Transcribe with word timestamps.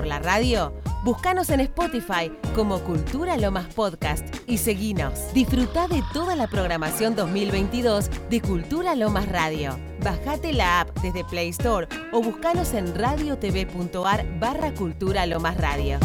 por 0.00 0.06
la 0.06 0.18
radio? 0.18 0.72
Búscanos 1.04 1.50
en 1.50 1.60
Spotify 1.60 2.32
como 2.54 2.80
Cultura 2.80 3.36
Lomas 3.36 3.66
Podcast 3.74 4.24
y 4.46 4.56
seguinos. 4.56 5.12
Disfruta 5.34 5.88
de 5.88 6.02
toda 6.14 6.36
la 6.36 6.46
programación 6.46 7.14
2022 7.14 8.08
de 8.30 8.40
Cultura 8.40 8.94
Lomas 8.94 9.28
Radio. 9.28 9.78
Bajate 10.02 10.54
la 10.54 10.80
app 10.80 10.98
desde 11.00 11.22
Play 11.24 11.50
Store 11.50 11.86
o 12.12 12.22
búscanos 12.22 12.72
en 12.72 12.94
radiotv.ar 12.94 14.24
barra 14.38 14.72
Cultura 14.72 15.26
Lomas 15.26 15.58
Radio. 15.58 15.98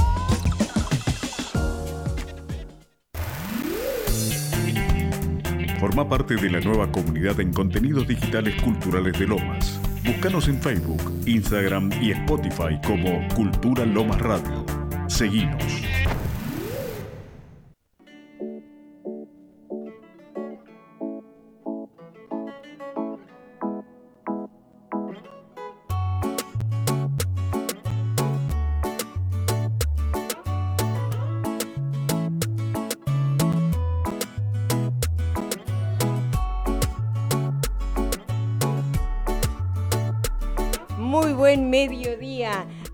Forma 5.79 6.09
parte 6.09 6.35
de 6.35 6.49
la 6.49 6.59
nueva 6.59 6.91
comunidad 6.91 7.39
en 7.39 7.53
contenidos 7.53 8.05
digitales 8.05 8.61
culturales 8.61 9.17
de 9.17 9.25
Lomas. 9.25 9.74
Búscanos 10.05 10.47
en 10.47 10.61
Facebook, 10.61 11.01
Instagram 11.25 11.89
y 11.99 12.11
Spotify 12.11 12.79
como 12.85 13.27
Cultura 13.33 13.85
Lomas 13.85 14.21
Radio. 14.21 14.63
Seguinos. 15.07 15.63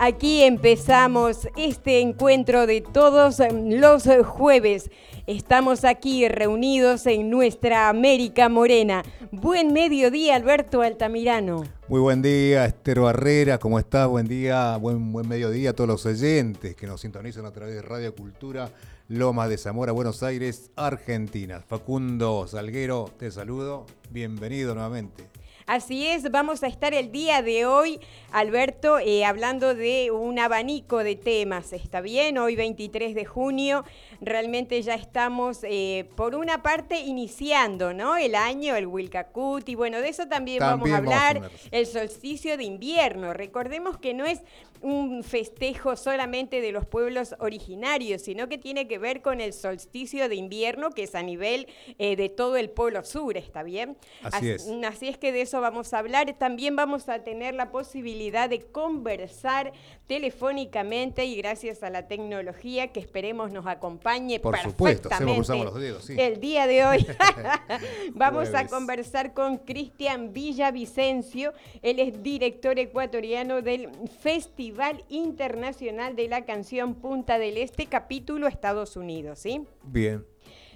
Aquí 0.03 0.41
empezamos 0.41 1.47
este 1.55 1.99
encuentro 1.99 2.65
de 2.65 2.81
todos 2.81 3.37
los 3.53 4.07
jueves. 4.25 4.89
Estamos 5.27 5.85
aquí 5.85 6.27
reunidos 6.27 7.05
en 7.05 7.29
nuestra 7.29 7.87
América 7.87 8.49
Morena. 8.49 9.03
Buen 9.31 9.73
mediodía, 9.73 10.37
Alberto 10.37 10.81
Altamirano. 10.81 11.65
Muy 11.87 11.99
buen 11.99 12.23
día, 12.23 12.65
Esther 12.65 12.99
Barrera, 12.99 13.59
¿cómo 13.59 13.77
estás? 13.77 14.07
Buen 14.07 14.27
día, 14.27 14.75
buen, 14.77 15.13
buen 15.13 15.27
mediodía 15.27 15.69
a 15.69 15.73
todos 15.73 15.87
los 15.87 16.03
oyentes 16.07 16.75
que 16.75 16.87
nos 16.87 17.01
sintonizan 17.01 17.45
a 17.45 17.51
través 17.51 17.75
de 17.75 17.83
Radio 17.83 18.15
Cultura 18.15 18.71
Lomas 19.07 19.49
de 19.49 19.59
Zamora, 19.59 19.91
Buenos 19.91 20.23
Aires, 20.23 20.71
Argentina. 20.77 21.61
Facundo 21.61 22.47
Salguero, 22.47 23.11
te 23.19 23.29
saludo. 23.29 23.85
Bienvenido 24.09 24.73
nuevamente. 24.73 25.29
Así 25.67 26.07
es, 26.07 26.29
vamos 26.31 26.63
a 26.63 26.67
estar 26.67 26.93
el 26.93 27.11
día 27.11 27.41
de 27.41 27.65
hoy, 27.65 27.99
Alberto, 28.31 28.99
eh, 28.99 29.25
hablando 29.25 29.75
de 29.75 30.11
un 30.11 30.39
abanico 30.39 31.03
de 31.03 31.15
temas. 31.15 31.73
¿Está 31.73 32.01
bien? 32.01 32.37
Hoy 32.37 32.55
23 32.55 33.13
de 33.13 33.25
junio, 33.25 33.85
realmente 34.21 34.81
ya 34.81 34.95
estamos, 34.95 35.59
eh, 35.63 36.09
por 36.15 36.35
una 36.35 36.61
parte, 36.63 36.99
iniciando 36.99 37.93
¿no? 37.93 38.17
el 38.17 38.35
año, 38.35 38.75
el 38.75 38.87
Wilcacut, 38.87 39.67
y 39.69 39.75
bueno, 39.75 40.01
de 40.01 40.09
eso 40.09 40.27
también, 40.27 40.59
También 40.59 40.79
vamos 40.79 40.91
a 40.91 40.97
hablar, 40.97 41.35
vamos 41.35 41.51
a 41.51 41.55
hablar. 41.55 41.69
el 41.71 41.85
solsticio 41.85 42.57
de 42.57 42.63
invierno. 42.63 43.33
Recordemos 43.33 43.97
que 43.97 44.13
no 44.13 44.25
es 44.25 44.41
un 44.81 45.23
festejo 45.23 45.95
solamente 45.95 46.61
de 46.61 46.71
los 46.71 46.85
pueblos 46.85 47.35
originarios, 47.39 48.23
sino 48.23 48.49
que 48.49 48.57
tiene 48.57 48.87
que 48.87 48.97
ver 48.97 49.21
con 49.21 49.41
el 49.41 49.53
solsticio 49.53 50.27
de 50.29 50.35
invierno, 50.35 50.91
que 50.91 51.03
es 51.03 51.15
a 51.15 51.21
nivel 51.21 51.67
eh, 51.97 52.15
de 52.15 52.29
todo 52.29 52.57
el 52.57 52.69
polo 52.69 53.03
sur, 53.03 53.37
¿está 53.37 53.63
bien? 53.63 53.97
Así 54.23 54.49
es. 54.49 54.67
Así 54.87 55.07
es 55.07 55.17
que 55.17 55.31
de 55.31 55.41
eso 55.41 55.61
vamos 55.61 55.93
a 55.93 55.99
hablar. 55.99 56.35
También 56.37 56.75
vamos 56.75 57.09
a 57.09 57.23
tener 57.23 57.53
la 57.53 57.71
posibilidad 57.71 58.49
de 58.49 58.61
conversar 58.61 59.73
telefónicamente 60.11 61.23
y 61.23 61.37
gracias 61.37 61.83
a 61.83 61.89
la 61.89 62.05
tecnología 62.05 62.89
que 62.89 62.99
esperemos 62.99 63.53
nos 63.53 63.65
acompañe 63.65 64.41
Por 64.41 64.57
supuesto, 64.57 65.07
perfectamente 65.07 65.35
cruzamos 65.35 65.65
los 65.67 65.75
dedos, 65.75 66.03
sí. 66.03 66.15
el 66.19 66.41
día 66.41 66.67
de 66.67 66.83
hoy. 66.83 67.07
vamos 68.13 68.53
a 68.53 68.67
conversar 68.67 69.33
con 69.33 69.59
Cristian 69.59 70.33
Villavicencio. 70.33 71.53
Él 71.81 71.99
es 71.99 72.21
director 72.21 72.77
ecuatoriano 72.77 73.61
del 73.61 73.87
Festival 74.19 75.05
Internacional 75.07 76.13
de 76.17 76.27
la 76.27 76.43
Canción 76.43 76.95
Punta 76.95 77.39
del 77.39 77.57
Este, 77.57 77.85
capítulo 77.85 78.47
Estados 78.47 78.97
Unidos, 78.97 79.39
¿sí? 79.39 79.65
Bien. 79.81 80.25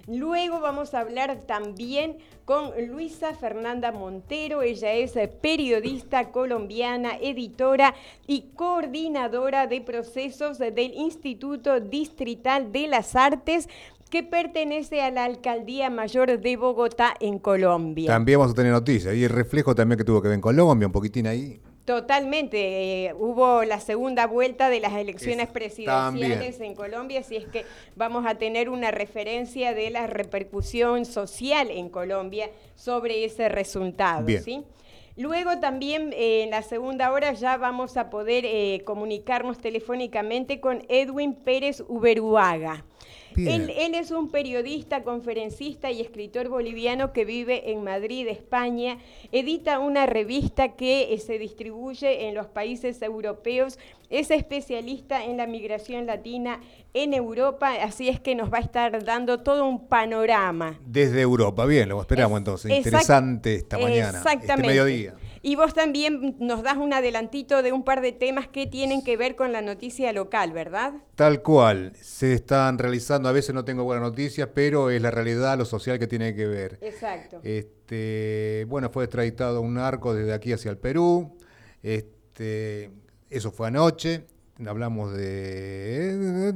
Luego 0.06 0.60
vamos 0.60 0.94
a 0.94 1.00
hablar 1.00 1.42
también 1.46 2.18
con 2.44 2.70
Luisa 2.86 3.34
Fernanda 3.34 3.90
Montero. 3.90 4.62
Ella 4.62 4.92
es 4.92 5.16
eh, 5.16 5.26
periodista 5.26 6.30
colombiana, 6.30 7.16
editora 7.20 7.92
y 8.26 8.50
coordinadora 8.54 9.66
de 9.66 9.80
procesos 9.80 10.58
del 10.58 10.94
Instituto 10.94 11.80
Distrital 11.80 12.70
de 12.70 12.86
las 12.86 13.16
Artes 13.16 13.68
que 14.08 14.22
pertenece 14.22 15.02
a 15.02 15.10
la 15.10 15.24
Alcaldía 15.24 15.90
Mayor 15.90 16.38
de 16.38 16.56
Bogotá 16.56 17.12
en 17.18 17.40
Colombia. 17.40 18.06
También 18.06 18.38
vamos 18.38 18.52
a 18.52 18.54
tener 18.54 18.72
noticias. 18.72 19.12
Y 19.12 19.24
el 19.24 19.30
reflejo 19.30 19.74
también 19.74 19.98
que 19.98 20.04
tuvo 20.04 20.22
que 20.22 20.28
ver 20.28 20.36
en 20.36 20.40
Colombia, 20.40 20.86
un 20.86 20.92
poquitín 20.92 21.26
ahí. 21.26 21.60
Totalmente. 21.86 23.06
eh, 23.06 23.14
hubo 23.14 23.62
la 23.64 23.80
segunda 23.80 24.26
vuelta 24.26 24.68
de 24.68 24.80
las 24.80 24.92
elecciones 24.94 25.46
Es- 25.46 25.52
presidenciales 25.52 26.56
también. 26.56 26.70
en 26.70 26.74
Colombia, 26.74 27.20
así 27.20 27.36
es 27.36 27.46
que 27.46 27.64
vamos 27.94 28.26
a 28.26 28.34
tener 28.34 28.68
una 28.68 28.90
referencia 28.90 29.72
de 29.72 29.88
la 29.90 30.06
repercusión 30.06 31.04
social 31.06 31.70
en 31.70 31.88
Colombia 31.88 32.50
sobre 32.74 33.24
ese 33.24 33.48
resultado. 33.48 34.26
Bien. 34.26 34.42
¿sí? 34.42 34.64
Luego 35.16 35.60
también 35.60 36.12
eh, 36.12 36.42
en 36.42 36.50
la 36.50 36.60
segunda 36.62 37.10
hora 37.12 37.32
ya 37.32 37.56
vamos 37.56 37.96
a 37.96 38.10
poder 38.10 38.44
eh, 38.44 38.82
comunicarnos 38.84 39.58
telefónicamente 39.58 40.60
con 40.60 40.84
Edwin 40.88 41.34
Pérez 41.34 41.82
Uberuaga. 41.88 42.84
Él, 43.36 43.70
él 43.76 43.94
es 43.94 44.10
un 44.10 44.30
periodista, 44.30 45.02
conferencista 45.02 45.90
y 45.90 46.00
escritor 46.00 46.48
boliviano 46.48 47.12
que 47.12 47.24
vive 47.24 47.70
en 47.72 47.84
Madrid, 47.84 48.26
España. 48.28 48.98
Edita 49.32 49.78
una 49.78 50.06
revista 50.06 50.76
que 50.76 51.12
eh, 51.12 51.18
se 51.18 51.38
distribuye 51.38 52.28
en 52.28 52.34
los 52.34 52.46
países 52.46 53.02
europeos. 53.02 53.78
Es 54.08 54.30
especialista 54.30 55.24
en 55.24 55.36
la 55.36 55.46
migración 55.46 56.06
latina 56.06 56.60
en 56.94 57.12
Europa, 57.12 57.72
así 57.82 58.08
es 58.08 58.20
que 58.20 58.34
nos 58.34 58.52
va 58.52 58.58
a 58.58 58.60
estar 58.62 59.04
dando 59.04 59.42
todo 59.42 59.66
un 59.68 59.88
panorama. 59.88 60.78
Desde 60.86 61.20
Europa. 61.20 61.66
Bien, 61.66 61.88
lo 61.88 62.00
esperamos 62.00 62.32
Es- 62.32 62.38
entonces. 62.38 62.70
Interesante 62.72 63.56
esta 63.56 63.78
mañana. 63.78 64.18
Exactamente. 64.18 64.52
Este 64.54 64.66
mediodía. 64.66 65.14
Y 65.42 65.56
vos 65.56 65.74
también 65.74 66.36
nos 66.38 66.62
das 66.62 66.76
un 66.76 66.92
adelantito 66.92 67.62
de 67.62 67.72
un 67.72 67.84
par 67.84 68.00
de 68.00 68.12
temas 68.12 68.48
que 68.48 68.66
tienen 68.66 69.02
que 69.02 69.16
ver 69.16 69.36
con 69.36 69.52
la 69.52 69.62
noticia 69.62 70.12
local, 70.12 70.52
¿verdad? 70.52 70.94
Tal 71.14 71.42
cual. 71.42 71.92
Se 72.00 72.32
están 72.32 72.78
realizando, 72.78 73.28
a 73.28 73.32
veces 73.32 73.54
no 73.54 73.64
tengo 73.64 73.84
buenas 73.84 74.02
noticias, 74.02 74.48
pero 74.54 74.90
es 74.90 75.00
la 75.00 75.10
realidad, 75.10 75.58
lo 75.58 75.64
social 75.64 75.98
que 75.98 76.06
tiene 76.06 76.34
que 76.34 76.46
ver. 76.46 76.78
Exacto. 76.80 77.40
Este, 77.42 78.66
bueno, 78.68 78.90
fue 78.90 79.04
extraditado 79.04 79.60
un 79.60 79.74
narco 79.74 80.14
desde 80.14 80.32
aquí 80.32 80.52
hacia 80.52 80.70
el 80.70 80.78
Perú. 80.78 81.36
Este, 81.82 82.90
eso 83.30 83.50
fue 83.52 83.68
anoche. 83.68 84.24
Hablamos 84.66 85.12
de 85.12 86.54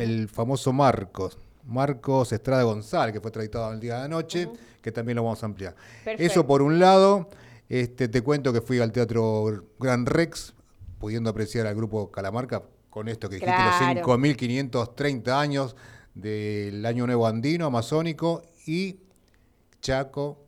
el 0.00 0.28
famoso 0.28 0.72
Marcos. 0.72 1.38
Marcos 1.64 2.32
Estrada 2.32 2.62
González, 2.62 3.12
que 3.12 3.20
fue 3.20 3.28
extraditado 3.28 3.72
el 3.72 3.80
día 3.80 3.98
de 3.98 4.04
anoche, 4.04 4.48
que 4.80 4.92
también 4.92 5.16
lo 5.16 5.24
vamos 5.24 5.42
a 5.42 5.46
ampliar. 5.46 5.74
Perfecto. 6.04 6.22
Eso 6.22 6.46
por 6.46 6.62
un 6.62 6.78
lado. 6.78 7.28
Este, 7.68 8.08
te 8.08 8.22
cuento 8.22 8.52
que 8.52 8.60
fui 8.60 8.78
al 8.80 8.92
Teatro 8.92 9.64
Gran 9.78 10.06
Rex, 10.06 10.54
pudiendo 10.98 11.30
apreciar 11.30 11.66
al 11.66 11.74
grupo 11.74 12.10
Calamarca 12.10 12.62
con 12.90 13.08
esto 13.08 13.28
que 13.28 13.36
dijiste, 13.36 13.54
Claro. 13.54 14.00
los 14.00 14.08
5.530 14.08 15.38
años 15.38 15.76
del 16.14 16.84
Año 16.86 17.06
Nuevo 17.06 17.26
Andino, 17.26 17.66
Amazónico 17.66 18.42
y 18.66 19.00
Chaco. 19.80 20.42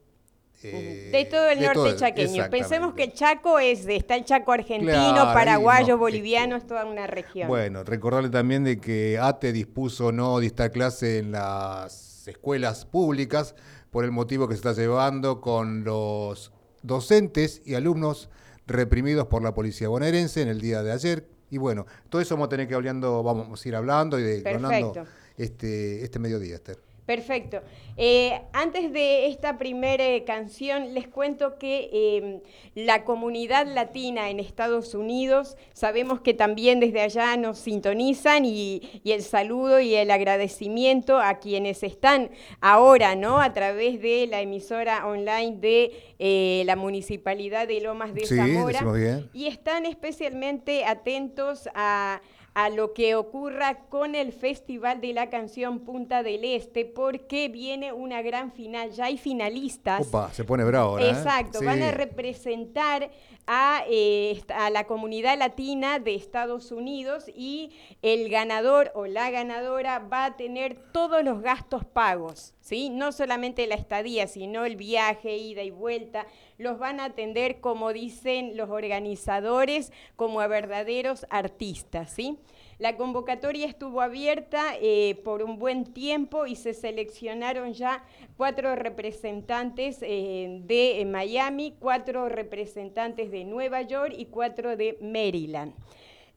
eh, 0.62 1.10
de 1.12 1.24
todo 1.26 1.48
el 1.50 1.58
de 1.60 1.66
norte 1.66 1.78
todo 1.78 1.96
chaqueño. 1.96 2.50
Pensemos 2.50 2.94
que. 2.94 3.12
Chaco 3.12 3.58
es, 3.58 3.86
está 3.86 4.16
el 4.16 4.24
Chaco 4.24 4.52
argentino, 4.52 4.90
Claro, 4.92 5.32
paraguayo, 5.34 5.94
no, 5.94 5.98
boliviano, 5.98 6.56
este, 6.56 6.64
es 6.64 6.68
toda 6.68 6.84
una 6.84 7.06
región. 7.06 7.46
Bueno, 7.48 7.84
recordarle 7.84 8.30
también 8.30 8.64
de 8.64 8.80
que 8.80 9.18
ATE 9.20 9.52
dispuso 9.52 10.10
no 10.10 10.38
dictar 10.40 10.70
clase 10.72 11.18
en 11.18 11.32
las 11.32 12.26
escuelas 12.26 12.86
públicas 12.86 13.54
por 13.90 14.04
el 14.04 14.10
motivo 14.10 14.48
que 14.48 14.54
se 14.54 14.58
está 14.68 14.72
llevando 14.72 15.40
con 15.40 15.84
los 15.84 16.50
docentes 16.82 17.62
y 17.64 17.74
alumnos 17.74 18.28
reprimidos 18.66 19.26
por 19.26 19.42
la 19.42 19.54
policía 19.54 19.88
bonaerense 19.88 20.42
en 20.42 20.48
el 20.48 20.60
día 20.60 20.82
de 20.82 20.92
ayer. 20.92 21.26
Y 21.50 21.58
bueno, 21.58 21.86
todo 22.10 22.20
eso 22.20 22.34
vamos 22.34 22.46
a 22.46 22.48
tener 22.50 22.68
que 22.68 22.74
hablando, 22.74 23.22
vamos 23.22 23.64
a 23.64 23.68
ir 23.68 23.74
hablando 23.74 24.18
y 24.18 24.42
Perfecto. 24.42 25.06
este, 25.36 26.04
este 26.04 26.18
mediodía, 26.18 26.56
Esther. 26.56 26.87
Perfecto. 27.08 27.62
Eh, 27.96 28.38
antes 28.52 28.92
de 28.92 29.28
esta 29.28 29.56
primera 29.56 30.06
eh, 30.06 30.24
canción, 30.24 30.92
les 30.92 31.08
cuento 31.08 31.58
que 31.58 31.88
eh, 31.90 32.42
la 32.74 33.02
comunidad 33.04 33.66
latina 33.66 34.28
en 34.28 34.38
Estados 34.40 34.94
Unidos, 34.94 35.56
sabemos 35.72 36.20
que 36.20 36.34
también 36.34 36.80
desde 36.80 37.00
allá 37.00 37.34
nos 37.38 37.60
sintonizan 37.60 38.44
y, 38.44 38.82
y 39.02 39.12
el 39.12 39.22
saludo 39.22 39.80
y 39.80 39.94
el 39.94 40.10
agradecimiento 40.10 41.18
a 41.18 41.38
quienes 41.38 41.82
están 41.82 42.30
ahora, 42.60 43.14
¿no? 43.14 43.40
A 43.40 43.54
través 43.54 44.02
de 44.02 44.26
la 44.26 44.42
emisora 44.42 45.06
online 45.06 45.56
de 45.56 45.92
eh, 46.18 46.62
la 46.66 46.76
Municipalidad 46.76 47.66
de 47.66 47.80
Lomas 47.80 48.12
de 48.12 48.26
Sí, 48.26 48.36
Zamora. 48.36 48.82
bien. 48.92 49.30
Y 49.32 49.46
están 49.46 49.86
especialmente 49.86 50.84
atentos 50.84 51.70
a 51.74 52.20
a 52.58 52.70
lo 52.70 52.92
que 52.92 53.14
ocurra 53.14 53.84
con 53.88 54.16
el 54.16 54.32
Festival 54.32 55.00
de 55.00 55.12
la 55.12 55.30
Canción 55.30 55.78
Punta 55.78 56.24
del 56.24 56.42
Este, 56.42 56.84
porque 56.84 57.48
viene 57.48 57.92
una 57.92 58.20
gran 58.20 58.50
final, 58.50 58.90
ya 58.90 59.04
hay 59.04 59.16
finalistas. 59.16 60.08
Opa, 60.08 60.32
se 60.32 60.42
pone 60.42 60.64
bravo 60.64 60.90
ahora. 60.90 61.04
¿eh? 61.04 61.10
Exacto, 61.10 61.60
van 61.64 61.80
a 61.84 61.92
representar 61.92 63.12
a, 63.50 63.82
eh, 63.88 64.42
a, 64.54 64.68
la 64.68 64.84
comunidad 64.84 65.38
latina 65.38 65.98
de 65.98 66.14
Estados 66.14 66.70
Unidos 66.70 67.24
y 67.34 67.70
el 68.02 68.28
ganador 68.28 68.92
o 68.94 69.06
la 69.06 69.30
ganadora 69.30 70.00
va 70.00 70.26
a 70.26 70.36
tener 70.36 70.76
todos 70.92 71.24
los 71.24 71.40
gastos 71.40 71.86
pagos, 71.86 72.52
¿sí? 72.60 72.90
No 72.90 73.10
solamente 73.10 73.66
la 73.66 73.74
estadía, 73.74 74.26
sino 74.26 74.66
el 74.66 74.76
viaje, 74.76 75.38
ida 75.38 75.62
y 75.62 75.70
vuelta, 75.70 76.26
los 76.58 76.78
van 76.78 77.00
a 77.00 77.06
atender, 77.06 77.60
como 77.60 77.94
dicen 77.94 78.54
los 78.54 78.68
organizadores, 78.68 79.92
como 80.14 80.42
a 80.42 80.46
verdaderos 80.46 81.26
artistas, 81.30 82.12
¿sí? 82.12 82.38
La 82.78 82.96
convocatoria 82.96 83.66
estuvo 83.66 84.00
abierta 84.00 84.74
eh, 84.80 85.20
por 85.24 85.42
un 85.42 85.58
buen 85.58 85.92
tiempo 85.92 86.46
y 86.46 86.54
se 86.54 86.74
seleccionaron 86.74 87.72
ya 87.72 88.04
cuatro 88.36 88.76
representantes 88.76 89.98
eh, 90.00 90.60
de 90.62 91.04
Miami, 91.04 91.74
cuatro 91.80 92.28
representantes 92.28 93.32
de 93.32 93.44
Nueva 93.44 93.82
York 93.82 94.14
y 94.16 94.26
cuatro 94.26 94.76
de 94.76 94.96
Maryland. 95.00 95.74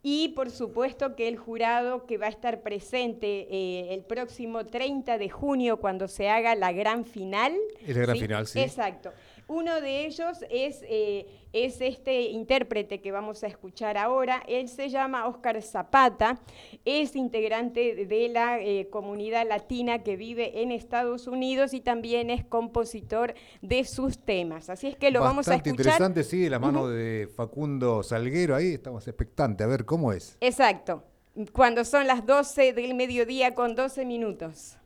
Y 0.01 0.29
por 0.29 0.49
supuesto 0.49 1.15
que 1.15 1.27
el 1.27 1.37
jurado 1.37 2.07
que 2.07 2.17
va 2.17 2.25
a 2.25 2.29
estar 2.29 2.63
presente 2.63 3.47
eh, 3.51 3.93
el 3.93 4.01
próximo 4.01 4.65
30 4.65 5.19
de 5.19 5.29
junio 5.29 5.77
cuando 5.77 6.07
se 6.07 6.27
haga 6.27 6.55
la 6.55 6.71
gran 6.71 7.05
final. 7.05 7.53
La 7.85 7.93
gran 7.93 8.17
final, 8.17 8.47
sí. 8.47 8.59
Exacto. 8.59 9.11
Uno 9.47 9.81
de 9.81 10.05
ellos 10.05 10.45
es, 10.49 10.83
eh, 10.83 11.27
es 11.53 11.81
este 11.81 12.21
intérprete 12.21 13.01
que 13.01 13.11
vamos 13.11 13.43
a 13.43 13.47
escuchar 13.47 13.97
ahora. 13.97 14.43
Él 14.47 14.69
se 14.69 14.89
llama 14.89 15.27
Oscar 15.27 15.61
Zapata, 15.61 16.39
es 16.85 17.15
integrante 17.15 18.05
de 18.05 18.29
la 18.29 18.59
eh, 18.59 18.87
comunidad 18.89 19.47
latina 19.47 20.03
que 20.03 20.15
vive 20.15 20.61
en 20.61 20.71
Estados 20.71 21.27
Unidos 21.27 21.73
y 21.73 21.81
también 21.81 22.29
es 22.29 22.45
compositor 22.45 23.33
de 23.61 23.83
sus 23.83 24.17
temas. 24.17 24.69
Así 24.69 24.87
es 24.87 24.95
que 24.95 25.11
lo 25.11 25.21
vamos 25.21 25.47
a 25.47 25.55
escuchar. 25.55 25.79
interesante, 25.79 26.23
sí, 26.23 26.49
la 26.49 26.59
mano 26.59 26.87
de 26.87 27.29
Facundo 27.35 28.03
Salguero 28.03 28.55
ahí, 28.55 28.73
estamos 28.73 29.07
expectantes, 29.07 29.65
a 29.65 29.69
ver 29.69 29.85
cómo 29.85 30.13
es. 30.13 30.37
Exacto, 30.39 31.03
cuando 31.51 31.85
son 31.85 32.07
las 32.07 32.25
12 32.25 32.73
del 32.73 32.93
mediodía 32.93 33.53
con 33.53 33.75
12 33.75 34.05
minutos. 34.05 34.77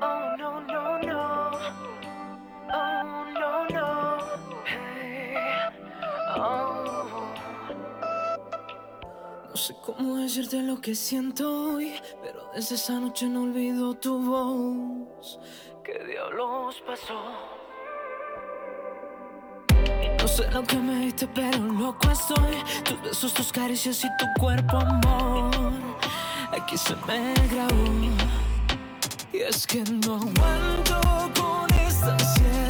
No 0.00 0.08
sé 9.56 9.74
cómo 9.84 10.16
decirte 10.16 10.62
lo 10.62 10.80
que 10.80 10.94
siento 10.94 11.74
hoy, 11.74 12.00
pero 12.22 12.50
desde 12.54 12.76
esa 12.76 12.98
noche 12.98 13.26
no 13.26 13.42
olvido 13.42 13.92
tu 13.94 14.18
voz. 14.18 15.38
¿Qué 15.84 16.02
diablos 16.04 16.82
pasó? 16.86 17.20
no 20.18 20.28
sé 20.28 20.50
lo 20.50 20.62
que 20.62 20.76
me 20.76 21.06
diste, 21.06 21.26
pero 21.28 21.58
loco 21.58 22.10
estoy. 22.10 22.56
Tus 22.84 23.02
besos, 23.02 23.34
tus 23.34 23.52
caricias 23.52 24.02
y 24.04 24.08
tu 24.16 24.24
cuerpo, 24.38 24.78
amor. 24.78 25.72
Aquí 26.52 26.78
se 26.78 26.96
me 27.06 27.34
grabó. 27.48 28.39
Y 29.40 29.42
es 29.42 29.66
que 29.66 29.82
no 30.04 30.16
aguanto 30.16 31.00
con 31.34 31.72
esta 31.72 32.12
ansiedad. 32.12 32.69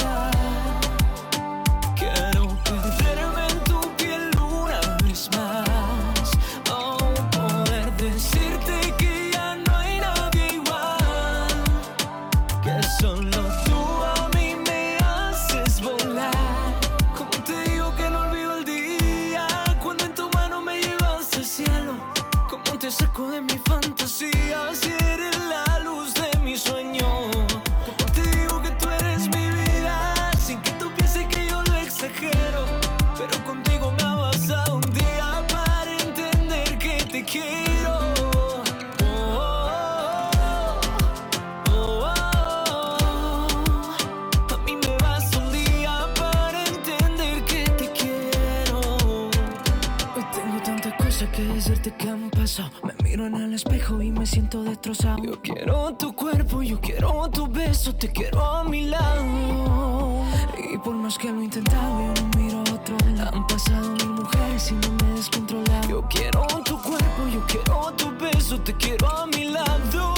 Miro 53.11 53.27
en 53.27 53.35
el 53.35 53.55
espejo 53.55 54.01
y 54.01 54.13
me 54.13 54.25
siento 54.25 54.63
destrozado. 54.63 55.25
Yo 55.25 55.43
quiero 55.43 55.93
tu 55.97 56.15
cuerpo, 56.15 56.63
yo 56.63 56.81
quiero 56.81 57.29
tu 57.29 57.49
beso, 57.49 57.93
te 57.93 58.09
quiero 58.09 58.41
a 58.41 58.63
mi 58.63 58.87
lado. 58.87 60.25
Y 60.73 60.79
por 60.79 60.95
más 60.95 61.19
que 61.19 61.33
lo 61.33 61.41
he 61.41 61.45
intentado, 61.45 62.01
yo 62.01 62.23
no 62.23 62.39
miro 62.39 62.59
a 62.59 62.75
otro. 62.75 62.97
Han 63.33 63.47
pasado 63.49 63.91
mil 63.91 64.11
mujeres 64.11 64.71
y 64.71 64.75
no 64.75 64.93
me 64.93 65.11
he 65.11 65.17
descontrolado. 65.17 65.89
Yo 65.89 66.03
quiero 66.09 66.47
tu 66.65 66.81
cuerpo, 66.81 67.27
yo 67.33 67.45
quiero 67.49 67.93
tu 67.97 68.17
beso, 68.17 68.61
te 68.61 68.75
quiero 68.75 69.09
a 69.09 69.27
mi 69.27 69.45
lado. 69.47 70.15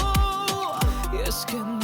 Y 1.14 1.26
es 1.26 1.46
que 1.46 1.56
no 1.56 1.81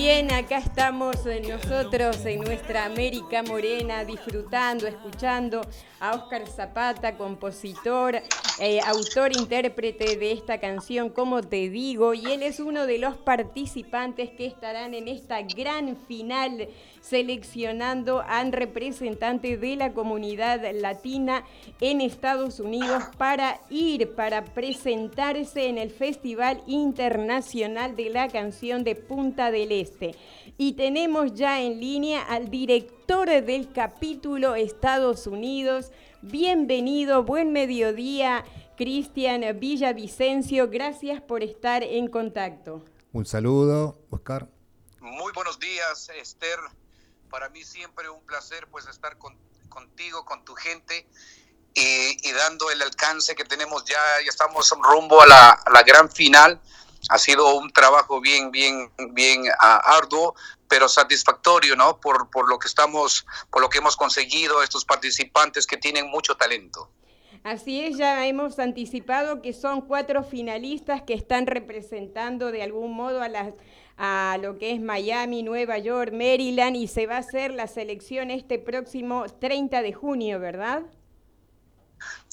bien, 0.00 0.32
acá 0.32 0.56
estamos 0.56 1.16
nosotros 1.46 2.24
en 2.24 2.40
nuestra 2.40 2.86
América 2.86 3.42
Morena 3.42 4.02
disfrutando, 4.02 4.86
escuchando 4.86 5.60
a 6.00 6.14
Oscar 6.14 6.48
Zapata, 6.48 7.18
compositor, 7.18 8.14
eh, 8.58 8.80
autor, 8.80 9.32
intérprete 9.36 10.16
de 10.16 10.32
esta 10.32 10.58
canción, 10.58 11.10
como 11.10 11.42
te 11.42 11.68
digo, 11.70 12.14
y 12.14 12.26
él 12.26 12.42
es 12.42 12.60
uno 12.60 12.86
de 12.86 12.98
los 12.98 13.16
participantes 13.16 14.30
que 14.30 14.46
estarán 14.46 14.94
en 14.94 15.08
esta 15.08 15.42
gran 15.42 15.96
final 15.96 16.68
seleccionando 17.00 18.20
a 18.20 18.44
representantes 18.44 19.60
de 19.60 19.76
la 19.76 19.92
comunidad 19.92 20.60
latina 20.74 21.44
en 21.80 22.00
Estados 22.00 22.60
Unidos 22.60 23.04
para 23.16 23.60
ir, 23.70 24.14
para 24.14 24.44
presentarse 24.44 25.68
en 25.68 25.78
el 25.78 25.90
Festival 25.90 26.62
Internacional 26.66 27.96
de 27.96 28.10
la 28.10 28.28
Canción 28.28 28.84
de 28.84 28.96
Punta 28.96 29.50
del 29.50 29.72
Este. 29.72 30.14
Y 30.62 30.74
tenemos 30.74 31.32
ya 31.32 31.62
en 31.62 31.80
línea 31.80 32.20
al 32.20 32.50
director 32.50 33.26
del 33.30 33.72
capítulo 33.72 34.56
Estados 34.56 35.26
Unidos. 35.26 35.90
Bienvenido, 36.20 37.22
buen 37.22 37.50
mediodía, 37.50 38.44
Cristian 38.76 39.58
Villavicencio. 39.58 40.68
Gracias 40.68 41.22
por 41.22 41.42
estar 41.42 41.82
en 41.82 42.08
contacto. 42.08 42.84
Un 43.14 43.24
saludo, 43.24 44.04
Oscar. 44.10 44.48
Muy 45.00 45.32
buenos 45.32 45.58
días, 45.58 46.10
Esther. 46.20 46.58
Para 47.30 47.48
mí 47.48 47.64
siempre 47.64 48.10
un 48.10 48.22
placer 48.26 48.68
pues 48.70 48.86
estar 48.86 49.16
contigo, 49.16 50.26
con 50.26 50.44
tu 50.44 50.54
gente 50.54 51.08
y, 51.72 52.32
dando 52.32 52.70
el 52.70 52.82
alcance 52.82 53.34
que 53.34 53.44
tenemos 53.44 53.82
ya, 53.86 53.96
ya 54.22 54.28
estamos 54.28 54.70
rumbo 54.82 55.22
a 55.22 55.26
la, 55.26 55.52
a 55.52 55.70
la 55.70 55.82
gran 55.84 56.10
final 56.10 56.60
ha 57.10 57.18
sido 57.18 57.56
un 57.56 57.70
trabajo 57.72 58.20
bien, 58.20 58.50
bien, 58.52 58.90
bien 59.10 59.42
uh, 59.42 59.80
arduo, 59.84 60.34
pero 60.68 60.88
satisfactorio, 60.88 61.74
¿no? 61.74 61.98
Por, 61.98 62.30
por 62.30 62.48
lo 62.48 62.58
que 62.58 62.68
estamos, 62.68 63.26
por 63.50 63.60
lo 63.60 63.68
que 63.68 63.78
hemos 63.78 63.96
conseguido, 63.96 64.62
estos 64.62 64.84
participantes 64.84 65.66
que 65.66 65.76
tienen 65.76 66.08
mucho 66.08 66.36
talento. 66.36 66.88
Así 67.42 67.80
es, 67.80 67.96
ya 67.96 68.26
hemos 68.26 68.58
anticipado 68.58 69.42
que 69.42 69.52
son 69.52 69.80
cuatro 69.80 70.22
finalistas 70.22 71.02
que 71.02 71.14
están 71.14 71.46
representando 71.46 72.52
de 72.52 72.62
algún 72.62 72.94
modo 72.94 73.22
a, 73.22 73.28
las, 73.28 73.54
a 73.96 74.38
lo 74.40 74.58
que 74.58 74.72
es 74.72 74.80
Miami, 74.80 75.42
Nueva 75.42 75.78
York, 75.78 76.12
Maryland 76.12 76.76
y 76.76 76.86
se 76.86 77.06
va 77.06 77.16
a 77.16 77.20
hacer 77.20 77.52
la 77.52 77.66
selección 77.66 78.30
este 78.30 78.58
próximo 78.58 79.24
30 79.40 79.82
de 79.82 79.92
junio, 79.92 80.38
¿verdad? 80.38 80.82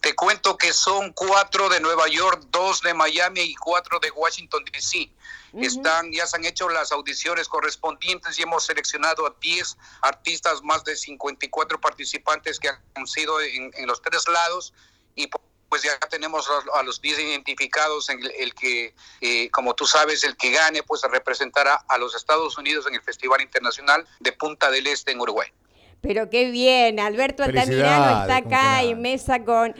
Te 0.01 0.15
cuento 0.15 0.57
que 0.57 0.73
son 0.73 1.11
cuatro 1.13 1.69
de 1.69 1.79
Nueva 1.79 2.07
York, 2.07 2.45
dos 2.49 2.81
de 2.81 2.93
Miami 2.93 3.41
y 3.41 3.55
cuatro 3.55 3.99
de 3.99 4.11
Washington, 4.11 4.63
D.C. 4.71 5.11
Están, 5.53 6.11
ya 6.11 6.27
se 6.27 6.37
han 6.37 6.45
hecho 6.45 6.69
las 6.69 6.91
audiciones 6.91 7.47
correspondientes 7.47 8.37
y 8.37 8.43
hemos 8.43 8.65
seleccionado 8.65 9.25
a 9.25 9.35
10 9.41 9.77
artistas, 10.01 10.61
más 10.61 10.83
de 10.83 10.95
54 10.95 11.81
participantes 11.81 12.59
que 12.59 12.69
han 12.69 13.07
sido 13.07 13.41
en, 13.41 13.71
los 13.87 14.01
tres 14.01 14.27
lados 14.27 14.73
y 15.15 15.27
pues 15.69 15.81
ya 15.81 15.97
tenemos 16.09 16.47
a 16.75 16.83
los 16.83 17.01
10 17.01 17.19
identificados, 17.19 18.09
en 18.09 18.19
el, 18.37 18.53
que, 18.53 18.93
eh, 19.21 19.49
como 19.49 19.73
tú 19.73 19.85
sabes, 19.85 20.23
el 20.23 20.37
que 20.37 20.51
gane, 20.51 20.83
pues 20.83 21.01
representará 21.09 21.83
a 21.87 21.97
los 21.97 22.15
Estados 22.15 22.57
Unidos 22.57 22.85
en 22.87 22.95
el 22.95 23.01
Festival 23.01 23.41
Internacional 23.41 24.07
de 24.19 24.31
Punta 24.31 24.69
del 24.69 24.87
Este 24.87 25.11
en 25.11 25.19
Uruguay. 25.19 25.51
Pero 26.01 26.29
qué 26.29 26.51
bien, 26.51 26.99
Alberto 26.99 27.43
Altamirano 27.43 28.21
está 28.21 28.37
acá 28.37 28.83
en 28.83 29.01
mesa 29.01 29.43
con 29.43 29.73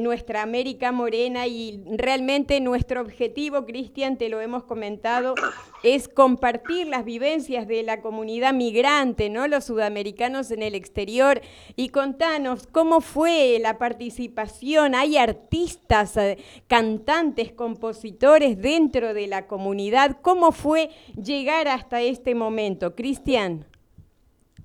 nuestra 0.00 0.42
América 0.42 0.92
Morena 0.92 1.46
y 1.46 1.82
realmente 1.86 2.60
nuestro 2.60 3.00
objetivo, 3.00 3.66
Cristian, 3.66 4.16
te 4.16 4.28
lo 4.28 4.40
hemos 4.40 4.64
comentado, 4.64 5.34
es 5.82 6.08
compartir 6.08 6.86
las 6.86 7.04
vivencias 7.04 7.66
de 7.66 7.82
la 7.82 8.00
comunidad 8.00 8.54
migrante, 8.54 9.28
¿no? 9.28 9.48
Los 9.48 9.64
sudamericanos 9.64 10.50
en 10.50 10.62
el 10.62 10.74
exterior. 10.74 11.40
Y 11.76 11.88
contanos, 11.88 12.66
¿cómo 12.66 13.00
fue 13.00 13.58
la 13.60 13.76
participación? 13.76 14.94
¿Hay 14.94 15.16
artistas, 15.16 16.16
eh, 16.16 16.38
cantantes, 16.68 17.52
compositores 17.52 18.60
dentro 18.60 19.14
de 19.14 19.26
la 19.26 19.46
comunidad? 19.46 20.18
¿Cómo 20.22 20.52
fue 20.52 20.90
llegar 21.22 21.68
hasta 21.68 22.00
este 22.00 22.34
momento? 22.34 22.94
Cristian. 22.94 23.69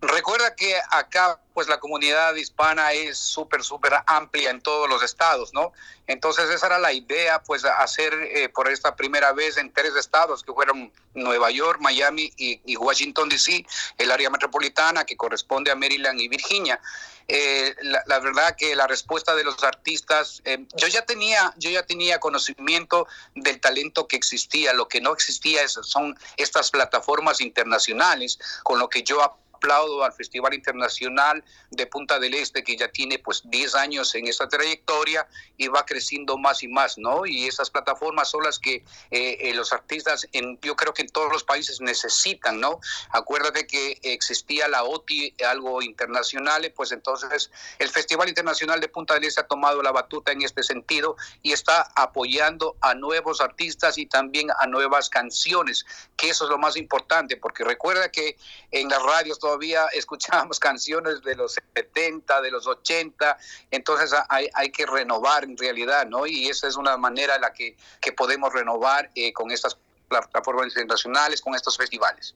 Recuerda 0.01 0.55
que 0.55 0.75
acá 0.91 1.39
pues 1.55 1.69
la 1.69 1.79
comunidad 1.79 2.35
hispana 2.35 2.91
es 2.91 3.17
súper, 3.17 3.63
súper 3.63 3.93
amplia 4.07 4.49
en 4.49 4.61
todos 4.61 4.89
los 4.89 5.01
estados, 5.01 5.53
¿no? 5.53 5.71
Entonces 6.05 6.49
esa 6.49 6.67
era 6.67 6.79
la 6.79 6.91
idea, 6.91 7.41
pues 7.41 7.63
hacer 7.63 8.13
eh, 8.13 8.49
por 8.49 8.69
esta 8.69 8.95
primera 8.95 9.31
vez 9.31 9.55
en 9.55 9.71
tres 9.71 9.95
estados, 9.95 10.43
que 10.43 10.51
fueron 10.51 10.91
Nueva 11.13 11.49
York, 11.51 11.79
Miami 11.79 12.31
y, 12.35 12.75
Washington, 12.75 13.29
D.C., 13.29 13.65
el 13.97 14.11
área 14.11 14.29
metropolitana 14.29 15.05
que 15.05 15.15
corresponde 15.15 15.71
a 15.71 15.75
Maryland 15.75 16.19
y 16.19 16.27
Virginia. 16.27 16.79
Eh, 17.27 17.73
la, 17.81 18.19
verdad 18.19 18.55
que 18.55 18.75
la 18.75 18.85
respuesta 18.85 19.33
de 19.33 19.45
los 19.45 19.63
artistas, 19.63 20.41
eh, 20.45 20.63
yo 20.75 20.87
ya 20.87 21.05
tenía, 21.05 21.53
yo 21.57 21.71
ya 21.71 21.83
tenía 21.83 22.19
conocimiento 22.19 23.07
del 23.33 23.59
talento 23.61 24.07
que 24.07 24.17
existía, 24.17 24.73
lo 24.73 24.89
que 24.89 25.01
no 25.01 25.13
existía 25.13 25.67
son 25.67 26.19
estas 26.37 26.69
plataformas 26.69 27.41
internacionales 27.41 28.37
con 28.63 28.77
lo 28.77 28.89
que 28.89 29.01
yo 29.01 29.23
aplaudo 29.55 30.03
al 30.03 30.13
Festival 30.13 30.53
Internacional 30.53 31.43
de 31.71 31.87
Punta 31.87 32.19
del 32.19 32.33
Este, 32.33 32.63
que 32.63 32.77
ya 32.77 32.87
tiene 32.89 33.19
pues 33.19 33.41
10 33.45 33.75
años 33.75 34.13
en 34.15 34.27
esta 34.27 34.47
trayectoria 34.47 35.27
y 35.57 35.67
va 35.67 35.85
creciendo 35.85 36.37
más 36.37 36.63
y 36.63 36.67
más, 36.67 36.97
¿no? 36.97 37.25
Y 37.25 37.47
esas 37.47 37.69
plataformas 37.69 38.29
son 38.29 38.43
las 38.43 38.59
que 38.59 38.75
eh, 39.11 39.37
eh, 39.41 39.53
los 39.53 39.73
artistas, 39.73 40.27
en, 40.33 40.59
yo 40.61 40.75
creo 40.75 40.93
que 40.93 41.01
en 41.01 41.09
todos 41.09 41.31
los 41.31 41.43
países 41.43 41.81
necesitan, 41.81 42.59
¿no? 42.59 42.79
Acuérdate 43.11 43.67
que 43.67 43.99
existía 44.03 44.67
la 44.67 44.83
OTI, 44.83 45.35
algo 45.47 45.81
internacional, 45.81 46.71
pues 46.75 46.91
entonces 46.91 47.51
el 47.79 47.89
Festival 47.89 48.29
Internacional 48.29 48.79
de 48.79 48.87
Punta 48.87 49.15
del 49.15 49.25
Este 49.25 49.41
ha 49.41 49.47
tomado 49.47 49.81
la 49.81 49.91
batuta 49.91 50.31
en 50.31 50.41
este 50.41 50.63
sentido 50.63 51.15
y 51.41 51.51
está 51.51 51.91
apoyando 51.95 52.75
a 52.81 52.93
nuevos 52.93 53.41
artistas 53.41 53.97
y 53.97 54.05
también 54.05 54.49
a 54.59 54.67
nuevas 54.67 55.09
canciones, 55.09 55.85
que 56.17 56.29
eso 56.29 56.45
es 56.45 56.49
lo 56.49 56.57
más 56.57 56.77
importante, 56.77 57.37
porque 57.37 57.63
recuerda 57.63 58.09
que 58.09 58.37
en 58.71 58.89
las 58.89 59.01
radios 59.01 59.39
todavía 59.45 59.85
escuchábamos 59.93 60.59
canciones 60.59 61.21
de 61.21 61.35
los 61.35 61.55
70, 61.75 62.41
de 62.41 62.51
los 62.51 62.65
80, 62.65 63.37
entonces 63.69 64.11
hay, 64.29 64.49
hay 64.53 64.71
que 64.71 64.87
renovar 64.87 65.43
en 65.43 65.55
realidad, 65.55 66.07
¿no? 66.07 66.25
Y 66.25 66.47
esa 66.47 66.67
es 66.67 66.75
una 66.75 66.97
manera 66.97 67.35
en 67.35 67.41
la 67.41 67.53
que, 67.53 67.77
que 68.01 68.11
podemos 68.11 68.51
renovar 68.51 69.11
eh, 69.13 69.31
con 69.33 69.51
estas 69.51 69.77
plataformas 70.07 70.67
internacionales, 70.67 71.41
con 71.41 71.53
estos 71.53 71.77
festivales. 71.77 72.35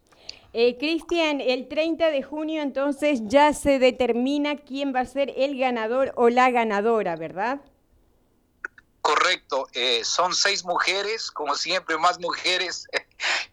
Eh, 0.53 0.77
Cristian, 0.77 1.41
el 1.41 1.67
30 1.67 2.09
de 2.11 2.23
junio 2.23 2.61
entonces 2.61 3.21
ya 3.23 3.53
se 3.53 3.79
determina 3.79 4.57
quién 4.57 4.93
va 4.93 5.01
a 5.01 5.05
ser 5.05 5.33
el 5.35 5.57
ganador 5.57 6.11
o 6.15 6.29
la 6.29 6.51
ganadora, 6.51 7.15
¿verdad? 7.15 7.59
Correcto, 9.01 9.67
eh, 9.73 10.03
son 10.03 10.35
seis 10.35 10.63
mujeres, 10.63 11.31
como 11.31 11.55
siempre, 11.55 11.97
más 11.97 12.19
mujeres 12.19 12.87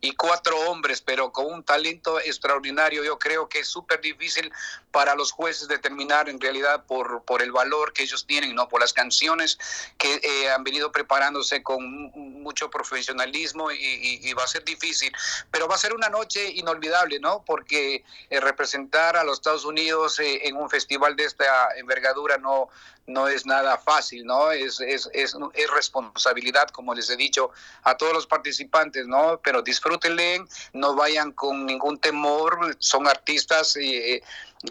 y 0.00 0.12
cuatro 0.12 0.58
hombres, 0.70 1.00
pero 1.00 1.32
con 1.32 1.46
un 1.46 1.62
talento 1.62 2.20
extraordinario. 2.20 3.04
Yo 3.04 3.18
creo 3.18 3.48
que 3.48 3.60
es 3.60 3.68
súper 3.68 4.00
difícil 4.00 4.52
para 4.90 5.14
los 5.14 5.32
jueces 5.32 5.68
determinar 5.68 6.28
en 6.28 6.40
realidad 6.40 6.84
por, 6.86 7.22
por 7.24 7.42
el 7.42 7.52
valor 7.52 7.92
que 7.92 8.02
ellos 8.02 8.26
tienen, 8.26 8.54
no 8.54 8.68
por 8.68 8.80
las 8.80 8.92
canciones 8.92 9.58
que 9.98 10.20
eh, 10.22 10.50
han 10.50 10.64
venido 10.64 10.92
preparándose 10.92 11.62
con 11.62 12.10
mucho 12.14 12.70
profesionalismo 12.70 13.70
y, 13.70 14.32
va 14.36 14.44
a 14.44 14.48
ser 14.48 14.64
difícil, 14.64 15.10
pero 15.50 15.66
va 15.66 15.76
a 15.76 15.78
ser 15.78 15.94
una 15.94 16.10
noche 16.10 16.50
inolvidable, 16.50 17.18
¿no? 17.18 17.42
Porque 17.44 18.04
eh, 18.28 18.40
representar 18.40 19.16
a 19.16 19.24
los 19.24 19.38
Estados 19.38 19.64
Unidos 19.64 20.18
eh, 20.18 20.46
en 20.46 20.56
un 20.56 20.68
festival 20.68 21.16
de 21.16 21.24
esta 21.24 21.74
envergadura 21.76 22.36
no, 22.36 22.68
no 23.06 23.28
es 23.28 23.46
nada 23.46 23.78
fácil, 23.78 24.24
¿no? 24.24 24.50
Es, 24.50 24.80
es, 24.80 25.08
es, 25.12 25.36
es, 25.54 25.70
responsabilidad, 25.70 26.68
como 26.70 26.94
les 26.94 27.08
he 27.10 27.16
dicho 27.16 27.50
a 27.84 27.96
todos 27.96 28.12
los 28.12 28.26
participantes, 28.26 29.06
¿no? 29.06 29.40
Pero 29.42 29.62
disfrútenle, 29.62 30.44
no 30.72 30.94
vayan 30.94 31.32
con 31.32 31.66
ningún 31.66 31.98
temor, 31.98 32.76
son 32.78 33.06
artistas 33.06 33.76
eh, 33.76 34.22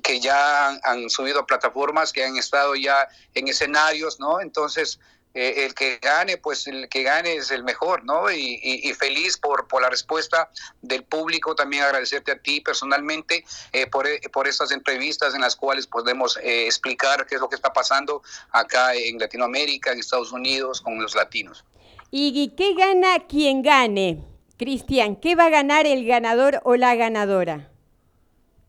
que 0.03 0.19
ya 0.19 0.77
han, 0.83 1.09
subido 1.09 1.39
a 1.39 1.45
plataformas, 1.45 2.11
que 2.11 2.25
han 2.25 2.37
estado 2.37 2.75
ya 2.75 3.07
en 3.33 3.47
escenarios, 3.47 4.19
¿no? 4.19 4.41
Entonces, 4.41 4.99
eh, 5.35 5.65
el 5.65 5.75
que 5.75 5.99
gane, 6.01 6.37
pues 6.37 6.65
el 6.65 6.89
que 6.89 7.03
gane 7.03 7.35
es 7.35 7.51
el 7.51 7.63
mejor, 7.63 8.03
¿no? 8.03 8.31
Y, 8.31 8.93
feliz 8.97 9.37
por, 9.37 9.67
por 9.67 9.81
la 9.81 9.89
respuesta 9.89 10.49
del 10.81 11.03
público, 11.03 11.53
también 11.53 11.83
agradecerte 11.83 12.31
a 12.31 12.37
ti 12.37 12.61
personalmente 12.61 13.43
eh, 13.73 13.87
por, 13.87 14.07
por 14.31 14.47
estas 14.47 14.71
entrevistas 14.71 15.35
en 15.35 15.41
las 15.41 15.55
cuales 15.55 15.85
podemos 15.85 16.39
explicar 16.41 17.27
qué 17.27 17.35
es 17.35 17.41
lo 17.41 17.49
que 17.49 17.55
está 17.55 17.73
pasando 17.73 18.23
acá 18.51 18.95
en 18.95 19.19
Latinoamérica, 19.19 19.91
en 19.91 19.99
Estados 19.99 20.31
Unidos, 20.31 20.81
con 20.81 21.01
los 21.01 21.13
latinos. 21.13 21.65
¿Y 22.09 22.53
qué 22.55 22.73
gana 22.73 23.27
quien 23.27 23.61
gane? 23.61 24.23
Cristian, 24.57 25.17
¿qué 25.17 25.35
va 25.35 25.47
a 25.47 25.49
ganar 25.49 25.85
el 25.85 26.05
ganador 26.05 26.61
o 26.63 26.77
la 26.77 26.95
ganadora? 26.95 27.74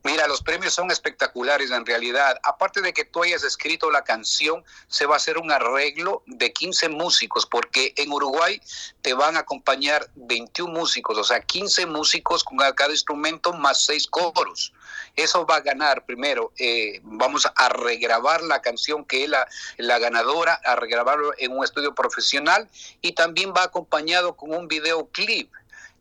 Mira, 0.06 0.28
los 0.28 0.40
premios 0.40 0.72
son 0.72 0.92
espectaculares 0.92 1.72
en 1.72 1.84
realidad. 1.84 2.38
Aparte 2.44 2.80
de 2.80 2.92
que 2.92 3.04
tú 3.04 3.25
hayas 3.25 3.42
escrito 3.42 3.90
la 3.90 4.04
canción, 4.04 4.64
se 4.86 5.04
va 5.04 5.14
a 5.14 5.16
hacer 5.16 5.36
un 5.36 5.50
arreglo 5.50 6.22
de 6.26 6.52
15 6.52 6.90
músicos, 6.90 7.44
porque 7.44 7.92
en 7.96 8.12
Uruguay 8.12 8.60
te 9.02 9.14
van 9.14 9.36
a 9.36 9.40
acompañar 9.40 10.08
21 10.14 10.72
músicos, 10.72 11.18
o 11.18 11.25
sea, 11.25 11.40
15 11.40 11.86
músicos 11.86 12.44
con 12.44 12.58
cada 12.58 12.92
instrumento 12.92 13.52
más 13.52 13.84
6 13.84 14.06
coros. 14.06 14.72
Eso 15.16 15.44
va 15.44 15.56
a 15.56 15.60
ganar 15.60 16.06
primero. 16.06 16.52
Eh, 16.56 17.00
vamos 17.02 17.48
a 17.52 17.68
regrabar 17.68 18.42
la 18.42 18.62
canción 18.62 19.04
que 19.04 19.25
es 19.25 19.28
la, 19.28 19.48
la 19.76 19.98
ganadora, 19.98 20.60
a 20.64 20.76
regrabarlo 20.76 21.32
en 21.36 21.50
un 21.50 21.64
estudio 21.64 21.96
profesional 21.96 22.68
y 23.02 23.10
también 23.10 23.52
va 23.52 23.64
acompañado 23.64 24.36
con 24.36 24.54
un 24.54 24.68
videoclip 24.68 25.50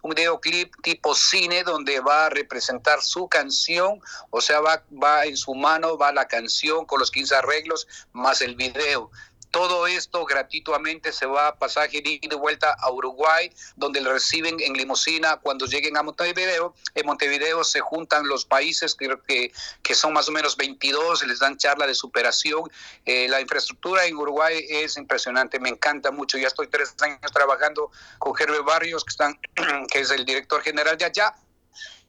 un 0.05 0.13
videoclip 0.13 0.71
tipo 0.83 1.15
cine 1.15 1.63
donde 1.63 1.99
va 1.99 2.27
a 2.27 2.29
representar 2.29 3.01
su 3.01 3.27
canción, 3.27 3.99
o 4.29 4.39
sea, 4.39 4.59
va, 4.59 4.83
va 5.03 5.25
en 5.25 5.35
su 5.35 5.55
mano, 5.55 5.97
va 5.97 6.11
la 6.11 6.27
canción 6.27 6.85
con 6.85 6.99
los 6.99 7.09
15 7.09 7.33
arreglos 7.33 7.87
más 8.13 8.41
el 8.41 8.55
video. 8.55 9.09
Todo 9.51 9.87
esto 9.87 10.25
gratuitamente 10.25 11.11
se 11.11 11.25
va 11.25 11.47
a 11.47 11.55
pasaje 11.55 12.01
de 12.01 12.15
de 12.27 12.35
vuelta 12.35 12.75
a 12.79 12.91
Uruguay, 12.91 13.51
donde 13.75 14.01
le 14.01 14.11
reciben 14.11 14.57
en 14.59 14.73
limusina 14.73 15.37
cuando 15.37 15.65
lleguen 15.65 15.97
a 15.97 16.03
Montevideo. 16.03 16.73
En 16.93 17.05
Montevideo 17.05 17.63
se 17.63 17.79
juntan 17.79 18.27
los 18.27 18.45
países, 18.45 18.95
creo 18.95 19.21
que, 19.23 19.51
que 19.81 19.95
son 19.95 20.13
más 20.13 20.27
o 20.29 20.31
menos 20.31 20.57
22, 20.57 21.25
les 21.27 21.39
dan 21.39 21.57
charla 21.57 21.87
de 21.87 21.95
superación. 21.95 22.69
Eh, 23.05 23.27
la 23.27 23.41
infraestructura 23.41 24.05
en 24.05 24.15
Uruguay 24.15 24.65
es 24.69 24.97
impresionante, 24.97 25.59
me 25.59 25.69
encanta 25.69 26.11
mucho. 26.11 26.37
Ya 26.37 26.47
estoy 26.47 26.67
tres 26.67 26.95
años 27.01 27.31
trabajando 27.31 27.91
con 28.19 28.35
Gerbe 28.35 28.61
Barrios, 28.61 29.03
que, 29.03 29.11
están, 29.11 29.39
que 29.91 29.99
es 29.99 30.11
el 30.11 30.25
director 30.25 30.61
general 30.61 30.97
de 30.97 31.05
allá. 31.05 31.35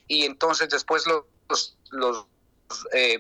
Y 0.09 0.25
entonces 0.25 0.69
después 0.69 1.05
los, 1.07 1.77
los 1.91 2.27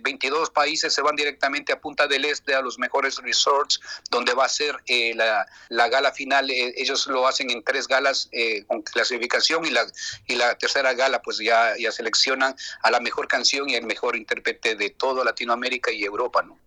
22 0.03 0.49
eh, 0.49 0.53
países 0.53 0.93
se 0.93 1.03
van 1.03 1.17
directamente 1.17 1.73
a 1.73 1.81
Punta 1.81 2.07
del 2.07 2.25
Este, 2.25 2.55
a 2.55 2.61
los 2.61 2.79
mejores 2.79 3.17
resorts, 3.23 3.81
donde 4.11 4.35
va 4.35 4.45
a 4.45 4.49
ser 4.49 4.76
eh, 4.87 5.15
la, 5.15 5.47
la, 5.69 5.88
gala 5.88 6.12
final. 6.12 6.50
Eh, 6.50 6.75
ellos 6.76 7.07
lo 7.07 7.26
hacen 7.26 7.50
en 7.50 7.62
tres 7.62 7.87
galas 7.88 8.31
con 8.67 8.83
clasificación 8.83 9.65
y 9.67 9.71
la, 9.71 9.87
y 10.26 10.35
la 10.35 10.57
tercera 10.57 10.95
gala 10.95 11.23
pues 11.23 11.38
ya, 11.38 11.75
ya 11.79 11.93
seleccionan 11.93 12.55
a 12.83 12.91
la 12.91 13.00
mejor 13.00 13.29
canción 13.29 13.69
y 13.69 13.75
el 13.75 13.87
mejor 13.87 14.17
intérprete 14.17 14.75
de 14.75 14.91
toda 14.91 15.25
Latinoamérica 15.25 15.91
y 15.91 16.05
Europa. 16.05 16.43
¿no? 16.43 16.59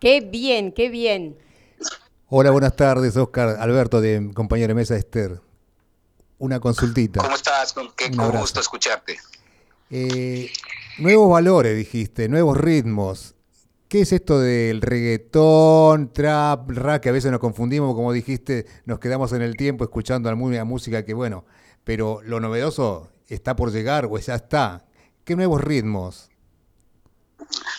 Qué 0.00 0.20
bien, 0.20 0.72
qué 0.72 0.88
bien. 0.88 1.38
Hola, 2.28 2.50
buenas 2.50 2.76
tardes, 2.76 3.16
Oscar. 3.16 3.56
Alberto, 3.58 4.00
de 4.00 4.30
compañero 4.34 4.68
de 4.68 4.74
mesa 4.74 4.96
Esther. 4.96 5.40
Una 6.38 6.60
consultita. 6.60 7.20
¿Cómo 7.20 7.34
estás? 7.34 7.74
Qué 7.96 8.10
gusto 8.10 8.60
escucharte. 8.60 9.18
Eh, 9.90 10.50
Nuevos 10.98 11.30
valores, 11.30 11.76
dijiste, 11.76 12.28
nuevos 12.28 12.56
ritmos. 12.56 13.36
¿Qué 13.88 14.00
es 14.00 14.10
esto 14.10 14.40
del 14.40 14.82
reggaetón, 14.82 16.12
trap, 16.12 16.68
rap, 16.70 17.00
que 17.00 17.08
a 17.08 17.12
veces 17.12 17.30
nos 17.30 17.38
confundimos, 17.38 17.94
como 17.94 18.12
dijiste, 18.12 18.66
nos 18.84 18.98
quedamos 18.98 19.32
en 19.32 19.42
el 19.42 19.56
tiempo 19.56 19.84
escuchando 19.84 20.28
la 20.28 20.64
música 20.64 21.04
que, 21.04 21.14
bueno, 21.14 21.44
pero 21.84 22.20
lo 22.24 22.40
novedoso 22.40 23.12
está 23.28 23.54
por 23.54 23.70
llegar 23.70 24.06
o 24.10 24.18
ya 24.18 24.34
está. 24.34 24.86
¿Qué 25.24 25.36
nuevos 25.36 25.60
ritmos? 25.60 26.30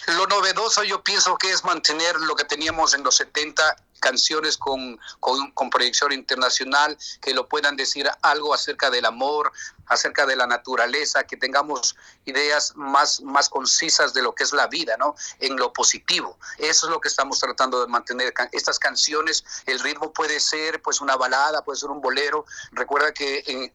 Lo 0.07 0.25
novedoso 0.27 0.83
yo 0.85 1.03
pienso 1.03 1.37
que 1.37 1.51
es 1.51 1.65
mantener 1.65 2.15
lo 2.21 2.37
que 2.37 2.45
teníamos 2.45 2.93
en 2.93 3.03
los 3.03 3.15
70 3.15 3.61
canciones 3.99 4.57
con, 4.57 4.97
con 5.19 5.69
proyección 5.69 6.13
internacional, 6.13 6.97
que 7.21 7.33
lo 7.33 7.49
puedan 7.49 7.75
decir 7.75 8.09
algo 8.21 8.53
acerca 8.53 8.89
del 8.89 9.03
amor, 9.03 9.51
acerca 9.89 10.25
de 10.25 10.35
la 10.35 10.47
naturaleza, 10.47 11.23
que 11.23 11.35
tengamos 11.35 11.95
ideas 12.25 12.73
más, 12.75 13.21
más 13.21 13.49
concisas 13.49 14.13
de 14.13 14.21
lo 14.21 14.33
que 14.33 14.43
es 14.43 14.53
la 14.53 14.67
vida, 14.67 14.95
¿no? 14.97 15.15
En 15.39 15.57
lo 15.57 15.73
positivo. 15.73 16.37
Eso 16.57 16.85
es 16.85 16.91
lo 16.91 17.01
que 17.01 17.07
estamos 17.07 17.39
tratando 17.39 17.81
de 17.81 17.87
mantener. 17.87 18.33
Estas 18.51 18.79
canciones, 18.79 19.43
el 19.65 19.79
ritmo 19.79 20.13
puede 20.13 20.39
ser 20.39 20.81
pues 20.81 21.01
una 21.01 21.15
balada, 21.15 21.63
puede 21.63 21.79
ser 21.79 21.89
un 21.89 22.01
bolero. 22.01 22.45
Recuerda 22.71 23.11
que 23.11 23.43
en, 23.47 23.71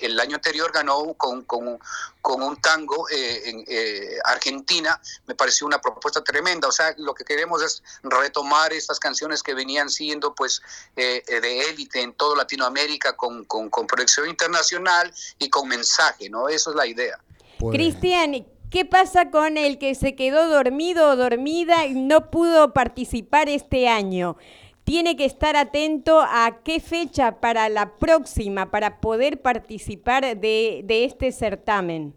el, 0.00 0.20
año 0.20 0.36
anterior 0.36 0.72
ganó 0.72 1.14
con, 1.14 1.42
con, 1.42 1.78
con 2.22 2.42
un 2.42 2.60
tango 2.60 3.08
eh, 3.10 3.42
en 3.50 3.64
eh, 3.66 4.18
Argentina, 4.24 5.00
me 5.26 5.34
pareció 5.34 5.66
una 5.66 5.80
propuesta 5.80 6.22
tremenda. 6.22 6.68
O 6.68 6.72
sea, 6.72 6.94
lo 6.98 7.14
que 7.14 7.24
queremos 7.24 7.62
es 7.62 7.82
retomar 8.02 8.72
estas 8.72 8.98
canciones 8.98 9.42
que 9.42 9.54
venían 9.54 9.90
siendo 9.90 10.34
pues 10.34 10.62
eh, 10.96 11.22
de 11.26 11.68
élite 11.68 12.00
en 12.00 12.12
toda 12.14 12.36
Latinoamérica 12.36 13.16
con, 13.16 13.44
con, 13.44 13.68
con 13.70 13.86
proyección 13.86 14.28
internacional 14.28 15.12
y 15.38 15.50
con 15.56 15.68
mensaje, 15.68 16.28
¿no? 16.28 16.50
Eso 16.50 16.70
es 16.70 16.76
la 16.76 16.86
idea. 16.86 17.18
Pues 17.58 17.74
Cristian, 17.74 18.46
¿qué 18.70 18.84
pasa 18.84 19.30
con 19.30 19.56
el 19.56 19.78
que 19.78 19.94
se 19.94 20.14
quedó 20.14 20.48
dormido 20.48 21.08
o 21.08 21.16
dormida 21.16 21.86
y 21.86 21.94
no 21.94 22.30
pudo 22.30 22.74
participar 22.74 23.48
este 23.48 23.88
año? 23.88 24.36
Tiene 24.84 25.16
que 25.16 25.24
estar 25.24 25.56
atento 25.56 26.20
a 26.20 26.60
qué 26.62 26.78
fecha 26.78 27.40
para 27.40 27.70
la 27.70 27.96
próxima, 27.96 28.70
para 28.70 29.00
poder 29.00 29.40
participar 29.40 30.36
de, 30.38 30.84
este 30.88 31.32
certamen. 31.32 32.14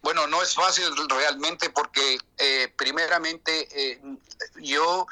Bueno, 0.00 0.28
no 0.28 0.40
es 0.40 0.54
fácil 0.54 0.84
realmente 1.08 1.70
porque 1.70 2.18
eh, 2.38 2.72
primeramente 2.76 3.66
eh, 3.74 4.00
yo 4.62 5.06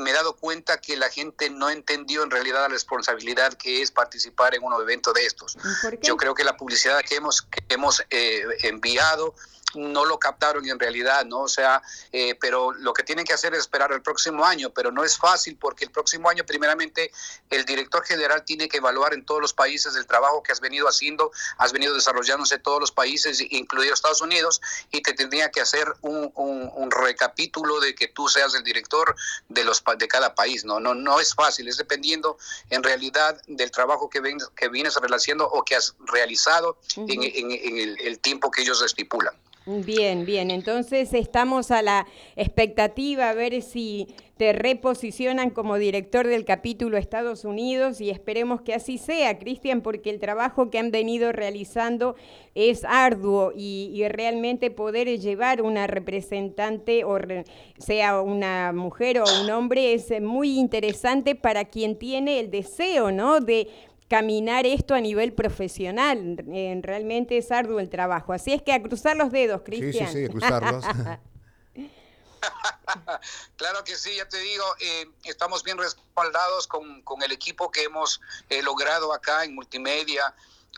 me 0.00 0.10
he 0.10 0.12
dado 0.12 0.34
cuenta 0.34 0.80
que 0.80 0.96
la 0.96 1.08
gente 1.08 1.50
no 1.50 1.70
entendió 1.70 2.22
en 2.22 2.30
realidad 2.30 2.62
la 2.62 2.68
responsabilidad 2.68 3.54
que 3.54 3.82
es 3.82 3.90
participar 3.90 4.54
en 4.54 4.62
un 4.62 4.72
evento 4.80 5.12
de 5.12 5.26
estos. 5.26 5.56
Yo 6.02 6.16
creo 6.16 6.34
que 6.34 6.44
la 6.44 6.56
publicidad 6.56 7.00
que 7.02 7.16
hemos, 7.16 7.42
que 7.42 7.62
hemos 7.68 8.02
eh, 8.10 8.42
enviado 8.62 9.34
no 9.74 10.04
lo 10.04 10.18
captaron 10.18 10.68
en 10.68 10.78
realidad, 10.78 11.24
¿no? 11.24 11.40
O 11.40 11.48
sea, 11.48 11.82
eh, 12.12 12.34
pero 12.40 12.72
lo 12.72 12.92
que 12.92 13.02
tienen 13.02 13.24
que 13.24 13.32
hacer 13.32 13.54
es 13.54 13.60
esperar 13.60 13.92
el 13.92 14.02
próximo 14.02 14.44
año, 14.44 14.70
pero 14.70 14.90
no 14.90 15.04
es 15.04 15.16
fácil 15.16 15.56
porque 15.56 15.84
el 15.84 15.90
próximo 15.90 16.28
año, 16.28 16.44
primeramente, 16.44 17.10
el 17.48 17.64
director 17.64 18.04
general 18.04 18.44
tiene 18.44 18.68
que 18.68 18.78
evaluar 18.78 19.14
en 19.14 19.24
todos 19.24 19.40
los 19.40 19.52
países 19.52 19.94
el 19.96 20.06
trabajo 20.06 20.42
que 20.42 20.52
has 20.52 20.60
venido 20.60 20.88
haciendo, 20.88 21.30
has 21.58 21.72
venido 21.72 21.94
desarrollándose 21.94 22.56
en 22.56 22.62
todos 22.62 22.80
los 22.80 22.92
países, 22.92 23.40
incluidos 23.50 23.94
Estados 23.94 24.20
Unidos, 24.20 24.60
y 24.90 25.02
te 25.02 25.12
tendría 25.12 25.50
que 25.50 25.60
hacer 25.60 25.86
un, 26.02 26.32
un, 26.34 26.90
recapítulo 26.90 27.78
de 27.78 27.94
que 27.94 28.08
tú 28.08 28.28
seas 28.28 28.54
el 28.54 28.64
director 28.64 29.14
de, 29.48 29.64
los, 29.64 29.82
de 29.96 30.08
cada 30.08 30.34
país, 30.34 30.64
¿no? 30.64 30.80
No, 30.80 30.94
no 30.94 31.20
es 31.20 31.34
fácil, 31.34 31.68
es 31.68 31.76
dependiendo 31.76 32.36
en 32.68 32.82
realidad 32.82 33.40
del 33.46 33.70
trabajo 33.70 34.10
que, 34.10 34.20
ven, 34.20 34.38
que 34.56 34.68
vienes 34.68 34.96
realizando 34.96 35.46
o 35.46 35.64
que 35.64 35.76
has 35.76 35.94
realizado 36.00 36.78
en, 36.96 37.22
el, 37.22 38.00
el 38.00 38.18
tiempo 38.18 38.50
que 38.50 38.62
ellos 38.62 38.82
estipulan. 38.82 39.34
Bien, 39.66 40.24
bien. 40.24 40.50
Entonces 40.50 41.12
estamos 41.12 41.70
a 41.70 41.82
la 41.82 42.06
expectativa 42.34 43.28
a 43.28 43.34
ver 43.34 43.60
si 43.60 44.08
te 44.38 44.54
reposicionan 44.54 45.50
como 45.50 45.76
director 45.76 46.26
del 46.26 46.46
capítulo 46.46 46.96
Estados 46.96 47.44
Unidos 47.44 48.00
y 48.00 48.08
esperemos 48.08 48.62
que 48.62 48.72
así 48.72 48.96
sea, 48.96 49.38
Cristian, 49.38 49.82
porque 49.82 50.08
el 50.08 50.18
trabajo 50.18 50.70
que 50.70 50.78
han 50.78 50.90
venido 50.90 51.30
realizando 51.30 52.16
es 52.54 52.84
arduo 52.84 53.52
y, 53.54 54.02
realmente 54.08 54.70
poder 54.70 55.08
llevar 55.18 55.60
una 55.60 55.86
representante, 55.86 57.04
o 57.04 57.18
sea 57.78 58.22
una 58.22 58.72
mujer 58.72 59.20
o 59.20 59.24
un 59.42 59.50
hombre, 59.50 59.92
es 59.92 60.10
muy 60.22 60.58
interesante 60.58 61.34
para 61.34 61.66
quien 61.66 61.96
tiene 61.96 62.40
el 62.40 62.50
deseo, 62.50 63.12
¿no? 63.12 63.40
De 63.40 63.68
caminar 64.10 64.66
esto 64.66 64.94
a 64.94 65.00
nivel 65.00 65.32
profesional. 65.32 66.36
realmente 66.82 67.38
es 67.38 67.52
arduo 67.52 67.78
el 67.78 67.88
trabajo. 67.88 68.32
Así 68.32 68.52
es 68.52 68.60
que 68.60 68.72
a 68.72 68.82
cruzar 68.82 69.16
los 69.16 69.30
dedos, 69.30 69.62
Cristian. 69.62 70.12
Sí, 70.12 70.12
sí, 70.12 70.18
sí, 70.18 70.24
a 70.24 70.28
cruzarlos. 70.28 70.84
claro 73.56 73.84
que 73.84 73.94
sí, 73.94 74.16
ya 74.16 74.28
te 74.28 74.38
digo, 74.38 74.64
eh, 74.80 75.08
estamos 75.22 75.62
bien 75.62 75.78
respaldados 75.78 76.66
con, 76.66 77.02
con, 77.02 77.22
el 77.22 77.30
equipo 77.30 77.70
que 77.70 77.84
hemos 77.84 78.20
eh, 78.48 78.62
logrado 78.62 79.12
acá 79.12 79.44
en 79.44 79.54
multimedia, 79.54 80.34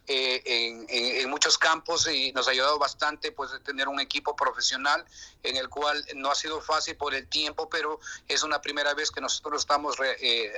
eh, 0.09 0.43
en, 0.88 1.31
muchos 1.31 1.57
campos 1.57 2.09
y 2.09 2.33
nos 2.33 2.49
ha 2.49 2.51
ayudado 2.51 2.79
bastante 2.79 3.33
pues 3.33 3.51
tener 3.65 3.88
un 3.88 4.01
equipo 4.01 4.37
profesional 4.37 5.05
en 5.43 5.57
el 5.57 5.69
cual 5.69 6.05
no 6.17 6.31
ha 6.31 6.35
sido 6.35 6.61
fácil 6.61 6.97
por 6.97 7.15
el 7.15 7.27
tiempo, 7.29 7.69
pero 7.71 8.01
es 8.29 8.43
una 8.43 8.61
primera 8.61 8.95
vez 8.95 9.11
que 9.11 9.21
nosotros 9.21 9.62
estamos 9.62 9.97
eh, 10.21 10.53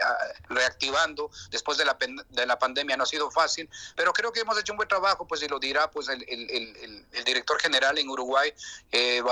reactivando 0.49 1.31
después 1.51 1.79
de 1.79 1.85
la, 1.85 1.97
de 2.31 2.47
la 2.47 2.59
pandemia, 2.59 2.97
no 2.97 3.05
ha 3.05 3.07
sido 3.07 3.31
fácil, 3.31 3.69
pero 3.95 4.13
creo 4.13 4.33
que 4.33 4.41
hemos 4.41 4.59
hecho 4.59 4.73
un 4.73 4.79
buen 4.79 4.89
trabajo, 4.89 5.27
pues 5.27 5.43
y 5.43 5.49
lo 5.49 5.59
dirá 5.59 5.91
pues 5.91 6.09
el, 6.09 6.25
el, 6.29 7.07
el, 7.13 7.25
director 7.25 7.61
general 7.61 7.99
en 7.99 8.09
Uruguay, 8.09 8.53
eh, 8.93 9.23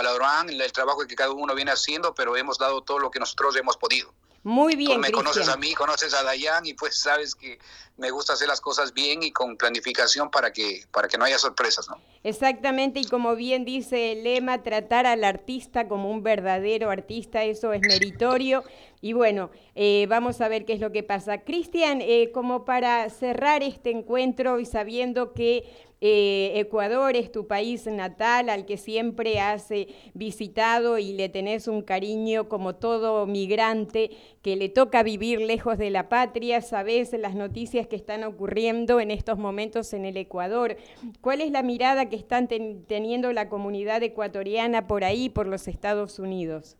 el 0.48 0.72
trabajo 0.72 1.06
que 1.06 1.14
cada 1.14 1.32
uno 1.32 1.54
viene 1.54 1.70
haciendo, 1.70 2.14
pero 2.14 2.36
hemos 2.36 2.58
dado 2.58 2.82
todo 2.82 2.98
lo 2.98 3.10
que 3.10 3.18
nosotros 3.18 3.56
hemos 3.56 3.76
podido. 3.76 4.12
Muy 4.44 4.74
bien. 4.74 4.94
Tú 4.94 4.98
me 4.98 5.12
conoces 5.12 5.48
a 5.48 5.56
mí, 5.56 5.72
conoces 5.74 6.12
a 6.14 6.22
Dayan 6.24 6.66
y 6.66 6.74
pues 6.74 6.98
sabes 6.98 7.34
que 7.34 7.58
me 7.96 8.10
gusta 8.10 8.32
hacer 8.32 8.48
las 8.48 8.60
cosas 8.60 8.92
bien 8.92 9.22
y 9.22 9.30
con 9.30 9.56
planificación 9.56 10.30
para 10.30 10.52
que, 10.52 10.84
para 10.90 11.06
que 11.06 11.16
no 11.16 11.24
haya 11.24 11.38
sorpresas, 11.38 11.88
¿no? 11.88 12.00
Exactamente, 12.24 13.00
y 13.00 13.04
como 13.04 13.36
bien 13.36 13.64
dice 13.64 14.12
el 14.12 14.24
lema, 14.24 14.62
tratar 14.62 15.06
al 15.06 15.22
artista 15.22 15.86
como 15.86 16.10
un 16.10 16.22
verdadero 16.22 16.90
artista, 16.90 17.44
eso 17.44 17.72
es 17.72 17.80
meritorio. 17.82 18.64
Y 19.00 19.12
bueno, 19.12 19.50
eh, 19.74 20.06
vamos 20.08 20.40
a 20.40 20.48
ver 20.48 20.64
qué 20.64 20.72
es 20.72 20.80
lo 20.80 20.92
que 20.92 21.02
pasa. 21.02 21.38
Cristian, 21.38 22.00
eh, 22.00 22.30
como 22.32 22.64
para 22.64 23.08
cerrar 23.10 23.62
este 23.62 23.90
encuentro 23.90 24.58
y 24.58 24.66
sabiendo 24.66 25.32
que 25.32 25.64
eh, 26.04 26.58
Ecuador 26.58 27.14
es 27.14 27.30
tu 27.30 27.46
país 27.46 27.86
natal 27.86 28.48
al 28.48 28.66
que 28.66 28.76
siempre 28.76 29.38
has 29.38 29.68
visitado 30.14 30.98
y 30.98 31.12
le 31.12 31.28
tenés 31.28 31.68
un 31.68 31.80
cariño 31.80 32.48
como 32.48 32.74
todo 32.74 33.24
migrante 33.24 34.10
que 34.42 34.56
le 34.56 34.68
toca 34.68 35.04
vivir 35.04 35.40
lejos 35.40 35.78
de 35.78 35.90
la 35.90 36.08
patria, 36.08 36.60
sabes 36.60 37.12
las 37.12 37.36
noticias 37.36 37.86
que 37.86 37.94
están 37.94 38.24
ocurriendo 38.24 38.98
en 38.98 39.12
estos 39.12 39.38
momentos 39.38 39.92
en 39.92 40.04
el 40.04 40.16
Ecuador. 40.16 40.76
¿Cuál 41.20 41.40
es 41.40 41.52
la 41.52 41.62
mirada 41.62 42.08
que 42.08 42.16
están 42.16 42.48
teniendo 42.48 43.32
la 43.32 43.48
comunidad 43.48 44.02
ecuatoriana 44.02 44.88
por 44.88 45.04
ahí, 45.04 45.28
por 45.28 45.46
los 45.46 45.68
Estados 45.68 46.18
Unidos? 46.18 46.76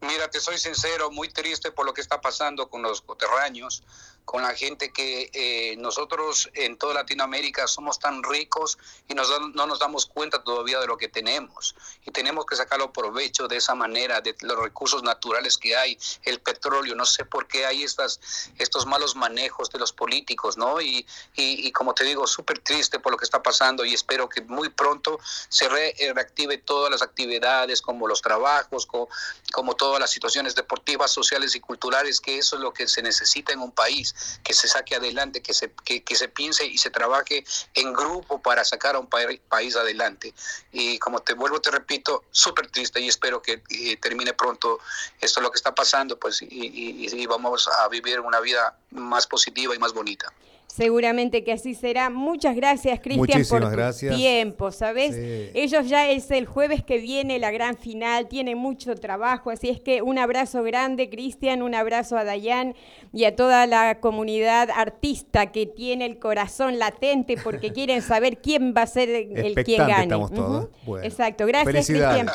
Mira, 0.00 0.28
te 0.28 0.40
soy 0.40 0.58
sincero, 0.58 1.10
muy 1.10 1.28
triste 1.28 1.72
por 1.72 1.86
lo 1.86 1.94
que 1.94 2.00
está 2.00 2.20
pasando 2.20 2.68
con 2.68 2.82
los 2.82 3.00
coterráneos, 3.00 3.82
con 4.24 4.42
la 4.42 4.54
gente 4.54 4.90
que 4.92 5.30
eh, 5.32 5.76
nosotros 5.76 6.48
en 6.54 6.76
toda 6.78 6.94
Latinoamérica 6.94 7.66
somos 7.68 7.98
tan 7.98 8.22
ricos 8.22 8.78
y 9.08 9.14
nos, 9.14 9.28
no 9.54 9.66
nos 9.66 9.78
damos 9.78 10.06
cuenta 10.06 10.42
todavía 10.42 10.80
de 10.80 10.86
lo 10.86 10.96
que 10.96 11.08
tenemos. 11.08 11.74
Y 12.06 12.10
tenemos 12.10 12.46
que 12.46 12.56
sacarlo 12.56 12.92
provecho 12.92 13.48
de 13.48 13.56
esa 13.56 13.74
manera, 13.74 14.20
de 14.20 14.34
los 14.40 14.58
recursos 14.58 15.02
naturales 15.02 15.58
que 15.58 15.76
hay, 15.76 15.98
el 16.22 16.40
petróleo. 16.40 16.94
No 16.94 17.04
sé 17.04 17.24
por 17.24 17.46
qué 17.46 17.66
hay 17.66 17.82
estas, 17.82 18.20
estos 18.58 18.86
malos 18.86 19.14
manejos 19.14 19.70
de 19.70 19.78
los 19.78 19.92
políticos, 19.92 20.56
¿no? 20.56 20.80
Y, 20.80 21.06
y, 21.34 21.70
como 21.72 21.94
te 21.94 22.04
digo, 22.04 22.26
súper 22.26 22.60
triste 22.60 22.98
por 22.98 23.12
lo 23.12 23.18
que 23.18 23.24
está 23.24 23.42
pasando 23.42 23.84
y 23.84 23.92
espero 23.92 24.28
que 24.28 24.40
muy 24.42 24.70
pronto 24.70 25.18
se 25.48 25.66
eh, 25.66 26.12
reactive 26.14 26.58
todas 26.58 26.90
las 26.90 27.02
actividades, 27.02 27.82
como 27.82 28.08
los 28.08 28.22
trabajos, 28.22 28.86
como, 28.86 29.08
como 29.52 29.74
todas 29.74 30.00
las 30.00 30.10
situaciones 30.10 30.54
deportivas, 30.54 31.12
sociales 31.12 31.54
y 31.54 31.60
culturales, 31.60 32.20
que 32.20 32.38
eso 32.38 32.56
es 32.56 32.62
lo 32.62 32.72
que 32.72 32.88
se 32.88 33.02
necesita 33.02 33.52
en 33.52 33.60
un 33.60 33.72
país 33.72 34.13
que 34.42 34.54
se 34.54 34.68
saque 34.68 34.94
adelante, 34.94 35.42
que 35.42 35.54
se, 35.54 35.72
que, 35.84 36.02
se 36.14 36.28
piense 36.28 36.66
y 36.66 36.78
se 36.78 36.90
trabaje 36.90 37.44
en 37.74 37.92
grupo 37.92 38.40
para 38.40 38.64
sacar 38.64 38.96
a 38.96 38.98
un 38.98 39.08
país 39.08 39.76
adelante. 39.76 40.34
Y 40.72 40.98
como 40.98 41.20
te 41.20 41.34
vuelvo, 41.34 41.60
te 41.60 41.70
repito, 41.70 42.24
súper 42.30 42.70
triste 42.70 43.00
y 43.00 43.08
espero 43.08 43.42
que 43.42 43.62
termine 44.00 44.32
pronto 44.34 44.78
esto 45.20 45.40
lo 45.40 45.50
que 45.50 45.56
está 45.56 45.74
pasando, 45.74 46.18
pues, 46.18 46.42
y, 46.42 46.48
y 46.48 47.26
vamos 47.26 47.68
a 47.68 47.88
vivir 47.88 48.20
una 48.20 48.40
vida 48.40 48.78
más 48.90 49.26
positiva 49.26 49.74
y 49.74 49.78
más 49.78 49.92
bonita. 49.92 50.32
Seguramente 50.66 51.44
que 51.44 51.52
así 51.52 51.74
será. 51.74 52.10
Muchas 52.10 52.56
gracias, 52.56 52.98
Cristian, 52.98 53.44
por 53.48 53.70
tu 53.70 54.16
tiempo, 54.16 54.72
¿sabes? 54.72 55.14
Ellos 55.54 55.88
ya 55.88 56.10
es 56.10 56.30
el 56.32 56.46
jueves 56.46 56.82
que 56.82 56.98
viene 56.98 57.38
la 57.38 57.52
gran 57.52 57.76
final, 57.76 58.26
tiene 58.26 58.56
mucho 58.56 58.96
trabajo, 58.96 59.50
así 59.50 59.68
es 59.68 59.80
que 59.80 60.02
un 60.02 60.18
abrazo 60.18 60.64
grande, 60.64 61.08
Cristian, 61.08 61.62
un 61.62 61.76
abrazo 61.76 62.16
a 62.16 62.24
Dayan 62.24 62.74
y 63.12 63.24
a 63.24 63.36
toda 63.36 63.68
la 63.68 64.00
comunidad 64.00 64.68
artista 64.70 65.52
que 65.52 65.66
tiene 65.66 66.06
el 66.06 66.18
corazón 66.18 66.80
latente 66.80 67.36
porque 67.36 67.72
quieren 67.72 68.02
saber 68.02 68.38
quién 68.38 68.74
va 68.76 68.82
a 68.82 68.86
ser 68.88 69.08
el 69.10 69.54
quien 69.54 69.86
gane. 69.86 70.02
Estamos 70.02 70.32
todos. 70.32 70.70
Exacto, 71.04 71.46
gracias, 71.46 71.86
Cristian. 71.86 72.28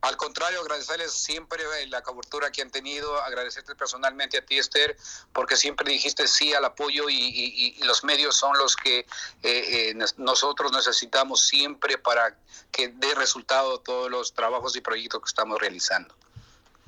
Al 0.00 0.16
contrario, 0.16 0.60
agradecerles 0.60 1.12
siempre 1.12 1.64
eh, 1.80 1.88
la 1.88 2.02
cobertura 2.02 2.52
que 2.52 2.62
han 2.62 2.70
tenido, 2.70 3.20
agradecerte 3.22 3.74
personalmente 3.74 4.38
a 4.38 4.46
ti, 4.46 4.56
Esther, 4.56 4.96
porque 5.32 5.56
siempre 5.56 5.90
dijiste 5.90 6.28
sí 6.28 6.54
al 6.54 6.64
apoyo 6.64 7.08
y, 7.10 7.76
los 7.82 8.04
medios 8.04 8.36
son 8.36 8.56
los 8.58 8.76
que 8.76 9.00
eh, 9.00 9.06
eh, 9.42 9.94
nosotros 10.18 10.70
necesitamos 10.70 11.40
siempre 11.40 11.98
para 11.98 12.38
que 12.70 12.88
dé 12.88 13.12
resultado 13.16 13.80
todos 13.80 14.08
los 14.08 14.34
trabajos 14.34 14.76
y 14.76 14.80
proyectos 14.80 15.20
que 15.20 15.28
estamos 15.28 15.58
realizando. 15.58 16.14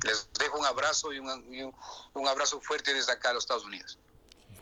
Les 0.04 0.28
dejo 0.34 0.58
un 0.58 0.66
abrazo 0.66 1.12
y 1.12 1.18
un, 1.18 1.28
un- 1.28 1.74
un 2.14 2.28
abrazo 2.28 2.60
fuerte 2.60 2.94
desde 2.94 3.10
acá 3.12 3.30
a 3.30 3.32
los 3.34 3.42
Estados 3.42 3.64
Unidos. 3.64 3.98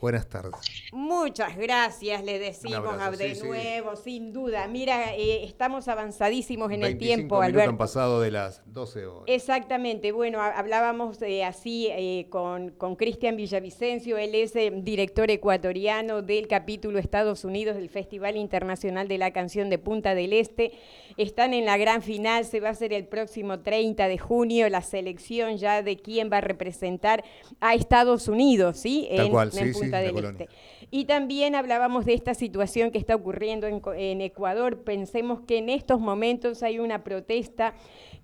Buenas 0.00 0.28
tardes. 0.28 0.52
Muchas 0.92 1.56
gracias, 1.56 2.22
le 2.24 2.38
decimos 2.38 2.76
abrazo, 2.86 3.16
de 3.16 3.34
sí, 3.34 3.40
sí. 3.40 3.46
nuevo, 3.48 3.96
sin 3.96 4.32
duda. 4.32 4.68
Mira, 4.68 5.14
eh, 5.16 5.42
estamos 5.44 5.88
avanzadísimos 5.88 6.68
en 6.70 6.84
el 6.84 6.94
25 6.94 6.98
tiempo, 7.16 7.42
Alberto. 7.42 7.70
han 7.70 7.78
pasado 7.78 8.20
de 8.20 8.30
las 8.30 8.62
12 8.66 9.06
horas. 9.06 9.24
Exactamente, 9.26 10.12
bueno, 10.12 10.40
ha- 10.40 10.56
hablábamos 10.56 11.20
eh, 11.22 11.42
así 11.44 11.88
eh, 11.90 12.26
con 12.30 12.70
con 12.70 12.94
Cristian 12.94 13.36
Villavicencio, 13.36 14.18
él 14.18 14.36
es 14.36 14.54
eh, 14.54 14.70
director 14.72 15.30
ecuatoriano 15.32 16.22
del 16.22 16.46
capítulo 16.46 17.00
Estados 17.00 17.44
Unidos 17.44 17.74
del 17.74 17.88
Festival 17.88 18.36
Internacional 18.36 19.08
de 19.08 19.18
la 19.18 19.32
Canción 19.32 19.68
de 19.68 19.78
Punta 19.78 20.14
del 20.14 20.32
Este. 20.32 20.72
Están 21.16 21.52
en 21.54 21.64
la 21.64 21.76
gran 21.76 22.02
final, 22.02 22.44
se 22.44 22.60
va 22.60 22.68
a 22.68 22.70
hacer 22.72 22.92
el 22.92 23.06
próximo 23.08 23.58
30 23.58 24.06
de 24.06 24.18
junio 24.18 24.68
la 24.68 24.82
selección 24.82 25.56
ya 25.56 25.82
de 25.82 25.96
quién 25.96 26.30
va 26.32 26.36
a 26.36 26.40
representar 26.42 27.24
a 27.60 27.74
Estados 27.74 28.28
Unidos, 28.28 28.76
¿sí? 28.78 29.08
Tal 29.16 29.26
en, 29.26 29.32
cual, 29.32 29.50
en 29.58 29.74
sí, 29.74 29.80
sí, 29.80 29.87
Punta 29.90 30.00
del. 30.00 30.24
Este. 30.24 30.48
Y 30.90 31.04
también 31.04 31.54
hablábamos 31.54 32.04
de 32.04 32.14
esta 32.14 32.34
situación 32.34 32.90
que 32.90 32.98
está 32.98 33.14
ocurriendo 33.14 33.66
en, 33.66 33.82
en 33.96 34.20
Ecuador. 34.20 34.82
Pensemos 34.82 35.40
que 35.40 35.58
en 35.58 35.68
estos 35.68 36.00
momentos 36.00 36.62
hay 36.62 36.78
una 36.78 37.04
protesta 37.04 37.74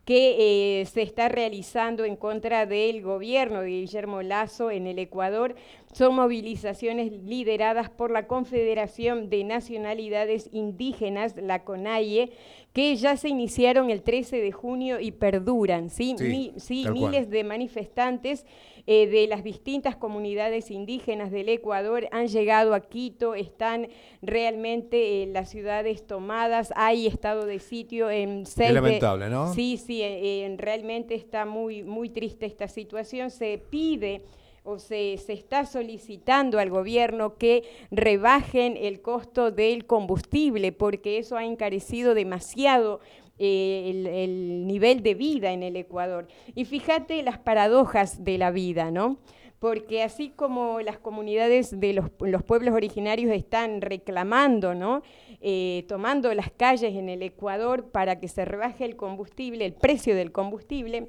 que 0.04 0.80
eh, 0.80 0.86
se 0.86 1.02
está 1.02 1.28
realizando 1.28 2.04
en 2.04 2.16
contra 2.16 2.66
del 2.66 3.02
gobierno 3.02 3.62
de 3.62 3.68
Guillermo 3.68 4.22
Lazo 4.22 4.70
en 4.70 4.86
el 4.86 4.98
Ecuador. 4.98 5.54
Son 5.94 6.12
movilizaciones 6.16 7.12
lideradas 7.12 7.88
por 7.88 8.10
la 8.10 8.26
Confederación 8.26 9.30
de 9.30 9.44
Nacionalidades 9.44 10.48
Indígenas, 10.52 11.36
la 11.36 11.62
CONAIE, 11.62 12.32
que 12.72 12.96
ya 12.96 13.16
se 13.16 13.28
iniciaron 13.28 13.90
el 13.90 14.02
13 14.02 14.40
de 14.40 14.50
junio 14.50 14.98
y 14.98 15.12
perduran, 15.12 15.90
¿sí? 15.90 16.16
Sí, 16.18 16.24
Mi- 16.24 16.52
sí, 16.56 16.82
cual. 16.82 16.94
miles 16.94 17.30
de 17.30 17.44
manifestantes 17.44 18.44
eh, 18.88 19.06
de 19.06 19.28
las 19.28 19.44
distintas 19.44 19.94
comunidades 19.94 20.72
indígenas 20.72 21.30
del 21.30 21.48
Ecuador 21.48 22.08
han 22.10 22.26
llegado 22.26 22.74
a 22.74 22.80
Quito, 22.80 23.36
están 23.36 23.86
realmente 24.20 25.22
eh, 25.22 25.26
las 25.26 25.48
ciudades 25.48 26.04
tomadas, 26.06 26.72
hay 26.74 27.06
estado 27.06 27.46
de 27.46 27.60
sitio 27.60 28.10
en 28.10 28.46
seis 28.46 28.70
de- 28.70 28.74
lamentable, 28.74 29.28
¿no? 29.30 29.54
Sí, 29.54 29.76
sí, 29.76 30.02
eh, 30.02 30.44
eh, 30.44 30.54
realmente 30.58 31.14
está 31.14 31.46
muy, 31.46 31.84
muy 31.84 32.10
triste 32.10 32.46
esta 32.46 32.66
situación. 32.66 33.30
Se 33.30 33.58
pide 33.70 34.22
o 34.64 34.78
se, 34.78 35.16
se 35.18 35.34
está 35.34 35.66
solicitando 35.66 36.58
al 36.58 36.70
gobierno 36.70 37.36
que 37.36 37.62
rebajen 37.90 38.76
el 38.76 39.02
costo 39.02 39.50
del 39.50 39.86
combustible 39.86 40.72
porque 40.72 41.18
eso 41.18 41.36
ha 41.36 41.44
encarecido 41.44 42.14
demasiado 42.14 43.00
eh, 43.38 43.90
el, 43.90 44.06
el 44.06 44.66
nivel 44.66 45.02
de 45.02 45.14
vida 45.14 45.52
en 45.52 45.62
el 45.62 45.76
Ecuador. 45.76 46.28
Y 46.54 46.64
fíjate 46.64 47.22
las 47.22 47.38
paradojas 47.38 48.24
de 48.24 48.38
la 48.38 48.50
vida, 48.50 48.90
¿no? 48.90 49.18
Porque 49.58 50.02
así 50.02 50.30
como 50.30 50.80
las 50.80 50.98
comunidades 50.98 51.78
de 51.78 51.92
los, 51.92 52.06
los 52.20 52.42
pueblos 52.42 52.74
originarios 52.74 53.32
están 53.32 53.80
reclamando, 53.80 54.74
¿no? 54.74 55.02
Eh, 55.40 55.84
tomando 55.88 56.32
las 56.32 56.50
calles 56.50 56.94
en 56.94 57.10
el 57.10 57.22
Ecuador 57.22 57.90
para 57.90 58.18
que 58.18 58.28
se 58.28 58.46
rebaje 58.46 58.86
el 58.86 58.96
combustible, 58.96 59.66
el 59.66 59.74
precio 59.74 60.14
del 60.14 60.32
combustible, 60.32 61.08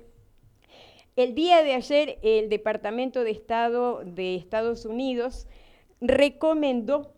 el 1.16 1.34
día 1.36 1.64
de 1.64 1.74
ayer 1.74 2.20
el 2.24 2.50
Departamento 2.50 3.24
de 3.24 3.32
Estado 3.32 4.02
de 4.06 4.36
Estados 4.36 4.86
Unidos 4.86 5.48
recomendó 6.02 7.12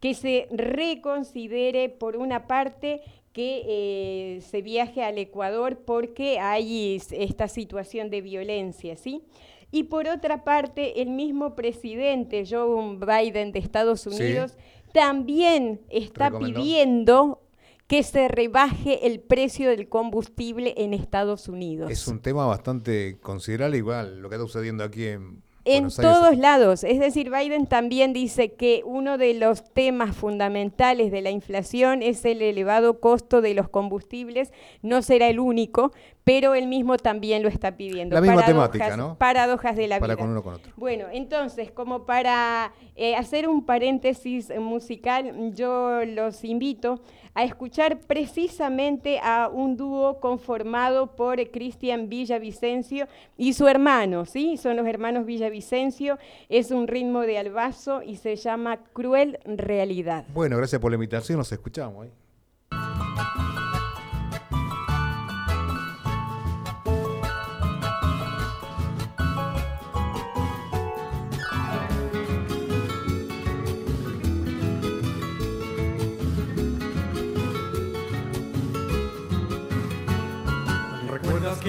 que 0.00 0.14
se 0.14 0.46
reconsidere 0.50 1.88
por 1.88 2.16
una 2.16 2.46
parte 2.46 3.00
que 3.32 3.62
eh, 3.66 4.40
se 4.42 4.62
viaje 4.62 5.02
al 5.02 5.18
Ecuador 5.18 5.78
porque 5.84 6.38
hay 6.38 6.96
es- 6.96 7.12
esta 7.12 7.48
situación 7.48 8.10
de 8.10 8.20
violencia, 8.20 8.96
¿sí? 8.96 9.22
Y 9.70 9.84
por 9.84 10.08
otra 10.08 10.44
parte, 10.44 11.02
el 11.02 11.10
mismo 11.10 11.54
presidente 11.54 12.44
Joe 12.48 12.96
Biden 12.96 13.52
de 13.52 13.58
Estados 13.58 14.00
Sí. 14.02 14.08
Unidos 14.08 14.56
también 14.92 15.80
está 15.90 16.30
Recomendó. 16.30 16.60
pidiendo 16.60 17.42
que 17.88 18.02
se 18.04 18.28
rebaje 18.28 19.06
el 19.06 19.18
precio 19.18 19.68
del 19.70 19.88
combustible 19.88 20.74
en 20.76 20.94
Estados 20.94 21.48
Unidos. 21.48 21.90
Es 21.90 22.06
un 22.06 22.20
tema 22.20 22.46
bastante 22.46 23.18
considerable, 23.20 23.78
igual 23.78 24.20
lo 24.20 24.28
que 24.28 24.36
está 24.36 24.46
sucediendo 24.46 24.84
aquí 24.84 25.06
en 25.06 25.42
En 25.64 25.88
todos 25.90 26.36
lados. 26.38 26.84
Es 26.84 26.98
decir, 26.98 27.30
Biden 27.30 27.66
también 27.66 28.12
dice 28.14 28.52
que 28.54 28.82
uno 28.86 29.18
de 29.18 29.34
los 29.34 29.64
temas 29.74 30.16
fundamentales 30.16 31.10
de 31.10 31.20
la 31.22 31.30
inflación 31.30 32.02
es 32.02 32.24
el 32.24 32.40
elevado 32.42 33.00
costo 33.00 33.40
de 33.42 33.52
los 33.54 33.68
combustibles. 33.68 34.52
No 34.82 35.02
será 35.02 35.28
el 35.28 35.38
único, 35.40 35.92
pero 36.24 36.54
él 36.54 36.68
mismo 36.68 36.96
también 36.98 37.42
lo 37.42 37.48
está 37.50 37.76
pidiendo. 37.76 38.14
La 38.14 38.20
misma 38.22 38.36
Paradojas- 38.42 38.70
temática, 38.72 38.96
¿no? 38.96 39.16
Paradojas 39.18 39.76
de 39.76 39.88
la 39.88 39.98
Para 39.98 40.14
vida. 40.14 40.22
con 40.22 40.30
uno 40.32 40.42
con 40.42 40.54
otro. 40.54 40.72
Bueno, 40.76 41.06
entonces, 41.12 41.70
como 41.70 42.04
para 42.06 42.72
eh, 42.96 43.14
hacer 43.16 43.46
un 43.48 43.64
paréntesis 43.66 44.50
musical, 44.58 45.52
yo 45.54 46.02
los 46.06 46.44
invito 46.44 47.00
a 47.38 47.44
escuchar 47.44 48.00
precisamente 48.00 49.20
a 49.22 49.48
un 49.48 49.76
dúo 49.76 50.18
conformado 50.18 51.14
por 51.14 51.36
Cristian 51.52 52.08
Villavicencio 52.08 53.06
y 53.36 53.52
su 53.52 53.68
hermano, 53.68 54.26
¿sí? 54.26 54.56
Son 54.56 54.76
los 54.76 54.84
hermanos 54.88 55.24
Villavicencio, 55.24 56.18
es 56.48 56.72
un 56.72 56.88
ritmo 56.88 57.20
de 57.20 57.38
albazo 57.38 58.02
y 58.02 58.16
se 58.16 58.34
llama 58.34 58.78
Cruel 58.92 59.38
Realidad. 59.44 60.24
Bueno, 60.34 60.56
gracias 60.56 60.80
por 60.80 60.90
la 60.90 60.96
invitación, 60.96 61.38
nos 61.38 61.52
escuchamos. 61.52 62.08
¿eh? 62.08 62.10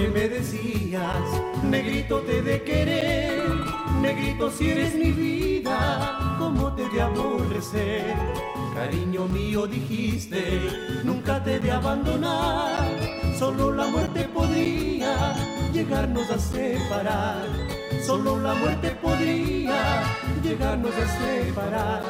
Que 0.00 0.08
me 0.08 0.28
decías, 0.28 1.24
negrito 1.62 2.20
te 2.20 2.40
de 2.40 2.62
querer? 2.62 3.42
Negrito 4.00 4.50
si 4.50 4.70
eres 4.70 4.94
mi 4.94 5.10
vida, 5.12 6.36
¿cómo 6.38 6.72
te 6.74 6.88
de 6.88 7.02
aborrecer? 7.02 8.14
Cariño 8.74 9.26
mío 9.26 9.66
dijiste, 9.66 10.42
nunca 11.04 11.44
te 11.44 11.60
de 11.60 11.70
abandonar, 11.70 12.88
solo 13.38 13.72
la 13.72 13.88
muerte 13.88 14.22
podría 14.32 15.34
llegarnos 15.72 16.30
a 16.30 16.38
separar. 16.38 17.46
Solo 18.06 18.40
la 18.40 18.54
muerte 18.54 18.90
podría 19.02 20.02
llegarnos 20.42 20.92
a 20.94 21.06
separar. 21.18 22.02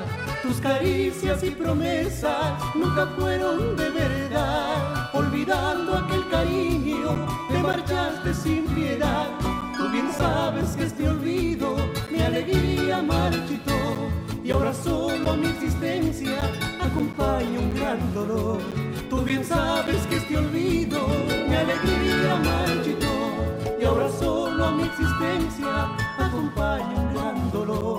Tus 0.43 0.57
caricias 0.61 1.43
y 1.43 1.51
promesas 1.51 2.55
nunca 2.75 3.07
fueron 3.19 3.77
de 3.77 3.91
verdad. 3.91 5.11
Olvidando 5.13 5.99
aquel 5.99 6.29
cariño, 6.31 6.80
te 7.61 7.67
marchaste 7.67 8.35
sin 8.35 8.65
piedad. 8.75 9.29
Tú 9.77 9.91
bien 9.91 10.11
sabes 10.17 10.77
que 10.77 10.85
este 10.85 11.09
olvido 11.09 11.77
mi 12.11 12.21
alegría 12.21 13.03
marchitó. 13.03 13.73
Y 14.43 14.51
ahora 14.51 14.73
solo 14.73 15.37
mi 15.37 15.47
existencia 15.49 16.39
acompaña 16.81 17.59
un 17.59 17.75
gran 17.75 18.15
dolor. 18.15 18.61
Tú 19.09 19.23
bien 19.23 19.45
sabes 19.45 20.07
que 20.07 20.17
este 20.17 20.39
olvido 20.39 21.07
mi 21.49 21.55
alegría 21.55 22.37
marchitó. 22.45 23.15
Y 23.81 23.85
ahora 23.85 24.09
solo 24.09 24.73
mi 24.73 24.85
existencia 24.85 25.89
acompaña 26.19 26.95
un 26.97 27.15
gran 27.15 27.51
dolor. 27.53 27.90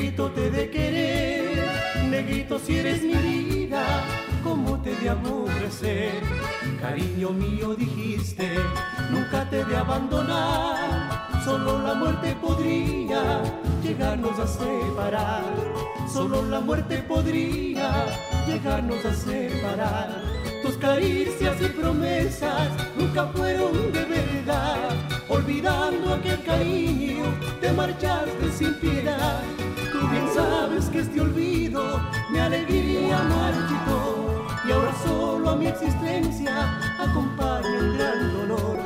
Negrito 0.00 0.30
te 0.30 0.50
de 0.50 0.70
querer? 0.70 2.08
Negrito 2.08 2.58
si 2.58 2.78
eres 2.78 3.02
mi 3.02 3.12
vida, 3.12 3.82
¿cómo 4.42 4.80
te 4.80 4.94
de 4.96 5.10
aborrecer. 5.10 6.22
Cariño 6.80 7.30
mío 7.30 7.74
dijiste, 7.74 8.50
nunca 9.10 9.48
te 9.50 9.62
de 9.62 9.76
abandonar. 9.76 11.28
Solo 11.44 11.82
la 11.82 11.92
muerte 11.92 12.34
podría 12.40 13.42
llegarnos 13.82 14.38
a 14.38 14.46
separar. 14.46 15.44
Solo 16.10 16.42
la 16.48 16.60
muerte 16.60 17.02
podría 17.02 18.06
llegarnos 18.46 19.04
a 19.04 19.14
separar. 19.14 20.22
Tus 20.62 20.78
caricias 20.78 21.60
y 21.60 21.66
promesas 21.66 22.68
nunca 22.96 23.26
fueron 23.34 23.92
de 23.92 24.04
verdad. 24.06 24.88
Olvidando 25.28 26.14
aquel 26.14 26.42
cariño, 26.42 27.24
te 27.60 27.70
marchaste 27.72 28.50
sin 28.50 28.74
piedad. 28.80 29.59
Que 30.92 30.98
este 30.98 31.20
olvido 31.20 32.00
mi 32.32 32.38
alegría 32.40 33.18
marchitó. 33.22 34.44
Y 34.66 34.72
ahora 34.72 34.92
solo 35.04 35.50
a 35.50 35.56
mi 35.56 35.66
existencia 35.66 36.80
acompaña 36.98 37.78
un 37.78 37.96
gran 37.96 38.32
dolor. 38.32 38.78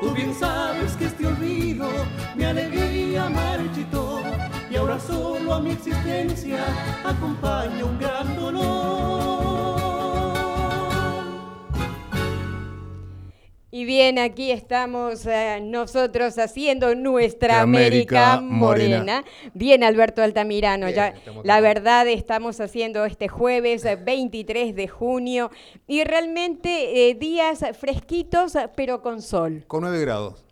Tú 0.00 0.10
bien 0.12 0.34
sabes 0.34 0.92
que 0.96 1.04
este 1.04 1.26
olvido 1.26 1.86
mi 2.34 2.44
alegría 2.44 3.28
marchitó. 3.28 4.22
Y 4.70 4.76
ahora 4.76 4.98
solo 4.98 5.52
a 5.54 5.60
mi 5.60 5.72
existencia 5.72 6.64
acompaña 7.04 7.84
un 7.84 7.98
gran 7.98 8.36
dolor. 8.36 9.29
Y 13.80 13.86
bien, 13.86 14.18
aquí 14.18 14.50
estamos 14.50 15.24
eh, 15.24 15.58
nosotros 15.62 16.38
haciendo 16.38 16.94
nuestra 16.94 17.62
América, 17.62 18.34
América 18.34 18.40
morena. 18.42 18.98
morena. 18.98 19.24
Bien, 19.54 19.82
Alberto 19.82 20.20
Altamirano, 20.22 20.84
Bien, 20.84 20.96
ya 20.96 21.14
la 21.44 21.54
acá. 21.54 21.60
verdad 21.62 22.06
estamos 22.06 22.60
haciendo 22.60 23.06
este 23.06 23.28
jueves 23.28 23.86
eh, 23.86 23.96
23 23.96 24.76
de 24.76 24.86
junio 24.86 25.50
y 25.86 26.04
realmente 26.04 27.08
eh, 27.08 27.14
días 27.14 27.64
fresquitos 27.78 28.52
pero 28.76 29.00
con 29.00 29.22
sol. 29.22 29.64
Con 29.66 29.80
9 29.80 29.98
grados 30.02 30.44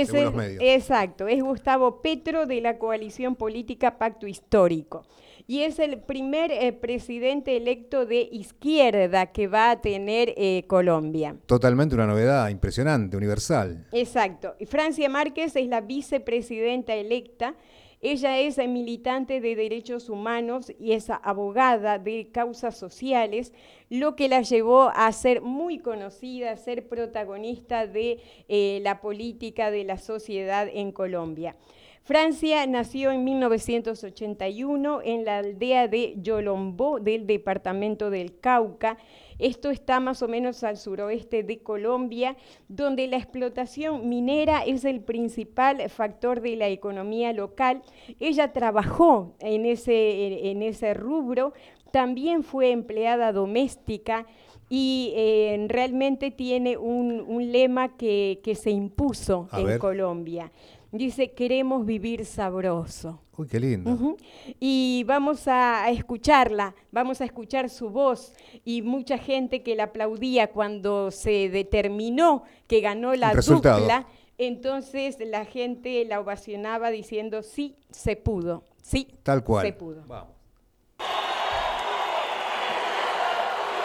Es 0.00 0.08
según 0.08 0.18
el- 0.20 0.24
los 0.26 0.34
medios. 0.34 0.62
Exacto, 0.64 1.28
es 1.28 1.42
Gustavo 1.42 2.02
Petro 2.02 2.46
de 2.46 2.60
la 2.60 2.78
coalición 2.78 3.36
política 3.36 3.98
Pacto 3.98 4.26
Histórico. 4.26 5.04
Y 5.48 5.62
es 5.62 5.80
el 5.80 5.98
primer 5.98 6.52
eh, 6.52 6.72
presidente 6.72 7.56
electo 7.56 8.06
de 8.06 8.28
izquierda 8.30 9.26
que 9.32 9.48
va 9.48 9.72
a 9.72 9.80
tener 9.80 10.32
eh, 10.36 10.64
Colombia. 10.68 11.34
Totalmente 11.46 11.96
una 11.96 12.06
novedad 12.06 12.48
impresionante, 12.48 13.16
universal. 13.16 13.86
Exacto. 13.92 14.54
Y 14.60 14.66
Francia 14.66 15.08
Márquez 15.08 15.56
es 15.56 15.66
la 15.66 15.80
vicepresidenta 15.80 16.94
electa. 16.94 17.54
Ella 18.04 18.40
es 18.40 18.58
militante 18.58 19.40
de 19.40 19.54
derechos 19.54 20.08
humanos 20.08 20.72
y 20.80 20.90
es 20.90 21.08
abogada 21.08 22.00
de 22.00 22.32
causas 22.32 22.76
sociales, 22.76 23.52
lo 23.90 24.16
que 24.16 24.28
la 24.28 24.42
llevó 24.42 24.90
a 24.92 25.12
ser 25.12 25.40
muy 25.40 25.78
conocida, 25.78 26.50
a 26.50 26.56
ser 26.56 26.88
protagonista 26.88 27.86
de 27.86 28.18
eh, 28.48 28.80
la 28.82 29.00
política 29.00 29.70
de 29.70 29.84
la 29.84 29.98
sociedad 29.98 30.68
en 30.72 30.90
Colombia. 30.90 31.54
Francia 32.02 32.66
nació 32.66 33.12
en 33.12 33.22
1981 33.22 35.02
en 35.04 35.24
la 35.24 35.38
aldea 35.38 35.86
de 35.86 36.16
Yolombó 36.20 36.98
del 36.98 37.28
departamento 37.28 38.10
del 38.10 38.40
Cauca. 38.40 38.98
Esto 39.42 39.70
está 39.70 39.98
más 39.98 40.22
o 40.22 40.28
menos 40.28 40.62
al 40.62 40.76
suroeste 40.76 41.42
de 41.42 41.58
Colombia, 41.58 42.36
donde 42.68 43.08
la 43.08 43.16
explotación 43.16 44.08
minera 44.08 44.62
es 44.64 44.84
el 44.84 45.00
principal 45.00 45.90
factor 45.90 46.40
de 46.40 46.54
la 46.54 46.68
economía 46.68 47.32
local. 47.32 47.82
Ella 48.20 48.52
trabajó 48.52 49.34
en 49.40 49.66
ese, 49.66 50.50
en 50.50 50.62
ese 50.62 50.94
rubro, 50.94 51.54
también 51.90 52.44
fue 52.44 52.70
empleada 52.70 53.32
doméstica 53.32 54.26
y 54.70 55.12
eh, 55.16 55.66
realmente 55.68 56.30
tiene 56.30 56.78
un, 56.78 57.20
un 57.20 57.50
lema 57.50 57.96
que, 57.96 58.40
que 58.44 58.54
se 58.54 58.70
impuso 58.70 59.48
A 59.50 59.60
en 59.60 59.66
ver. 59.66 59.78
Colombia. 59.78 60.52
Dice, 60.92 61.32
queremos 61.32 61.86
vivir 61.86 62.26
sabroso. 62.26 63.22
Uy, 63.38 63.46
qué 63.46 63.58
lindo. 63.58 64.16
Y 64.60 65.04
vamos 65.06 65.48
a, 65.48 65.84
a 65.84 65.90
escucharla, 65.90 66.74
vamos 66.90 67.22
a 67.22 67.24
escuchar 67.24 67.70
su 67.70 67.88
voz 67.88 68.34
y 68.62 68.82
mucha 68.82 69.16
gente 69.16 69.62
que 69.62 69.74
la 69.74 69.84
aplaudía 69.84 70.52
cuando 70.52 71.10
se 71.10 71.48
determinó 71.48 72.42
que 72.66 72.82
ganó 72.82 73.14
la 73.14 73.32
dupla, 73.32 74.06
entonces 74.36 75.16
la 75.18 75.46
gente 75.46 76.04
la 76.04 76.20
ovacionaba 76.20 76.90
diciendo 76.90 77.42
sí, 77.42 77.74
se 77.90 78.16
pudo, 78.16 78.64
sí, 78.82 79.08
Tal 79.22 79.42
cual. 79.42 79.64
se 79.66 79.72
pudo. 79.72 80.04
Vamos. 80.06 80.34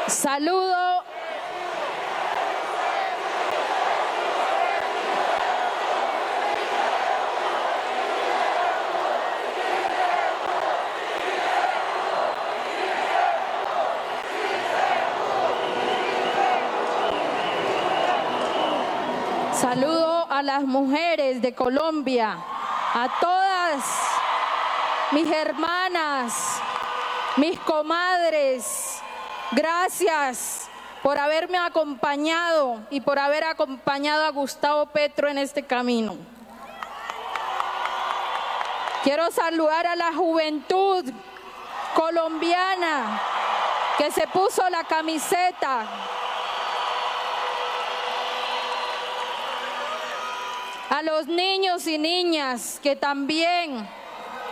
Saludo. 0.07 1.03
Saludo 19.53 20.31
a 20.31 20.36
las 20.47 20.63
mujeres 20.63 21.41
de 21.41 21.53
Colombia, 21.53 22.37
a 22.93 23.19
todas 23.19 23.83
mis 25.11 25.29
hermanas, 25.29 26.61
mis 27.35 27.59
comadres, 27.59 29.01
gracias 29.51 30.69
por 31.03 31.17
haberme 31.17 31.57
acompañado 31.57 32.79
y 32.89 33.01
por 33.01 33.19
haber 33.19 33.43
acompañado 33.43 34.25
a 34.25 34.29
Gustavo 34.29 34.85
Petro 34.85 35.27
en 35.27 35.37
este 35.37 35.63
camino. 35.63 36.15
Quiero 39.03 39.29
saludar 39.31 39.85
a 39.85 39.97
la 39.97 40.13
juventud 40.13 41.03
colombiana 41.93 43.21
que 43.97 44.11
se 44.11 44.25
puso 44.27 44.67
la 44.69 44.85
camiseta. 44.85 45.85
A 50.89 51.01
los 51.01 51.27
niños 51.27 51.85
y 51.87 51.97
niñas 51.97 52.79
que 52.81 52.95
también 52.95 53.87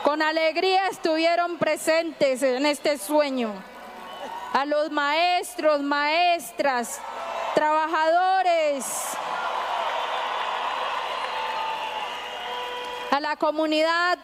con 0.04 0.22
alegría 0.22 0.88
estuvieron 0.88 1.58
presentes 1.58 2.44
en 2.44 2.66
este 2.66 2.98
sueño. 2.98 3.54
A 4.54 4.66
los 4.66 4.92
maestros, 4.92 5.82
maestras, 5.82 7.00
trabajadores. 7.54 8.86
A 13.12 13.20
la 13.20 13.36
comunidad 13.36 14.18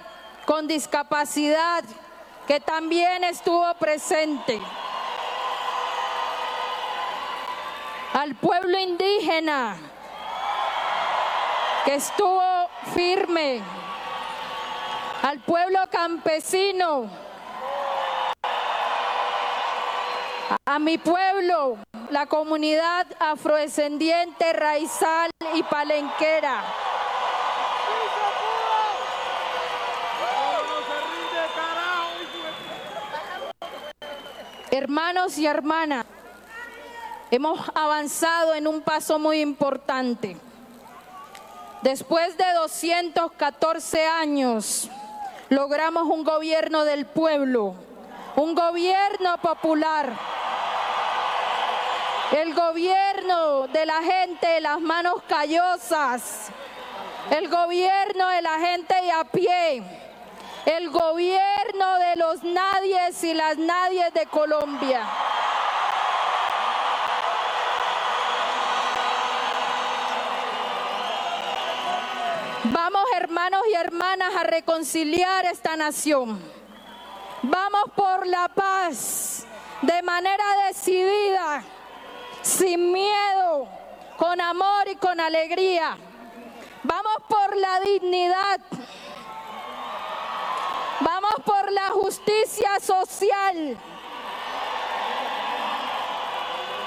con 0.46 0.68
discapacidad 0.68 1.84
que 2.48 2.60
también 2.60 3.24
estuvo 3.24 3.74
presente. 3.76 4.60
al 8.14 8.36
pueblo 8.36 8.78
indígena 8.78 9.78
que 11.86 11.96
estuvo 11.96 12.70
firme, 12.94 13.62
al 15.24 15.40
pueblo 15.40 15.80
campesino, 15.92 17.10
a 20.66 20.80
mi 20.80 20.98
pueblo, 20.98 21.78
la 22.10 22.26
comunidad 22.28 23.08
afrodescendiente, 23.20 24.54
raizal 24.54 25.32
y 25.54 25.64
palenquera. 25.64 26.64
Hermanos 34.70 35.38
y 35.38 35.46
hermanas, 35.48 36.06
hemos 37.30 37.60
avanzado 37.76 38.54
en 38.54 38.68
un 38.68 38.82
paso 38.82 39.20
muy 39.20 39.42
importante. 39.42 40.38
Después 41.82 42.38
de 42.38 42.46
214 42.54 44.06
años, 44.06 44.88
logramos 45.50 46.04
un 46.04 46.24
gobierno 46.24 46.86
del 46.86 47.08
pueblo, 47.08 47.74
un 48.36 48.54
gobierno 48.54 49.40
popular, 49.40 50.14
el 52.34 52.54
gobierno 52.54 53.68
de 53.68 53.88
la 53.88 54.00
gente 54.04 54.48
de 54.48 54.62
las 54.62 54.80
manos 54.80 55.24
callosas, 55.28 56.50
el 57.32 57.50
gobierno 57.50 58.28
de 58.28 58.42
la 58.44 58.60
gente 58.60 58.94
de 59.02 59.12
a 59.12 59.24
pie, 59.24 59.84
el 60.68 60.92
gobierno 60.92 61.98
de 61.98 62.16
los 62.16 62.44
nadies 62.44 63.24
y 63.24 63.34
las 63.34 63.58
nadies 63.58 64.14
de 64.14 64.28
Colombia. 64.28 65.04
Vamos 72.66 73.04
hermanos 73.42 73.68
y 73.72 73.74
hermanas 73.74 74.36
a 74.36 74.44
reconciliar 74.44 75.46
esta 75.46 75.76
nación. 75.76 76.40
Vamos 77.42 77.86
por 77.96 78.28
la 78.28 78.48
paz 78.50 79.48
de 79.82 80.04
manera 80.04 80.44
decidida, 80.68 81.64
sin 82.44 82.92
miedo, 82.92 83.68
con 84.18 84.40
amor 84.40 84.88
y 84.92 84.96
con 84.96 85.20
alegría. 85.20 85.98
Vamos 86.84 87.16
por 87.28 87.58
la 87.58 87.80
dignidad. 87.80 88.60
Vamos 91.00 91.34
por 91.44 91.72
la 91.72 91.90
justicia 91.90 92.80
social. 92.80 93.76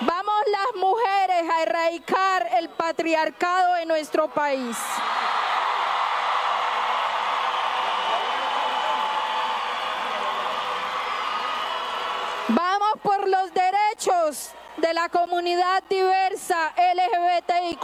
Vamos 0.03 0.43
las 0.53 0.81
mujeres 0.81 1.51
a 1.51 1.63
erradicar 1.63 2.49
el 2.59 2.69
patriarcado 2.69 3.77
en 3.79 3.89
nuestro 3.89 4.29
país. 4.29 4.77
Vamos 12.49 13.01
por 13.03 13.27
los 13.27 13.53
derechos 13.55 14.51
de 14.85 14.93
la 14.93 15.09
comunidad 15.09 15.83
diversa 15.89 16.75
LGBTIQ. 16.77 17.83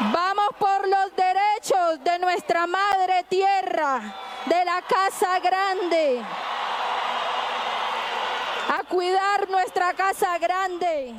Vamos 0.00 0.48
por 0.58 0.88
los 0.88 1.14
derechos 1.14 2.02
de 2.02 2.18
nuestra 2.18 2.66
madre 2.66 3.24
tierra, 3.28 4.00
de 4.46 4.64
la 4.64 4.82
casa 4.82 5.38
grande. 5.38 6.24
A 8.76 8.82
cuidar 8.88 9.48
nuestra 9.48 9.94
casa 9.94 10.38
grande 10.38 11.14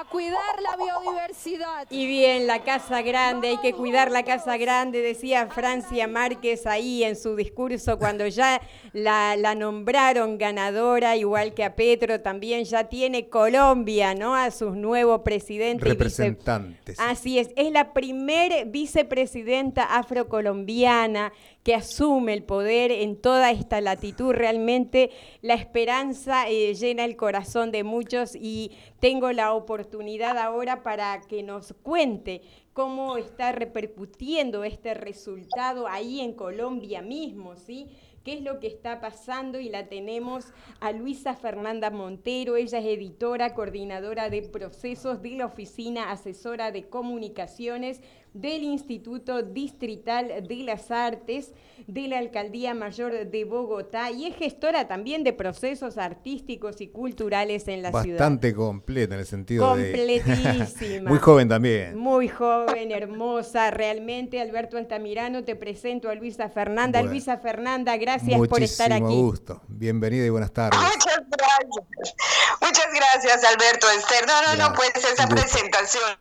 a 0.00 0.04
cuidar 0.04 0.60
la 0.60 0.76
biodiversidad. 0.76 1.86
Y 1.90 2.06
bien, 2.06 2.46
la 2.46 2.64
Casa 2.64 3.02
Grande, 3.02 3.48
hay 3.48 3.58
que 3.58 3.72
cuidar 3.72 4.10
la 4.10 4.24
Casa 4.24 4.56
Grande, 4.56 5.00
decía 5.00 5.46
Francia 5.46 6.08
Márquez 6.08 6.66
ahí 6.66 7.04
en 7.04 7.16
su 7.16 7.36
discurso 7.36 7.98
cuando 7.98 8.26
ya 8.26 8.60
la, 8.92 9.36
la 9.36 9.54
nombraron 9.54 10.36
ganadora, 10.38 11.16
igual 11.16 11.54
que 11.54 11.64
a 11.64 11.76
Petro, 11.76 12.20
también 12.20 12.64
ya 12.64 12.84
tiene 12.84 13.28
Colombia, 13.28 14.14
¿no? 14.14 14.34
A 14.34 14.50
sus 14.50 14.74
nuevos 14.74 15.20
presidentes. 15.22 15.88
Representantes. 15.88 16.98
Así 16.98 17.38
es, 17.38 17.50
es 17.56 17.70
la 17.70 17.92
primer 17.92 18.66
vicepresidenta 18.66 19.84
afrocolombiana 19.84 21.32
que 21.64 21.74
asume 21.74 22.34
el 22.34 22.44
poder 22.44 22.92
en 22.92 23.16
toda 23.20 23.50
esta 23.50 23.80
latitud. 23.80 24.32
Realmente 24.32 25.10
la 25.40 25.54
esperanza 25.54 26.48
eh, 26.48 26.74
llena 26.74 27.04
el 27.04 27.16
corazón 27.16 27.72
de 27.72 27.82
muchos 27.82 28.36
y 28.36 28.70
tengo 29.00 29.32
la 29.32 29.54
oportunidad 29.54 30.38
ahora 30.38 30.82
para 30.82 31.20
que 31.22 31.42
nos 31.42 31.72
cuente 31.82 32.42
cómo 32.74 33.16
está 33.16 33.52
repercutiendo 33.52 34.62
este 34.62 34.94
resultado 34.94 35.88
ahí 35.88 36.20
en 36.20 36.34
Colombia 36.34 37.00
mismo, 37.02 37.56
¿sí? 37.56 37.88
qué 38.24 38.32
es 38.32 38.42
lo 38.42 38.58
que 38.58 38.66
está 38.66 39.00
pasando 39.00 39.60
y 39.60 39.68
la 39.68 39.88
tenemos 39.88 40.46
a 40.80 40.92
Luisa 40.92 41.34
Fernanda 41.34 41.90
Montero, 41.90 42.56
ella 42.56 42.78
es 42.78 42.86
editora, 42.86 43.54
coordinadora 43.54 44.30
de 44.30 44.42
procesos 44.42 45.20
de 45.20 45.30
la 45.36 45.46
Oficina 45.46 46.10
Asesora 46.10 46.72
de 46.72 46.88
Comunicaciones 46.88 48.00
del 48.34 48.64
Instituto 48.64 49.42
Distrital 49.42 50.46
de 50.46 50.56
las 50.56 50.90
Artes 50.90 51.52
de 51.86 52.08
la 52.08 52.18
Alcaldía 52.18 52.74
Mayor 52.74 53.26
de 53.26 53.44
Bogotá 53.44 54.10
y 54.10 54.26
es 54.26 54.36
gestora 54.36 54.88
también 54.88 55.22
de 55.22 55.32
procesos 55.32 55.98
artísticos 55.98 56.80
y 56.80 56.88
culturales 56.88 57.68
en 57.68 57.82
la 57.82 57.90
ciudad. 57.90 58.18
Bastante 58.18 58.54
completa 58.54 59.14
en 59.14 59.20
el 59.20 59.26
sentido 59.26 59.68
Completísima. 59.68 61.10
Muy 61.10 61.18
joven 61.18 61.48
también. 61.48 61.96
Muy 61.96 62.28
joven, 62.28 62.90
hermosa, 62.90 63.70
realmente. 63.70 64.40
Alberto 64.40 64.78
Altamirano, 64.78 65.44
te 65.44 65.54
presento 65.56 66.10
a 66.10 66.14
Luisa 66.14 66.48
Fernanda. 66.48 67.02
Luisa 67.02 67.38
Fernanda, 67.38 67.96
gracias 67.96 68.40
por 68.48 68.62
estar 68.62 68.92
aquí. 68.92 69.02
Muchísimo 69.02 69.26
gusto. 69.26 69.62
Bienvenida 69.68 70.26
y 70.26 70.30
buenas 70.30 70.52
tardes. 70.52 70.80
Muchas 70.80 71.22
gracias. 71.30 72.14
Muchas 72.60 72.86
gracias, 72.94 73.44
Alberto. 73.44 73.86
Esther, 73.90 74.26
no, 74.26 74.42
no, 74.42 74.68
no, 74.68 74.74
pues 74.74 74.90
esa 74.96 75.28
presentación. 75.28 76.16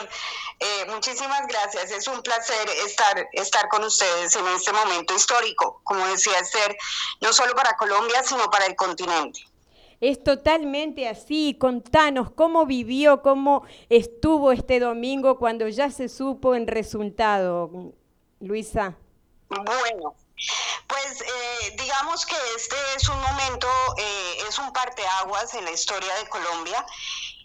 Eh, 0.60 0.86
muchísimas 0.92 1.48
gracias. 1.48 1.92
Es 1.92 2.03
un 2.08 2.22
placer 2.22 2.70
estar, 2.86 3.28
estar 3.34 3.68
con 3.70 3.84
ustedes 3.84 4.36
en 4.36 4.48
este 4.48 4.72
momento 4.74 5.16
histórico, 5.16 5.82
como 5.84 6.06
decía 6.08 6.40
Esther, 6.40 6.78
no 7.22 7.34
solo 7.34 7.54
para 7.56 7.76
Colombia, 7.78 8.24
sino 8.24 8.50
para 8.50 8.66
el 8.66 8.76
continente. 8.76 9.42
Es 10.02 10.22
totalmente 10.22 11.08
así. 11.08 11.56
Contanos 11.58 12.30
cómo 12.32 12.66
vivió, 12.66 13.22
cómo 13.22 13.64
estuvo 13.90 14.52
este 14.52 14.82
domingo 14.82 15.40
cuando 15.40 15.70
ya 15.70 15.90
se 15.92 16.10
supo 16.10 16.56
el 16.56 16.68
resultado, 16.68 17.70
Luisa. 18.42 18.98
Bueno, 19.48 20.16
pues 20.88 21.22
eh, 21.22 21.76
digamos 21.78 22.26
que 22.26 22.36
este 22.58 22.76
es 22.98 23.08
un 23.08 23.20
momento, 23.22 23.68
eh, 23.98 24.38
es 24.50 24.60
un 24.60 24.74
parteaguas 24.74 25.54
en 25.54 25.64
la 25.64 25.72
historia 25.72 26.14
de 26.16 26.28
Colombia 26.28 26.86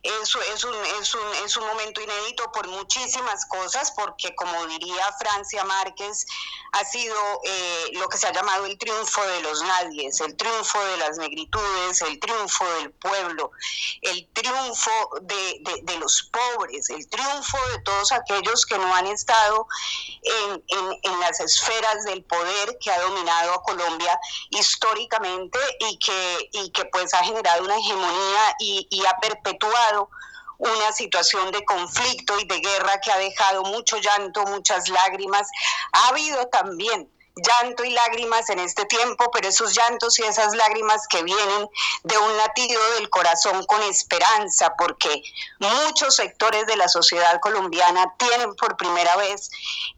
es, 0.02 0.36
es, 0.54 0.64
un, 0.64 0.74
es, 1.00 1.14
un, 1.14 1.34
es 1.44 1.56
un 1.56 1.66
momento 1.66 2.00
inédito 2.00 2.50
por 2.52 2.68
muchísimas 2.68 3.46
cosas, 3.46 3.90
porque 3.92 4.34
como 4.34 4.66
diría 4.66 5.04
Francia 5.18 5.64
Márquez, 5.64 6.26
ha 6.72 6.84
sido 6.84 7.16
eh, 7.44 7.90
lo 7.94 8.08
que 8.08 8.18
se 8.18 8.26
ha 8.26 8.32
llamado 8.32 8.66
el 8.66 8.76
triunfo 8.78 9.22
de 9.22 9.40
los 9.42 9.62
nadies, 9.62 10.20
el 10.20 10.36
triunfo 10.36 10.82
de 10.84 10.96
las 10.98 11.18
negritudes, 11.18 12.02
el 12.02 12.20
triunfo 12.20 12.64
del 12.74 12.90
pueblo, 12.92 13.50
el 14.02 14.28
triunfo 14.32 14.90
de, 15.22 15.80
de, 15.82 15.98
los 15.98 16.30
pobres, 16.30 16.90
el 16.90 17.08
triunfo 17.08 17.58
de 17.70 17.78
todos 17.80 18.12
aquellos 18.12 18.66
que 18.66 18.78
no 18.78 18.94
han 18.94 19.06
estado 19.06 19.66
en, 20.22 20.64
en, 21.02 21.20
las 21.20 21.40
esferas 21.40 22.04
del 22.04 22.22
poder 22.22 22.78
que 22.78 22.90
ha 22.90 23.00
dominado 23.00 23.54
a 23.54 23.62
Colombia 23.62 24.18
históricamente 24.50 25.58
y 25.80 25.98
que, 25.98 26.50
y 26.52 26.70
que 26.70 26.84
pues 26.86 27.12
ha 27.14 27.24
generado 27.24 27.64
una 27.64 27.76
hegemonía 27.76 28.56
y 28.60 29.04
ha 29.04 29.18
perpetuado 29.20 29.87
una 30.58 30.92
situación 30.92 31.50
de 31.52 31.64
conflicto 31.64 32.38
y 32.40 32.46
de 32.46 32.60
guerra 32.60 33.00
que 33.00 33.12
ha 33.12 33.18
dejado 33.18 33.62
mucho 33.62 33.96
llanto, 33.98 34.44
muchas 34.46 34.88
lágrimas. 34.88 35.48
Ha 35.92 36.08
habido 36.08 36.46
también 36.48 37.08
llanto 37.42 37.84
y 37.84 37.90
lágrimas 37.90 38.50
en 38.50 38.58
este 38.58 38.84
tiempo, 38.86 39.30
pero 39.32 39.48
esos 39.48 39.74
llantos 39.74 40.18
y 40.18 40.22
esas 40.22 40.54
lágrimas 40.54 41.06
que 41.08 41.22
vienen 41.22 41.68
de 42.02 42.18
un 42.18 42.36
latido 42.36 42.80
del 42.94 43.10
corazón 43.10 43.64
con 43.66 43.82
esperanza, 43.82 44.74
porque 44.76 45.22
muchos 45.58 46.16
sectores 46.16 46.66
de 46.66 46.76
la 46.76 46.88
sociedad 46.88 47.40
colombiana 47.40 48.14
tienen 48.18 48.54
por 48.56 48.76
primera 48.76 49.16
vez 49.16 49.50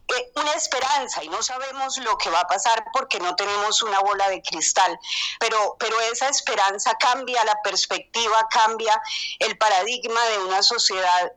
eh, 0.07 0.31
una 0.35 0.53
esperanza 0.53 1.23
y 1.23 1.29
no 1.29 1.41
sabemos 1.41 1.97
lo 1.99 2.17
que 2.17 2.29
va 2.29 2.41
a 2.41 2.47
pasar 2.47 2.83
porque 2.93 3.19
no 3.19 3.35
tenemos 3.35 3.81
una 3.81 3.99
bola 3.99 4.29
de 4.29 4.41
cristal, 4.41 4.99
pero, 5.39 5.75
pero 5.79 5.99
esa 6.01 6.29
esperanza 6.29 6.95
cambia 6.99 7.43
la 7.43 7.61
perspectiva, 7.63 8.47
cambia 8.49 9.01
el 9.39 9.57
paradigma 9.57 10.23
de 10.25 10.39
una 10.39 10.63
sociedad 10.63 11.31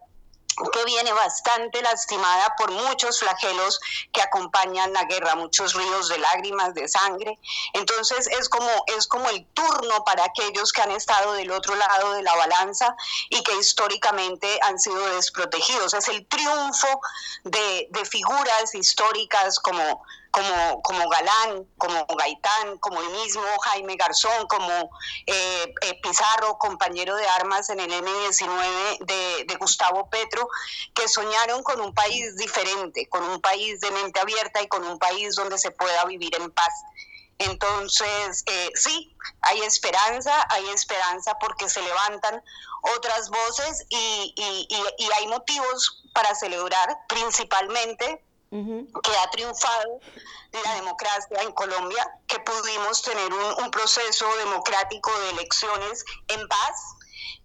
que 0.72 0.84
viene 0.84 1.12
bastante 1.12 1.82
lastimada 1.82 2.54
por 2.56 2.70
muchos 2.70 3.20
flagelos 3.20 3.80
que 4.12 4.22
acompañan 4.22 4.92
la 4.92 5.04
guerra, 5.04 5.34
muchos 5.34 5.74
ríos 5.74 6.08
de 6.08 6.18
lágrimas, 6.18 6.74
de 6.74 6.88
sangre. 6.88 7.38
Entonces 7.72 8.28
es 8.28 8.48
como, 8.48 8.70
es 8.96 9.06
como 9.06 9.28
el 9.30 9.44
turno 9.46 10.04
para 10.04 10.24
aquellos 10.24 10.72
que 10.72 10.82
han 10.82 10.92
estado 10.92 11.32
del 11.32 11.50
otro 11.50 11.74
lado 11.74 12.12
de 12.12 12.22
la 12.22 12.34
balanza 12.36 12.94
y 13.30 13.42
que 13.42 13.56
históricamente 13.56 14.58
han 14.62 14.78
sido 14.78 15.04
desprotegidos. 15.14 15.94
Es 15.94 16.08
el 16.08 16.26
triunfo 16.26 17.00
de, 17.44 17.88
de 17.90 18.04
figuras 18.04 18.74
históricas 18.74 19.58
como 19.58 20.04
como, 20.34 20.82
como 20.82 21.08
Galán, 21.08 21.64
como 21.78 22.06
Gaitán, 22.06 22.78
como 22.78 23.00
el 23.00 23.08
mismo 23.10 23.44
Jaime 23.66 23.94
Garzón, 23.94 24.48
como 24.48 24.90
eh, 25.26 25.74
eh, 25.82 26.00
Pizarro, 26.02 26.58
compañero 26.58 27.14
de 27.14 27.24
armas 27.28 27.70
en 27.70 27.78
el 27.78 27.92
M-19 27.92 28.98
de, 29.06 29.56
Gustavo 29.60 30.10
Petro, 30.10 30.48
que 30.92 31.06
soñaron 31.06 31.62
con 31.62 31.80
un 31.80 31.94
país 31.94 32.36
diferente, 32.36 33.08
con 33.08 33.22
un 33.22 33.40
país 33.40 33.78
de 33.78 33.92
mente 33.92 34.18
abierta 34.18 34.60
y 34.60 34.66
con 34.66 34.84
un 34.84 34.98
país 34.98 35.36
donde 35.36 35.56
se 35.56 35.70
pueda 35.70 36.04
vivir 36.04 36.34
en 36.34 36.50
paz. 36.50 36.74
Entonces, 37.38 38.42
eh, 38.46 38.70
sí, 38.74 39.16
hay 39.40 39.60
esperanza, 39.60 40.34
hay 40.50 40.68
esperanza 40.70 41.38
porque 41.38 41.68
se 41.68 41.80
levantan 41.80 42.42
otras 42.96 43.30
voces 43.30 43.86
y, 43.88 44.34
y 44.98 45.08
hay 45.16 45.26
motivos 45.28 46.04
para 46.12 46.34
celebrar, 46.34 46.98
principalmente 47.08 48.20
que 48.54 49.16
ha 49.16 49.30
triunfado 49.30 50.00
la 50.52 50.74
democracia 50.74 51.42
en 51.42 51.52
Colombia, 51.52 52.06
que 52.28 52.38
pudimos 52.38 53.02
tener 53.02 53.32
un, 53.32 53.70
proceso 53.70 54.26
democrático 54.36 55.10
de 55.20 55.30
elecciones 55.30 56.04
en 56.28 56.46
paz. 56.46 56.96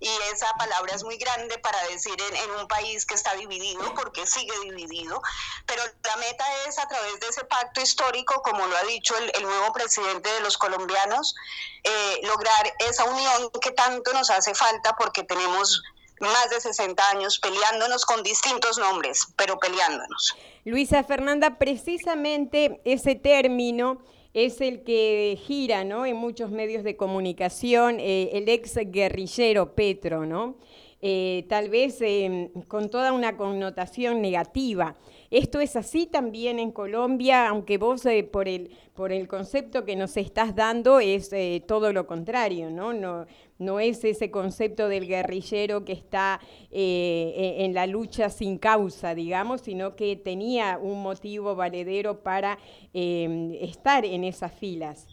Y 0.01 0.07
esa 0.31 0.53
palabra 0.53 0.95
es 0.95 1.03
muy 1.03 1.17
grande 1.17 1.57
para 1.57 1.81
decir 1.87 2.15
en, 2.21 2.51
un 2.51 2.67
país 2.67 3.05
que 3.05 3.15
está 3.15 3.33
dividido, 3.33 3.93
porque 3.95 4.25
sigue 4.25 4.57
dividido, 4.61 5.21
pero 5.65 5.83
la 6.05 6.15
meta 6.17 6.45
es 6.67 6.77
a 6.77 6.87
través 6.87 7.19
de 7.19 7.27
ese 7.27 7.43
pacto 7.43 7.81
histórico, 7.81 8.41
como 8.41 8.65
lo 8.65 8.77
ha 8.77 8.83
dicho 8.83 9.17
el, 9.17 9.31
el 9.35 9.43
nuevo 9.43 9.73
presidente 9.73 10.31
de 10.31 10.39
los 10.39 10.57
colombianos, 10.57 11.35
eh, 11.83 12.19
lograr 12.23 12.73
esa 12.79 13.03
unión 13.05 13.49
que 13.61 13.71
tanto 13.71 14.13
nos 14.13 14.29
hace 14.29 14.53
falta 14.53 14.95
porque 14.95 15.23
tenemos 15.23 15.81
más 16.21 16.49
de 16.49 16.59
60 16.59 17.09
años 17.09 17.39
peleándonos 17.39 18.05
con 18.05 18.23
distintos 18.23 18.77
nombres, 18.77 19.27
pero 19.35 19.57
peleándonos. 19.57 20.35
Luisa 20.65 21.03
Fernanda, 21.03 21.57
precisamente 21.57 22.81
ese 22.83 23.15
término 23.15 24.01
es 24.33 24.61
el 24.61 24.83
que 24.83 25.39
gira 25.45 25.83
¿no? 25.83 26.05
en 26.05 26.15
muchos 26.15 26.51
medios 26.51 26.83
de 26.83 26.95
comunicación, 26.95 27.99
eh, 27.99 28.29
el 28.33 28.47
ex 28.47 28.75
guerrillero 28.91 29.73
Petro, 29.73 30.25
¿no? 30.25 30.57
Eh, 31.01 31.45
tal 31.47 31.69
vez 31.69 32.01
eh, 32.01 32.51
con 32.67 32.89
toda 32.89 33.13
una 33.13 33.37
connotación 33.37 34.21
negativa. 34.21 34.97
Esto 35.31 35.61
es 35.61 35.77
así 35.77 36.07
también 36.07 36.59
en 36.59 36.71
Colombia, 36.71 37.47
aunque 37.47 37.77
vos 37.77 38.05
eh, 38.05 38.23
por, 38.23 38.49
el, 38.49 38.75
por 38.95 39.13
el 39.13 39.27
concepto 39.29 39.85
que 39.85 39.95
nos 39.95 40.17
estás 40.17 40.55
dando 40.55 40.99
es 40.99 41.31
todo 41.67 41.93
lo 41.93 42.05
contrario. 42.05 42.69
¿no? 42.69 43.25
No 43.59 43.79
es 43.79 44.03
ese 44.03 44.31
concepto 44.31 44.87
del 44.87 45.07
guerrillero 45.07 45.85
que 45.85 45.91
está 45.91 46.39
eh, 46.71 47.57
en 47.59 47.73
la 47.73 47.85
lucha 47.85 48.29
sin 48.29 48.57
causa, 48.57 49.13
digamos, 49.13 49.61
sino 49.61 49.95
que 49.95 50.15
tenía 50.15 50.79
un 50.81 51.03
motivo 51.03 51.55
valedero 51.55 52.23
para 52.23 52.57
eh, 52.93 53.59
estar 53.61 54.05
en 54.05 54.23
esas 54.23 54.53
filas 54.53 55.07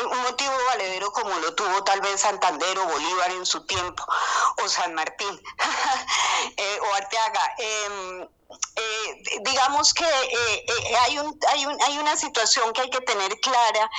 un 0.00 0.22
motivo 0.22 0.52
valedero 0.66 1.12
como 1.12 1.30
lo 1.38 1.54
tuvo 1.54 1.84
tal 1.84 2.00
vez 2.00 2.20
Santander 2.20 2.78
o 2.78 2.86
Bolívar 2.86 3.30
en 3.32 3.44
su 3.44 3.64
tiempo, 3.66 4.04
o 4.64 4.68
San 4.68 4.94
Martín, 4.94 5.40
eh, 6.56 6.78
o 6.80 6.94
Arteaga. 6.94 7.54
Eh, 8.74 9.40
digamos 9.42 9.92
que 9.92 10.04
eh, 10.04 10.64
eh, 10.66 10.96
hay, 11.02 11.18
un, 11.18 11.38
hay, 11.48 11.66
un, 11.66 11.82
hay 11.82 11.98
una 11.98 12.16
situación 12.16 12.72
que 12.72 12.82
hay 12.82 12.90
que 12.90 13.00
tener 13.00 13.38
clara, 13.40 13.90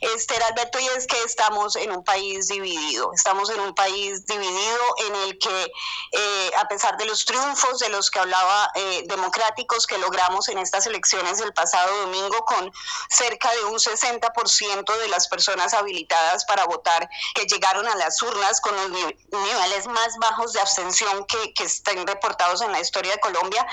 Esther 0.00 0.42
Alberto, 0.42 0.78
y 0.78 0.86
es 0.88 1.06
que 1.06 1.20
estamos 1.22 1.76
en 1.76 1.92
un 1.92 2.04
país 2.04 2.48
dividido. 2.48 3.12
Estamos 3.14 3.50
en 3.50 3.60
un 3.60 3.74
país 3.74 4.26
dividido 4.26 4.80
en 5.06 5.14
el 5.14 5.38
que, 5.38 5.72
eh, 6.12 6.50
a 6.58 6.68
pesar 6.68 6.96
de 6.98 7.06
los 7.06 7.24
triunfos 7.24 7.78
de 7.78 7.88
los 7.88 8.10
que 8.10 8.18
hablaba 8.18 8.70
democráticos 9.06 9.86
que 9.86 9.98
logramos 9.98 10.48
en 10.48 10.58
estas 10.58 10.86
elecciones 10.86 11.40
el 11.40 11.52
pasado 11.52 12.02
domingo, 12.02 12.44
con 12.44 12.72
cerca 13.08 13.50
de 13.54 13.64
un 13.64 13.78
60% 13.78 14.98
de 14.98 15.08
las 15.08 15.28
personas 15.28 15.74
habilitadas 15.74 16.44
para 16.44 16.64
votar 16.64 17.08
que 17.34 17.44
llegaron 17.46 17.86
a 17.88 17.96
las 17.96 18.20
urnas 18.22 18.60
con 18.60 18.76
los 18.76 18.90
niveles 18.90 19.86
más 19.86 20.16
bajos 20.18 20.52
de 20.52 20.60
abstención 20.60 21.24
que, 21.26 21.52
que 21.54 21.64
estén 21.64 22.06
reportados 22.06 22.62
en 22.62 22.72
la 22.72 22.80
historia 22.80 23.12
de 23.12 23.20
Colombia, 23.20 23.66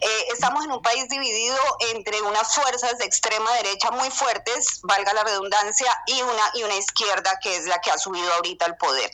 eh, 0.00 0.26
estamos 0.32 0.64
en 0.64 0.72
un 0.72 0.82
país 0.82 1.08
dividido 1.08 1.58
entre 1.92 2.20
unas 2.22 2.54
fuerzas 2.54 2.98
de 2.98 3.04
extrema 3.04 3.52
derecha 3.54 3.90
muy 3.90 4.10
fuertes, 4.10 4.80
valga 4.82 5.12
la 5.12 5.24
redundancia, 5.24 5.92
y 6.06 6.22
una, 6.22 6.42
y 6.54 6.62
una 6.62 6.76
izquierda 6.76 7.38
que 7.42 7.56
es 7.56 7.66
la 7.66 7.80
que 7.80 7.90
ha 7.90 7.98
subido 7.98 8.32
ahorita 8.34 8.66
al 8.66 8.76
poder. 8.76 9.10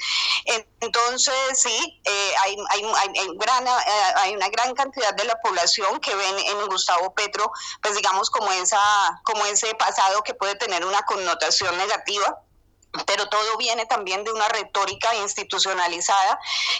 Entonces, 0.80 1.34
sí, 1.54 2.00
eh, 2.04 2.34
hay, 2.42 2.56
hay, 2.70 2.84
hay, 2.98 3.28
gran, 3.36 3.66
eh, 3.66 3.70
hay, 4.16 4.34
una 4.34 4.48
gran 4.48 4.74
cantidad 4.74 5.14
de 5.14 5.24
la 5.24 5.36
población 5.40 6.00
que 6.00 6.14
ven 6.14 6.38
en 6.38 6.66
Gustavo 6.66 7.14
Petro, 7.14 7.50
pues 7.82 7.96
digamos, 7.96 8.30
como, 8.30 8.50
esa, 8.52 8.78
como 9.24 9.44
ese 9.46 9.74
pasado 9.74 10.22
que 10.22 10.34
puede 10.34 10.54
tener 10.56 10.84
una 10.84 11.02
connotación 11.02 11.76
negativa 11.78 12.42
pero 13.04 13.28
todo 13.28 13.56
viene 13.56 13.86
también 13.86 14.24
de 14.24 14.32
una 14.32 14.48
retórica 14.48 15.14
institucionalizada 15.16 16.38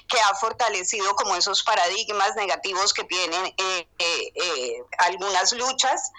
que 0.09 0.19
ha 0.21 0.35
fortalecido 0.37 1.15
como 1.17 1.37
esos 1.37 1.63
paradigmas 1.63 2.35
negativos 2.37 2.93
que 2.93 3.05
tienen 3.05 3.47
eh, 3.47 3.89
eh, 3.99 4.33
eh, 4.35 4.83
algunas 4.99 5.53
luchas, 5.53 6.13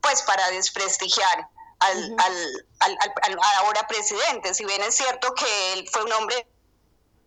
pues 0.00 0.22
para 0.22 0.48
desprestigiar 0.50 1.48
al, 1.80 1.98
uh 1.98 2.16
-huh. 2.16 2.24
al, 2.24 2.66
al, 2.80 2.98
al, 3.02 3.12
al, 3.22 3.38
ahora 3.58 3.86
presidente. 3.86 4.54
Si 4.54 4.64
bien 4.64 4.82
es 4.82 4.96
cierto 4.96 5.34
que 5.34 5.72
él 5.74 5.88
fue 5.92 6.04
un 6.04 6.12
hombre 6.12 6.46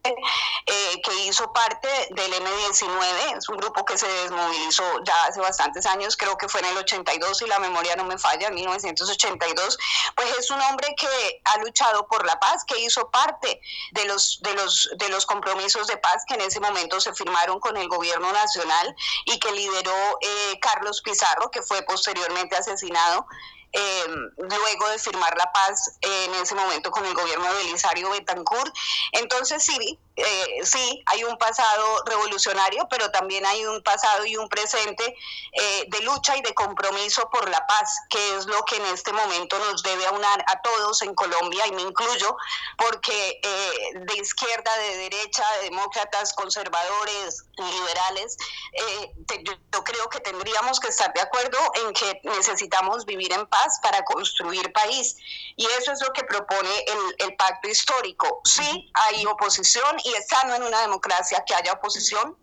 eh, 0.06 1.01
que 1.01 1.26
hizo 1.26 1.51
parte 1.54 1.88
del 2.10 2.34
M19, 2.34 3.38
es 3.38 3.47
un 3.47 3.58
grupo 3.58 3.86
que 3.86 3.97
se 3.97 4.08
desmovilizó 4.08 4.84
ya 5.06 5.26
hace 5.26 5.39
bastantes 5.39 5.86
años, 5.86 6.18
creo 6.18 6.38
que 6.38 6.49
fue 6.49 6.60
en 6.60 6.68
el 6.68 6.78
82 6.78 7.41
y 7.41 7.47
la 7.47 7.60
memoria 7.60 7.95
no 7.95 8.04
me 8.04 8.18
falla, 8.18 8.47
en 8.47 8.56
1982, 8.56 9.78
pues 10.16 10.38
es 10.38 10.51
un 10.51 10.60
hombre 10.62 10.93
que 10.97 11.41
ha 11.45 11.58
luchado 11.60 12.06
por 12.08 12.26
la 12.26 12.38
paz, 12.39 12.66
que 12.66 12.80
hizo 12.80 13.10
parte 13.12 13.62
de 13.91 14.06
los, 14.06 14.41
de 14.41 14.54
los, 14.56 14.89
de 14.97 15.10
los 15.10 15.26
compromisos 15.26 15.88
de 15.88 15.97
paz 15.97 16.24
que 16.28 16.34
en 16.34 16.41
ese 16.41 16.60
momento 16.60 16.99
se 16.99 17.14
firmaron 17.14 17.60
con 17.60 17.78
el 17.78 17.88
gobierno 17.88 18.32
nacional 18.34 18.95
y 19.26 19.39
que 19.39 19.51
lideró 19.51 20.18
eh, 20.22 20.60
Carlos 20.60 21.01
Pizarro, 21.01 21.49
que 21.49 21.62
fue 21.62 21.82
posteriormente 21.84 22.58
asesinado 22.58 23.26
eh, 23.74 24.05
luego 24.38 24.89
de 24.89 24.99
firmar 24.99 25.36
la 25.38 25.51
paz 25.51 25.97
en 26.01 26.34
ese 26.36 26.55
momento 26.55 26.91
con 26.91 27.05
el 27.05 27.13
gobierno 27.13 27.45
de 27.45 27.63
Belisario 27.63 28.09
Betancourt. 28.11 28.74
Entonces 29.13 29.63
sí, 29.63 29.99
eh, 30.16 30.59
sí, 30.64 31.03
hay 31.07 31.24
un 31.24 31.38
pasado 31.38 32.03
revolucionario, 32.05 32.88
pero 32.89 33.09
también 33.11 33.45
hay 33.45 33.66
un 33.66 33.82
pasado 33.82 34.26
y 34.26 34.38
un 34.38 34.47
presente 34.47 35.16
eh, 35.51 35.86
de 35.88 36.01
lucha 36.01 36.38
y 36.38 36.41
de 36.41 36.53
compromiso 36.53 37.30
por 37.30 37.49
la 37.49 37.66
paz, 37.66 37.99
que 38.09 38.38
es 38.38 38.45
lo 38.45 38.64
que 38.66 38.76
en 38.78 38.86
este 38.88 39.11
momento 39.11 39.57
nos 39.59 39.82
debe 39.84 40.05
aunar 40.05 40.43
a 40.47 40.61
todos 40.61 41.01
en 41.01 41.16
Colombia, 41.16 41.66
y 41.68 41.72
me 41.72 41.82
incluyo, 41.82 42.36
porque 42.78 43.39
eh, 43.43 43.91
de 43.95 44.16
izquierda, 44.18 44.78
de 44.78 44.97
derecha, 44.97 45.43
de 45.57 45.70
demócratas, 45.70 46.34
conservadores, 46.34 47.45
liberales, 47.57 48.38
eh, 48.74 49.11
te, 49.28 49.43
yo, 49.43 49.53
yo 49.72 49.84
creo 49.84 50.09
que 50.09 50.20
tendríamos 50.20 50.80
que 50.80 50.89
estar 50.89 51.11
de 51.14 51.22
acuerdo 51.22 51.57
en 51.76 51.93
que 51.93 52.22
necesitamos 52.24 53.05
vivir 53.05 53.34
en 53.34 53.45
paz 53.47 53.80
para 53.82 54.03
construir 54.05 54.72
país, 54.74 55.16
y 55.55 55.66
eso 55.66 55.91
es 55.91 56.01
lo 56.01 56.11
que 56.14 56.24
propone 56.24 56.86
el, 56.88 57.28
el 57.28 57.36
pacto 57.36 57.68
histórico. 57.68 58.41
Sí, 58.43 58.91
hay 58.93 59.26
oposición, 59.26 59.97
y 60.04 60.14
es 60.14 60.28
sano 60.28 60.56
en 60.56 60.64
una 60.64 60.82
democracia 60.82 61.43
que 61.45 61.54
haya 61.54 61.74
oposición, 61.74 62.38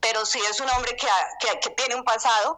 pero 0.00 0.24
sí 0.24 0.40
es 0.50 0.60
un 0.60 0.68
hombre 0.70 0.96
que, 0.96 1.06
que, 1.60 1.70
tiene 1.70 1.94
un 1.94 2.04
pasado, 2.04 2.56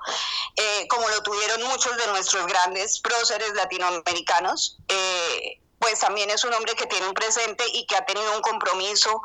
eh, 0.56 0.86
como 0.88 1.08
lo 1.08 1.22
tuvieron 1.22 1.62
muchos 1.64 1.96
de 1.96 2.06
nuestros 2.08 2.46
grandes 2.46 3.00
próceres 3.00 3.52
latinoamericanos. 3.54 4.78
Eh, 4.88 5.60
pues 5.78 6.00
también 6.00 6.30
es 6.30 6.42
un 6.44 6.54
hombre 6.54 6.74
que 6.74 6.86
tiene 6.86 7.06
un 7.06 7.14
presente 7.14 7.62
y 7.74 7.86
que 7.86 7.96
ha 7.96 8.04
tenido 8.04 8.34
un 8.34 8.40
compromiso 8.40 9.22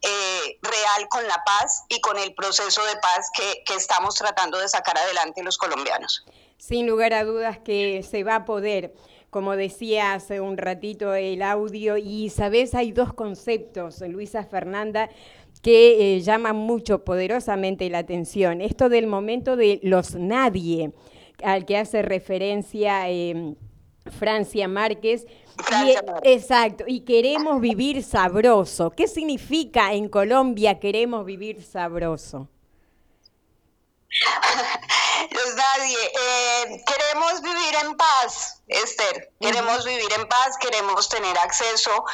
eh, 0.00 0.58
real 0.62 1.08
con 1.08 1.26
la 1.26 1.42
paz 1.44 1.84
y 1.88 2.00
con 2.00 2.16
el 2.18 2.34
proceso 2.34 2.84
de 2.84 2.96
paz 2.96 3.30
que, 3.34 3.64
que 3.66 3.74
estamos 3.74 4.14
tratando 4.14 4.58
de 4.58 4.68
sacar 4.68 4.96
adelante 4.96 5.42
los 5.42 5.58
colombianos. 5.58 6.24
Sin 6.56 6.86
lugar 6.86 7.14
a 7.14 7.24
dudas 7.24 7.58
que 7.58 8.02
se 8.08 8.24
va 8.24 8.36
a 8.36 8.44
poder 8.44 8.94
como 9.30 9.56
decía 9.56 10.14
hace 10.14 10.40
un 10.40 10.56
ratito 10.56 11.14
el 11.14 11.42
audio, 11.42 11.96
y 11.96 12.30
sabes, 12.30 12.74
hay 12.74 12.92
dos 12.92 13.12
conceptos, 13.12 14.00
Luisa 14.08 14.44
Fernanda, 14.44 15.10
que 15.62 16.16
eh, 16.16 16.20
llaman 16.20 16.56
mucho 16.56 17.04
poderosamente 17.04 17.90
la 17.90 17.98
atención. 17.98 18.60
Esto 18.60 18.88
del 18.88 19.06
momento 19.06 19.56
de 19.56 19.80
los 19.82 20.14
nadie, 20.14 20.92
al 21.42 21.64
que 21.66 21.76
hace 21.76 22.02
referencia... 22.02 23.10
Eh, 23.10 23.54
Francia 24.10 24.68
Márquez. 24.68 25.26
Francia 25.58 26.00
Y- 26.02 26.10
Márquez. 26.10 26.32
exacto, 26.42 26.84
y 26.86 27.00
queremos 27.00 27.60
vivir 27.60 28.02
sabroso. 28.02 28.88
¿Qué 28.90 29.06
significa 29.06 29.92
en 29.92 30.08
Colombia 30.08 30.78
queremos 30.80 31.26
vivir 31.26 31.62
sabroso? 31.62 32.48
Pues 35.30 35.54
nadie. 35.56 35.98
eh, 36.20 36.84
queremos 36.86 37.42
vivir 37.42 37.74
en 37.82 37.96
paz, 37.96 38.62
Esther. 38.68 39.30
Queremos 39.40 39.84
vivir 39.84 40.12
en 40.14 40.26
paz, 40.28 40.56
queremos 40.60 41.08
tener 41.08 41.36
acceso 41.38 42.04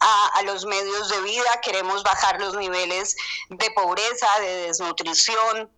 a, 0.00 0.28
a 0.38 0.42
los 0.42 0.64
medios 0.66 1.08
de 1.10 1.20
vida, 1.22 1.60
queremos 1.62 2.02
bajar 2.02 2.40
los 2.40 2.56
niveles 2.56 3.16
de 3.50 3.70
pobreza, 3.72 4.26
de 4.40 4.66
desnutrición. 4.68 5.70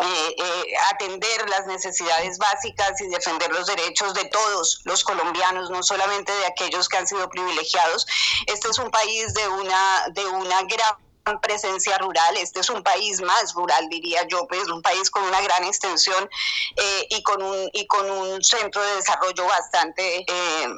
eh, 0.00 0.34
eh, 0.38 0.64
atender 0.92 1.48
las 1.50 1.66
necesidades 1.66 2.38
básicas 2.38 3.00
y 3.00 3.08
defender 3.08 3.50
los 3.52 3.66
derechos 3.66 4.14
de 4.14 4.26
todos 4.26 4.80
los 4.84 5.02
colombianos, 5.02 5.70
no 5.70 5.82
solamente 5.82 6.30
de 6.32 6.46
aquellos 6.46 6.88
que 6.88 6.98
han 6.98 7.06
sido 7.08 7.28
privilegiados. 7.28 8.06
Este 8.46 8.68
es 8.68 8.78
un 8.78 8.90
país 8.92 9.34
de 9.34 9.48
una, 9.48 10.04
de 10.12 10.24
una 10.26 10.62
gran 10.62 10.96
presencia 11.42 11.98
rural. 11.98 12.36
Este 12.36 12.60
es 12.60 12.70
un 12.70 12.82
país 12.82 13.20
más 13.20 13.52
rural, 13.54 13.88
diría 13.88 14.26
yo, 14.28 14.46
pues 14.46 14.68
un 14.68 14.82
país 14.82 15.10
con 15.10 15.22
una 15.24 15.40
gran 15.40 15.64
extensión 15.64 16.28
eh, 16.76 17.06
y, 17.10 17.22
con 17.22 17.42
un, 17.42 17.70
y 17.72 17.86
con 17.86 18.10
un 18.10 18.42
centro 18.42 18.82
de 18.82 18.96
desarrollo 18.96 19.46
bastante 19.46 20.24
eh, 20.26 20.68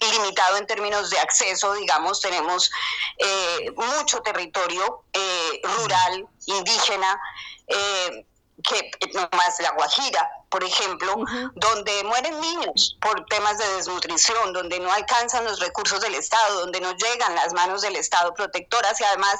limitado 0.00 0.56
en 0.58 0.66
términos 0.66 1.10
de 1.10 1.18
acceso, 1.18 1.74
digamos, 1.74 2.20
tenemos 2.20 2.70
eh, 3.18 3.70
mucho 3.76 4.20
territorio 4.20 5.04
eh, 5.12 5.60
rural, 5.62 6.26
indígena, 6.46 7.18
eh, 7.66 8.26
que 8.62 8.90
más 9.32 9.60
la 9.60 9.70
Guajira, 9.72 10.30
por 10.48 10.64
ejemplo, 10.64 11.14
donde 11.54 12.04
mueren 12.04 12.40
niños 12.40 12.96
por 13.00 13.24
temas 13.26 13.58
de 13.58 13.68
desnutrición, 13.74 14.52
donde 14.52 14.80
no 14.80 14.90
alcanzan 14.90 15.44
los 15.44 15.60
recursos 15.60 16.00
del 16.00 16.14
Estado, 16.14 16.60
donde 16.60 16.80
no 16.80 16.92
llegan 16.96 17.34
las 17.34 17.52
manos 17.52 17.82
del 17.82 17.96
Estado 17.96 18.32
protectoras 18.32 18.98
y 19.00 19.04
además 19.04 19.36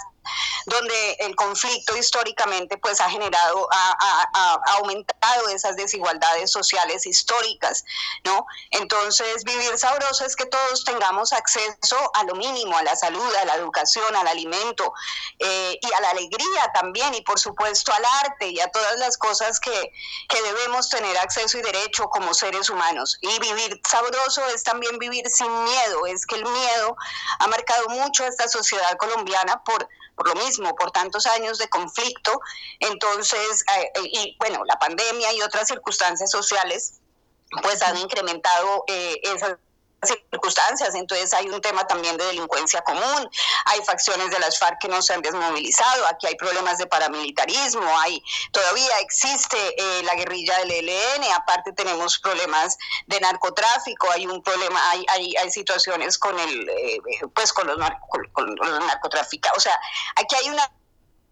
donde 0.66 1.12
el 1.20 1.36
conflicto 1.36 1.96
históricamente 1.96 2.78
pues 2.78 3.00
ha 3.00 3.10
generado, 3.10 3.68
ha, 3.70 4.60
aumentado 4.78 5.48
esas 5.48 5.76
desigualdades 5.76 6.50
sociales 6.50 7.06
históricas, 7.06 7.84
¿no? 8.24 8.46
Entonces 8.70 9.44
vivir 9.44 9.78
sabroso 9.78 10.24
es 10.24 10.36
que 10.36 10.46
todos 10.46 10.84
tengamos 10.84 11.32
acceso 11.32 12.10
a 12.14 12.24
lo 12.24 12.34
mínimo, 12.34 12.76
a 12.76 12.82
la 12.82 12.96
salud, 12.96 13.34
a 13.36 13.44
la 13.44 13.54
educación, 13.54 14.14
al 14.16 14.26
alimento 14.26 14.92
eh, 15.38 15.78
y 15.80 15.92
a 15.92 16.00
la 16.00 16.10
alegría 16.10 16.72
también 16.74 17.14
y 17.14 17.22
por 17.22 17.38
supuesto 17.38 17.92
al 17.92 18.04
arte 18.24 18.48
y 18.48 18.60
a 18.60 18.70
todas 18.70 18.98
las 18.98 19.16
cosas 19.18 19.60
que, 19.60 19.92
que 20.28 20.42
debemos 20.42 20.88
tener 20.88 21.16
acceso 21.18 21.58
y 21.58 21.62
derecho 21.62 22.08
como 22.08 22.34
seres 22.34 22.70
humanos. 22.70 23.18
Y 23.20 23.38
vivir 23.38 23.80
sabroso 23.88 24.46
es 24.48 24.62
también 24.62 24.98
vivir 24.98 25.28
sin 25.28 25.64
miedo, 25.64 26.06
es 26.06 26.26
que 26.26 26.36
el 26.36 26.44
miedo 26.44 26.96
ha 27.38 27.46
marcado 27.46 27.88
mucho 27.88 28.24
a 28.24 28.28
esta 28.28 28.48
sociedad 28.48 28.96
colombiana 28.96 29.62
por 29.64 29.88
por 30.16 30.28
lo 30.28 30.34
mismo, 30.44 30.74
por 30.74 30.90
tantos 30.90 31.26
años 31.26 31.58
de 31.58 31.68
conflicto. 31.68 32.40
Entonces, 32.80 33.62
eh, 33.76 33.92
eh, 33.94 34.00
y 34.04 34.36
bueno, 34.38 34.64
la 34.64 34.78
pandemia 34.78 35.32
y 35.34 35.42
otras 35.42 35.68
circunstancias 35.68 36.30
sociales, 36.30 37.00
pues 37.62 37.82
han 37.82 37.96
incrementado 37.98 38.84
eh, 38.88 39.20
esas 39.22 39.56
circunstancias, 40.06 40.94
entonces 40.94 41.32
hay 41.34 41.48
un 41.48 41.60
tema 41.60 41.86
también 41.86 42.16
de 42.16 42.24
delincuencia 42.26 42.82
común, 42.82 43.30
hay 43.66 43.80
facciones 43.84 44.30
de 44.30 44.38
las 44.38 44.58
FARC 44.58 44.80
que 44.80 44.88
no 44.88 45.02
se 45.02 45.14
han 45.14 45.22
desmovilizado, 45.22 46.06
aquí 46.06 46.26
hay 46.26 46.36
problemas 46.36 46.78
de 46.78 46.86
paramilitarismo, 46.86 47.86
hay 48.00 48.22
todavía 48.52 48.98
existe 49.00 49.56
eh, 49.76 50.02
la 50.04 50.14
guerrilla 50.14 50.58
del 50.58 50.70
ELN, 50.88 51.24
aparte 51.34 51.72
tenemos 51.72 52.18
problemas 52.18 52.76
de 53.06 53.20
narcotráfico, 53.20 54.10
hay 54.10 54.26
un 54.26 54.42
problema, 54.42 54.90
hay, 54.90 55.04
hay, 55.08 55.36
hay 55.36 55.50
situaciones 55.50 56.18
con 56.18 56.38
el 56.38 56.68
eh, 56.68 56.98
pues 57.34 57.52
con 57.52 57.66
los, 57.66 57.78
nar- 57.78 57.98
con, 58.08 58.24
con 58.32 58.54
los 58.56 58.80
narcotraficantes, 58.84 59.58
o 59.58 59.60
sea, 59.60 59.78
aquí 60.16 60.34
hay 60.36 60.48
una 60.50 60.70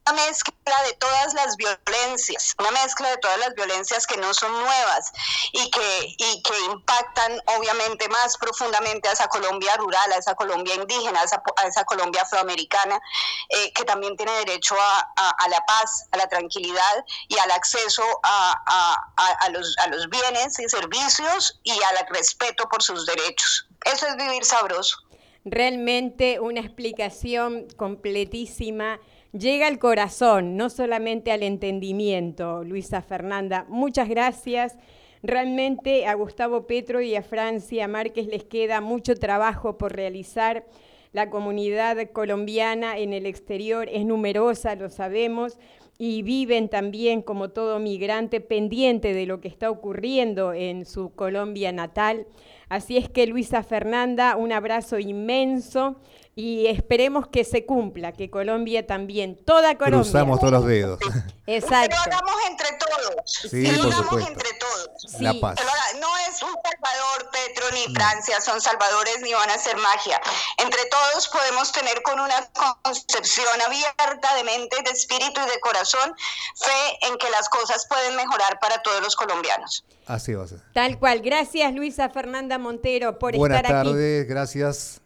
una 0.06 0.26
mezcla 0.26 0.82
de 0.86 0.92
todas 0.94 1.32
las 1.34 1.56
violencias, 1.56 2.54
una 2.58 2.70
mezcla 2.72 3.08
de 3.10 3.16
todas 3.18 3.38
las 3.38 3.54
violencias 3.54 4.06
que 4.06 4.16
no 4.18 4.34
son 4.34 4.52
nuevas 4.52 5.12
y 5.52 5.70
que, 5.70 6.14
y 6.18 6.42
que 6.42 6.60
impactan 6.72 7.40
obviamente 7.56 8.08
más 8.08 8.36
profundamente 8.36 9.08
a 9.08 9.12
esa 9.12 9.28
Colombia 9.28 9.76
rural, 9.76 10.12
a 10.12 10.16
esa 10.16 10.34
Colombia 10.34 10.74
indígena, 10.74 11.20
a 11.20 11.66
esa, 11.66 11.84
Colombia 11.84 12.22
afroamericana, 12.22 13.00
eh, 13.48 13.72
que 13.72 13.84
también 13.84 14.16
tiene 14.16 14.32
derecho 14.32 14.74
a, 14.78 15.48
la 15.48 15.64
paz, 15.66 16.06
a 16.12 16.18
la 16.18 16.28
tranquilidad 16.28 17.04
y 17.28 17.38
al 17.38 17.50
acceso 17.52 18.02
a 18.22 19.48
los, 19.52 19.76
a 19.78 19.86
los 19.88 20.08
bienes 20.10 20.58
y 20.58 20.68
servicios 20.68 21.60
y 21.62 21.72
al 21.72 22.06
respeto 22.10 22.68
por 22.68 22.82
sus 22.82 23.06
derechos. 23.06 23.66
Eso 23.84 24.06
es 24.06 24.16
vivir 24.16 24.44
sabroso. 24.44 24.98
Realmente 25.44 26.40
una 26.40 26.60
explicación 26.60 27.66
completísima. 27.76 28.98
Llega 29.36 29.66
al 29.66 29.80
corazón, 29.80 30.56
no 30.56 30.70
solamente 30.70 31.32
al 31.32 31.42
entendimiento, 31.42 32.62
Luisa 32.62 33.02
Fernanda. 33.02 33.66
Muchas 33.68 34.08
gracias. 34.08 34.78
Realmente 35.24 36.06
a 36.06 36.14
Gustavo 36.14 36.68
Petro 36.68 37.00
y 37.00 37.16
a 37.16 37.22
Francia 37.22 37.88
Márquez 37.88 38.28
les 38.28 38.44
queda 38.44 38.80
mucho 38.80 39.16
trabajo 39.16 39.76
por 39.76 39.92
realizar. 39.92 40.64
La 41.12 41.30
comunidad 41.30 41.96
colombiana 42.12 42.96
en 42.96 43.12
el 43.12 43.26
exterior 43.26 43.88
es 43.90 44.06
numerosa, 44.06 44.76
lo 44.76 44.88
sabemos, 44.88 45.58
y 45.98 46.22
viven 46.22 46.68
también, 46.68 47.20
como 47.20 47.50
todo 47.50 47.80
migrante, 47.80 48.40
pendiente 48.40 49.14
de 49.14 49.26
lo 49.26 49.40
que 49.40 49.48
está 49.48 49.68
ocurriendo 49.68 50.52
en 50.52 50.84
su 50.84 51.12
Colombia 51.12 51.72
natal. 51.72 52.28
Así 52.68 52.96
es 52.96 53.08
que, 53.08 53.26
Luisa 53.26 53.64
Fernanda, 53.64 54.36
un 54.36 54.52
abrazo 54.52 55.00
inmenso 55.00 55.96
y 56.36 56.66
esperemos 56.66 57.28
que 57.28 57.44
se 57.44 57.64
cumpla, 57.64 58.12
que 58.12 58.28
Colombia 58.28 58.86
también, 58.86 59.36
toda 59.36 59.78
Colombia. 59.78 60.02
Cruzamos 60.02 60.40
todos 60.40 60.52
los 60.52 60.66
dedos. 60.66 60.98
Exacto. 61.46 61.96
Que 62.02 62.10
lo 62.10 62.16
hagamos 62.16 62.34
entre 62.48 62.68
todos. 62.78 63.32
Sí, 63.50 63.62
que 63.62 63.72
lo 63.72 63.82
hagamos 63.84 64.28
entre 64.28 64.48
todos. 64.58 64.88
Sí. 64.98 65.22
La 65.22 65.34
paz. 65.34 65.56
No 66.00 66.08
es 66.28 66.42
un 66.42 66.50
Salvador, 66.64 67.30
Petro, 67.30 67.64
ni 67.72 67.94
Francia, 67.94 68.40
son 68.40 68.60
salvadores 68.60 69.20
ni 69.22 69.32
van 69.32 69.48
a 69.50 69.54
hacer 69.54 69.76
magia. 69.76 70.20
Entre 70.58 70.84
todos 70.86 71.28
podemos 71.28 71.70
tener 71.72 72.02
con 72.02 72.18
una 72.18 72.48
concepción 72.82 73.46
abierta 73.64 74.34
de 74.34 74.44
mente, 74.44 74.76
de 74.84 74.90
espíritu 74.90 75.40
y 75.40 75.50
de 75.50 75.60
corazón 75.60 76.14
fe 76.56 77.06
en 77.08 77.16
que 77.18 77.30
las 77.30 77.48
cosas 77.48 77.86
pueden 77.88 78.16
mejorar 78.16 78.58
para 78.58 78.82
todos 78.82 79.00
los 79.02 79.14
colombianos. 79.14 79.84
Así 80.06 80.34
va 80.34 80.44
a 80.44 80.48
ser. 80.48 80.60
Tal 80.72 80.98
cual. 80.98 81.20
Gracias, 81.20 81.72
Luisa 81.74 82.08
Fernanda 82.08 82.58
Montero, 82.58 83.18
por 83.18 83.36
Buenas 83.36 83.58
estar 83.58 83.76
aquí. 83.76 83.88
tardes, 83.90 84.28
gracias. 84.28 85.00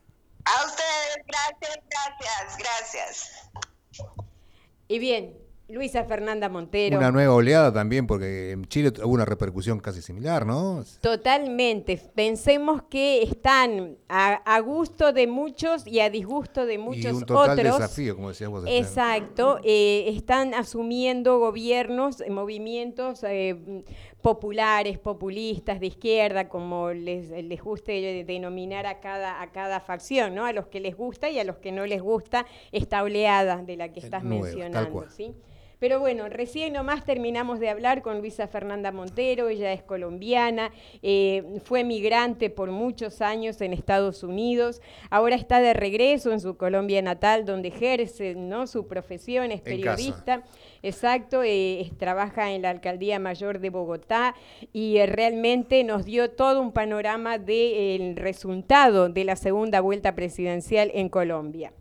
A 0.49 0.66
ustedes, 0.66 1.26
gracias, 1.26 1.78
gracias, 1.90 2.59
gracias. 2.59 3.51
Y 4.88 4.99
bien, 4.99 5.36
Luisa 5.70 6.05
Fernanda 6.05 6.49
Montero. 6.49 6.96
Una 6.96 7.12
nueva 7.12 7.34
oleada 7.34 7.70
también, 7.70 8.07
porque 8.07 8.53
en 8.53 8.64
Chile 8.68 8.90
hubo 9.05 9.12
una 9.12 9.26
repercusión 9.26 9.80
casi 9.80 10.01
similar, 10.01 10.46
¿no? 10.46 10.82
Totalmente. 11.03 12.01
Pensemos 12.14 12.84
que 12.88 13.22
están 13.22 13.99
a, 14.09 14.36
a 14.46 14.61
gusto 14.61 15.12
de 15.12 15.26
muchos 15.26 15.86
y 15.86 16.01
a 16.01 16.09
disgusto 16.09 16.64
de 16.64 16.74
y 16.74 16.78
muchos 16.78 17.12
un 17.12 17.26
total 17.26 17.59
otros. 17.59 17.80
desafío, 17.80 18.16
como 18.16 18.30
decías 18.30 18.49
vos. 18.49 18.64
Exacto, 18.66 19.61
eh, 19.62 20.07
están 20.09 20.55
asumiendo 20.55 21.38
gobiernos, 21.38 22.24
movimientos 22.30 23.22
eh, 23.24 23.84
populares, 24.23 24.99
populistas, 24.99 25.81
de 25.81 25.87
izquierda, 25.87 26.49
como 26.49 26.91
les, 26.91 27.31
les 27.31 27.62
guste 27.62 28.25
denominar 28.25 28.87
a 28.87 29.01
cada, 29.01 29.41
a 29.41 29.53
cada 29.53 29.81
facción, 29.81 30.35
¿no? 30.35 30.45
A 30.45 30.53
los 30.53 30.66
que 30.66 30.81
les 30.81 30.97
gusta 30.97 31.31
y 31.31 31.39
a 31.39 31.45
los 31.45 31.59
que 31.59 31.73
no 31.73 31.87
les 31.87 32.03
gusta 32.03 32.47
esta 32.73 33.03
oleada 33.03 33.62
de 33.62 33.77
la 33.77 33.93
que 33.93 34.01
estás 34.01 34.25
nueva, 34.25 34.45
tal 34.45 34.53
mencionando. 34.55 35.11
¿sí? 35.11 35.35
Pero 35.79 36.01
bueno, 36.01 36.29
recién 36.29 36.72
nomás 36.72 37.05
terminamos 37.05 37.61
de 37.61 37.68
hablar 37.68 38.03
con 38.03 38.18
Luisa 38.18 38.49
Fernanda 38.49 38.91
Montero, 38.91 39.49
ella 39.49 39.72
es 39.72 39.83
colombiana, 39.83 40.72
eh, 41.03 41.61
fue 41.64 41.85
migrante 41.85 42.51
por 42.51 42.70
muchos 42.72 43.20
años 43.20 43.61
en 43.61 43.72
Estados 43.72 44.24
Unidos, 44.24 44.81
ahora 45.09 45.37
está 45.37 45.61
de 45.61 45.74
regreso 45.74 46.33
en 46.33 46.41
su 46.41 46.57
Colombia 46.57 47.01
natal, 47.01 47.45
donde 47.45 47.68
ejerce 47.68 48.35
¿no? 48.35 48.66
su 48.66 48.89
profesión, 48.89 49.53
es 49.53 49.61
periodista, 49.61 50.43
exacto, 50.83 51.43
eh, 51.45 51.89
trabaja 51.99 52.51
en 52.51 52.62
la 52.62 52.70
Alcaldía 52.70 53.20
Mayor 53.20 53.61
de 53.61 53.70
Bogotá 53.70 54.35
y 54.72 54.97
eh, 54.97 55.07
realmente 55.07 55.85
nos 55.85 56.05
dio 56.05 56.31
todo 56.31 56.61
un 56.61 56.72
panorama 56.72 57.39
del 57.39 58.16
resultado 58.16 59.09
de 59.09 59.24
la 59.24 59.37
segunda 59.37 59.81
vuelta 59.81 60.16
presidencial 60.16 60.91
en 60.93 61.09
Colombia. 61.09 61.72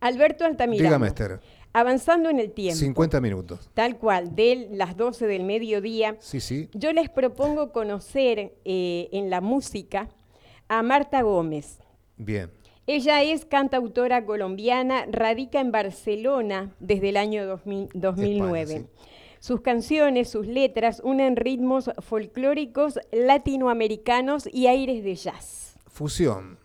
Alberto 0.00 0.44
Altamirano. 0.44 0.88
Dígame, 0.88 1.08
Esther. 1.08 1.40
Avanzando 1.78 2.30
en 2.30 2.40
el 2.40 2.52
tiempo, 2.52 2.76
50 2.78 3.20
minutos. 3.20 3.68
tal 3.74 3.98
cual, 3.98 4.34
de 4.34 4.68
las 4.72 4.96
12 4.96 5.26
del 5.26 5.44
mediodía, 5.44 6.16
Sí, 6.20 6.40
sí. 6.40 6.70
yo 6.72 6.92
les 6.94 7.10
propongo 7.10 7.70
conocer 7.70 8.54
eh, 8.64 9.08
en 9.12 9.28
la 9.28 9.42
música 9.42 10.08
a 10.68 10.82
Marta 10.82 11.20
Gómez. 11.20 11.80
Bien. 12.16 12.50
Ella 12.86 13.22
es 13.22 13.44
cantautora 13.44 14.24
colombiana, 14.24 15.04
radica 15.10 15.60
en 15.60 15.70
Barcelona 15.70 16.72
desde 16.80 17.10
el 17.10 17.18
año 17.18 17.44
2000 17.46 17.88
2009. 17.92 18.60
España, 18.62 18.86
Sus 19.40 19.60
canciones, 19.60 20.30
sus 20.30 20.46
letras 20.46 21.02
unen 21.04 21.36
ritmos 21.36 21.90
folclóricos 21.98 22.98
latinoamericanos 23.12 24.48
y 24.50 24.66
aires 24.68 25.04
de 25.04 25.14
jazz. 25.14 25.75
Fusión. 25.96 26.58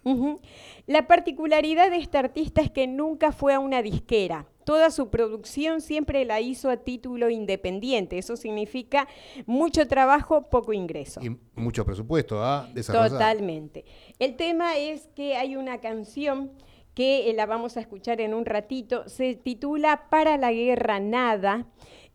La 0.87 1.07
particularidad 1.07 1.89
de 1.89 1.95
este 1.95 2.17
artista 2.17 2.59
es 2.59 2.69
que 2.69 2.85
nunca 2.85 3.31
fue 3.31 3.53
a 3.53 3.59
una 3.59 3.81
disquera. 3.81 4.45
Toda 4.65 4.91
su 4.91 5.09
producción 5.09 5.79
siempre 5.79 6.25
la 6.25 6.41
hizo 6.41 6.69
a 6.69 6.75
título 6.75 7.29
independiente. 7.29 8.17
Eso 8.17 8.35
significa 8.35 9.07
mucho 9.45 9.87
trabajo, 9.87 10.49
poco 10.49 10.73
ingreso. 10.73 11.21
Y 11.23 11.37
mucho 11.55 11.85
presupuesto 11.85 12.43
a 12.43 12.67
desarrollar. 12.73 13.11
Totalmente. 13.11 13.85
El 14.19 14.35
tema 14.35 14.77
es 14.77 15.07
que 15.15 15.37
hay 15.37 15.55
una 15.55 15.79
canción 15.79 16.51
que 16.93 17.29
eh, 17.29 17.33
la 17.33 17.45
vamos 17.45 17.77
a 17.77 17.79
escuchar 17.79 18.19
en 18.19 18.33
un 18.33 18.43
ratito, 18.43 19.07
se 19.07 19.35
titula 19.35 20.09
Para 20.09 20.37
la 20.37 20.51
Guerra 20.51 20.99
Nada, 20.99 21.67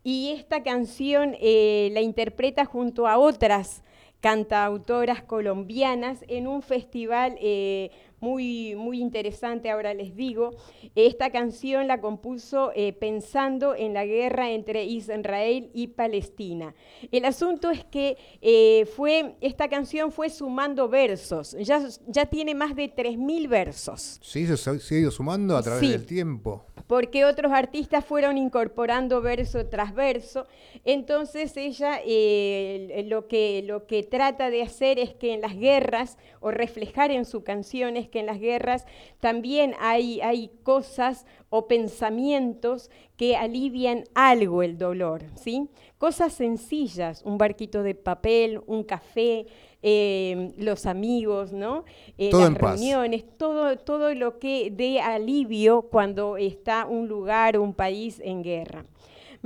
y 0.03 0.33
esta 0.33 0.61
canción 0.61 1.35
eh, 1.39 1.89
la 1.93 2.01
interpreta 2.01 2.63
junto 2.63 3.07
a 3.07 3.17
otras 3.17 3.83
cantautoras 4.21 5.21
colombianas 5.21 6.23
en 6.27 6.47
un 6.47 6.61
festival 6.61 7.37
eh, 7.39 7.91
muy, 8.19 8.75
muy 8.75 8.99
interesante, 8.99 9.69
ahora 9.69 9.93
les 9.93 10.15
digo. 10.15 10.51
Esta 10.95 11.29
canción 11.31 11.87
la 11.87 12.01
compuso 12.01 12.71
eh, 12.75 12.93
pensando 12.93 13.75
en 13.75 13.93
la 13.93 14.05
guerra 14.05 14.49
entre 14.51 14.85
Israel 14.85 15.69
y 15.73 15.87
Palestina. 15.87 16.73
El 17.11 17.25
asunto 17.25 17.69
es 17.69 17.83
que 17.85 18.17
eh, 18.41 18.85
fue, 18.95 19.35
esta 19.41 19.67
canción 19.69 20.11
fue 20.11 20.29
sumando 20.29 20.89
versos, 20.89 21.55
ya, 21.59 21.81
ya 22.07 22.25
tiene 22.25 22.55
más 22.55 22.75
de 22.75 22.93
3.000 22.93 23.47
versos. 23.47 24.19
Sí, 24.23 24.45
se 24.47 24.53
ha 24.53 24.57
se 24.79 24.95
ha 24.95 24.99
ido 24.99 25.11
sumando 25.11 25.55
a 25.55 25.61
través 25.61 25.81
Sí. 25.81 25.91
del 25.91 26.05
tiempo. 26.05 26.65
porque 26.87 27.25
otros 27.25 27.51
artistas 27.51 28.05
fueron 28.05 28.37
incorporando 28.37 29.21
verso 29.21 29.65
tras 29.67 29.93
verso. 29.93 30.47
Entonces 30.85 31.57
ella 31.57 31.99
eh, 32.05 33.05
lo, 33.09 33.27
que, 33.27 33.61
lo 33.65 33.85
que 33.87 34.03
trata 34.03 34.49
de 34.49 34.61
hacer 34.61 34.97
es 34.97 35.13
que 35.13 35.33
en 35.33 35.41
las 35.41 35.57
guerras, 35.57 36.17
o 36.39 36.49
reflejar 36.51 37.11
en 37.11 37.25
su 37.25 37.43
canción, 37.43 37.97
que 38.07 38.19
en 38.19 38.25
las 38.25 38.39
guerras 38.39 38.85
también 39.19 39.73
hay, 39.79 40.21
hay 40.21 40.49
cosas 40.63 41.25
o 41.49 41.67
pensamientos 41.67 42.89
que 43.15 43.35
alivian 43.35 44.03
algo 44.13 44.63
el 44.63 44.77
dolor, 44.77 45.23
¿sí? 45.35 45.69
Cosas 45.97 46.33
sencillas, 46.33 47.23
un 47.23 47.37
barquito 47.37 47.83
de 47.83 47.95
papel, 47.95 48.61
un 48.67 48.83
café, 48.83 49.47
eh, 49.81 50.53
los 50.57 50.85
amigos, 50.85 51.51
¿no? 51.51 51.85
Eh, 52.17 52.29
las 52.31 52.55
paz. 52.55 52.79
reuniones, 52.79 53.25
todo, 53.37 53.77
todo 53.77 54.13
lo 54.13 54.39
que 54.39 54.71
dé 54.71 54.99
alivio 54.99 55.83
cuando 55.83 56.37
está 56.37 56.85
un 56.85 57.07
lugar 57.07 57.57
o 57.57 57.63
un 57.63 57.73
país 57.73 58.21
en 58.23 58.43
guerra. 58.43 58.85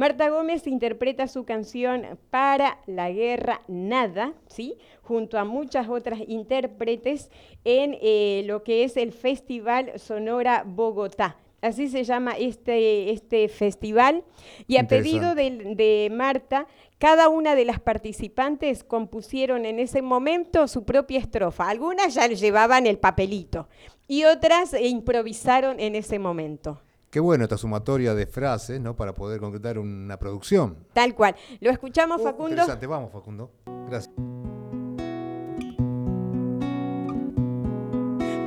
Marta 0.02 0.30
Gómez 0.30 0.66
interpreta 0.66 1.28
su 1.28 1.46
canción 1.46 2.18
Para 2.32 2.80
la 2.88 3.12
Guerra 3.12 3.62
Nada, 3.68 4.34
¿sí? 4.48 4.80
junto 5.04 5.38
a 5.38 5.46
muchas 5.46 5.90
otras 5.90 6.22
intérpretes 6.28 7.30
en 7.66 7.96
eh, 8.02 8.42
lo 8.48 8.64
que 8.64 8.84
es 8.84 8.98
el 8.98 9.12
Festival 9.12 10.00
Sonora 10.00 10.64
Bogotá. 10.66 11.38
Así 11.62 11.88
se 11.88 12.04
llama 12.04 12.32
este, 12.32 13.12
este 13.12 13.48
festival. 13.48 14.24
Y 14.66 14.78
a 14.78 14.88
pedido 14.88 15.36
de, 15.36 15.76
de 15.76 16.10
Marta, 16.12 16.66
cada 16.98 17.30
una 17.30 17.54
de 17.54 17.66
las 17.66 17.80
participantes 17.80 18.84
compusieron 18.84 19.68
en 19.68 19.78
ese 19.78 20.02
momento 20.02 20.68
su 20.68 20.84
propia 20.84 21.20
estrofa. 21.20 21.70
Algunas 21.70 22.16
ya 22.16 22.26
llevaban 22.26 22.88
el 22.88 22.98
papelito 22.98 23.70
y 24.08 24.24
otras 24.24 24.74
improvisaron 24.82 25.80
en 25.80 25.94
ese 25.94 26.18
momento. 26.18 26.82
Qué 27.12 27.20
bueno 27.20 27.44
esta 27.44 27.58
sumatoria 27.58 28.16
de 28.16 28.26
frases, 28.26 28.80
¿no? 28.80 28.96
Para 28.96 29.14
poder 29.14 29.42
concretar 29.42 29.78
una 29.78 30.18
producción. 30.18 30.78
Tal 30.94 31.14
cual. 31.14 31.36
¿Lo 31.60 31.70
escuchamos, 31.70 32.22
Uh, 32.22 32.24
Facundo? 32.24 32.52
Interesante, 32.52 32.88
vamos, 32.88 33.12
Facundo. 33.12 33.52
Gracias. 33.90 34.16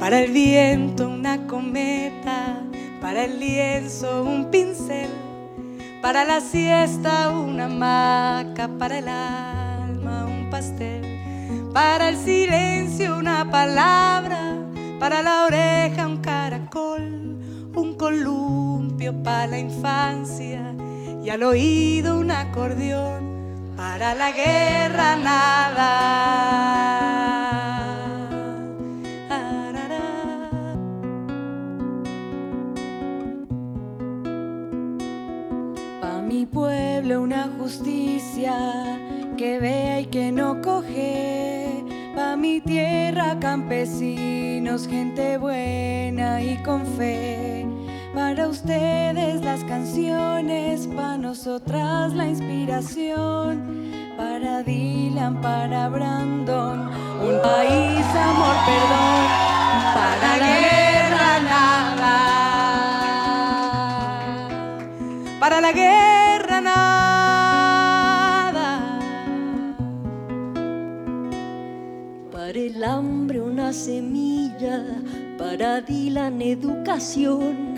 Para 0.01 0.21
el 0.23 0.33
viento 0.33 1.09
una 1.09 1.47
cometa, 1.47 2.63
para 3.03 3.25
el 3.25 3.39
lienzo 3.39 4.23
un 4.25 4.51
pincel, 4.51 5.11
para 6.01 6.25
la 6.25 6.41
siesta 6.41 7.29
una 7.31 7.67
hamaca, 7.67 8.69
para 8.79 8.99
el 8.99 9.09
alma 9.09 10.25
un 10.27 10.49
pastel, 10.49 11.69
para 11.75 12.09
el 12.09 12.17
silencio 12.17 13.17
una 13.19 13.51
palabra, 13.51 14.57
para 14.99 15.23
la 15.23 15.45
oreja 15.47 16.07
un 16.07 16.19
caracol, 16.19 17.39
un 17.77 17.95
columpio 17.95 19.13
para 19.23 19.47
la 19.47 19.59
infancia 19.59 20.75
y 21.23 21.31
al 21.31 21.43
oído 21.43 22.19
un 22.19 22.31
acordeón, 22.31 23.73
para 23.77 24.15
la 24.15 24.31
guerra 24.33 25.17
nada. 25.17 25.91
Pa' 36.01 36.23
mi 36.23 36.47
pueblo 36.47 37.23
una 37.23 37.49
justicia 37.59 38.55
que 39.37 39.59
vea 39.59 40.01
y 40.01 40.07
que 40.07 40.31
no 40.31 40.61
coge. 40.63 41.64
Pa' 42.15 42.37
mi 42.37 42.61
tierra 42.61 43.39
campesinos, 43.41 44.87
gente 44.87 45.37
buena 45.37 46.41
y 46.41 46.57
con 46.63 46.87
fe. 46.87 47.67
Para 48.15 48.47
ustedes 48.47 49.43
las 49.43 49.65
canciones, 49.65 50.87
para 50.95 51.19
nosotras 51.19 52.13
la 52.13 52.29
inspiración. 52.29 53.91
Para 54.17 54.63
Dylan, 54.63 55.41
para 55.41 55.89
Brandon, 55.89 56.89
un 57.21 57.43
país, 57.43 58.07
amor, 58.15 58.55
perdón. 58.65 59.14
Para 75.57 75.81
Dylan 75.81 76.43
educación, 76.43 77.77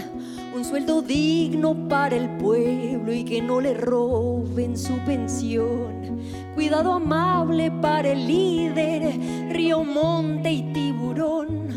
un 0.54 0.64
sueldo 0.64 1.02
digno 1.02 1.74
para 1.90 2.16
el 2.16 2.30
pueblo 2.38 3.12
y 3.12 3.22
que 3.22 3.42
no 3.42 3.60
le 3.60 3.74
roben 3.74 4.78
su 4.78 4.96
pensión. 5.00 6.22
Cuidado 6.54 6.94
amable 6.94 7.70
para 7.70 8.12
el 8.12 8.26
líder, 8.26 9.18
río, 9.50 9.84
monte 9.84 10.52
y 10.52 10.62
tiburón. 10.72 11.68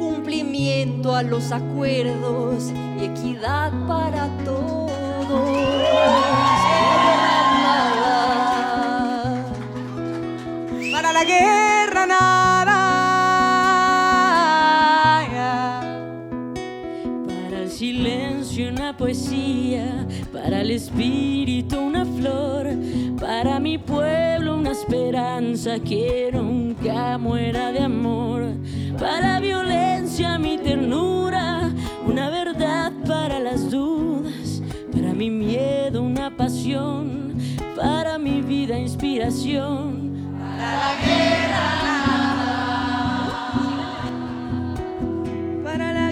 Cumplimiento 0.00 1.14
a 1.14 1.22
los 1.22 1.52
acuerdos 1.52 2.72
y 3.00 3.04
equidad 3.04 3.70
para 3.86 4.26
todos. 4.44 4.90
Para 10.90 11.12
la 11.12 11.22
guerra 11.22 12.06
nada. 12.06 12.37
Poesía, 19.08 20.06
para 20.34 20.60
el 20.60 20.70
espíritu 20.70 21.80
una 21.80 22.04
flor, 22.04 22.68
para 23.18 23.58
mi 23.58 23.78
pueblo 23.78 24.58
una 24.58 24.72
esperanza 24.72 25.78
que 25.78 26.28
nunca 26.30 27.16
muera 27.16 27.72
de 27.72 27.80
amor, 27.80 28.52
para 29.00 29.20
la 29.20 29.40
violencia 29.40 30.38
mi 30.38 30.58
ternura, 30.58 31.72
una 32.06 32.28
verdad 32.28 32.92
para 33.06 33.40
las 33.40 33.70
dudas, 33.70 34.60
para 34.92 35.14
mi 35.14 35.30
miedo 35.30 36.02
una 36.02 36.36
pasión, 36.36 37.32
para 37.76 38.18
mi 38.18 38.42
vida 38.42 38.78
inspiración. 38.78 40.28
Para 40.38 40.76
la 40.76 40.94
guerra 41.06 41.68
Para 45.64 45.92
la 45.94 46.07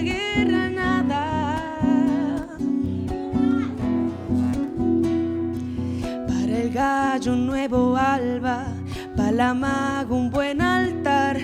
un 7.25 7.47
nuevo 7.47 7.97
alba, 7.97 8.65
para 9.15 9.31
la 9.31 9.53
maga 9.55 10.13
un 10.13 10.29
buen 10.29 10.61
altar, 10.61 11.39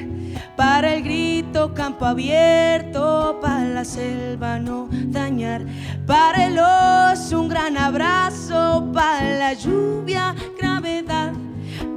para 0.56 0.94
el 0.94 1.04
grito 1.04 1.74
campo 1.74 2.06
abierto, 2.06 3.40
para 3.42 3.66
la 3.66 3.84
selva 3.84 4.60
no 4.60 4.88
dañar, 4.92 5.66
para 6.06 6.46
el 6.46 6.60
oso 6.60 7.42
un 7.42 7.50
gran 7.50 7.76
abrazo, 7.76 8.92
para 8.94 9.34
la 9.34 9.54
lluvia 9.54 10.36
gravedad, 10.60 11.34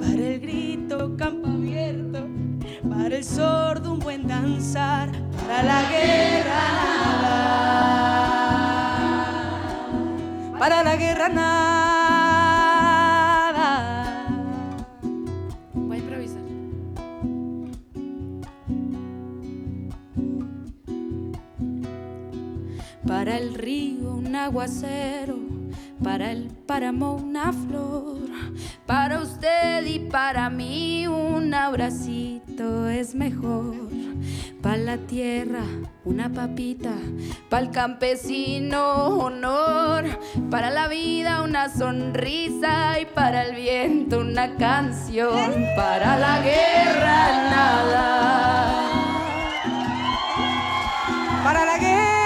para 0.01 0.13
el 0.13 0.41
grito 0.41 1.15
campo 1.19 1.49
abierto, 1.49 2.27
para 2.89 3.15
el 3.15 3.25
sordo 3.25 3.93
un 3.93 3.99
buen 3.99 4.27
danzar, 4.27 5.11
para 5.39 5.63
la 5.63 5.83
guerra 5.91 6.63
nada, 7.23 7.39
para 10.59 10.83
la 10.83 10.97
guerra 10.97 11.29
nada. 11.29 11.86
Para 23.27 23.39
el 23.39 23.55
río 23.55 24.13
un 24.13 24.37
aguacero, 24.37 25.37
para 26.01 26.31
el 26.31 26.45
páramo 26.65 27.17
una 27.17 27.53
flor, 27.53 28.21
para 28.87 29.21
usted 29.21 29.85
y 29.85 29.99
para 29.99 30.49
mí 30.49 31.09
un 31.09 31.53
abracito 31.53 32.89
es 32.89 33.17
mejor. 33.17 33.75
Para 34.63 34.77
la 34.77 34.99
tierra 34.99 35.65
una 36.05 36.29
papita, 36.29 36.93
para 37.51 37.67
el 37.67 37.73
campesino 37.73 39.09
honor, 39.19 40.05
para 40.49 40.71
la 40.71 40.87
vida 40.87 41.43
una 41.43 41.69
sonrisa 41.69 43.01
y 43.01 43.07
para 43.07 43.43
el 43.43 43.57
viento 43.57 44.21
una 44.21 44.55
canción, 44.55 45.67
para 45.75 46.17
la 46.17 46.41
guerra 46.43 47.51
nada. 47.51 48.83
Para 51.43 51.65
la 51.65 51.79
guerra 51.79 52.26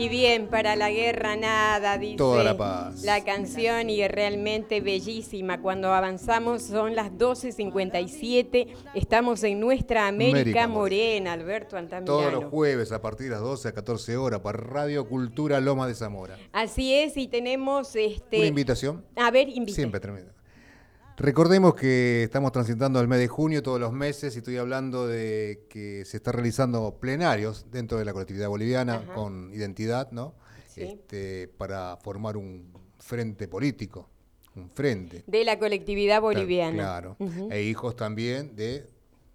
Y 0.00 0.08
bien, 0.08 0.48
para 0.48 0.76
la 0.76 0.90
guerra 0.90 1.36
nada, 1.36 1.98
dice 1.98 2.16
Toda 2.16 2.42
la 2.42 2.56
paz. 2.56 3.02
la 3.02 3.22
canción 3.22 3.90
y 3.90 4.00
es 4.00 4.10
realmente 4.10 4.80
bellísima. 4.80 5.60
Cuando 5.60 5.92
avanzamos 5.92 6.62
son 6.62 6.96
las 6.96 7.12
12.57, 7.12 8.68
estamos 8.94 9.42
en 9.44 9.60
nuestra 9.60 10.08
América, 10.08 10.40
América 10.40 10.68
Morena, 10.68 11.34
Alberto 11.34 11.76
Altamirano. 11.76 12.06
Todos 12.18 12.32
los 12.32 12.44
jueves 12.44 12.92
a 12.92 13.02
partir 13.02 13.26
de 13.26 13.32
las 13.32 13.42
12 13.42 13.68
a 13.68 13.72
14 13.72 14.16
horas 14.16 14.40
para 14.40 14.56
Radio 14.56 15.06
Cultura 15.06 15.60
Loma 15.60 15.86
de 15.86 15.94
Zamora. 15.94 16.38
Así 16.50 16.94
es, 16.94 17.18
y 17.18 17.28
tenemos 17.28 17.94
este. 17.94 18.38
Una 18.38 18.46
invitación. 18.46 19.04
A 19.16 19.30
ver, 19.30 19.50
invita. 19.50 19.76
Siempre 19.76 20.00
termina. 20.00 20.32
Recordemos 21.20 21.74
que 21.74 22.22
estamos 22.22 22.50
transitando 22.50 22.98
el 22.98 23.06
mes 23.06 23.18
de 23.18 23.28
junio 23.28 23.62
todos 23.62 23.78
los 23.78 23.92
meses 23.92 24.34
y 24.34 24.38
estoy 24.38 24.56
hablando 24.56 25.06
de 25.06 25.66
que 25.68 26.02
se 26.06 26.16
está 26.16 26.32
realizando 26.32 26.96
plenarios 26.98 27.66
dentro 27.70 27.98
de 27.98 28.06
la 28.06 28.14
colectividad 28.14 28.48
boliviana 28.48 28.94
Ajá. 28.94 29.12
con 29.12 29.52
identidad, 29.52 30.10
¿no? 30.12 30.32
Sí. 30.66 30.80
Este, 30.80 31.46
para 31.58 31.98
formar 31.98 32.38
un 32.38 32.72
frente 32.98 33.48
político, 33.48 34.08
un 34.56 34.70
frente. 34.70 35.22
De 35.26 35.44
la 35.44 35.58
colectividad 35.58 36.22
boliviana. 36.22 36.76
Claro. 36.78 37.16
E 37.50 37.64
hijos 37.64 37.96
también 37.96 38.56
de 38.56 38.88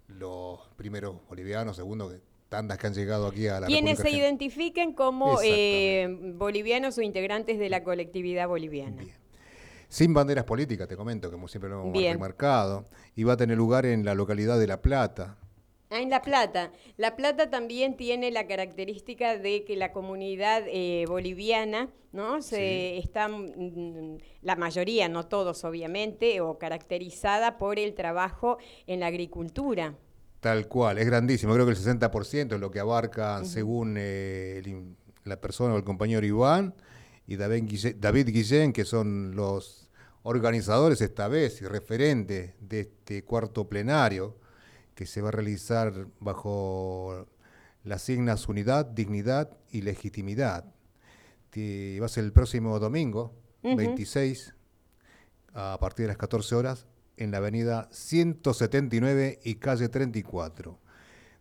los 0.08 0.58
primeros 0.76 1.14
bolivianos, 1.28 1.76
segundos, 1.76 2.14
que- 2.14 2.20
tandas 2.48 2.78
que 2.78 2.86
han 2.88 2.94
llegado 2.94 3.28
aquí 3.28 3.46
a 3.46 3.60
la 3.60 3.66
Quienes 3.68 4.00
se 4.00 4.10
identifiquen 4.10 4.92
como 4.92 5.38
eh, 5.44 6.08
bolivianos 6.34 6.98
o 6.98 7.02
integrantes 7.02 7.60
de 7.60 7.68
la 7.68 7.84
colectividad 7.84 8.48
boliviana. 8.48 9.04
Sin 9.96 10.12
banderas 10.12 10.44
políticas, 10.44 10.86
te 10.86 10.94
comento, 10.94 11.30
como 11.30 11.48
siempre 11.48 11.70
lo 11.70 11.80
hemos 11.80 11.92
Bien. 11.94 12.12
remarcado, 12.12 12.84
y 13.14 13.24
va 13.24 13.32
a 13.32 13.36
tener 13.38 13.56
lugar 13.56 13.86
en 13.86 14.04
la 14.04 14.14
localidad 14.14 14.58
de 14.58 14.66
La 14.66 14.82
Plata. 14.82 15.38
Ah, 15.88 16.02
en 16.02 16.10
La 16.10 16.20
Plata. 16.20 16.70
La 16.98 17.16
Plata 17.16 17.48
también 17.48 17.96
tiene 17.96 18.30
la 18.30 18.46
característica 18.46 19.38
de 19.38 19.64
que 19.64 19.74
la 19.74 19.92
comunidad 19.92 20.64
eh, 20.66 21.06
boliviana, 21.08 21.88
¿no? 22.12 22.42
Se 22.42 22.98
está, 22.98 23.28
mm, 23.28 24.18
la 24.42 24.56
mayoría, 24.56 25.08
no 25.08 25.24
todos 25.28 25.64
obviamente, 25.64 26.42
o 26.42 26.58
caracterizada 26.58 27.56
por 27.56 27.78
el 27.78 27.94
trabajo 27.94 28.58
en 28.86 29.00
la 29.00 29.06
agricultura. 29.06 29.94
Tal 30.40 30.68
cual, 30.68 30.98
es 30.98 31.06
grandísimo. 31.06 31.54
Creo 31.54 31.64
que 31.64 31.72
el 31.72 31.78
60% 31.78 32.54
es 32.56 32.60
lo 32.60 32.70
que 32.70 32.80
abarca, 32.80 33.42
según 33.46 33.94
eh, 33.96 34.58
el 34.62 34.94
la 35.24 35.40
persona 35.40 35.72
o 35.72 35.78
el 35.78 35.84
compañero 35.84 36.26
Iván 36.26 36.74
y 37.26 37.36
David 37.36 37.64
Guille- 37.64 37.96
David 37.98 38.28
Guillén, 38.28 38.74
que 38.74 38.84
son 38.84 39.34
los 39.34 39.85
organizadores 40.28 41.00
esta 41.00 41.28
vez 41.28 41.62
y 41.62 41.66
referentes 41.66 42.54
de 42.60 42.80
este 42.80 43.22
cuarto 43.24 43.68
plenario 43.68 44.36
que 44.96 45.06
se 45.06 45.22
va 45.22 45.28
a 45.28 45.32
realizar 45.32 46.08
bajo 46.20 47.26
las 47.84 48.02
signas 48.02 48.48
unidad, 48.48 48.86
dignidad 48.86 49.56
y 49.70 49.82
legitimidad. 49.82 50.64
Ti- 51.50 51.98
Va 52.00 52.06
a 52.06 52.08
ser 52.08 52.24
el 52.24 52.32
próximo 52.32 52.78
domingo, 52.80 53.34
Ujú. 53.62 53.76
26, 53.76 54.54
a 55.54 55.78
partir 55.80 56.04
de 56.04 56.08
las 56.08 56.16
14 56.16 56.54
horas, 56.56 56.86
en 57.16 57.30
la 57.30 57.38
avenida 57.38 57.88
179 57.92 59.38
y 59.44 59.54
calle 59.54 59.88
34. 59.88 60.78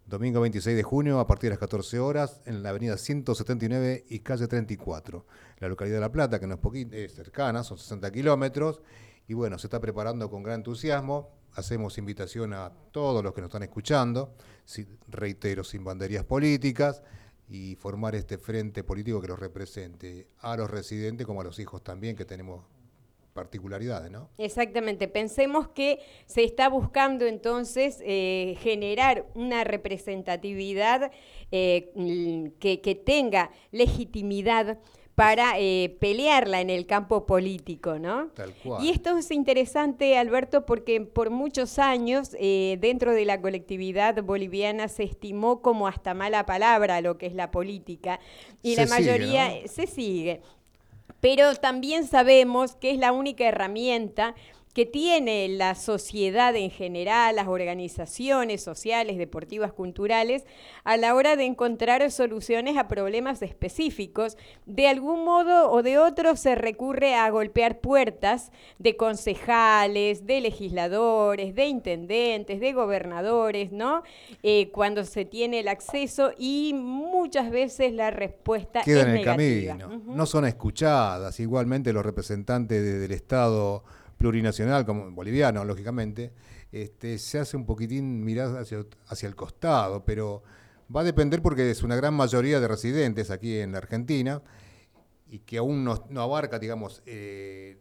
Domingo 0.05 0.39
26 0.41 0.75
de 0.75 0.83
junio, 0.83 1.19
a 1.19 1.25
partir 1.25 1.47
de 1.49 1.51
las 1.55 1.59
14 1.59 1.99
horas, 1.99 2.39
en 2.45 2.61
la 2.61 2.69
avenida 2.69 2.95
179 2.97 4.05
y 4.07 4.19
calle 4.19 4.47
34. 4.47 5.25
La 5.57 5.67
localidad 5.67 5.97
de 5.97 6.01
La 6.01 6.11
Plata, 6.11 6.39
que 6.39 6.45
no 6.45 6.55
es, 6.55 6.61
poqui- 6.61 6.93
es 6.93 7.15
cercana, 7.15 7.63
son 7.63 7.77
60 7.79 8.11
kilómetros. 8.11 8.81
Y 9.27 9.33
bueno, 9.33 9.57
se 9.57 9.65
está 9.65 9.79
preparando 9.79 10.29
con 10.29 10.43
gran 10.43 10.57
entusiasmo. 10.59 11.31
Hacemos 11.53 11.97
invitación 11.97 12.53
a 12.53 12.71
todos 12.91 13.23
los 13.23 13.33
que 13.33 13.41
nos 13.41 13.47
están 13.47 13.63
escuchando, 13.63 14.35
reitero, 15.07 15.63
sin 15.63 15.83
banderías 15.83 16.23
políticas, 16.23 17.01
y 17.47 17.75
formar 17.75 18.13
este 18.15 18.37
frente 18.37 18.83
político 18.83 19.21
que 19.21 19.27
los 19.27 19.39
represente 19.39 20.27
a 20.39 20.55
los 20.57 20.69
residentes 20.69 21.25
como 21.25 21.41
a 21.41 21.43
los 21.43 21.57
hijos 21.59 21.83
también, 21.83 22.15
que 22.15 22.25
tenemos 22.25 22.65
particularidades, 23.35 24.09
¿no? 24.09 24.29
Exactamente. 24.37 25.09
Pensemos 25.09 25.67
que 25.67 25.99
se 26.25 26.45
está 26.45 26.69
buscando 26.69 27.25
entonces 27.25 28.01
eh, 28.05 28.55
generar 28.61 29.25
una 29.35 29.65
representatividad 29.65 31.11
eh, 31.51 31.91
que, 32.59 32.79
que 32.79 32.95
tenga 32.95 33.51
legitimidad 33.71 34.79
para 35.15 35.57
eh, 35.57 35.95
pelearla 36.01 36.59
en 36.59 36.69
el 36.69 36.85
campo 36.85 37.25
político, 37.25 37.97
¿no? 37.99 38.27
Tal 38.35 38.53
cual. 38.55 38.83
Y 38.83 38.89
esto 38.89 39.17
es 39.17 39.31
interesante, 39.31 40.17
Alberto, 40.17 40.65
porque 40.65 40.99
por 40.99 41.29
muchos 41.29 41.79
años 41.79 42.35
eh, 42.37 42.77
dentro 42.81 43.13
de 43.13 43.23
la 43.23 43.39
colectividad 43.39 44.21
boliviana 44.21 44.89
se 44.89 45.03
estimó 45.03 45.61
como 45.61 45.87
hasta 45.87 46.13
mala 46.13 46.45
palabra 46.45 46.99
lo 46.99 47.17
que 47.17 47.27
es 47.27 47.33
la 47.33 47.49
política 47.49 48.19
y 48.61 48.75
Se 48.75 48.81
la 48.81 48.87
sigue, 48.87 48.99
mayoría 48.99 49.61
¿no? 49.61 49.67
se 49.67 49.87
sigue. 49.87 50.41
Pero 51.19 51.55
también 51.55 52.05
sabemos 52.05 52.75
que 52.75 52.91
es 52.91 52.97
la 52.97 53.11
única 53.11 53.45
herramienta 53.45 54.35
que 54.75 54.85
tiene 54.85 55.47
la 55.47 55.73
sociedad 55.73 56.53
en 56.53 56.69
general, 56.69 57.37
las 57.37 57.47
organizaciones 57.47 58.61
sociales, 58.61 59.17
deportivas, 59.17 59.71
culturales, 59.71 60.45
a 60.83 60.97
la 60.97 61.15
hora 61.15 61.37
de 61.37 61.45
encontrar 61.45 62.11
soluciones 62.11 62.75
a 62.77 62.89
problemas 62.89 63.41
específicos. 63.41 64.37
De 64.65 64.89
algún 64.89 65.23
modo 65.23 65.71
o 65.71 65.81
de 65.81 65.97
otro 65.97 66.35
se 66.35 66.55
recurre 66.55 67.15
a 67.15 67.29
golpear 67.29 67.79
puertas 67.79 68.51
de 68.77 68.97
concejales, 68.97 70.27
de 70.27 70.41
legisladores, 70.41 71.55
de 71.55 71.67
intendentes, 71.67 72.59
de 72.59 72.73
gobernadores, 72.73 73.71
¿no? 73.71 74.03
Eh, 74.43 74.69
cuando 74.73 75.05
se 75.05 75.23
tiene 75.23 75.61
el 75.61 75.69
acceso 75.69 76.31
y 76.37 76.73
muchas 76.75 77.49
veces 77.49 77.93
la 77.93 78.11
respuesta 78.11 78.81
queda 78.81 78.99
es 78.99 79.05
en 79.05 79.09
el 79.11 79.15
negativa. 79.25 79.77
camino. 79.77 80.01
No 80.05 80.25
son 80.25 80.43
escuchadas. 80.45 81.39
Igualmente 81.39 81.93
los 81.93 82.05
representantes 82.05 82.83
de- 82.83 82.99
del 82.99 83.11
Estado 83.13 83.83
plurinacional, 84.17 84.85
como 84.85 85.11
boliviano, 85.11 85.63
lógicamente, 85.65 86.31
este, 86.71 87.17
se 87.17 87.39
hace 87.39 87.57
un 87.57 87.65
poquitín 87.65 88.23
mirar 88.23 88.57
hacia, 88.57 88.85
hacia 89.07 89.27
el 89.27 89.35
costado, 89.35 90.03
pero 90.03 90.43
va 90.93 91.01
a 91.01 91.03
depender 91.03 91.41
porque 91.41 91.69
es 91.69 91.83
una 91.83 91.95
gran 91.95 92.13
mayoría 92.13 92.59
de 92.59 92.67
residentes 92.67 93.31
aquí 93.31 93.59
en 93.59 93.71
la 93.71 93.79
Argentina 93.79 94.41
y 95.27 95.39
que 95.39 95.57
aún 95.57 95.83
no, 95.83 96.05
no 96.09 96.21
abarca, 96.21 96.59
digamos, 96.59 97.01
eh, 97.05 97.77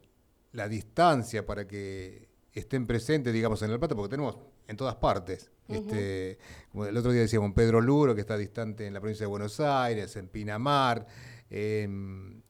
la 0.53 0.68
distancia 0.68 1.45
para 1.45 1.66
que 1.66 2.28
estén 2.53 2.87
presentes, 2.87 3.32
digamos, 3.32 3.62
en 3.62 3.70
el 3.70 3.78
Plata, 3.78 3.95
porque 3.95 4.11
tenemos 4.11 4.39
en 4.66 4.76
todas 4.76 4.97
partes. 4.97 5.51
este, 5.68 6.39
como 6.70 6.87
el 6.87 6.97
otro 6.97 7.11
día 7.11 7.22
decíamos 7.22 7.53
Pedro 7.55 7.80
Luro, 7.80 8.14
que 8.14 8.20
está 8.20 8.37
distante 8.37 8.87
en 8.87 8.95
la 8.95 9.01
provincia 9.01 9.24
de 9.24 9.30
Buenos 9.30 9.61
Aires, 9.61 10.14
en 10.16 10.28
Pinamar, 10.28 11.07
en 11.51 12.43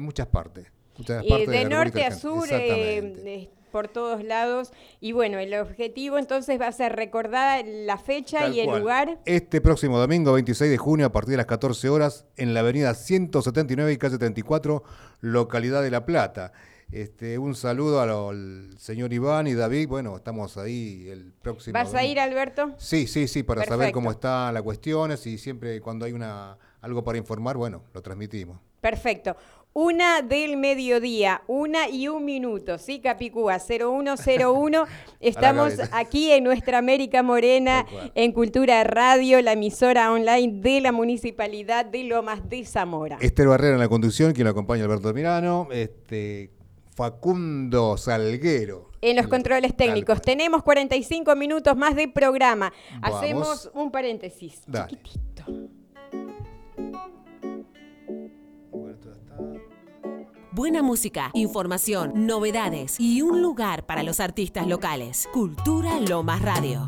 muchas 0.00 0.26
partes. 0.26 0.73
Eh, 1.08 1.46
de 1.46 1.64
norte 1.64 2.04
a 2.04 2.10
sur, 2.12 2.46
eh, 2.50 3.50
por 3.70 3.88
todos 3.88 4.22
lados. 4.22 4.70
Y 5.00 5.12
bueno, 5.12 5.38
el 5.38 5.52
objetivo 5.54 6.18
entonces 6.18 6.60
va 6.60 6.68
a 6.68 6.72
ser 6.72 6.94
recordar 6.94 7.64
la 7.66 7.98
fecha 7.98 8.40
Tal 8.40 8.54
y 8.54 8.60
el 8.60 8.66
cual. 8.66 8.80
lugar. 8.80 9.18
Este 9.24 9.60
próximo 9.60 9.98
domingo, 9.98 10.32
26 10.32 10.70
de 10.70 10.78
junio, 10.78 11.06
a 11.06 11.12
partir 11.12 11.32
de 11.32 11.38
las 11.38 11.46
14 11.46 11.88
horas, 11.88 12.26
en 12.36 12.54
la 12.54 12.60
avenida 12.60 12.94
179 12.94 13.92
y 13.92 13.96
calle 13.96 14.18
34, 14.18 14.84
localidad 15.20 15.82
de 15.82 15.90
La 15.90 16.06
Plata. 16.06 16.52
Este, 16.92 17.38
un 17.38 17.56
saludo 17.56 18.00
al 18.00 18.76
señor 18.78 19.12
Iván 19.12 19.48
y 19.48 19.54
David. 19.54 19.88
Bueno, 19.88 20.16
estamos 20.16 20.56
ahí 20.56 21.08
el 21.08 21.32
próximo. 21.32 21.72
¿Vas 21.72 21.94
a 21.94 22.04
ir, 22.04 22.20
Alberto? 22.20 22.74
Sí, 22.78 23.08
sí, 23.08 23.26
sí, 23.26 23.42
para 23.42 23.64
saber 23.64 23.90
cómo 23.90 24.12
están 24.12 24.54
las 24.54 24.62
cuestiones 24.62 25.26
y 25.26 25.38
siempre 25.38 25.80
cuando 25.80 26.04
hay 26.04 26.12
una 26.12 26.56
algo 26.80 27.02
para 27.02 27.18
informar, 27.18 27.56
bueno, 27.56 27.82
lo 27.92 28.02
transmitimos. 28.02 28.60
Perfecto. 28.80 29.36
Una 29.76 30.22
del 30.22 30.56
mediodía, 30.56 31.42
una 31.48 31.88
y 31.88 32.06
un 32.06 32.24
minuto, 32.24 32.78
¿sí, 32.78 33.00
Capicúa? 33.00 33.58
0101. 33.58 34.84
Estamos 35.20 35.72
aquí 35.90 36.30
en 36.30 36.44
nuestra 36.44 36.78
América 36.78 37.24
Morena, 37.24 37.84
en 38.14 38.30
Cultura 38.30 38.84
Radio, 38.84 39.42
la 39.42 39.54
emisora 39.54 40.12
online 40.12 40.60
de 40.60 40.80
la 40.80 40.92
Municipalidad 40.92 41.86
de 41.86 42.04
Lomas 42.04 42.48
de 42.48 42.64
Zamora. 42.64 43.18
Esther 43.20 43.48
Barrera 43.48 43.74
en 43.74 43.80
la 43.80 43.88
conducción, 43.88 44.32
quien 44.32 44.44
lo 44.44 44.52
acompaña 44.52 44.84
Alberto 44.84 45.12
Mirano, 45.12 45.66
este 45.72 46.52
Facundo 46.94 47.96
Salguero. 47.96 48.92
En 49.00 49.16
los 49.16 49.26
controles 49.26 49.76
técnicos. 49.76 50.22
Tenemos 50.22 50.62
45 50.62 51.34
minutos 51.34 51.76
más 51.76 51.96
de 51.96 52.06
programa. 52.06 52.72
Vamos. 53.00 53.18
Hacemos 53.18 53.70
un 53.74 53.90
paréntesis. 53.90 54.62
Dale. 54.68 54.90
chiquitito. 54.90 55.44
Buena 60.54 60.82
música, 60.82 61.32
información, 61.34 62.28
novedades 62.28 63.00
y 63.00 63.22
un 63.22 63.42
lugar 63.42 63.86
para 63.86 64.04
los 64.04 64.20
artistas 64.20 64.68
locales. 64.68 65.28
Cultura 65.32 65.98
Lomas 65.98 66.42
Radio. 66.42 66.86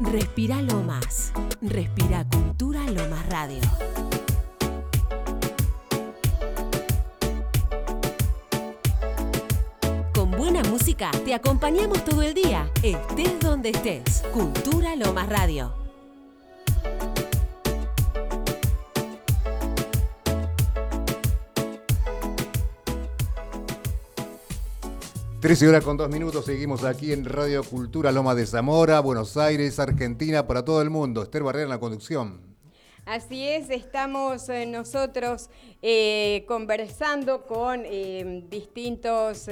Respira 0.00 0.60
Lomas. 0.60 1.32
Respira 1.60 2.26
Cultura 2.28 2.80
Lomas 2.90 3.28
Radio. 3.28 4.01
Te 11.32 11.36
acompañamos 11.36 12.04
todo 12.04 12.20
el 12.20 12.34
día, 12.34 12.70
estés 12.82 13.40
donde 13.40 13.70
estés. 13.70 14.22
Cultura 14.34 14.94
Lomas 14.96 15.30
Radio. 15.30 15.72
Trece 25.40 25.66
horas 25.66 25.82
con 25.82 25.96
dos 25.96 26.10
minutos, 26.10 26.44
seguimos 26.44 26.84
aquí 26.84 27.14
en 27.14 27.24
Radio 27.24 27.64
Cultura 27.64 28.12
Loma 28.12 28.34
de 28.34 28.44
Zamora, 28.44 29.00
Buenos 29.00 29.38
Aires, 29.38 29.78
Argentina, 29.78 30.46
para 30.46 30.66
todo 30.66 30.82
el 30.82 30.90
mundo. 30.90 31.22
Esther 31.22 31.44
Barrera 31.44 31.64
en 31.64 31.70
la 31.70 31.80
conducción. 31.80 32.51
Así 33.04 33.48
es, 33.48 33.68
estamos 33.68 34.48
eh, 34.48 34.64
nosotros 34.64 35.50
eh, 35.82 36.44
conversando 36.46 37.42
con 37.46 37.82
eh, 37.84 38.44
distintos 38.48 39.48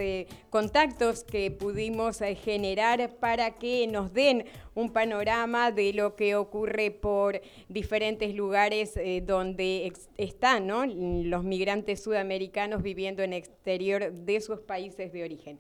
contactos 0.51 1.25
que 1.25 1.51
pudimos 1.51 2.21
generar 2.45 3.17
para 3.17 3.59
que 3.59 3.89
nos 3.89 4.13
den 4.13 4.45
un 4.77 4.93
panorama 4.93 5.73
de 5.73 5.93
lo 5.93 6.15
que 6.15 6.37
ocurre 6.37 6.93
por 6.93 7.41
diferentes 7.69 8.37
lugares 8.37 8.95
donde 9.25 9.93
están 10.17 10.69
¿no? 10.69 10.87
los 10.87 11.43
migrantes 11.43 12.05
sudamericanos 12.05 12.85
viviendo 12.85 13.25
en 13.25 13.33
exterior 13.33 14.13
de 14.13 14.41
sus 14.41 14.61
países 14.61 15.13
de 15.13 15.25
origen. 15.25 15.59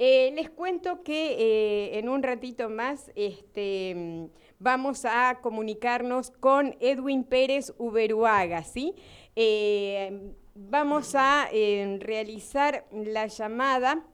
Les 0.00 0.50
cuento 0.50 1.04
que 1.04 1.96
en 1.96 2.08
un 2.08 2.24
ratito 2.24 2.68
más 2.68 3.12
este, 3.14 4.28
vamos 4.58 5.04
a 5.04 5.40
comunicarnos 5.40 6.30
con 6.30 6.76
Edwin 6.80 7.24
Pérez 7.24 7.72
Uberuaga, 7.78 8.62
¿sí? 8.62 8.94
Eh, 9.36 10.32
vamos 10.54 11.14
a 11.14 11.48
eh, 11.52 11.98
realizar 12.00 12.86
la 12.92 13.26
llamada 13.26 14.06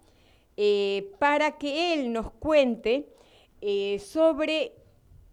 eh, 0.56 1.12
para 1.18 1.58
que 1.58 1.94
él 1.94 2.12
nos 2.12 2.30
cuente 2.32 3.08
sobre 3.98 4.72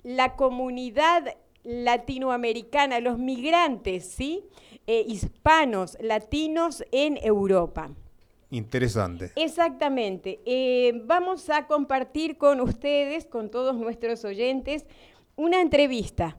la 0.03 0.35
comunidad 0.35 1.37
latinoamericana, 1.63 2.99
los 2.99 3.17
migrantes, 3.17 4.05
¿sí? 4.05 4.43
Hispanos, 4.85 5.97
latinos 6.01 6.83
en 6.91 7.17
Europa. 7.23 7.91
Interesante. 8.49 9.31
Exactamente. 9.35 10.39
Eh, 10.45 11.01
vamos 11.05 11.49
a 11.49 11.67
compartir 11.67 12.37
con 12.37 12.61
ustedes, 12.61 13.25
con 13.25 13.49
todos 13.49 13.75
nuestros 13.75 14.23
oyentes, 14.23 14.85
una 15.35 15.61
entrevista 15.61 16.37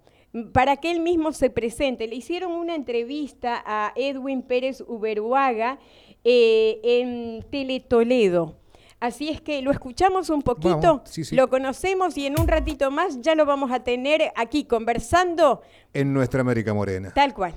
para 0.52 0.76
que 0.76 0.90
él 0.90 1.00
mismo 1.00 1.32
se 1.32 1.50
presente. 1.50 2.06
Le 2.06 2.16
hicieron 2.16 2.52
una 2.52 2.74
entrevista 2.74 3.62
a 3.64 3.92
Edwin 3.96 4.42
Pérez 4.42 4.82
Uberuaga 4.86 5.78
eh, 6.24 6.80
en 6.82 7.44
Tele 7.50 7.80
Toledo. 7.80 8.56
Así 9.00 9.28
es 9.28 9.40
que 9.40 9.62
lo 9.62 9.70
escuchamos 9.70 10.28
un 10.28 10.42
poquito, 10.42 10.80
Vamos, 10.80 11.02
sí, 11.04 11.22
sí. 11.22 11.36
lo 11.36 11.48
conocemos 11.48 12.18
y 12.18 12.26
en 12.26 12.40
un 12.40 12.48
ratito 12.48 12.90
más 12.90 13.20
ya 13.20 13.36
lo 13.36 13.46
vamos 13.46 13.70
a 13.70 13.84
tener 13.84 14.32
aquí 14.34 14.64
conversando 14.64 15.62
En 15.94 16.12
nuestra 16.12 16.40
América 16.40 16.74
Morena. 16.74 17.12
tal 17.14 17.32
cual. 17.32 17.54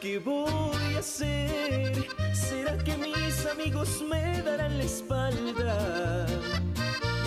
Qué 0.00 0.18
voy 0.18 0.94
a 0.96 0.98
hacer? 0.98 1.92
¿Será 2.32 2.76
que 2.78 2.96
mis 2.96 3.46
amigos 3.46 4.02
me 4.02 4.40
darán 4.42 4.78
la 4.78 4.84
espalda? 4.84 6.26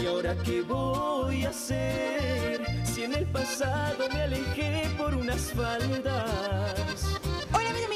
¿Y 0.02 0.08
ahora 0.08 0.36
qué 0.44 0.62
voy 0.62 1.46
a 1.46 1.50
hacer? 1.50 2.66
Si 2.84 3.04
en 3.04 3.14
el 3.14 3.26
pasado 3.28 4.10
me 4.12 4.22
alejé 4.22 4.90
por 4.98 5.14
unas 5.14 5.54
faldas. 5.54 7.23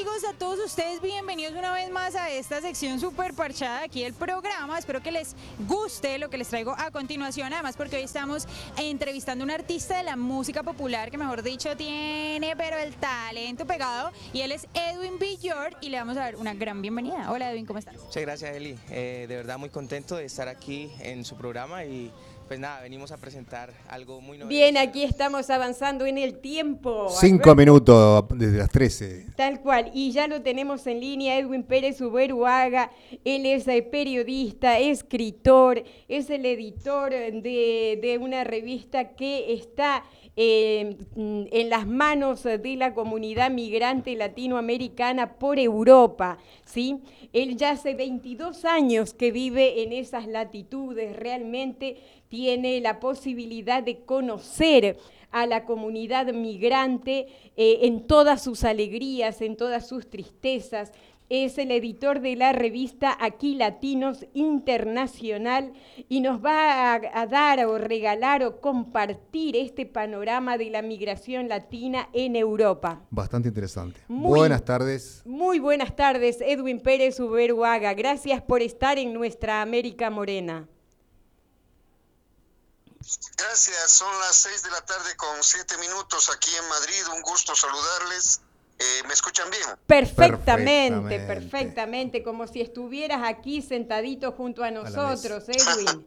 Amigos, 0.07 0.29
a 0.29 0.33
todos 0.37 0.59
ustedes 0.59 1.01
bienvenidos 1.01 1.53
una 1.53 1.73
vez 1.73 1.89
más 1.91 2.15
a 2.15 2.29
esta 2.29 2.61
sección 2.61 2.97
súper 2.99 3.33
parchada 3.33 3.83
aquí 3.83 4.03
del 4.03 4.13
programa. 4.13 4.79
Espero 4.79 5.01
que 5.01 5.11
les 5.11 5.35
guste 5.67 6.17
lo 6.17 6.29
que 6.29 6.37
les 6.37 6.47
traigo 6.47 6.73
a 6.77 6.91
continuación, 6.91 7.51
además 7.51 7.75
porque 7.75 7.97
hoy 7.97 8.03
estamos 8.03 8.47
entrevistando 8.77 9.43
a 9.43 9.45
un 9.45 9.51
artista 9.51 9.97
de 9.97 10.03
la 10.03 10.15
música 10.15 10.63
popular 10.63 11.11
que 11.11 11.17
mejor 11.17 11.43
dicho 11.43 11.75
tiene 11.75 12.55
pero 12.55 12.77
el 12.77 12.93
talento 12.95 13.65
pegado 13.67 14.11
y 14.31 14.41
él 14.41 14.53
es 14.53 14.67
Edwin 14.73 15.19
Villor 15.19 15.75
y 15.81 15.89
le 15.89 15.97
vamos 15.97 16.15
a 16.15 16.21
dar 16.21 16.35
una 16.37 16.53
gran 16.53 16.81
bienvenida. 16.81 17.29
Hola 17.29 17.51
Edwin, 17.51 17.65
¿cómo 17.65 17.79
estás? 17.79 17.95
Muchas 17.95 18.23
gracias 18.23 18.55
Eli, 18.55 18.79
Eh, 18.89 19.25
de 19.27 19.35
verdad 19.35 19.57
muy 19.57 19.69
contento 19.69 20.15
de 20.15 20.25
estar 20.25 20.47
aquí 20.47 20.89
en 20.99 21.25
su 21.25 21.35
programa 21.35 21.83
y 21.83 22.13
pues 22.47 22.59
nada, 22.59 22.81
venimos 22.81 23.11
a 23.11 23.17
presentar 23.17 23.73
algo 23.89 24.21
muy 24.21 24.37
novedoso. 24.37 24.49
Bien, 24.49 24.77
aquí 24.77 25.03
estamos 25.03 25.49
avanzando 25.49 26.05
en 26.05 26.17
el 26.17 26.39
tiempo. 26.39 27.09
Cinco 27.09 27.51
Alberto. 27.51 27.55
minutos 27.55 28.25
desde 28.35 28.57
las 28.57 28.69
13. 28.69 29.27
Tal 29.35 29.61
cual, 29.61 29.91
y 29.93 30.11
ya 30.11 30.27
lo 30.27 30.41
tenemos 30.41 30.87
en 30.87 30.99
línea, 30.99 31.37
Edwin 31.37 31.63
Pérez 31.63 31.99
Uberuaga, 32.01 32.91
él 33.25 33.45
es 33.45 33.67
eh, 33.67 33.81
periodista, 33.81 34.79
escritor, 34.79 35.83
es 36.07 36.29
el 36.29 36.45
editor 36.45 37.11
de, 37.11 37.99
de 38.01 38.17
una 38.19 38.43
revista 38.43 39.15
que 39.15 39.53
está 39.53 40.03
mm, 40.37 41.45
en 41.51 41.69
las 41.69 41.87
manos 41.87 42.43
de 42.43 42.75
la 42.77 42.93
comunidad 42.93 43.49
migrante 43.49 44.15
latinoamericana 44.15 45.33
por 45.33 45.57
Europa, 45.57 46.37
¿sí? 46.63 46.99
Él 47.33 47.57
ya 47.57 47.71
hace 47.71 47.95
22 47.95 48.63
años 48.65 49.13
que 49.13 49.31
vive 49.31 49.81
en 49.83 49.93
esas 49.93 50.27
latitudes, 50.27 51.15
realmente 51.15 51.97
tiene 52.29 52.79
la 52.81 52.99
posibilidad 52.99 53.81
de 53.81 54.03
conocer 54.05 54.97
a 55.31 55.45
la 55.45 55.65
comunidad 55.65 56.27
migrante 56.33 57.27
eh, 57.57 57.79
en 57.81 58.07
todas 58.07 58.43
sus 58.43 58.63
alegrías, 58.63 59.41
en 59.41 59.57
todas 59.57 59.87
sus 59.87 60.09
tristezas. 60.09 60.91
Es 61.29 61.57
el 61.57 61.71
editor 61.71 62.21
de 62.21 62.37
la 62.37 62.53
revista 62.53 63.17
Aquí 63.19 63.55
Latinos 63.55 64.25
Internacional 64.33 65.73
y 66.07 66.21
nos 66.21 66.43
va 66.43 66.93
a, 66.93 67.01
a 67.13 67.25
dar 67.27 67.65
o 67.65 67.77
regalar 67.77 68.43
o 68.43 68.61
compartir 68.61 69.57
este 69.57 69.85
panorama 69.85 70.57
de 70.57 70.69
la 70.69 70.81
migración 70.81 71.49
latina 71.49 72.07
en 72.13 72.37
Europa. 72.37 73.01
Bastante 73.09 73.49
interesante. 73.49 73.99
Muy- 74.07 74.39
Buenas 74.39 74.63
tardes. 74.63 75.21
Muy 75.25 75.59
buenas 75.59 75.93
tardes, 75.97 76.37
Edwin 76.39 76.79
Pérez 76.79 77.19
Uberuaga. 77.19 77.93
Gracias 77.93 78.41
por 78.41 78.61
estar 78.61 78.97
en 78.97 79.11
nuestra 79.13 79.61
América 79.61 80.09
Morena. 80.09 80.65
Gracias, 83.37 83.91
son 83.91 84.11
las 84.19 84.35
6 84.37 84.63
de 84.63 84.71
la 84.71 84.81
tarde 84.81 85.15
con 85.15 85.29
7 85.41 85.77
minutos 85.77 86.29
aquí 86.35 86.51
en 86.61 86.67
Madrid. 86.69 87.03
Un 87.15 87.21
gusto 87.21 87.55
saludarles. 87.55 88.41
Eh, 88.79 89.03
¿Me 89.07 89.13
escuchan 89.13 89.49
bien? 89.49 89.63
Perfectamente, 89.87 91.19
Perfectamente. 91.19 91.19
perfectamente, 91.19 92.23
como 92.23 92.45
si 92.47 92.61
estuvieras 92.61 93.21
aquí 93.23 93.61
sentadito 93.61 94.31
junto 94.33 94.63
a 94.63 94.71
nosotros, 94.71 95.43
Edwin. 95.49 96.05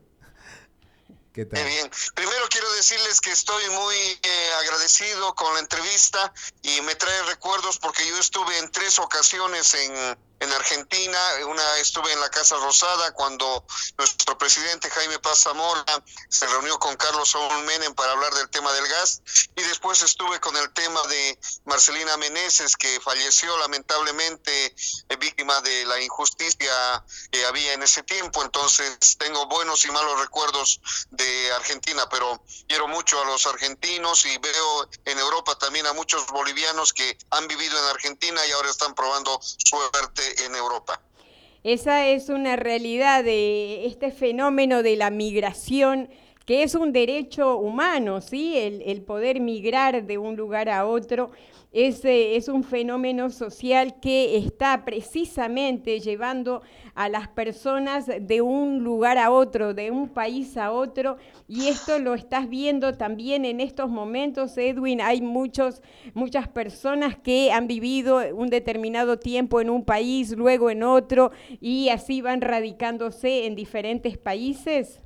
¿Qué 1.32 1.46
tal? 1.46 1.64
bien. 1.64 1.90
Primero 2.14 2.44
quiero 2.50 2.72
decirles 2.72 3.20
que 3.20 3.30
estoy 3.30 3.62
muy 3.70 3.96
eh, 3.96 4.50
agradecido 4.60 5.34
con 5.34 5.54
la 5.54 5.60
entrevista 5.60 6.32
y 6.62 6.80
me 6.82 6.94
trae 6.96 7.22
recuerdos 7.24 7.78
porque 7.78 8.06
yo 8.08 8.18
estuve 8.18 8.58
en 8.58 8.70
tres 8.70 8.98
ocasiones 8.98 9.74
en, 9.74 10.18
en 10.40 10.50
Argentina, 10.52 11.18
una 11.46 11.78
estuve 11.78 12.10
en 12.12 12.20
la 12.20 12.30
Casa 12.30 12.56
Rosada 12.56 13.12
cuando 13.12 13.66
nuestro 13.98 14.38
presidente 14.38 14.88
Jaime 14.88 15.18
Paz 15.18 15.40
Zamora 15.40 15.84
se 16.30 16.46
reunió 16.46 16.78
con 16.78 16.96
Carlos 16.96 17.30
Saúl 17.30 17.62
Menem 17.64 17.94
para 17.94 18.12
hablar 18.12 18.32
del 18.32 18.48
tema 18.48 18.72
del 18.72 18.88
gas 18.88 19.22
y 19.54 19.62
después 19.62 20.00
estuve 20.00 20.40
con 20.40 20.56
el 20.56 20.72
tema 20.72 21.00
de 21.08 21.38
Marcelina 21.66 22.16
Meneses 22.16 22.74
que 22.76 23.00
falleció 23.00 23.54
lamentablemente 23.58 24.74
eh, 25.10 25.16
víctima 25.16 25.60
de 25.60 25.84
la 25.84 26.00
injusticia 26.00 27.04
que 27.30 27.44
había 27.44 27.74
en 27.74 27.82
ese 27.82 28.02
tiempo, 28.02 28.42
entonces 28.42 29.18
tengo 29.18 29.46
buenos 29.46 29.84
y 29.84 29.90
malos 29.90 30.20
recuerdos 30.20 30.80
de 31.10 31.52
Argentina, 31.52 32.08
pero 32.08 32.42
quiero 32.66 32.88
mucho 32.88 33.20
a 33.20 33.26
los 33.26 33.46
argentinos 33.46 34.24
y 34.24 34.38
veo 34.38 34.88
en 35.04 35.18
Europa 35.18 35.58
también 35.58 35.86
a 35.86 35.92
muchos 35.92 36.26
bolivianos 36.28 36.94
que 36.94 37.18
han 37.30 37.46
vivido 37.46 37.78
en 37.78 37.84
Argentina 37.90 38.46
y 38.46 38.52
ahora 38.52 38.70
están 38.70 38.94
probando 38.94 39.38
suerte 39.42 40.29
en 40.46 40.54
Europa. 40.54 41.00
Esa 41.62 42.08
es 42.08 42.28
una 42.28 42.56
realidad 42.56 43.22
de 43.22 43.86
este 43.86 44.10
fenómeno 44.10 44.82
de 44.82 44.96
la 44.96 45.10
migración, 45.10 46.08
que 46.46 46.62
es 46.62 46.74
un 46.74 46.92
derecho 46.92 47.58
humano, 47.58 48.20
¿sí? 48.20 48.56
El, 48.56 48.82
el 48.82 49.02
poder 49.02 49.40
migrar 49.40 50.04
de 50.04 50.18
un 50.18 50.36
lugar 50.36 50.68
a 50.68 50.86
otro 50.86 51.30
es, 51.72 52.00
es 52.04 52.48
un 52.48 52.64
fenómeno 52.64 53.30
social 53.30 54.00
que 54.00 54.36
está 54.36 54.84
precisamente 54.84 56.00
llevando 56.00 56.62
a 56.94 57.08
las 57.08 57.28
personas 57.28 58.06
de 58.06 58.40
un 58.40 58.82
lugar 58.82 59.18
a 59.18 59.30
otro, 59.30 59.72
de 59.74 59.90
un 59.90 60.08
país 60.08 60.56
a 60.56 60.72
otro, 60.72 61.16
y 61.50 61.66
esto 61.66 61.98
lo 61.98 62.14
estás 62.14 62.48
viendo 62.48 62.96
también 62.96 63.44
en 63.44 63.60
estos 63.60 63.90
momentos, 63.90 64.56
Edwin. 64.56 65.00
Hay 65.00 65.20
muchos, 65.20 65.82
muchas 66.14 66.46
personas 66.46 67.16
que 67.24 67.50
han 67.50 67.66
vivido 67.66 68.18
un 68.18 68.50
determinado 68.50 69.18
tiempo 69.18 69.60
en 69.60 69.68
un 69.68 69.84
país, 69.84 70.30
luego 70.30 70.70
en 70.70 70.84
otro, 70.84 71.32
y 71.60 71.88
así 71.88 72.22
van 72.22 72.40
radicándose 72.40 73.46
en 73.46 73.56
diferentes 73.56 74.16
países. 74.16 75.00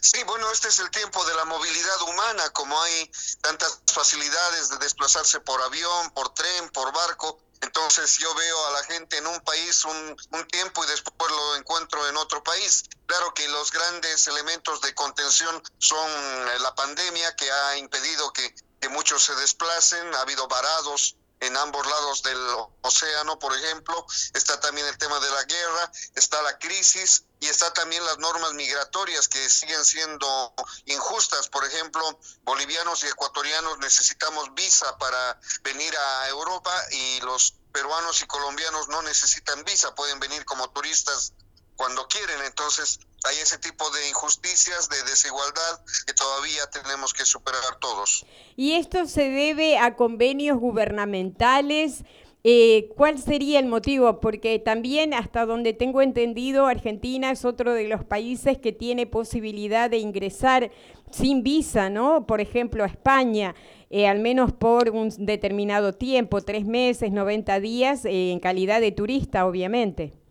Sí, 0.00 0.24
bueno, 0.24 0.50
este 0.50 0.68
es 0.68 0.78
el 0.78 0.90
tiempo 0.90 1.22
de 1.26 1.34
la 1.34 1.44
movilidad 1.44 2.02
humana, 2.08 2.48
como 2.54 2.80
hay 2.80 3.10
tantas 3.42 3.82
facilidades 3.92 4.70
de 4.70 4.78
desplazarse 4.78 5.38
por 5.40 5.60
avión, 5.60 6.10
por 6.14 6.32
tren, 6.32 6.70
por 6.70 6.90
barco. 6.94 7.38
Entonces 7.62 8.18
yo 8.18 8.34
veo 8.34 8.66
a 8.66 8.70
la 8.72 8.84
gente 8.84 9.16
en 9.16 9.26
un 9.26 9.40
país 9.40 9.84
un, 9.84 10.16
tiempo 10.48 10.84
y 10.84 10.88
después 10.88 11.30
lo 11.30 11.56
encuentro 11.56 12.06
en 12.08 12.16
otro 12.16 12.42
país. 12.42 12.84
Claro 13.06 13.32
que 13.34 13.48
los 13.48 13.70
grandes 13.70 14.26
elementos 14.26 14.80
de 14.80 14.94
contención 14.94 15.62
son 15.78 16.10
eh, 16.10 16.58
la 16.60 16.74
pandemia 16.74 17.34
que 17.36 17.50
ha 17.50 17.78
impedido 17.78 18.32
que, 18.32 18.54
que 18.80 18.88
muchos 18.88 19.22
se 19.22 19.34
desplacen, 19.36 20.14
ha 20.14 20.20
habido 20.20 20.46
varados 20.48 21.16
en 21.42 21.56
ambos 21.56 21.84
lados 21.84 22.22
del 22.22 22.38
océano, 22.82 23.36
por 23.36 23.52
ejemplo, 23.56 24.06
está 24.32 24.60
también 24.60 24.86
el 24.86 24.96
tema 24.96 25.18
de 25.18 25.28
la 25.28 25.42
guerra, 25.42 25.92
está 26.14 26.40
la 26.42 26.56
crisis 26.58 27.24
y 27.40 27.48
está 27.48 27.72
también 27.72 28.04
las 28.04 28.18
normas 28.18 28.52
migratorias 28.52 29.26
que 29.26 29.50
siguen 29.50 29.84
siendo 29.84 30.54
injustas. 30.84 31.48
Por 31.48 31.64
ejemplo, 31.64 32.00
bolivianos 32.44 33.02
y 33.02 33.08
ecuatorianos 33.08 33.78
necesitamos 33.80 34.54
visa 34.54 34.96
para 34.98 35.40
venir 35.64 35.92
a 35.96 36.28
Europa 36.28 36.72
y 36.92 37.20
los 37.22 37.54
peruanos 37.72 38.22
y 38.22 38.26
colombianos 38.26 38.86
no 38.86 39.02
necesitan 39.02 39.64
visa, 39.64 39.96
pueden 39.96 40.20
venir 40.20 40.44
como 40.44 40.70
turistas 40.70 41.32
cuando 41.74 42.06
quieren. 42.06 42.40
Entonces, 42.42 43.00
hay 43.24 43.36
ese 43.42 43.58
tipo 43.58 43.88
de 43.90 44.08
injusticias, 44.08 44.88
de 44.88 45.02
desigualdad 45.04 45.80
que 46.06 46.12
todavía 46.14 46.66
tenemos 46.70 47.12
que 47.14 47.24
superar 47.24 47.78
todos. 47.80 48.26
Y 48.56 48.72
esto 48.72 49.06
se 49.06 49.28
debe 49.28 49.78
a 49.78 49.94
convenios 49.96 50.58
gubernamentales. 50.58 52.04
Eh, 52.44 52.88
¿Cuál 52.96 53.22
sería 53.22 53.60
el 53.60 53.66
motivo? 53.66 54.20
Porque 54.20 54.58
también, 54.58 55.14
hasta 55.14 55.46
donde 55.46 55.72
tengo 55.72 56.02
entendido, 56.02 56.66
Argentina 56.66 57.30
es 57.30 57.44
otro 57.44 57.72
de 57.72 57.86
los 57.86 58.04
países 58.04 58.58
que 58.58 58.72
tiene 58.72 59.06
posibilidad 59.06 59.88
de 59.88 59.98
ingresar 59.98 60.72
sin 61.12 61.44
visa, 61.44 61.88
¿no? 61.90 62.26
Por 62.26 62.40
ejemplo, 62.40 62.82
a 62.82 62.88
España, 62.88 63.54
eh, 63.90 64.08
al 64.08 64.18
menos 64.18 64.52
por 64.52 64.90
un 64.90 65.10
determinado 65.24 65.92
tiempo, 65.92 66.40
tres 66.40 66.64
meses, 66.64 67.12
90 67.12 67.60
días, 67.60 68.04
eh, 68.04 68.32
en 68.32 68.40
calidad 68.40 68.80
de 68.80 68.90
turista, 68.90 69.46
obviamente. 69.46 70.21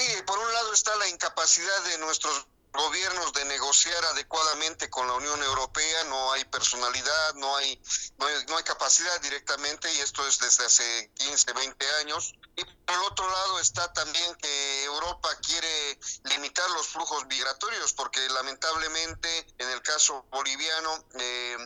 Sí, 0.00 0.22
por 0.24 0.38
un 0.38 0.52
lado 0.52 0.72
está 0.72 0.96
la 0.96 1.08
incapacidad 1.08 1.82
de 1.84 1.98
nuestros 1.98 2.46
gobiernos 2.72 3.34
de 3.34 3.44
negociar 3.44 4.02
adecuadamente 4.06 4.88
con 4.88 5.06
la 5.06 5.12
Unión 5.14 5.42
Europea, 5.42 6.04
no 6.04 6.32
hay 6.32 6.42
personalidad, 6.46 7.34
no 7.34 7.54
hay, 7.56 7.78
no 8.16 8.56
hay, 8.56 8.64
capacidad 8.64 9.20
directamente 9.20 9.92
y 9.92 9.98
esto 9.98 10.26
es 10.26 10.38
desde 10.38 10.64
hace 10.64 11.10
15, 11.16 11.52
20 11.52 11.86
años. 11.96 12.32
Y 12.56 12.64
por 12.64 12.94
el 12.94 13.02
otro 13.02 13.28
lado 13.28 13.60
está 13.60 13.92
también 13.92 14.34
que 14.36 14.84
Europa 14.84 15.28
quiere 15.46 15.98
limitar 16.30 16.70
los 16.70 16.86
flujos 16.86 17.26
migratorios 17.26 17.92
porque 17.92 18.26
lamentablemente 18.30 19.54
en 19.58 19.68
el 19.68 19.82
caso 19.82 20.24
boliviano 20.30 21.04
eh, 21.18 21.58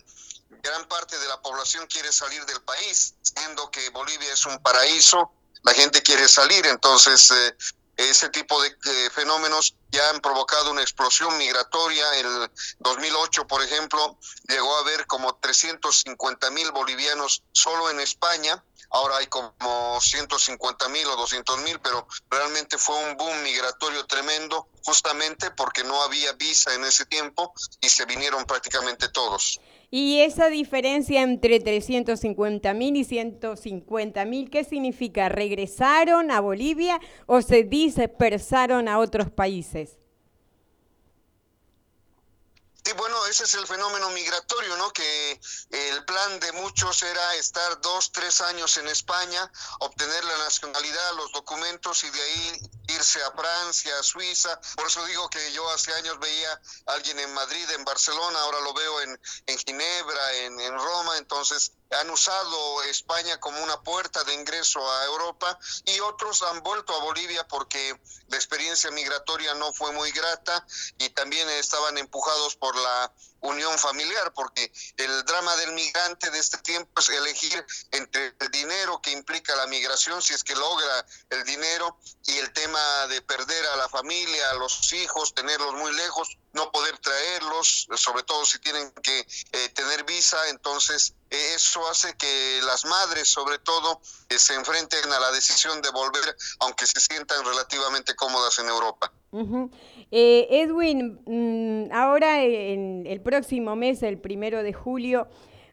gran 0.62 0.88
parte 0.88 1.16
de 1.20 1.28
la 1.28 1.40
población 1.40 1.86
quiere 1.86 2.10
salir 2.10 2.44
del 2.46 2.62
país, 2.62 3.14
siendo 3.22 3.70
que 3.70 3.90
Bolivia 3.90 4.32
es 4.32 4.44
un 4.46 4.60
paraíso, 4.60 5.30
la 5.62 5.72
gente 5.72 6.02
quiere 6.02 6.26
salir, 6.26 6.66
entonces... 6.66 7.30
Eh, 7.30 7.56
ese 7.96 8.28
tipo 8.30 8.60
de 8.60 9.10
fenómenos 9.10 9.74
ya 9.90 10.10
han 10.10 10.20
provocado 10.20 10.70
una 10.72 10.82
explosión 10.82 11.36
migratoria. 11.38 12.14
El 12.16 12.50
2008, 12.80 13.46
por 13.46 13.62
ejemplo, 13.62 14.18
llegó 14.48 14.76
a 14.76 14.80
haber 14.80 15.06
como 15.06 15.36
350 15.36 16.50
mil 16.50 16.72
bolivianos 16.72 17.42
solo 17.52 17.90
en 17.90 18.00
España. 18.00 18.62
Ahora 18.90 19.16
hay 19.16 19.26
como 19.26 20.00
150 20.00 20.88
mil 20.88 21.06
o 21.06 21.16
200 21.16 21.58
mil, 21.60 21.80
pero 21.80 22.06
realmente 22.30 22.78
fue 22.78 22.96
un 22.96 23.16
boom 23.16 23.42
migratorio 23.42 24.06
tremendo, 24.06 24.68
justamente 24.84 25.50
porque 25.50 25.82
no 25.82 26.00
había 26.02 26.32
visa 26.34 26.74
en 26.74 26.84
ese 26.84 27.04
tiempo 27.06 27.52
y 27.80 27.88
se 27.88 28.04
vinieron 28.04 28.44
prácticamente 28.44 29.08
todos. 29.08 29.60
Y 29.90 30.20
esa 30.20 30.48
diferencia 30.48 31.22
entre 31.22 31.60
350 31.60 32.74
mil 32.74 32.96
y 32.96 33.04
150 33.04 34.24
mil, 34.24 34.50
¿qué 34.50 34.64
significa? 34.64 35.28
¿Regresaron 35.28 36.30
a 36.30 36.40
Bolivia 36.40 37.00
o 37.26 37.42
se 37.42 37.64
dispersaron 37.64 38.88
a 38.88 38.98
otros 38.98 39.30
países? 39.30 39.98
Sí, 42.84 42.92
bueno, 42.92 43.24
ese 43.26 43.44
es 43.44 43.54
el 43.54 43.66
fenómeno 43.66 44.10
migratorio, 44.10 44.76
¿no? 44.76 44.92
Que 44.92 45.40
el 45.70 46.04
plan 46.04 46.38
de 46.38 46.52
muchos 46.52 47.02
era 47.02 47.34
estar 47.36 47.80
dos, 47.80 48.12
tres 48.12 48.42
años 48.42 48.76
en 48.76 48.86
España, 48.88 49.50
obtener 49.80 50.22
la 50.22 50.36
nacionalidad, 50.36 51.14
los 51.16 51.32
documentos 51.32 52.04
y 52.04 52.10
de 52.10 52.20
ahí 52.20 52.60
irse 52.88 53.22
a 53.22 53.32
Francia, 53.32 53.98
a 53.98 54.02
Suiza. 54.02 54.60
Por 54.76 54.86
eso 54.86 55.02
digo 55.06 55.30
que 55.30 55.52
yo 55.52 55.66
hace 55.70 55.94
años 55.94 56.18
veía 56.18 56.52
a 56.86 56.92
alguien 56.92 57.18
en 57.20 57.32
Madrid, 57.32 57.70
en 57.70 57.84
Barcelona, 57.86 58.38
ahora 58.40 58.60
lo 58.60 58.74
veo 58.74 59.00
en, 59.00 59.20
en 59.46 59.58
Ginebra, 59.58 60.32
en, 60.34 60.60
en 60.60 60.74
Roma, 60.74 61.16
entonces 61.16 61.72
han 61.90 62.10
usado 62.10 62.82
España 62.84 63.38
como 63.40 63.62
una 63.62 63.80
puerta 63.82 64.24
de 64.24 64.34
ingreso 64.34 64.80
a 64.90 65.04
Europa 65.04 65.58
y 65.84 66.00
otros 66.00 66.42
han 66.42 66.62
vuelto 66.62 66.94
a 66.94 67.00
Bolivia 67.04 67.46
porque 67.46 67.98
la 68.34 68.38
experiencia 68.38 68.90
migratoria 68.90 69.54
no 69.54 69.72
fue 69.72 69.92
muy 69.92 70.10
grata 70.10 70.66
y 70.98 71.08
también 71.10 71.48
estaban 71.50 71.96
empujados 71.98 72.56
por 72.56 72.74
la 72.74 73.12
unión 73.44 73.78
familiar, 73.78 74.32
porque 74.34 74.72
el 74.96 75.24
drama 75.24 75.54
del 75.56 75.72
migrante 75.72 76.30
de 76.30 76.38
este 76.38 76.58
tiempo 76.58 77.00
es 77.00 77.08
elegir 77.10 77.64
entre 77.92 78.34
el 78.40 78.50
dinero 78.50 79.00
que 79.00 79.12
implica 79.12 79.54
la 79.56 79.66
migración, 79.66 80.20
si 80.22 80.34
es 80.34 80.42
que 80.42 80.54
logra 80.54 81.06
el 81.30 81.44
dinero, 81.44 81.96
y 82.26 82.38
el 82.38 82.52
tema 82.52 83.06
de 83.08 83.20
perder 83.22 83.66
a 83.66 83.76
la 83.76 83.88
familia, 83.88 84.50
a 84.50 84.54
los 84.54 84.92
hijos, 84.92 85.34
tenerlos 85.34 85.74
muy 85.74 85.92
lejos, 85.92 86.38
no 86.52 86.70
poder 86.70 86.96
traerlos, 86.98 87.86
sobre 87.96 88.22
todo 88.22 88.46
si 88.46 88.58
tienen 88.60 88.90
que 89.02 89.26
eh, 89.52 89.68
tener 89.70 90.04
visa, 90.04 90.48
entonces 90.48 91.14
eso 91.30 91.86
hace 91.88 92.16
que 92.16 92.60
las 92.62 92.84
madres, 92.84 93.28
sobre 93.28 93.58
todo, 93.58 94.00
eh, 94.28 94.38
se 94.38 94.54
enfrenten 94.54 95.12
a 95.12 95.18
la 95.18 95.32
decisión 95.32 95.82
de 95.82 95.90
volver, 95.90 96.36
aunque 96.60 96.86
se 96.86 97.00
sientan 97.00 97.44
relativamente 97.44 98.14
cómodas 98.14 98.58
en 98.58 98.68
Europa. 98.68 99.12
Eh, 100.10 100.46
Edwin, 100.50 101.18
mm, 101.26 101.92
ahora 101.92 102.44
en 102.44 103.04
el 103.06 103.20
próximo 103.20 103.74
mes, 103.74 104.02
el 104.02 104.18
primero 104.18 104.62
de 104.62 104.72
julio, 104.72 105.26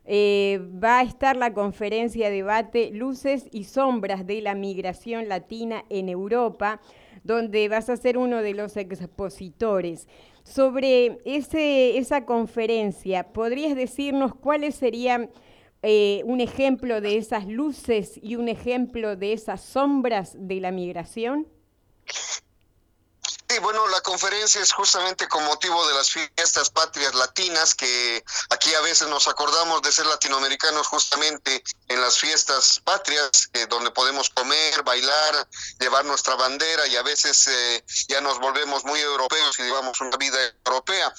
eh, 0.06 0.60
va 0.84 1.00
a 1.00 1.04
estar 1.04 1.38
la 1.38 1.54
conferencia 1.54 2.32
debate 2.32 2.90
Luces 2.92 3.48
y 3.52 3.66
Sombras 3.66 4.26
de 4.26 4.42
la 4.42 4.56
Migración 4.56 5.30
Latina 5.30 5.86
en 5.90 6.10
Europa, 6.10 6.82
donde 7.24 7.70
vas 7.70 7.90
a 7.90 7.98
ser 7.98 8.18
uno 8.18 8.42
de 8.42 8.56
los 8.56 8.78
expositores. 8.78 10.08
Sobre 10.44 11.20
esa 11.24 12.26
conferencia, 12.26 13.32
¿podrías 13.32 13.76
decirnos 13.76 14.34
cuáles 14.34 14.74
serían 14.74 15.30
eh, 15.84 16.24
un 16.26 16.42
ejemplo 16.42 17.00
de 17.00 17.18
esas 17.18 17.48
luces 17.48 18.20
y 18.24 18.36
un 18.38 18.50
ejemplo 18.50 19.16
de 19.16 19.34
esas 19.34 19.62
sombras 19.62 20.36
de 20.40 20.60
la 20.62 20.72
migración? 20.72 21.48
Sí, 23.52 23.60
bueno, 23.60 23.86
la 23.90 24.00
conferencia 24.00 24.62
es 24.62 24.72
justamente 24.72 25.28
con 25.28 25.44
motivo 25.44 25.86
de 25.86 25.94
las 25.94 26.10
fiestas 26.10 26.70
patrias 26.70 27.14
latinas, 27.14 27.76
que 27.76 28.24
aquí 28.50 28.74
a 28.74 28.80
veces 28.80 29.10
nos 29.10 29.28
acordamos 29.28 29.82
de 29.82 29.92
ser 29.92 30.06
latinoamericanos 30.06 30.88
justamente 30.88 31.62
en 31.90 32.00
las 32.00 32.18
fiestas 32.18 32.80
patrias, 32.86 33.50
eh, 33.52 33.68
donde 33.68 33.92
podemos 33.92 34.30
comer, 34.30 34.84
bailar, 34.84 35.50
llevar 35.82 36.06
nuestra 36.06 36.36
bandera 36.36 36.88
y 36.88 36.96
a 36.96 37.04
veces 37.04 37.46
eh, 37.48 37.84
ya 38.08 38.22
nos 38.22 38.40
volvemos 38.40 38.86
muy 38.86 39.02
europeos 39.02 39.60
y 39.60 39.64
llevamos 39.64 40.00
una 40.00 40.16
vida 40.16 40.40
europea. 40.66 41.14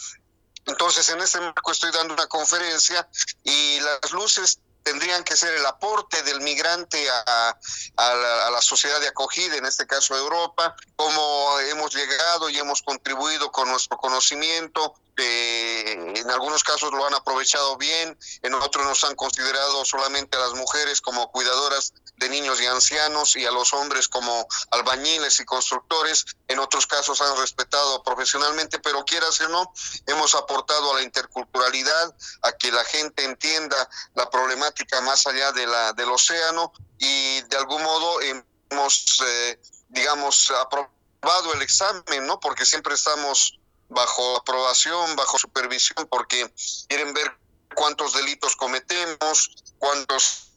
Entonces, 0.64 1.11
en 1.11 1.20
este 1.20 1.39
marco 1.39 1.70
estoy 1.70 1.91
dando 1.91 2.14
una 2.14 2.28
conferencia 2.28 3.07
y 3.45 3.78
las 3.80 4.11
luces 4.12 4.59
tendrían 4.83 5.24
que 5.24 5.37
ser 5.37 5.55
el 5.55 5.66
aporte 5.66 6.22
del 6.22 6.41
migrante 6.41 7.09
a, 7.11 7.57
la, 7.97 8.61
sociedad 8.61 9.01
de 9.01 9.09
acogida, 9.09 9.57
en 9.57 9.66
este 9.66 9.87
caso 9.87 10.16
Europa, 10.16 10.74
cómo 10.97 11.59
hemos 11.70 11.95
llegado 11.95 12.49
y 12.49 12.59
hemos 12.59 12.83
contribuido 12.83 13.51
con 13.51 13.68
nuestro 13.68 13.99
conocimiento, 13.99 14.95
en 15.16 16.30
algunos 16.30 16.64
casos 16.64 16.93
lo 16.93 17.07
han 17.07 17.14
aprovechado 17.14 17.76
bien, 17.76 18.18
en 18.43 18.55
otros 18.55 18.85
nos 18.87 19.05
han 19.05 19.14
considerado 19.14 19.85
solamente 19.85 20.37
a 20.37 20.41
las 20.41 20.55
mujeres 20.55 21.01
como 21.01 21.30
cuidadoras 21.30 21.93
de 22.17 22.29
niños 22.29 22.61
y 22.61 22.67
ancianos 22.67 23.37
y 23.37 23.47
a 23.47 23.51
los 23.51 23.73
hombres 23.73 24.09
como 24.09 24.47
albañiles 24.71 25.41
y 25.41 25.45
constructores, 25.45 26.25
en 26.49 26.59
otros 26.59 26.87
casos 26.87 27.21
han 27.21 27.37
respetado 27.37 28.03
profesionalmente, 28.03 28.79
pero 28.79 29.05
quieras 29.05 29.41
o 29.41 29.49
no, 29.49 29.73
hemos 30.07 30.35
aportado 30.35 30.93
a 30.93 30.97
la 30.97 31.03
interculturalidad, 31.03 32.15
a 32.43 32.53
que 32.53 32.71
la 32.71 32.85
gente 32.85 33.25
entienda 33.25 33.89
la 34.15 34.31
problemática 34.31 35.01
más 35.01 35.27
allá 35.27 35.53
de 35.53 35.67
la, 35.67 35.93
del 35.95 36.11
océano 36.11 36.73
y 36.99 37.41
de 37.43 37.57
algún 37.57 37.83
modo 37.83 38.21
hemos, 38.21 39.23
eh, 39.27 39.61
digamos, 39.89 40.51
aprobado 40.51 41.53
el 41.55 41.63
examen, 41.63 42.27
¿no? 42.27 42.39
Porque 42.41 42.65
siempre 42.65 42.95
estamos 42.95 43.59
bajo 43.89 44.37
aprobación, 44.37 45.17
bajo 45.17 45.39
supervisión, 45.39 46.07
porque 46.11 46.53
quieren 46.89 47.13
ver 47.13 47.37
cuántos 47.75 48.13
delitos 48.15 48.57
cometemos, 48.57 49.51
cuántos 49.79 50.52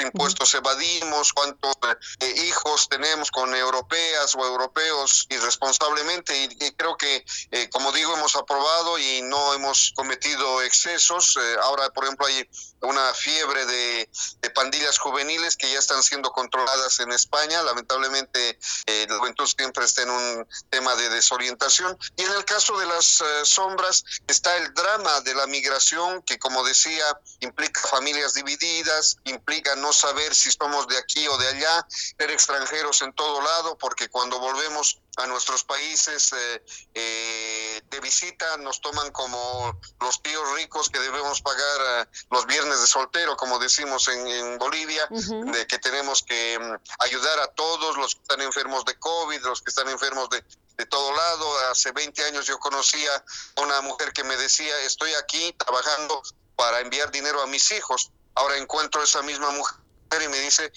impuestos 0.00 0.54
evadimos, 0.54 1.32
cuántos 1.32 1.74
eh, 2.20 2.34
hijos 2.46 2.88
tenemos 2.88 3.30
con 3.30 3.54
europeas 3.54 4.34
o 4.34 4.44
europeos 4.44 5.26
irresponsablemente 5.30 6.36
y, 6.44 6.70
creo 6.72 6.96
que, 6.96 7.24
eh, 7.50 7.68
como 7.70 7.92
digo, 7.92 8.14
hemos 8.14 8.36
aprobado 8.36 8.98
y 8.98 9.22
no 9.22 9.54
hemos 9.54 9.92
cometido 9.94 10.62
excesos. 10.62 11.36
Eh, 11.36 11.56
ahora, 11.62 11.90
por 11.90 12.04
ejemplo, 12.04 12.26
hay 12.26 12.48
una 12.82 13.14
fiebre 13.14 13.66
de, 13.66 14.10
pandillas 14.54 14.98
juveniles 14.98 15.56
que 15.56 15.70
ya 15.70 15.78
están 15.78 16.02
siendo 16.02 16.32
controladas 16.32 16.98
en 16.98 17.12
España. 17.12 17.62
Lamentablemente, 17.62 18.58
la 18.86 19.18
juventud 19.18 19.46
siempre 19.46 19.84
está 19.84 20.02
en 20.02 20.10
un 20.10 20.48
tema 20.68 20.96
de 20.96 21.08
desorientación. 21.10 21.96
Y 22.16 22.22
en 22.22 22.32
el 22.32 22.44
caso 22.44 22.76
de 22.78 22.86
las 22.86 23.22
sombras 23.44 24.04
está 24.26 24.56
el 24.56 24.74
drama 24.74 25.20
de 25.20 25.34
la 25.34 25.46
migración 25.46 26.22
que, 26.22 26.38
como 26.38 26.64
decía, 26.64 27.04
implica 27.40 27.80
familias 27.82 28.34
divididas, 28.34 29.18
implica 29.24 29.76
no 29.76 29.92
saber 29.92 30.34
si 30.34 30.50
somos 30.50 30.88
de 30.88 30.98
aquí 30.98 31.28
o 31.28 31.36
de 31.38 31.48
allá, 31.48 31.86
ser 31.88 32.30
extranjeros 32.30 33.02
en 33.02 33.12
todo 33.12 33.40
lado, 33.40 33.78
porque 33.78 34.08
cuando 34.08 34.38
volvemos 34.38 34.98
a 35.18 35.26
nuestros 35.26 35.64
países 35.64 36.32
eh, 36.32 36.62
eh, 36.94 37.82
de 37.90 38.00
visita 38.00 38.56
nos 38.58 38.80
toman 38.80 39.10
como 39.12 39.78
los 40.00 40.22
tíos 40.22 40.42
ricos 40.54 40.88
que 40.88 40.98
debemos 40.98 41.42
pagar 41.42 41.80
eh, 42.06 42.06
los 42.30 42.46
viernes 42.46 42.80
de 42.80 42.86
soltero, 42.86 43.36
como 43.36 43.58
decimos 43.58 44.08
en, 44.08 44.58
Bolivia, 44.58 45.06
de 45.10 45.66
que 45.66 45.78
tenemos 45.78 46.22
que 46.22 46.58
mm, 46.58 47.02
ayudar 47.02 47.40
a 47.40 47.48
todos 47.48 47.96
los 47.96 48.14
que 48.14 48.22
están 48.22 48.40
enfermos 48.40 48.84
de 48.84 48.98
COVID, 48.98 49.40
los 49.42 49.62
que 49.62 49.70
están 49.70 49.88
enfermos 49.88 50.30
de, 50.30 50.42
de 50.76 50.86
todo 50.86 51.14
lado. 51.14 51.58
Hace 51.70 51.92
20 51.92 52.24
años 52.24 52.46
yo 52.46 52.58
conocía 52.58 53.10
a 53.56 53.60
una 53.60 53.80
mujer 53.82 54.12
que 54.12 54.24
me 54.24 54.36
decía, 54.36 54.80
estoy 54.82 55.12
aquí 55.14 55.52
trabajando 55.58 56.22
para 56.56 56.80
enviar 56.80 57.10
dinero 57.10 57.42
a 57.42 57.46
mis 57.46 57.70
hijos 57.72 58.10
Ahora 58.38 58.56
encuentro 58.56 59.02
esa 59.02 59.20
misma 59.22 59.50
mujer 59.50 60.22
y 60.24 60.28
me 60.28 60.38
dice, 60.38 60.70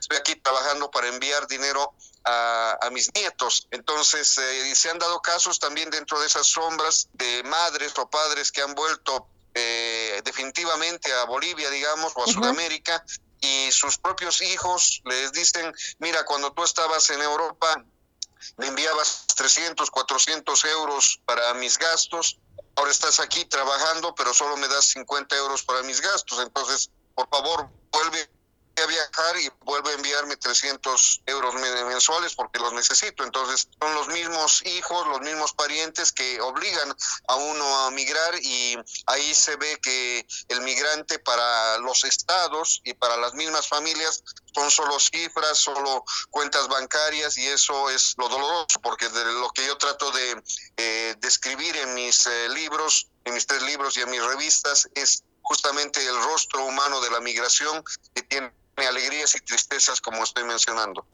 estoy 0.00 0.16
aquí 0.16 0.36
trabajando 0.36 0.90
para 0.90 1.08
enviar 1.08 1.46
dinero 1.46 1.92
a, 2.24 2.88
mis 2.92 3.10
nietos. 3.14 3.68
Entonces, 3.70 4.38
eh, 4.38 4.74
se 4.74 4.90
han 4.90 4.98
dado 4.98 5.20
casos 5.20 5.58
también 5.58 5.90
dentro 5.90 6.20
de 6.20 6.26
esas 6.26 6.46
sombras 6.46 7.08
de 7.12 7.42
madres 7.44 7.92
o 7.98 8.08
padres 8.08 8.52
que 8.52 8.62
han 8.62 8.74
vuelto 8.74 9.28
eh, 9.54 10.20
definitivamente 10.24 11.12
a 11.12 11.24
Bolivia, 11.24 11.70
digamos, 11.70 12.12
o 12.14 12.24
a 12.24 12.26
Sudamérica, 12.26 13.04
y 13.40 13.70
sus 13.72 13.98
propios 13.98 14.40
hijos 14.40 15.00
les 15.04 15.32
dicen, 15.32 15.72
mira, 15.98 16.24
cuando 16.24 16.52
tú 16.52 16.64
estabas 16.64 17.08
en 17.10 17.20
Europa, 17.22 17.84
me 18.56 18.66
enviabas 18.66 19.26
300, 19.36 19.90
400 19.90 20.64
euros 20.64 21.20
para 21.24 21.54
mis 21.54 21.78
gastos, 21.78 22.38
ahora 22.76 22.90
estás 22.90 23.20
aquí 23.20 23.44
trabajando, 23.44 24.14
pero 24.14 24.34
solo 24.34 24.56
me 24.56 24.68
das 24.68 24.86
50 24.86 25.36
euros 25.36 25.62
para 25.62 25.82
mis 25.82 26.00
gastos, 26.00 26.40
entonces, 26.40 26.90
por 27.14 27.28
favor, 27.28 27.68
vuelve 27.92 28.30
a 28.82 28.86
viajar 28.86 29.36
y 29.38 29.50
vuelve 29.64 29.90
a 29.90 29.94
enviarme 29.94 30.36
300 30.36 31.22
euros 31.26 31.54
mensuales 31.54 32.34
porque 32.34 32.58
los 32.58 32.72
necesito. 32.72 33.24
Entonces, 33.24 33.68
son 33.80 33.94
los 33.94 34.08
mismos 34.08 34.64
hijos, 34.66 35.06
los 35.06 35.20
mismos 35.20 35.52
parientes 35.52 36.12
que 36.12 36.40
obligan 36.40 36.94
a 37.28 37.36
uno 37.36 37.78
a 37.86 37.90
migrar 37.90 38.34
y 38.42 38.76
ahí 39.06 39.34
se 39.34 39.56
ve 39.56 39.78
que 39.82 40.26
el 40.48 40.60
migrante 40.62 41.18
para 41.18 41.78
los 41.78 42.04
estados 42.04 42.80
y 42.84 42.94
para 42.94 43.16
las 43.16 43.34
mismas 43.34 43.66
familias 43.68 44.22
son 44.54 44.70
solo 44.70 44.98
cifras, 44.98 45.58
solo 45.58 46.04
cuentas 46.30 46.68
bancarias 46.68 47.38
y 47.38 47.46
eso 47.46 47.90
es 47.90 48.14
lo 48.16 48.28
doloroso 48.28 48.80
porque 48.82 49.08
de 49.08 49.24
lo 49.24 49.50
que 49.50 49.66
yo 49.66 49.76
trato 49.78 50.10
de 50.10 50.42
eh, 50.76 51.14
describir 51.18 51.76
en 51.76 51.94
mis 51.94 52.26
eh, 52.26 52.48
libros, 52.50 53.08
en 53.24 53.34
mis 53.34 53.46
tres 53.46 53.62
libros 53.62 53.96
y 53.96 54.00
en 54.00 54.10
mis 54.10 54.22
revistas 54.22 54.88
es 54.94 55.24
justamente 55.42 56.04
el 56.04 56.22
rostro 56.24 56.64
humano 56.64 57.00
de 57.00 57.10
la 57.10 57.20
migración 57.20 57.82
que 58.14 58.22
tiene 58.22 58.52
alegrías 58.86 59.34
y 59.34 59.40
tristezas 59.40 60.00
como 60.00 60.22
estoy 60.22 60.44
mencionando. 60.44 61.06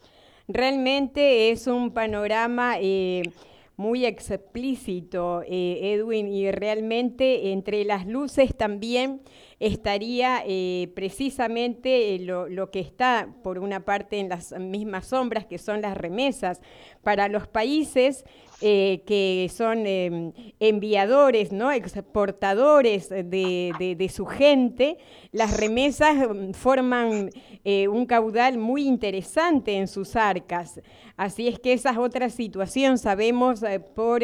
Realmente 0.49 1.51
es 1.51 1.67
un 1.67 1.93
panorama 1.95 2.77
eh, 2.79 3.23
muy 3.77 4.05
explícito, 4.05 5.43
eh, 5.43 5.95
Edwin, 5.95 6.29
y 6.29 6.51
realmente 6.51 7.53
entre 7.53 7.85
las 7.85 8.07
luces 8.07 8.57
también 8.57 9.23
estaría 9.67 10.43
eh, 10.47 10.93
precisamente 10.95 12.19
lo, 12.21 12.49
lo, 12.49 12.71
que 12.71 12.81
está, 12.81 13.29
por 13.43 13.59
una 13.59 13.85
parte, 13.85 14.19
en 14.19 14.29
las 14.29 14.53
mismas 14.59 15.07
sombras, 15.07 15.47
que 15.47 15.59
son 15.59 15.81
las 15.81 15.97
remesas. 15.97 16.61
Para 17.03 17.29
los 17.29 17.47
países 17.49 18.25
eh, 18.61 19.03
que 19.05 19.51
son 19.53 19.85
em, 19.85 20.33
enviadores, 20.61 21.53
¿no? 21.53 21.73
exportadores 21.73 23.09
de, 23.09 24.11
su 24.11 24.27
gente, 24.27 24.97
las 25.33 25.57
remesas 25.57 26.23
em, 26.23 26.55
forman 26.55 27.31
eh, 27.65 27.89
un 27.89 28.07
caudal 28.07 28.57
muy 28.57 28.87
interesante 28.87 29.77
en 29.77 29.89
sus 29.89 30.15
arcas. 30.15 30.81
Así 31.17 31.49
es 31.49 31.59
que 31.59 31.73
esa 31.73 31.91
es 31.91 31.99
otra 31.99 32.31
situación, 32.31 32.97
sabemos 32.97 33.63
eh, 33.65 33.81
por 33.81 34.23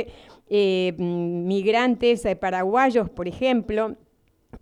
migrantes 0.48 2.22
paraguayos, 2.40 3.10
por 3.10 3.28
ejemplo, 3.28 3.96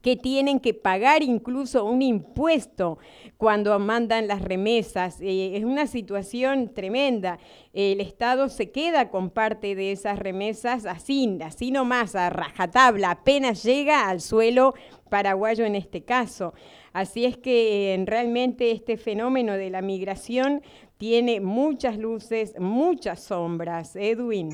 que 0.03 0.17
tienen 0.17 0.61
que 0.61 0.75
pagar 0.75 1.23
incluso 1.23 1.85
un 1.85 2.03
impuesto 2.03 2.99
cuando 3.37 3.79
mandan 3.79 4.29
las 4.29 4.43
remesas. 4.43 5.21
Eh, 5.21 5.57
es 5.57 5.65
una 5.65 5.87
situación 5.87 6.73
tremenda. 6.73 7.39
El 7.73 8.01
Estado 8.01 8.49
se 8.49 8.71
queda 8.71 9.11
con 9.11 9.31
parte 9.31 9.75
de 9.75 9.93
esas 9.93 10.19
remesas 10.19 10.87
así, 10.87 11.39
así 11.45 11.71
nomás, 11.71 12.15
a 12.15 12.31
rajatabla, 12.31 13.11
apenas 13.11 13.63
llega 13.63 14.09
al 14.09 14.21
suelo 14.21 14.75
paraguayo 15.11 15.65
en 15.65 15.75
este 15.75 16.05
caso. 16.05 16.55
Así 16.93 17.25
es 17.25 17.37
que 17.37 17.95
eh, 17.95 18.05
realmente 18.07 18.71
este 18.71 18.97
fenómeno 18.97 19.53
de 19.55 19.71
la 19.71 19.83
migración 19.83 20.63
tiene 20.97 21.41
muchas 21.41 21.97
luces, 21.97 22.55
muchas 22.59 23.23
sombras. 23.23 23.95
Edwin. 23.95 24.51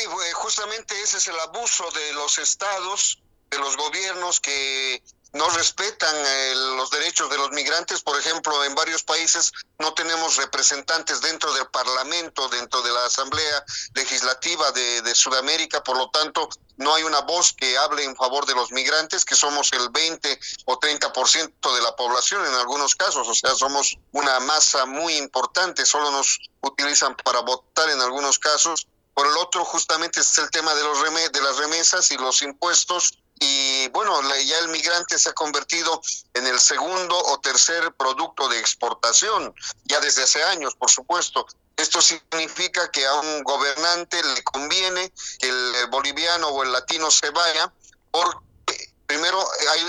Sí, 0.00 0.06
justamente 0.32 0.98
ese 1.02 1.18
es 1.18 1.28
el 1.28 1.38
abuso 1.40 1.90
de 1.90 2.14
los 2.14 2.38
estados, 2.38 3.18
de 3.50 3.58
los 3.58 3.76
gobiernos 3.76 4.40
que 4.40 5.02
no 5.34 5.48
respetan 5.50 6.14
eh, 6.16 6.54
los 6.76 6.90
derechos 6.90 7.28
de 7.28 7.36
los 7.36 7.50
migrantes. 7.50 8.00
Por 8.00 8.18
ejemplo, 8.18 8.64
en 8.64 8.74
varios 8.74 9.02
países 9.02 9.52
no 9.78 9.92
tenemos 9.92 10.36
representantes 10.36 11.20
dentro 11.20 11.52
del 11.52 11.66
Parlamento, 11.66 12.48
dentro 12.48 12.80
de 12.80 12.90
la 12.92 13.04
Asamblea 13.04 13.62
Legislativa 13.94 14.72
de, 14.72 15.02
de, 15.02 15.14
Sudamérica. 15.14 15.84
Por 15.84 15.98
lo 15.98 16.08
tanto, 16.08 16.48
no 16.78 16.94
hay 16.94 17.02
una 17.02 17.20
voz 17.20 17.52
que 17.52 17.76
hable 17.76 18.02
en 18.02 18.16
favor 18.16 18.46
de 18.46 18.54
los 18.54 18.72
migrantes, 18.72 19.26
que 19.26 19.36
somos 19.36 19.70
el 19.72 19.90
20 19.90 20.40
o 20.64 20.80
30% 20.80 21.74
de 21.74 21.82
la 21.82 21.94
población 21.94 22.46
en 22.46 22.54
algunos 22.54 22.94
casos. 22.94 23.28
O 23.28 23.34
sea, 23.34 23.54
somos 23.54 23.98
una 24.12 24.40
masa 24.40 24.86
muy 24.86 25.16
importante. 25.16 25.84
Solo 25.84 26.10
nos 26.10 26.38
utilizan 26.62 27.14
para 27.16 27.40
votar 27.40 27.90
en 27.90 28.00
algunos 28.00 28.38
casos. 28.38 28.86
Por 29.14 29.26
el 29.26 29.36
otro, 29.36 29.64
justamente 29.64 30.20
es 30.20 30.38
el 30.38 30.50
tema 30.50 30.74
de, 30.74 30.82
los 30.82 31.02
de 31.02 31.42
las 31.42 31.56
remesas 31.56 32.10
y 32.10 32.16
los 32.16 32.42
impuestos 32.42 33.18
y 33.42 33.88
bueno, 33.88 34.20
ya 34.44 34.58
el 34.58 34.68
migrante 34.68 35.18
se 35.18 35.30
ha 35.30 35.32
convertido 35.32 36.02
en 36.34 36.46
el 36.46 36.60
segundo 36.60 37.16
o 37.16 37.40
tercer 37.40 37.90
producto 37.94 38.48
de 38.50 38.60
exportación, 38.60 39.54
ya 39.84 39.98
desde 40.00 40.24
hace 40.24 40.42
años, 40.42 40.74
por 40.74 40.90
supuesto. 40.90 41.46
Esto 41.74 42.02
significa 42.02 42.90
que 42.90 43.06
a 43.06 43.14
un 43.14 43.42
gobernante 43.42 44.22
le 44.22 44.44
conviene 44.44 45.10
que 45.38 45.48
el 45.48 45.86
boliviano 45.88 46.48
o 46.48 46.62
el 46.62 46.72
latino 46.72 47.10
se 47.10 47.30
vaya 47.30 47.72
porque 48.10 48.92
primero 49.06 49.42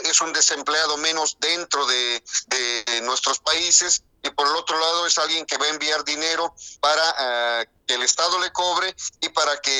es 0.05 0.21
un 0.21 0.31
desempleado 0.31 0.95
menos 0.95 1.35
dentro 1.41 1.85
de, 1.87 2.23
de 2.47 3.01
nuestros 3.01 3.39
países 3.39 4.01
y 4.23 4.29
por 4.31 4.47
el 4.47 4.55
otro 4.55 4.79
lado 4.79 5.05
es 5.05 5.17
alguien 5.17 5.45
que 5.45 5.57
va 5.57 5.65
a 5.65 5.69
enviar 5.69 6.03
dinero 6.03 6.53
para 6.79 7.61
eh, 7.61 7.67
que 7.87 7.95
el 7.95 8.03
Estado 8.03 8.39
le 8.39 8.51
cobre 8.51 8.95
y 9.19 9.29
para 9.29 9.59
que 9.59 9.79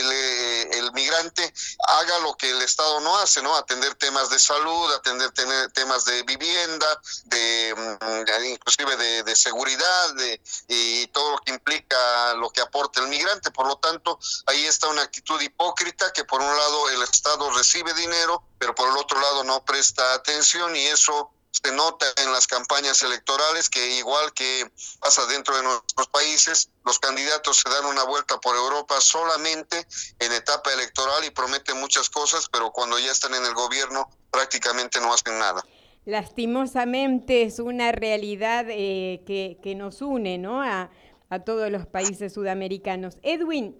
el 0.72 0.92
migrante 0.94 1.54
haga 1.88 2.20
lo 2.20 2.36
que 2.36 2.50
el 2.50 2.62
Estado 2.62 3.00
no 3.02 3.18
hace, 3.18 3.42
¿no? 3.42 3.56
Atender 3.56 3.96
temas 3.96 4.30
de 4.30 4.40
salud, 4.40 4.92
atender 4.94 5.32
temas 5.72 6.06
de 6.06 6.24
vivienda, 6.24 7.02
de 7.26 7.74
mm, 7.78 8.46
inclusive 8.46 9.24
de, 9.24 9.36
seguridad 9.36 10.14
de, 10.16 10.42
y 10.68 11.08
todo 11.08 11.32
lo 11.32 11.38
que 11.40 11.52
implica 11.52 12.34
lo 12.34 12.50
que 12.50 12.62
aporta 12.62 13.00
el 13.00 13.08
migrante. 13.08 13.52
Por 13.52 13.68
lo 13.68 13.78
tanto, 13.78 14.20
ahí 14.48 14.66
está 14.66 14.88
una 14.88 15.04
actitud 15.04 15.40
hipócrita 15.40 16.12
que 16.12 16.26
por 16.26 16.42
un 16.42 16.58
lado 16.58 16.90
el 16.90 17.02
Estado 17.04 17.50
recibe 17.52 17.94
dinero, 17.94 18.44
pero 18.58 18.76
por 18.76 18.90
el 18.90 18.98
otro 18.98 19.20
lado 19.20 19.44
no 19.44 19.64
presta 19.64 20.14
atención 20.14 20.76
y 20.76 20.88
eso 20.88 21.32
se 21.52 21.72
nota 21.74 22.06
en 22.24 22.32
las 22.32 22.48
campañas 22.48 23.02
electorales 23.04 23.70
que 23.70 23.98
igual 23.98 24.34
que 24.34 24.72
pasa 25.00 25.26
dentro 25.28 25.56
de 25.56 25.64
nuestros 25.64 26.08
países, 26.08 26.70
los 26.86 27.00
candidatos 27.00 27.58
se 27.58 27.70
dan 27.70 27.86
una 27.86 28.04
vuelta 28.04 28.40
por 28.40 28.56
Europa 28.56 29.00
solamente 29.02 29.86
en 30.20 30.32
etapa 30.32 30.72
electoral 30.74 31.24
y 31.26 31.30
prometen 31.30 31.80
muchas 31.80 32.10
cosas, 32.10 32.48
pero 32.52 32.72
cuando 32.72 32.98
ya 32.98 33.12
están 33.12 33.34
en 33.36 33.46
el 33.46 33.54
gobierno 33.54 34.10
prácticamente 34.32 35.00
no 35.02 35.14
hacen 35.14 35.38
nada. 35.38 35.64
Lastimosamente 36.06 37.44
es 37.44 37.60
una 37.60 37.92
realidad 37.92 38.66
eh, 38.70 39.22
que, 39.28 39.60
que, 39.62 39.76
nos 39.76 40.02
une 40.02 40.40
¿no? 40.40 40.64
a, 40.64 40.90
a 41.30 41.40
todos 41.40 41.70
los 41.70 41.86
países 41.86 42.34
sudamericanos. 42.34 43.18
Edwin, 43.22 43.78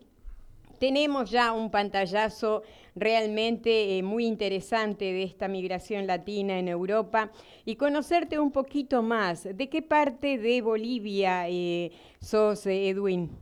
tenemos 0.80 1.32
ya 1.32 1.52
un 1.52 1.72
pantallazo 1.72 2.64
realmente 2.96 3.98
eh, 3.98 4.04
muy 4.04 4.26
interesante 4.26 5.06
de 5.06 5.24
esta 5.24 5.48
migración 5.48 6.08
latina 6.08 6.60
en 6.60 6.68
Europa 6.68 7.32
y 7.66 7.76
conocerte 7.76 8.40
un 8.40 8.52
poquito 8.52 9.02
más. 9.02 9.44
¿De 9.44 9.70
qué 9.70 9.82
parte 9.82 10.38
de 10.38 10.62
Bolivia 10.62 11.48
eh, 11.48 11.92
sos, 12.22 12.66
eh, 12.66 12.90
Edwin? 12.90 13.38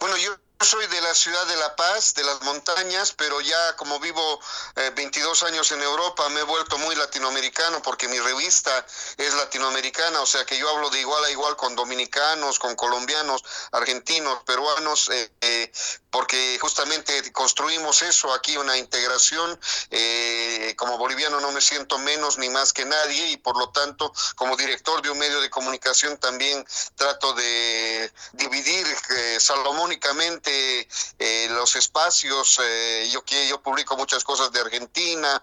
Bueno, 0.00 0.16
yo 0.16 0.32
soy 0.60 0.86
de 0.88 1.00
la 1.00 1.14
ciudad 1.14 1.46
de 1.46 1.56
La 1.56 1.76
Paz, 1.76 2.14
de 2.14 2.24
las 2.24 2.42
montañas, 2.42 3.12
pero 3.12 3.40
ya 3.40 3.76
como 3.76 4.00
vivo 4.00 4.40
22 4.96 5.44
años 5.44 5.70
en 5.70 5.80
Europa, 5.80 6.28
me 6.30 6.40
he 6.40 6.42
vuelto 6.42 6.76
muy 6.78 6.96
latinoamericano 6.96 7.80
porque 7.80 8.08
mi 8.08 8.18
revista 8.18 8.84
es 9.16 9.34
latinoamericana, 9.34 10.20
o 10.20 10.26
sea 10.26 10.44
que 10.44 10.58
yo 10.58 10.68
hablo 10.68 10.90
de 10.90 10.98
igual 11.00 11.24
a 11.24 11.30
igual 11.30 11.56
con 11.56 11.76
dominicanos, 11.76 12.58
con 12.58 12.74
colombianos, 12.74 13.44
argentinos, 13.70 14.42
peruanos, 14.42 15.08
porque 16.10 16.58
justamente 16.60 17.32
construimos 17.32 18.02
eso 18.02 18.32
aquí, 18.32 18.56
una 18.56 18.76
integración. 18.76 19.58
Eh, 19.90 20.74
como 20.76 20.98
boliviano 20.98 21.40
no 21.40 21.52
me 21.52 21.60
siento 21.60 21.98
menos 21.98 22.38
ni 22.38 22.48
más 22.48 22.72
que 22.72 22.84
nadie 22.84 23.30
y 23.30 23.36
por 23.36 23.58
lo 23.58 23.70
tanto 23.70 24.12
como 24.36 24.56
director 24.56 25.02
de 25.02 25.10
un 25.10 25.18
medio 25.18 25.40
de 25.40 25.50
comunicación 25.50 26.16
también 26.18 26.64
trato 26.94 27.34
de 27.34 28.12
dividir 28.32 28.86
eh, 29.10 29.38
salomónicamente 29.40 30.88
eh, 31.18 31.48
los 31.50 31.76
espacios. 31.76 32.60
yo, 33.10 33.22
yo 33.26 33.62
publico 33.62 33.96
muchas 33.96 34.24
cosas 34.24 34.50
de 34.52 34.60
Argentina, 34.60 35.42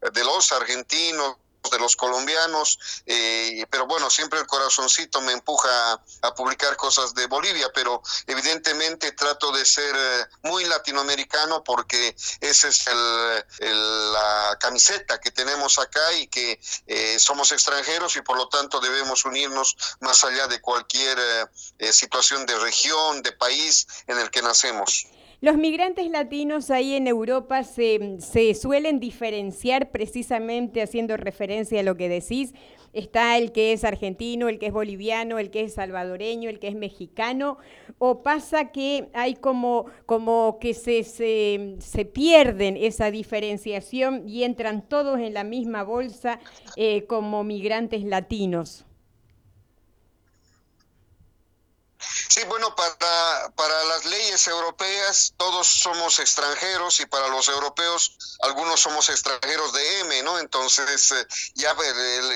de 0.00 0.24
los 0.24 0.50
argentinos, 0.52 1.36
de 1.70 1.78
los 1.78 1.96
colombianos, 1.96 2.78
eh, 3.06 3.64
pero 3.70 3.86
bueno, 3.86 4.10
siempre 4.10 4.40
el 4.40 4.46
corazoncito 4.46 5.20
me 5.20 5.32
empuja 5.32 5.92
a, 6.22 6.34
publicar 6.34 6.76
cosas 6.76 7.14
de 7.14 7.26
Bolivia, 7.26 7.70
pero 7.72 8.02
evidentemente 8.26 9.12
trato 9.12 9.52
de 9.52 9.64
ser 9.64 9.94
eh, 9.96 10.26
muy 10.42 10.64
latinoamericano 10.64 11.62
porque 11.62 12.16
esa 12.40 12.68
es 12.68 12.86
el, 12.88 14.12
la 14.12 14.56
camiseta 14.60 15.20
que 15.20 15.30
tenemos 15.30 15.78
acá 15.78 16.12
y 16.14 16.26
que 16.26 16.60
eh, 16.86 17.18
somos 17.18 17.52
extranjeros 17.52 18.16
y 18.16 18.22
por 18.22 18.36
lo 18.36 18.48
tanto 18.48 18.80
debemos 18.80 19.24
unirnos 19.24 19.76
más 20.00 20.24
allá 20.24 20.48
de 20.48 20.60
cualquier 20.60 21.18
situación 21.92 22.46
de 22.46 22.58
región, 22.58 23.22
de 23.22 23.32
país 23.32 23.86
en 24.06 24.18
el 24.18 24.30
que 24.30 24.42
nacemos. 24.42 25.06
Los 25.42 25.56
migrantes 25.56 26.08
latinos 26.08 26.70
ahí 26.70 26.94
en 26.94 27.08
Europa 27.08 27.64
se, 27.64 28.18
se, 28.20 28.54
suelen 28.54 29.00
diferenciar 29.00 29.90
precisamente 29.90 30.80
haciendo 30.80 31.16
referencia 31.16 31.80
a 31.80 31.82
lo 31.82 31.96
que 31.96 32.08
decís. 32.08 32.54
Está 32.92 33.36
el 33.36 33.50
que 33.50 33.72
es 33.72 33.82
argentino, 33.82 34.48
el 34.48 34.60
que 34.60 34.66
es 34.66 34.72
boliviano, 34.72 35.40
el 35.40 35.50
que 35.50 35.62
es 35.62 35.74
salvadoreño, 35.74 36.48
el 36.48 36.60
que 36.60 36.68
es 36.68 36.76
mexicano, 36.76 37.58
o 37.98 38.22
pasa 38.22 38.70
que 38.70 39.08
hay 39.14 39.34
como, 39.34 39.86
que 40.60 40.74
se, 40.74 41.02
se, 41.02 41.74
se 41.80 42.04
pierden 42.04 42.76
esa 42.76 43.10
diferenciación 43.10 44.28
y 44.28 44.44
entran 44.44 44.88
todos 44.88 45.18
en 45.18 45.34
la 45.34 45.42
misma 45.42 45.82
bolsa 45.82 46.38
eh, 46.76 47.02
como 47.06 47.42
migrantes 47.42 48.04
latinos. 48.04 48.86
Sí, 52.28 52.42
bueno, 52.44 52.74
para, 52.74 53.50
para 53.54 53.84
las 53.84 54.04
leyes 54.04 54.46
europeas 54.46 55.34
todos 55.36 55.66
somos 55.66 56.18
extranjeros 56.18 57.00
y 57.00 57.06
para 57.06 57.28
los 57.28 57.48
europeos 57.48 58.16
algunos 58.40 58.80
somos 58.80 59.08
extranjeros 59.08 59.72
de 59.72 60.00
M, 60.00 60.22
¿no? 60.22 60.38
Entonces 60.38 61.12
eh, 61.12 61.26
ya, 61.54 61.76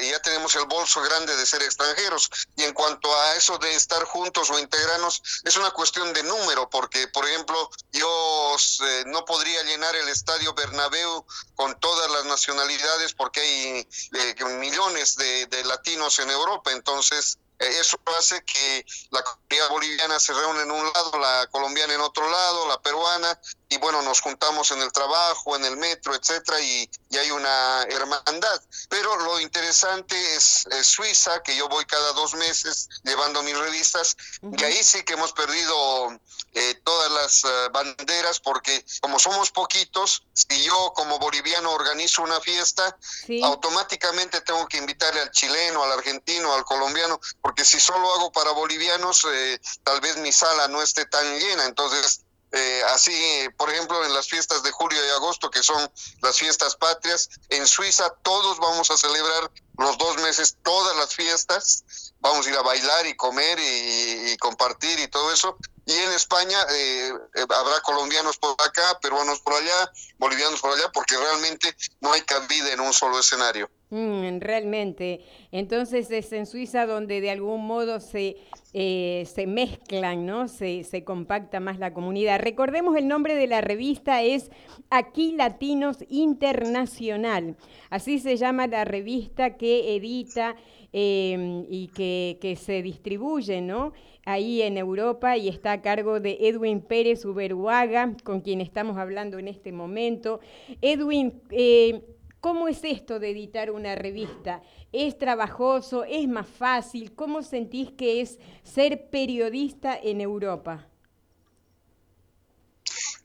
ya 0.03 0.23
tenemos 0.23 0.55
el 0.55 0.67
bolso 0.67 1.03
grande 1.03 1.37
de 1.37 1.47
ser 1.47 1.63
extranjeros. 1.63 2.31
Y 2.57 2.65
en 2.65 2.73
cuanto 2.73 3.15
a 3.15 3.35
eso 3.37 3.59
de 3.59 3.75
estar 3.75 4.05
juntos 4.05 4.51
o 4.51 4.59
integrarnos, 4.59 5.23
es 5.45 5.57
una 5.57 5.71
cuestión 5.71 6.13
de 6.13 6.23
número, 6.23 6.69
porque, 6.71 7.09
por 7.09 7.27
ejemplo, 7.27 7.71
yo 7.93 8.57
eh, 8.85 9.05
no 9.07 9.25
podría 9.25 9.63
llenar 9.65 9.95
el 9.97 10.09
estadio 10.09 10.55
Bernabéu 10.55 11.27
con 11.55 11.79
todas 11.81 12.11
las 12.11 12.25
nacionalidades 12.25 13.15
porque 13.15 13.41
hay 13.41 13.89
eh, 14.13 14.45
millones 14.45 15.17
de, 15.17 15.47
de 15.47 15.65
latinos 15.65 16.19
en 16.19 16.31
Europa. 16.31 16.73
Entonces, 16.73 17.39
eso 17.59 17.99
hace 18.19 18.45
que 18.45 18.85
la 19.11 19.23
comunidad 19.23 19.71
boliviana 19.71 20.21
se 20.21 20.33
reúne 20.33 20.63
en 20.63 20.71
un 20.71 20.93
lado, 20.93 21.19
la 21.19 21.47
colombiana 21.51 21.95
en 21.95 22.01
otro 22.01 22.29
lado, 22.31 22.69
la 22.69 22.81
peruana, 22.81 23.41
y 23.69 23.79
bueno, 23.79 24.01
nos 24.03 24.21
juntamos 24.21 24.71
en 24.71 24.81
el 24.81 24.93
trabajo, 24.93 25.57
en 25.57 25.65
el 25.65 25.77
metro, 25.77 26.15
etcétera, 26.15 26.61
y, 26.61 26.89
hay 27.19 27.31
una 27.31 27.85
hermandad. 27.85 28.61
Pero 28.91 29.17
lo 29.17 29.41
interesante 29.41 30.15
es, 30.35 30.67
Suiza, 30.83 31.43
que 31.43 31.57
yo 31.57 31.67
voy 31.69 31.87
cada 31.87 32.13
dos 32.13 32.35
meses 32.35 32.91
llevando 33.05 33.43
mis 33.43 33.57
revistas, 33.57 34.17
y 34.43 34.63
ahí 34.63 34.85
sí 34.85 35.03
que 35.03 35.15
hemos 35.15 35.33
perdido 35.33 36.21
eh, 36.53 36.75
todas 36.85 37.11
las 37.13 37.45
eh, 37.45 37.69
banderas, 37.73 38.41
porque 38.41 38.85
como 39.01 39.19
somos 39.19 39.51
poquitos, 39.51 40.25
si 40.35 40.63
yo 40.63 40.93
como 40.95 41.19
boliviano 41.19 41.73
organizo 41.73 42.23
una 42.23 42.41
fiesta, 42.41 42.97
automáticamente 43.43 44.43
tengo 44.43 44.67
que 44.69 44.77
invitarle 44.77 45.21
al 45.23 45.31
chileno, 45.31 45.83
al 45.83 45.93
argentino, 45.93 46.53
al 46.53 46.65
colombiano, 46.65 47.19
porque 47.41 47.65
si 47.65 47.81
solo 47.81 48.13
hago 48.15 48.31
para 48.33 48.51
bolivianos, 48.51 49.27
eh, 49.33 49.59
tal 49.85 50.01
vez 50.01 50.17
mi 50.19 50.33
sala 50.33 50.69
no 50.69 50.83
esté 50.83 51.07
tan 51.07 51.39
llena. 51.39 51.65
Entonces, 51.65 52.26
eh, 52.57 52.83
así, 52.95 53.49
por 53.57 53.71
ejemplo, 53.71 54.05
en 54.05 54.15
las 54.15 54.29
fiestas 54.29 54.63
de 54.63 54.71
julio 54.71 54.99
y 55.05 55.11
agosto, 55.11 55.51
que 55.51 55.63
son 55.63 55.91
las 56.23 56.39
fiestas 56.39 56.77
patrias, 56.77 57.29
en 57.51 57.67
Suiza 57.67 58.15
todos 58.23 58.59
vamos 58.59 58.91
a 58.91 58.97
celebrar 58.97 59.51
los 59.79 59.99
dos 59.99 60.17
meses 60.23 60.57
todas 60.63 60.97
las 60.97 61.15
fiestas, 61.15 62.15
vamos 62.21 62.47
a 62.47 62.51
ir 62.51 62.57
a 62.57 62.63
bailar 62.63 63.07
y 63.07 63.15
comer 63.15 63.59
y, 63.61 64.37
compartir 64.39 64.99
y 64.99 65.09
todo 65.09 65.33
eso. 65.33 65.57
Y 65.85 65.93
en 65.93 66.13
España 66.13 66.59
eh, 66.71 67.13
eh, 67.35 67.47
habrá 67.49 67.81
colombianos 67.83 68.39
por 68.39 68.57
acá, 68.61 68.99
peruanos 69.01 69.41
por 69.41 69.55
allá, 69.55 69.93
bolivianos 70.19 70.61
por 70.61 70.73
allá, 70.73 70.91
porque 70.93 71.17
realmente 71.17 71.77
no 72.01 72.13
hay 72.13 72.23
cabida 72.23 72.73
en 72.73 72.81
un 72.81 72.93
solo 72.93 73.21
escenario. 73.21 73.71
Mm, 73.91 74.41
realmente. 74.41 75.25
Entonces 75.53 76.11
es 76.11 76.33
en 76.33 76.47
Suiza 76.47 76.87
donde 76.87 77.21
de 77.21 77.31
algún 77.31 77.67
modo 77.67 78.01
se, 78.01 78.37
eh, 78.79 79.25
se 79.25 79.47
mezclan, 79.47 80.27
¿no? 80.27 80.49
Se, 80.49 80.85
compacta 81.03 81.61
más 81.61 81.79
la 81.79 81.95
comunidad. 81.95 82.41
Recordemos 82.41 82.95
el 82.95 83.09
nombre 83.09 83.35
de 83.35 83.47
la 83.47 83.63
revista 83.63 84.23
es 84.23 84.51
Aquí 84.91 85.33
Latinos 85.33 86.05
Internacional. 86.11 87.57
Así 87.89 88.19
se 88.19 88.37
llama 88.37 88.67
la 88.67 88.85
revista 88.85 89.57
que 89.57 89.97
edita 89.97 90.57
em, 90.93 91.65
y 91.71 91.89
que, 91.89 92.37
que, 92.39 92.55
se 92.55 92.83
distribuye, 92.83 93.63
¿no? 93.63 93.95
Ahí 94.27 94.61
en 94.61 94.77
Europa 94.77 95.39
y 95.39 95.49
está 95.49 95.73
a 95.73 95.81
cargo 95.81 96.21
de 96.21 96.37
Edwin 96.43 96.83
Pérez 96.83 97.25
Uberuaga, 97.25 98.15
con 98.25 98.43
quien 98.43 98.61
estamos 98.61 98.99
hablando 98.99 99.39
en 99.39 99.49
este 99.49 99.73
momento. 99.73 100.41
Edwin, 100.83 101.33
eh, 101.51 102.03
¿Cómo 102.41 102.69
es 102.69 102.79
esto 102.83 103.19
de 103.19 103.31
editar 103.31 103.71
una 103.71 103.95
revista? 103.95 104.63
¿Es 104.93 105.19
trabajoso? 105.19 106.05
¿Es 106.05 106.29
más 106.29 106.47
fácil? 106.47 107.15
¿Cómo 107.15 107.43
sentís 107.43 107.91
que 107.93 108.21
es 108.21 108.39
ser 108.63 109.11
periodista 109.11 109.99
en 110.01 110.21
Europa? 110.21 110.87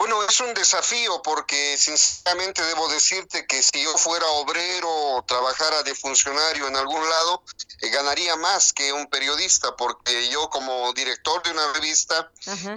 Bueno, 0.02 0.24
es 0.24 0.40
un 0.40 0.52
desafío 0.56 1.22
porque 1.22 1.78
sinceramente 1.78 2.64
debo 2.64 2.88
decirte 2.88 3.46
que 3.46 3.62
si 3.62 3.84
yo 3.84 3.96
fuera 4.00 4.26
obrero 4.30 4.90
o 4.90 5.24
trabajara 5.24 5.84
de 5.84 5.94
funcionario 5.94 6.68
en 6.68 6.76
algún 6.76 7.08
lado, 7.08 7.44
eh, 7.82 7.90
ganaría 7.90 8.36
más 8.36 8.74
que 8.74 8.92
un 8.92 9.06
periodista 9.06 9.76
porque 9.76 10.28
yo 10.30 10.50
como 10.50 10.92
director 10.94 11.44
de 11.44 11.52
una 11.52 11.72
revista 11.74 12.32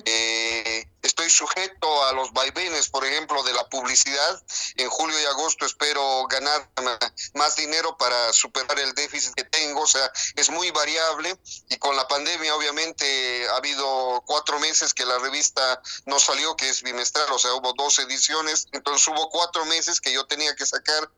eh, 0.05 0.87
estoy 1.05 1.29
sujeto 1.31 2.05
a 2.07 2.13
los 2.13 2.33
vaivenes, 2.33 2.89
por 2.89 3.05
ejemplo, 3.05 3.43
de 3.43 3.53
la 3.53 3.69
publicidad. 3.69 4.43
En 4.77 4.89
julio 4.89 5.21
y 5.21 5.25
agosto 5.27 5.67
espero 5.67 6.27
ganar 6.27 6.69
más 7.35 7.57
dinero 7.57 7.97
para 7.97 8.33
superar 8.33 8.79
el 8.81 8.95
déficit 8.95 9.35
que 9.35 9.45
tengo, 9.45 9.83
o 9.83 9.87
sea, 9.87 10.11
es 10.35 10.51
muy 10.51 10.71
variable 10.71 11.39
y 11.69 11.77
con 11.77 11.95
la 11.97 12.09
pandemia 12.09 12.57
obviamente 12.57 13.49
ha 13.51 13.57
habido 13.57 14.23
cuatro 14.27 14.59
meses 14.59 14.95
que 14.95 15.05
la 15.05 15.19
revista 15.19 15.81
no 16.07 16.19
salió, 16.19 16.57
que 16.57 16.69
es 16.69 16.83
bimestral, 16.83 17.31
o 17.31 17.39
sea, 17.39 17.55
hubo 17.55 17.73
dos 17.75 17.99
ediciones, 17.99 18.67
entonces 18.73 19.07
hubo 19.09 19.29
cuatro 19.29 19.65
meses 19.67 20.01
que 20.01 20.13
yo 20.13 20.27
tenía 20.27 20.57
que 20.57 20.67
sacar 20.67 21.11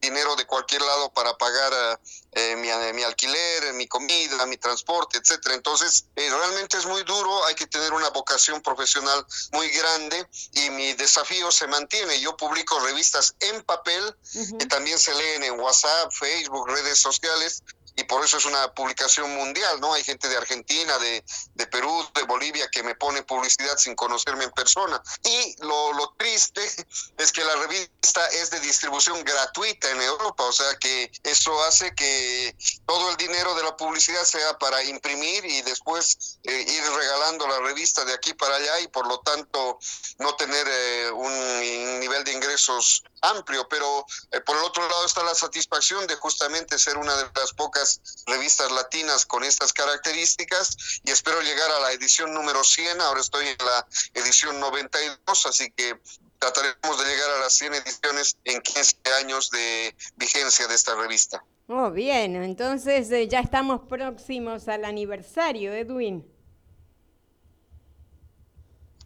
dinero 0.00 0.36
de 0.36 0.46
cualquier 0.46 0.82
lado 0.82 1.12
para 1.12 1.36
pagar 1.36 2.00
eh, 2.32 2.56
mi, 2.56 2.68
eh, 2.68 2.92
mi, 2.92 3.02
alquiler, 3.02 3.72
mi 3.74 3.86
comida, 3.86 4.46
mi 4.46 4.56
transporte, 4.56 5.18
etcétera. 5.18 5.54
Entonces, 5.54 6.06
eh, 6.16 6.30
realmente 6.30 6.78
es 6.78 6.86
muy 6.86 7.02
duro, 7.02 7.44
hay 7.46 7.54
que 7.54 7.66
tener 7.66 7.92
una 7.92 8.08
vocación 8.10 8.60
profesional 8.60 9.26
muy 9.52 9.68
grande 9.70 10.28
y 10.52 10.70
mi 10.70 10.92
desafío 10.94 11.50
se 11.50 11.66
mantiene. 11.66 12.20
Yo 12.20 12.36
publico 12.36 12.78
revistas 12.80 13.34
en 13.40 13.62
papel 13.62 14.16
que 14.58 14.66
también 14.66 14.98
se 14.98 15.14
leen 15.14 15.42
en 15.42 15.58
WhatsApp, 15.58 16.12
Facebook, 16.12 16.68
redes 16.68 16.98
sociales 16.98 17.62
y 17.96 18.04
por 18.04 18.24
eso 18.24 18.38
es 18.38 18.44
una 18.44 18.72
publicación 18.74 19.34
mundial, 19.34 19.80
¿no? 19.80 19.92
Hay 19.92 20.04
gente 20.04 20.28
de 20.28 20.36
Argentina, 20.36 20.98
de, 20.98 21.24
de 21.54 21.66
Perú, 21.66 22.06
de 22.14 22.22
Bolivia 22.24 22.68
que 22.70 22.82
me 22.82 22.94
pone 22.94 23.22
publicidad 23.22 23.76
sin 23.76 23.94
conocerme 23.94 24.44
en 24.44 24.50
persona. 24.52 25.02
Y 25.24 25.56
lo, 25.62 25.92
lo 25.94 26.14
triste 26.16 26.62
es 27.18 27.32
que 27.32 27.44
la 27.44 27.56
revista 27.56 28.26
es 28.28 28.50
de 28.50 28.60
distribución 28.60 29.22
gratuita 29.24 29.90
en 29.90 30.02
Europa, 30.02 30.44
o 30.44 30.52
sea 30.52 30.76
que 30.76 31.10
eso 31.22 31.62
hace 31.64 31.94
que 31.94 32.56
todo 32.86 33.10
el 33.10 33.16
dinero 33.16 33.54
de 33.54 33.62
la 33.62 33.76
publicidad 33.76 34.24
sea 34.24 34.58
para 34.58 34.82
imprimir 34.84 35.44
y 35.44 35.62
después 35.62 36.38
eh, 36.44 36.64
ir 36.68 36.82
regalando 36.82 37.46
la 37.46 37.60
revista 37.60 38.04
de 38.04 38.14
aquí 38.14 38.34
para 38.34 38.56
allá 38.56 38.80
y 38.80 38.88
por 38.88 39.06
lo 39.06 39.20
tanto 39.20 39.78
no 40.18 40.34
tener 40.36 40.66
eh, 40.68 41.10
un 41.12 42.00
nivel 42.00 42.24
de 42.24 42.32
ingresos 42.32 43.04
amplio, 43.22 43.68
pero 43.68 44.06
eh, 44.32 44.40
por 44.40 44.56
el 44.56 44.62
otro 44.64 44.88
lado 44.88 45.04
está 45.04 45.22
la 45.22 45.34
satisfacción 45.34 46.06
de 46.06 46.16
justamente 46.16 46.78
ser 46.78 46.96
una 46.96 47.16
de 47.16 47.30
las 47.34 47.52
pocas 47.52 47.89
revistas 48.26 48.70
latinas 48.72 49.26
con 49.26 49.44
estas 49.44 49.72
características 49.72 50.76
y 51.04 51.10
espero 51.10 51.40
llegar 51.42 51.70
a 51.70 51.80
la 51.80 51.92
edición 51.92 52.32
número 52.34 52.62
100, 52.62 53.00
ahora 53.00 53.20
estoy 53.20 53.46
en 53.48 53.56
la 53.58 53.86
edición 54.14 54.60
92, 54.60 55.46
así 55.46 55.70
que 55.72 55.98
trataremos 56.38 56.98
de 56.98 57.04
llegar 57.04 57.30
a 57.36 57.40
las 57.40 57.52
100 57.54 57.74
ediciones 57.74 58.36
en 58.44 58.60
15 58.60 58.96
años 59.20 59.50
de 59.50 59.94
vigencia 60.16 60.66
de 60.66 60.74
esta 60.74 60.94
revista. 60.94 61.44
Oh, 61.68 61.90
bien, 61.90 62.34
entonces 62.34 63.10
eh, 63.12 63.28
ya 63.28 63.40
estamos 63.40 63.82
próximos 63.88 64.66
al 64.68 64.84
aniversario, 64.84 65.72
Edwin. 65.72 66.26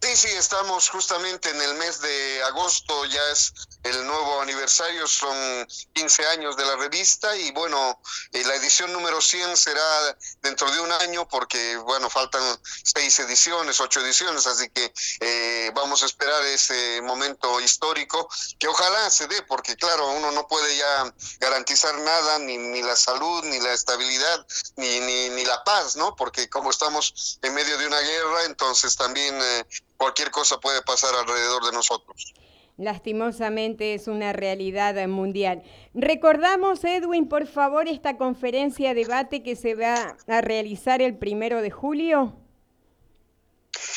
Sí, 0.04 0.16
sí, 0.16 0.28
estamos 0.36 0.90
justamente 0.90 1.48
en 1.48 1.62
el 1.62 1.76
mes 1.76 1.98
de 2.02 2.42
agosto, 2.42 3.06
ya 3.06 3.22
es 3.32 3.54
el 3.84 4.06
nuevo 4.06 4.42
aniversario, 4.42 5.06
son 5.08 5.66
15 5.94 6.26
años 6.26 6.58
de 6.58 6.64
la 6.66 6.76
revista 6.76 7.34
y 7.36 7.50
bueno, 7.52 7.98
eh, 8.32 8.44
la 8.44 8.54
edición 8.56 8.92
número 8.92 9.22
100 9.22 9.56
será 9.56 10.16
dentro 10.42 10.70
de 10.70 10.80
un 10.80 10.92
año 10.92 11.26
porque 11.26 11.78
bueno, 11.78 12.10
faltan 12.10 12.42
seis 12.82 13.18
ediciones, 13.18 13.80
ocho 13.80 14.00
ediciones, 14.00 14.46
así 14.46 14.68
que 14.68 14.92
eh, 15.20 15.70
vamos 15.74 16.02
a 16.02 16.06
esperar 16.06 16.44
ese 16.44 17.00
momento 17.00 17.58
histórico 17.60 18.28
que 18.58 18.68
ojalá 18.68 19.08
se 19.08 19.26
dé 19.26 19.40
porque 19.42 19.74
claro, 19.74 20.10
uno 20.12 20.32
no 20.32 20.46
puede 20.46 20.76
ya 20.76 21.14
garantizar 21.40 21.96
nada, 22.00 22.38
ni, 22.40 22.58
ni 22.58 22.82
la 22.82 22.96
salud, 22.96 23.42
ni 23.44 23.58
la 23.58 23.72
estabilidad, 23.72 24.46
ni, 24.76 25.00
ni, 25.00 25.30
ni 25.30 25.46
la 25.46 25.64
paz, 25.64 25.96
¿no? 25.96 26.14
Porque 26.14 26.50
como 26.50 26.70
estamos 26.70 27.38
en 27.40 27.54
medio 27.54 27.78
de 27.78 27.86
una 27.86 28.00
guerra, 28.00 28.44
entonces 28.44 28.96
también... 28.96 29.34
Eh, 29.40 29.64
cualquier 29.96 30.30
cosa 30.30 30.58
puede 30.60 30.82
pasar 30.82 31.14
alrededor 31.14 31.64
de 31.64 31.72
nosotros. 31.72 32.34
Lastimosamente 32.76 33.94
es 33.94 34.08
una 34.08 34.32
realidad 34.32 34.94
mundial. 35.06 35.62
Recordamos, 35.94 36.82
Edwin, 36.82 37.28
por 37.28 37.46
favor, 37.46 37.86
esta 37.86 38.16
conferencia 38.16 38.94
debate 38.94 39.44
que 39.44 39.54
se 39.54 39.76
va 39.76 40.16
a 40.26 40.40
realizar 40.40 41.00
el 41.00 41.16
primero 41.16 41.62
de 41.62 41.70
julio. 41.70 42.36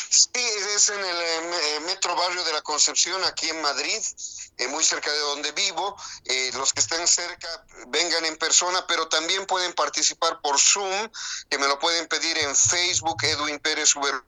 Sí, 0.09 0.29
es 0.75 0.89
en 0.89 0.99
el 0.99 1.17
eh, 1.21 1.79
Metro 1.85 2.15
Barrio 2.15 2.43
de 2.43 2.53
la 2.53 2.61
Concepción, 2.61 3.23
aquí 3.25 3.49
en 3.49 3.61
Madrid, 3.61 3.99
eh, 4.57 4.67
muy 4.67 4.83
cerca 4.83 5.11
de 5.11 5.19
donde 5.19 5.51
vivo. 5.51 5.95
Eh, 6.25 6.51
los 6.53 6.73
que 6.73 6.79
estén 6.79 7.07
cerca 7.07 7.47
vengan 7.87 8.25
en 8.25 8.37
persona, 8.37 8.85
pero 8.87 9.07
también 9.07 9.45
pueden 9.45 9.73
participar 9.73 10.39
por 10.41 10.59
Zoom, 10.59 11.09
que 11.49 11.57
me 11.57 11.67
lo 11.67 11.79
pueden 11.79 12.07
pedir 12.07 12.37
en 12.37 12.55
Facebook, 12.55 13.17
Edwin 13.23 13.59
Pérez 13.59 13.95
Uber 13.95 14.23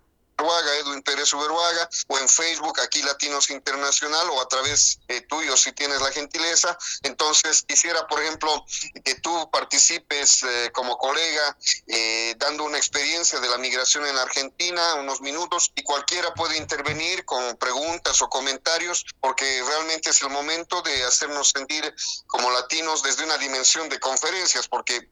Edwin 0.80 1.02
Pérez 1.02 1.34
Uberuaga, 1.34 1.90
o 2.07 2.18
en 2.18 2.30
Facebook, 2.30 2.80
aquí 2.80 3.02
Latinos 3.02 3.49
Internacional, 3.49 4.30
o 4.30 4.41
a 4.41 4.48
través 4.48 4.99
eh, 5.07 5.22
tuyo 5.22 5.56
si 5.57 5.72
tienes 5.74 6.02
la 6.02 6.11
gentileza. 6.11 6.78
Entonces, 7.03 7.64
quisiera, 7.68 8.07
por 8.07 8.22
ejemplo, 8.22 8.66
que 9.03 9.16
tú 9.16 9.49
participes 9.52 10.44
eh, 10.44 10.72
como 10.74 10.98
colega, 10.98 11.57
eh, 11.88 12.36
dando 12.38 12.64
una 12.64 12.78
experiencia 12.78 13.40
de 13.40 13.49
la 13.49 13.57
migración 13.57 14.06
en 14.06 14.18
Argentina, 14.18 14.95
unos 14.95 15.22
minutos, 15.22 15.72
y 15.76 15.84
cualquiera 15.84 16.34
puede 16.34 16.57
intervenir 16.57 17.26
con 17.26 17.57
preguntas 17.57 18.22
o 18.22 18.30
comentarios, 18.30 19.06
porque 19.20 19.64
realmente 19.68 20.11
es 20.11 20.22
el 20.22 20.30
momento 20.30 20.82
de 20.82 21.03
hacernos 21.03 21.49
sentir 21.49 21.94
como 22.28 22.49
latinos 22.52 23.03
desde 23.03 23.24
una 23.24 23.38
dimensión 23.38 23.90
de 23.90 23.99
conferencias, 23.99 24.68
porque 24.68 25.10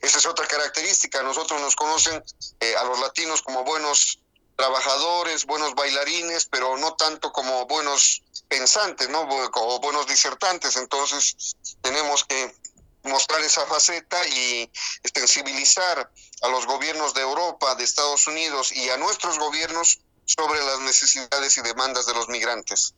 esa 0.00 0.18
es 0.18 0.26
otra 0.26 0.46
característica. 0.46 1.22
Nosotros 1.22 1.60
nos 1.60 1.76
conocen 1.76 2.22
a 2.78 2.84
los 2.84 3.00
latinos 3.00 3.42
como 3.42 3.64
buenos 3.64 4.19
trabajadores, 4.60 5.46
buenos 5.46 5.74
bailarines, 5.74 6.44
pero 6.44 6.76
no 6.76 6.94
tanto 6.94 7.32
como 7.32 7.66
buenos 7.66 8.22
pensantes, 8.46 9.08
¿no? 9.08 9.22
O 9.22 9.80
buenos 9.80 10.06
disertantes. 10.06 10.76
Entonces 10.76 11.56
tenemos 11.80 12.24
que 12.24 12.54
mostrar 13.04 13.40
esa 13.40 13.64
faceta 13.66 14.18
y 14.28 14.70
sensibilizar 15.14 16.10
a 16.42 16.48
los 16.48 16.66
gobiernos 16.66 17.14
de 17.14 17.22
Europa, 17.22 17.74
de 17.74 17.84
Estados 17.84 18.26
Unidos 18.26 18.72
y 18.72 18.90
a 18.90 18.98
nuestros 18.98 19.38
gobiernos 19.38 20.00
sobre 20.26 20.62
las 20.62 20.80
necesidades 20.80 21.56
y 21.56 21.62
demandas 21.62 22.04
de 22.06 22.12
los 22.14 22.28
migrantes. 22.28 22.94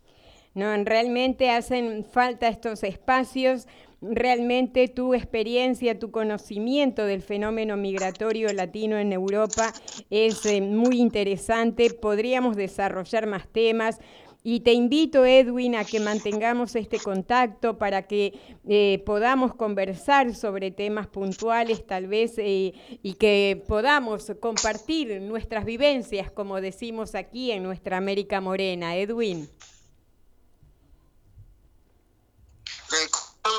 No, 0.55 0.75
realmente 0.85 1.51
hacen 1.51 2.05
falta 2.13 2.49
estos 2.49 2.83
espacios 2.83 3.67
realmente 4.03 4.89
tu 4.89 5.15
experiencia, 5.15 5.99
tu 5.99 6.11
conocimiento 6.11 7.05
del 7.07 7.23
fenómeno 7.23 7.77
migratorio 7.77 8.53
latino 8.53 8.99
en 8.99 9.13
Europa 9.13 9.73
es 10.11 10.45
eh, 10.47 10.61
muy 10.61 11.01
interesante. 11.01 11.91
Podríamos 11.95 12.57
desarrollar 12.57 13.27
más 13.27 13.49
temas. 13.49 13.99
Y 14.45 14.61
te 14.61 14.73
invito, 14.73 15.25
Edwin, 15.25 15.77
a 15.77 15.85
que 15.85 16.01
mantengamos 16.01 16.75
este 16.75 16.99
contacto 16.99 17.79
para 17.79 18.09
que 18.09 18.33
eh, 18.69 19.01
podamos 19.07 19.55
conversar 19.55 20.35
sobre 20.35 20.73
temas 20.73 21.07
puntuales, 21.07 21.87
tal 21.87 22.09
vez, 22.09 22.35
eh, 22.39 22.73
y 23.05 23.15
que 23.15 23.63
podamos 23.69 24.33
compartir 24.41 25.23
nuestras 25.23 25.65
vivencias, 25.65 26.29
como 26.33 26.61
decimos 26.61 27.15
aquí 27.15 27.53
en 27.53 27.63
nuestra 27.63 27.99
América 27.99 28.41
Morena. 28.41 28.97
Edwin 28.97 29.49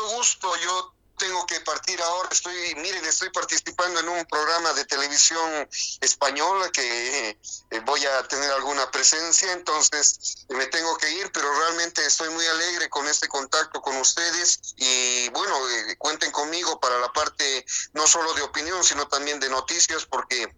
gusto, 0.10 0.56
yo 0.58 0.94
tengo 1.18 1.46
que 1.46 1.60
partir 1.62 2.02
ahora. 2.02 2.30
Estoy, 2.32 2.76
miren, 2.76 3.06
estoy 3.06 3.30
participando 3.30 4.00
en 4.00 4.10
un 4.10 4.26
programa 4.26 4.74
de 4.74 4.86
televisión 4.86 5.70
española 6.02 6.70
que 6.72 7.30
eh, 7.30 7.80
voy 7.86 8.06
a 8.06 8.28
tener 8.28 8.52
alguna 8.52 8.90
presencia, 8.92 9.52
entonces 9.54 10.46
me 10.50 10.66
tengo 10.68 10.98
que 10.98 11.10
ir, 11.12 11.32
pero 11.32 11.52
realmente 11.60 12.06
estoy 12.06 12.30
muy 12.30 12.46
alegre 12.46 12.90
con 12.90 13.08
este 13.08 13.28
contacto 13.28 13.82
con 13.82 13.96
ustedes 13.98 14.60
y 14.78 15.30
bueno, 15.30 15.56
eh, 15.70 15.96
cuenten 15.98 16.32
conmigo 16.32 16.80
para 16.80 17.00
la 17.00 17.12
parte 17.14 17.66
no 17.94 18.08
solo 18.08 18.34
de 18.34 18.42
opinión, 18.42 18.84
sino 18.84 19.08
también 19.08 19.40
de 19.40 19.50
noticias, 19.50 20.06
porque 20.06 20.54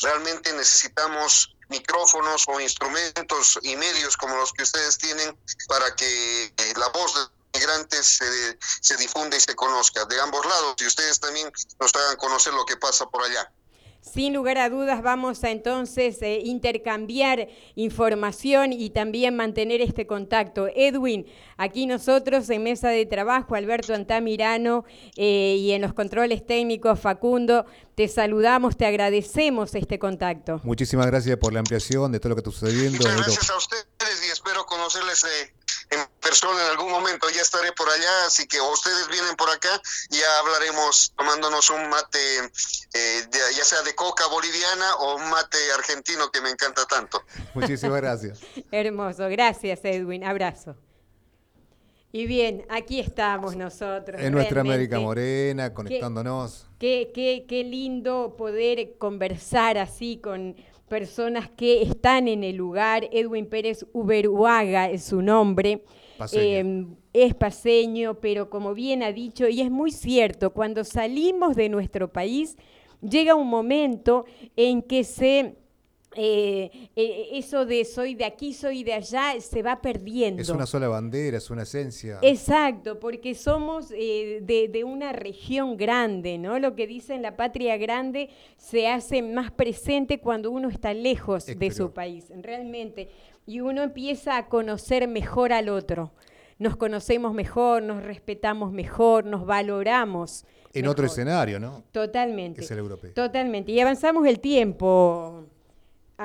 realmente 0.00 0.52
necesitamos 0.52 1.56
micrófonos 1.68 2.44
o 2.48 2.60
instrumentos 2.60 3.58
y 3.62 3.74
medios 3.76 4.16
como 4.16 4.36
los 4.36 4.52
que 4.52 4.62
ustedes 4.62 4.98
tienen 4.98 5.36
para 5.68 5.96
que 5.96 6.44
eh, 6.44 6.72
la 6.76 6.88
voz 6.88 7.14
de 7.14 7.41
migrantes 7.54 8.06
se, 8.06 8.58
se 8.80 8.96
difunda 8.96 9.36
y 9.36 9.40
se 9.40 9.54
conozca 9.54 10.04
de 10.04 10.20
ambos 10.20 10.44
lados 10.44 10.74
y 10.78 10.86
ustedes 10.86 11.20
también 11.20 11.50
nos 11.80 11.94
hagan 11.94 12.16
conocer 12.16 12.52
lo 12.54 12.64
que 12.64 12.76
pasa 12.76 13.06
por 13.06 13.22
allá. 13.22 13.50
Sin 14.02 14.34
lugar 14.34 14.58
a 14.58 14.68
dudas 14.68 15.00
vamos 15.00 15.44
a 15.44 15.50
entonces 15.50 16.20
eh, 16.22 16.40
intercambiar 16.44 17.48
información 17.76 18.72
y 18.72 18.90
también 18.90 19.36
mantener 19.36 19.80
este 19.80 20.08
contacto. 20.08 20.66
Edwin, 20.74 21.24
aquí 21.56 21.86
nosotros 21.86 22.50
en 22.50 22.64
mesa 22.64 22.88
de 22.88 23.06
trabajo, 23.06 23.54
Alberto 23.54 23.94
Antamirano 23.94 24.84
eh, 25.16 25.56
y 25.56 25.70
en 25.70 25.82
los 25.82 25.94
controles 25.94 26.44
técnicos, 26.44 26.98
Facundo, 26.98 27.64
te 27.94 28.08
saludamos, 28.08 28.76
te 28.76 28.86
agradecemos 28.86 29.72
este 29.76 30.00
contacto. 30.00 30.60
Muchísimas 30.64 31.06
gracias 31.06 31.36
por 31.36 31.52
la 31.52 31.60
ampliación 31.60 32.10
de 32.10 32.18
todo 32.18 32.30
lo 32.30 32.34
que 32.34 32.40
está 32.40 32.50
sucediendo. 32.50 32.98
Muchas 32.98 33.16
gracias 33.16 33.50
a 33.50 33.56
ustedes 33.56 33.92
conocerles 34.72 35.24
eh, 35.24 35.54
persona 36.32 36.64
en 36.64 36.70
algún 36.70 36.90
momento, 36.90 37.28
ya 37.28 37.42
estaré 37.42 37.72
por 37.72 37.90
allá, 37.90 38.26
así 38.26 38.46
que 38.46 38.58
ustedes 38.58 39.06
vienen 39.10 39.36
por 39.36 39.50
acá 39.50 39.68
y 40.10 40.16
ya 40.16 40.38
hablaremos 40.40 41.12
tomándonos 41.14 41.68
un 41.68 41.90
mate, 41.90 42.18
eh, 42.94 43.22
ya 43.54 43.64
sea 43.64 43.82
de 43.82 43.94
coca 43.94 44.26
boliviana 44.28 44.94
o 44.96 45.16
un 45.16 45.28
mate 45.28 45.58
argentino 45.76 46.30
que 46.30 46.40
me 46.40 46.48
encanta 46.48 46.86
tanto. 46.86 47.22
Muchísimas 47.52 48.00
gracias. 48.00 48.40
Hermoso, 48.72 49.28
gracias 49.28 49.80
Edwin, 49.84 50.24
abrazo. 50.24 50.74
Y 52.12 52.24
bien, 52.24 52.64
aquí 52.70 52.98
estamos 53.00 53.54
nosotros. 53.54 54.18
En 54.18 54.32
nuestra 54.32 54.62
América 54.62 54.98
Morena, 55.00 55.74
conectándonos. 55.74 56.66
Qué, 56.78 57.10
qué, 57.14 57.44
qué 57.46 57.62
lindo 57.62 58.36
poder 58.38 58.96
conversar 58.96 59.76
así 59.76 60.18
con 60.22 60.56
personas 60.88 61.50
que 61.50 61.82
están 61.82 62.26
en 62.26 62.42
el 62.42 62.56
lugar. 62.56 63.08
Edwin 63.12 63.46
Pérez 63.46 63.84
Uberuaga 63.92 64.88
es 64.88 65.04
su 65.04 65.20
nombre. 65.20 65.84
Eh, 66.32 66.86
es 67.12 67.34
paseño, 67.34 68.14
pero 68.14 68.48
como 68.50 68.74
bien 68.74 69.02
ha 69.02 69.12
dicho, 69.12 69.48
y 69.48 69.60
es 69.60 69.70
muy 69.70 69.90
cierto, 69.90 70.50
cuando 70.50 70.84
salimos 70.84 71.56
de 71.56 71.68
nuestro 71.68 72.12
país, 72.12 72.56
llega 73.00 73.34
un 73.34 73.48
momento 73.48 74.24
en 74.56 74.82
que 74.82 75.04
se 75.04 75.56
eh, 76.14 76.90
eh, 76.94 77.28
eso 77.32 77.64
de 77.64 77.84
soy 77.84 78.14
de 78.14 78.24
aquí, 78.24 78.52
soy 78.52 78.84
de 78.84 78.92
allá, 78.92 79.40
se 79.40 79.62
va 79.62 79.80
perdiendo. 79.80 80.42
Es 80.42 80.48
una 80.48 80.66
sola 80.66 80.88
bandera, 80.88 81.38
es 81.38 81.50
una 81.50 81.62
esencia. 81.62 82.18
Exacto, 82.22 82.98
porque 82.98 83.34
somos 83.34 83.90
eh, 83.92 84.40
de, 84.42 84.84
una 84.84 85.12
región 85.12 85.76
grande, 85.76 86.38
¿no? 86.38 86.58
Lo 86.58 86.74
que 86.74 86.86
dicen 86.86 87.22
la 87.22 87.36
patria 87.36 87.76
grande 87.76 88.28
se 88.56 88.88
hace 88.88 89.22
más 89.22 89.50
presente 89.50 90.18
cuando 90.18 90.50
uno 90.50 90.68
está 90.68 90.92
lejos 90.92 91.46
de 91.46 91.70
su 91.70 91.92
país, 91.92 92.30
realmente. 92.42 93.08
Y 93.46 93.60
uno 93.60 93.82
empieza 93.82 94.36
a 94.36 94.48
conocer 94.48 95.08
mejor 95.08 95.52
al 95.52 95.68
otro. 95.68 96.12
Nos 96.58 96.76
conocemos 96.76 97.34
mejor, 97.34 97.82
nos 97.82 98.02
respetamos 98.04 98.72
mejor, 98.72 99.24
nos 99.24 99.46
valoramos. 99.46 100.44
En 100.72 100.86
otro 100.86 101.06
escenario, 101.06 101.58
¿no? 101.58 101.82
Totalmente. 101.90 102.62
Es 102.62 102.70
el 102.70 102.78
europeo. 102.78 103.12
Totalmente. 103.12 103.72
Y 103.72 103.80
avanzamos 103.80 104.26
el 104.26 104.40
tiempo. 104.40 105.46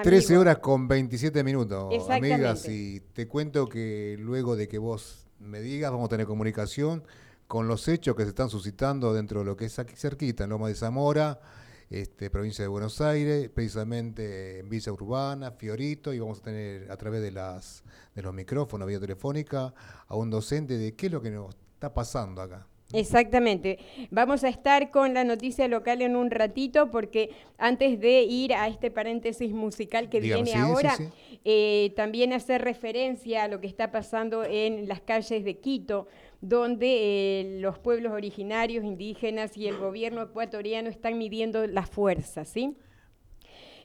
13 0.03 0.37
horas 0.37 0.59
con 0.59 0.87
27 0.87 1.43
minutos, 1.43 2.09
amigas, 2.09 2.67
y 2.69 2.99
te 3.13 3.27
cuento 3.27 3.67
que 3.67 4.15
luego 4.19 4.55
de 4.55 4.67
que 4.67 4.77
vos 4.77 5.27
me 5.39 5.59
digas, 5.59 5.91
vamos 5.91 6.05
a 6.05 6.09
tener 6.09 6.27
comunicación 6.27 7.03
con 7.47 7.67
los 7.67 7.87
hechos 7.87 8.15
que 8.15 8.23
se 8.23 8.29
están 8.29 8.49
suscitando 8.49 9.13
dentro 9.13 9.39
de 9.39 9.45
lo 9.45 9.55
que 9.55 9.65
es 9.65 9.79
aquí 9.79 9.95
cerquita, 9.95 10.43
en 10.43 10.51
Loma 10.51 10.67
de 10.67 10.75
Zamora, 10.75 11.39
este, 11.89 12.29
provincia 12.29 12.63
de 12.63 12.67
Buenos 12.67 12.99
Aires, 13.01 13.49
precisamente 13.49 14.59
en 14.59 14.69
Villa 14.69 14.91
Urbana, 14.91 15.51
Fiorito, 15.51 16.13
y 16.13 16.19
vamos 16.19 16.39
a 16.39 16.43
tener 16.43 16.91
a 16.91 16.97
través 16.97 17.21
de, 17.21 17.31
las, 17.31 17.83
de 18.13 18.21
los 18.21 18.33
micrófonos, 18.33 18.87
vía 18.87 18.99
telefónica, 18.99 19.73
a 20.07 20.15
un 20.15 20.29
docente 20.29 20.77
de 20.77 20.95
qué 20.95 21.05
es 21.05 21.11
lo 21.11 21.21
que 21.21 21.31
nos 21.31 21.55
está 21.75 21.93
pasando 21.93 22.41
acá. 22.41 22.67
Exactamente. 22.93 23.79
Vamos 24.11 24.43
a 24.43 24.49
estar 24.49 24.91
con 24.91 25.13
la 25.13 25.25
noticia 25.25 25.67
local 25.67 26.01
en 26.01 26.15
un 26.15 26.31
ratito 26.31 26.89
porque 26.89 27.31
antes 27.57 27.99
de 27.99 28.21
ir 28.23 28.53
a 28.53 28.67
este 28.67 28.91
paréntesis 28.91 29.51
musical 29.51 30.09
que 30.09 30.21
viene 30.21 30.53
ahora, 30.53 30.95
eh, 31.43 31.91
también 31.95 32.31
hacer 32.31 32.61
referencia 32.61 33.43
a 33.43 33.47
lo 33.49 33.59
que 33.59 33.67
está 33.67 33.91
pasando 33.91 34.45
en 34.45 34.87
las 34.87 35.01
calles 35.01 35.43
de 35.43 35.57
Quito, 35.57 36.07
donde 36.41 37.41
eh, 37.41 37.59
los 37.59 37.79
pueblos 37.79 38.13
originarios, 38.13 38.83
indígenas 38.83 39.57
y 39.57 39.67
el 39.67 39.77
gobierno 39.77 40.21
ecuatoriano 40.21 40.89
están 40.89 41.17
midiendo 41.17 41.65
la 41.67 41.85
fuerza, 41.85 42.45
¿sí? 42.45 42.75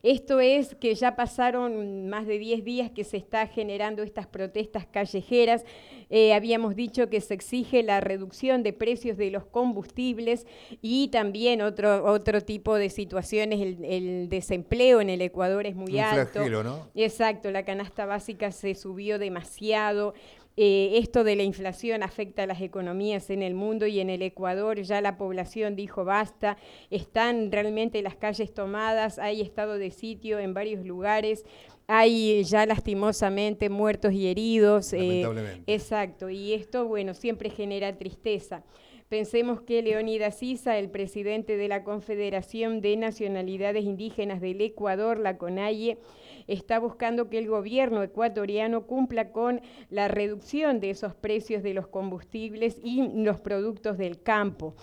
Esto 0.03 0.41
es 0.41 0.75
que 0.75 0.97
ya 0.97 1.15
pasaron 1.15 2.09
más 2.09 2.27
de 2.27 2.37
10 2.39 2.65
días 2.65 2.91
que 2.91 3.05
se 3.05 3.17
está 3.17 3.47
generando 3.47 4.03
estas 4.03 4.27
protestas 4.27 4.85
callejeras. 4.85 5.65
Eh, 6.11 6.35
habíamos 6.35 6.75
dicho 6.75 7.09
que 7.09 7.21
se 7.21 7.35
exige 7.35 7.85
la 7.85 8.01
reducción 8.01 8.65
de 8.65 8.73
precios 8.73 9.17
de 9.17 9.31
los 9.31 9.47
combustibles 9.47 10.45
y 10.81 11.07
también 11.09 11.63
otro, 11.63 12.05
otro 12.05 12.41
tipo 12.41 12.75
de 12.75 12.91
situaciones. 12.91 13.61
El, 13.61 14.29
desempleo 14.29 15.01
en 15.01 15.09
el 15.09 15.21
Ecuador 15.21 15.67
es 15.67 15.77
muy 15.77 15.99
alto. 16.01 16.49
¿no? 16.65 16.89
Exacto, 16.97 17.51
la 17.51 17.65
canasta 17.65 18.05
básica 18.05 18.51
se 18.51 18.75
subió 18.75 19.21
demasiado. 19.21 20.15
Eh, 20.57 20.99
esto 20.99 21.25
de 21.25 21.35
la 21.35 21.45
inflación 21.45 22.03
afecta 22.03 22.43
a 22.43 22.47
las 22.47 22.61
economías 22.61 23.31
en 23.31 23.43
el 23.43 23.55
mundo 23.55 23.87
y 23.87 24.01
en 24.01 24.11
el 24.11 24.21
Ecuador 24.21 24.83
ya 24.83 25.01
la 25.01 25.17
población 25.17 25.77
dijo 25.77 26.05
basta, 26.05 26.59
están 26.91 27.51
realmente 27.51 28.03
las 28.03 28.17
calles 28.17 28.53
tomadas, 28.53 29.19
hay 29.19 29.41
estado 29.41 29.79
de 29.79 29.91
sitio 29.91 30.39
en 30.39 30.53
varios 30.53 30.85
lugares, 30.85 31.47
hay 31.87 32.45
ya 32.45 32.67
lastimosamente 32.67 33.71
muertos 33.71 34.13
y 34.13 34.27
heridos. 34.27 34.93
Eh, 34.93 35.25
exacto, 35.67 36.29
y 36.29 36.53
esto, 36.53 36.87
bueno, 36.87 37.15
siempre 37.15 37.49
genera 37.49 37.97
tristeza. 37.97 38.63
Pensemos 39.09 39.61
que 39.61 39.83
Leonidas 39.83 40.43
Issa, 40.43 40.79
el 40.79 40.89
presidente 40.89 41.59
de 41.59 41.69
la 41.69 41.85
Confederación 41.85 42.81
de 42.81 42.97
Nacionalidades 42.97 43.85
Indígenas 43.85 44.41
del 44.41 44.63
Ecuador, 44.63 45.19
la 45.19 45.37
CONAIE, 45.37 45.99
está 46.47 46.79
buscando 46.79 47.29
que 47.29 47.39
el 47.39 47.49
gobierno 47.49 48.03
ecuatoriano 48.03 48.87
cumpla 48.87 49.33
con 49.33 49.61
la 49.91 50.09
reducción 50.09 50.81
de 50.81 50.91
esos 50.91 51.15
precios 51.15 51.63
de 51.63 51.75
los 51.75 51.87
combustibles 51.87 52.79
y 52.83 53.03
los 53.23 53.41
productos 53.41 53.99
del 53.99 54.23
campo. 54.23 54.75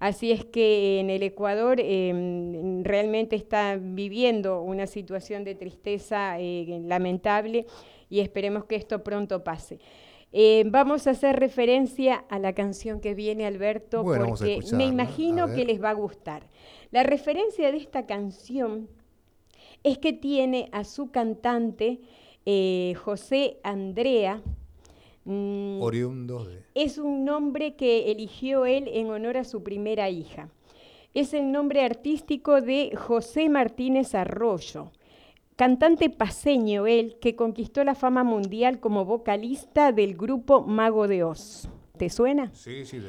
Así 0.00 0.32
es 0.32 0.44
que 0.44 1.00
en 1.00 1.10
el 1.10 1.22
Ecuador 1.22 1.80
em, 1.80 2.84
realmente 2.84 3.36
está 3.36 3.78
viviendo 3.80 4.62
una 4.62 4.86
situación 4.86 5.44
de 5.44 5.54
tristeza 5.54 6.38
eh, 6.38 6.80
lamentable 6.84 7.66
y 8.10 8.20
esperemos 8.20 8.64
que 8.64 8.76
esto 8.76 9.02
pronto 9.02 9.42
pase. 9.44 9.78
Eh, 10.30 10.64
vamos 10.66 11.06
a 11.06 11.12
hacer 11.12 11.40
referencia 11.40 12.24
a 12.28 12.38
la 12.38 12.52
canción 12.52 13.00
que 13.00 13.14
viene, 13.14 13.46
Alberto, 13.46 14.04
porque 14.04 14.60
me 14.74 14.84
imagino 14.84 15.54
que 15.54 15.64
les 15.64 15.82
va 15.82 15.90
a 15.90 15.94
gustar. 15.94 16.42
La 16.90 17.02
referencia 17.02 17.70
de 17.72 17.78
esta 17.78 18.06
canción 18.06 18.88
es 19.82 19.98
que 19.98 20.12
tiene 20.12 20.68
a 20.72 20.84
su 20.84 21.10
cantante 21.10 22.00
eh, 22.46 22.94
José 23.04 23.58
Andrea. 23.62 24.42
Mm, 25.24 25.82
Oriundo 25.82 26.48
Es 26.74 26.98
un 26.98 27.24
nombre 27.24 27.74
que 27.76 28.10
eligió 28.10 28.64
él 28.64 28.88
en 28.88 29.10
honor 29.10 29.36
a 29.36 29.44
su 29.44 29.62
primera 29.62 30.08
hija. 30.08 30.48
Es 31.14 31.34
el 31.34 31.52
nombre 31.52 31.84
artístico 31.84 32.60
de 32.60 32.94
José 32.96 33.48
Martínez 33.48 34.14
Arroyo, 34.14 34.92
cantante 35.56 36.10
paseño 36.10 36.86
él 36.86 37.16
que 37.20 37.34
conquistó 37.34 37.82
la 37.82 37.94
fama 37.94 38.24
mundial 38.24 38.78
como 38.78 39.04
vocalista 39.04 39.92
del 39.92 40.16
grupo 40.16 40.62
Mago 40.62 41.08
de 41.08 41.24
Oz. 41.24 41.68
¿Te 41.96 42.10
suena? 42.10 42.50
Sí, 42.54 42.86
sí. 42.86 43.00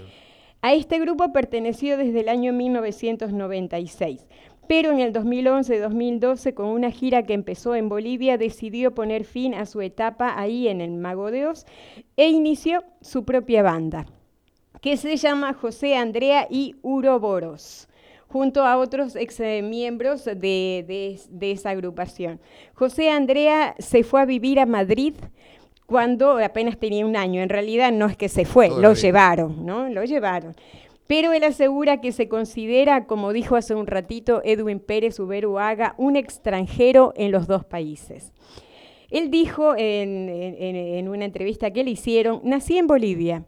A 0.62 0.74
este 0.74 1.00
grupo 1.00 1.32
perteneció 1.32 1.98
desde 1.98 2.20
el 2.20 2.28
año 2.28 2.52
1996 2.52 4.28
pero 4.70 4.92
en 4.92 5.00
el 5.00 5.14
2011-2012, 5.14 6.54
con 6.54 6.68
una 6.68 6.92
gira 6.92 7.24
que 7.24 7.34
empezó 7.34 7.74
en 7.74 7.90
Bolivia, 7.90 8.38
decidió 8.38 8.94
poner 8.94 9.26
fin 9.26 9.56
a 9.56 9.66
su 9.66 9.82
etapa 9.82 10.40
ahí 10.40 10.68
en 10.68 10.80
el 10.80 10.92
Mago 10.92 11.32
de 11.32 11.48
Oz 11.48 11.66
e 12.16 12.30
inició 12.30 12.84
su 13.02 13.26
propia 13.26 13.64
banda, 13.64 14.06
que 14.80 14.96
se 14.98 15.18
llama 15.18 15.56
José 15.56 15.96
Andrea 15.96 16.46
y 16.52 16.76
Uroboros 16.84 17.88
junto 18.28 18.64
a 18.64 18.78
otros 18.78 19.16
ex 19.16 19.40
miembros 19.64 20.26
de, 20.26 21.18
esa 21.42 21.72
agrupación. 21.72 22.40
José 22.76 23.10
Andrea 23.10 23.74
se 23.80 24.04
fue 24.04 24.22
a 24.22 24.26
vivir 24.26 24.60
a 24.60 24.68
Madrid 24.68 25.16
cuando 25.88 26.38
apenas 26.38 26.78
tenía 26.78 27.08
un 27.08 27.16
año. 27.16 27.42
En 27.42 27.50
realidad 27.50 27.92
no 27.92 28.06
es 28.06 28.16
que 28.16 28.30
se 28.30 28.46
fue, 28.46 28.70
lo 28.70 28.94
llevaron, 28.94 29.66
¿no? 29.66 29.90
Lo 29.90 30.04
llevaron 30.04 30.54
pero 31.10 31.34
él 31.34 31.44
asegura 31.44 32.02
que 32.02 32.12
se 32.12 32.30
considera, 32.30 33.08
como 33.08 33.34
dijo 33.34 33.56
hace 33.56 33.74
un 33.74 33.88
ratito 33.88 34.44
Edwin 34.46 34.80
Pérez 34.80 35.20
Uberuaga, 35.20 35.96
un 35.98 36.16
extranjero 36.16 37.14
en 37.16 37.32
los 37.32 37.48
dos 37.48 37.66
países. 37.66 38.32
Él 39.10 39.32
dijo 39.32 39.74
en, 39.76 41.10
una 41.10 41.26
entrevista 41.26 41.72
que 41.72 41.84
le 41.84 41.90
hicieron, 41.90 42.42
nací 42.44 42.78
en 42.78 42.86
Bolivia, 42.86 43.44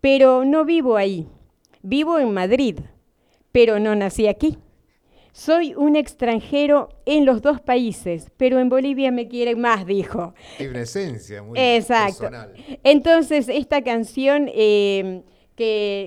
pero 0.00 0.44
no 0.44 0.64
vivo 0.64 0.96
ahí. 0.96 1.26
Vivo 1.82 2.20
en 2.20 2.32
Madrid, 2.32 2.78
pero 3.50 3.80
no 3.80 3.96
nací 3.96 4.28
aquí. 4.28 4.58
Soy 5.32 5.74
un 5.74 5.96
extranjero 5.96 6.88
en 7.04 7.26
los 7.26 7.42
dos 7.42 7.60
países, 7.60 8.30
pero 8.36 8.60
en 8.60 8.68
Bolivia 8.68 9.10
me 9.10 9.26
quieren 9.26 9.60
más, 9.60 9.86
dijo. 9.86 10.34
Tiene 10.56 10.70
una 10.70 10.82
esencia 10.82 11.42
muy 11.42 11.58
Exacto. 11.58 12.30
Entonces, 12.84 13.48
esta 13.48 13.82
canción 13.82 14.48
eh, 14.54 15.24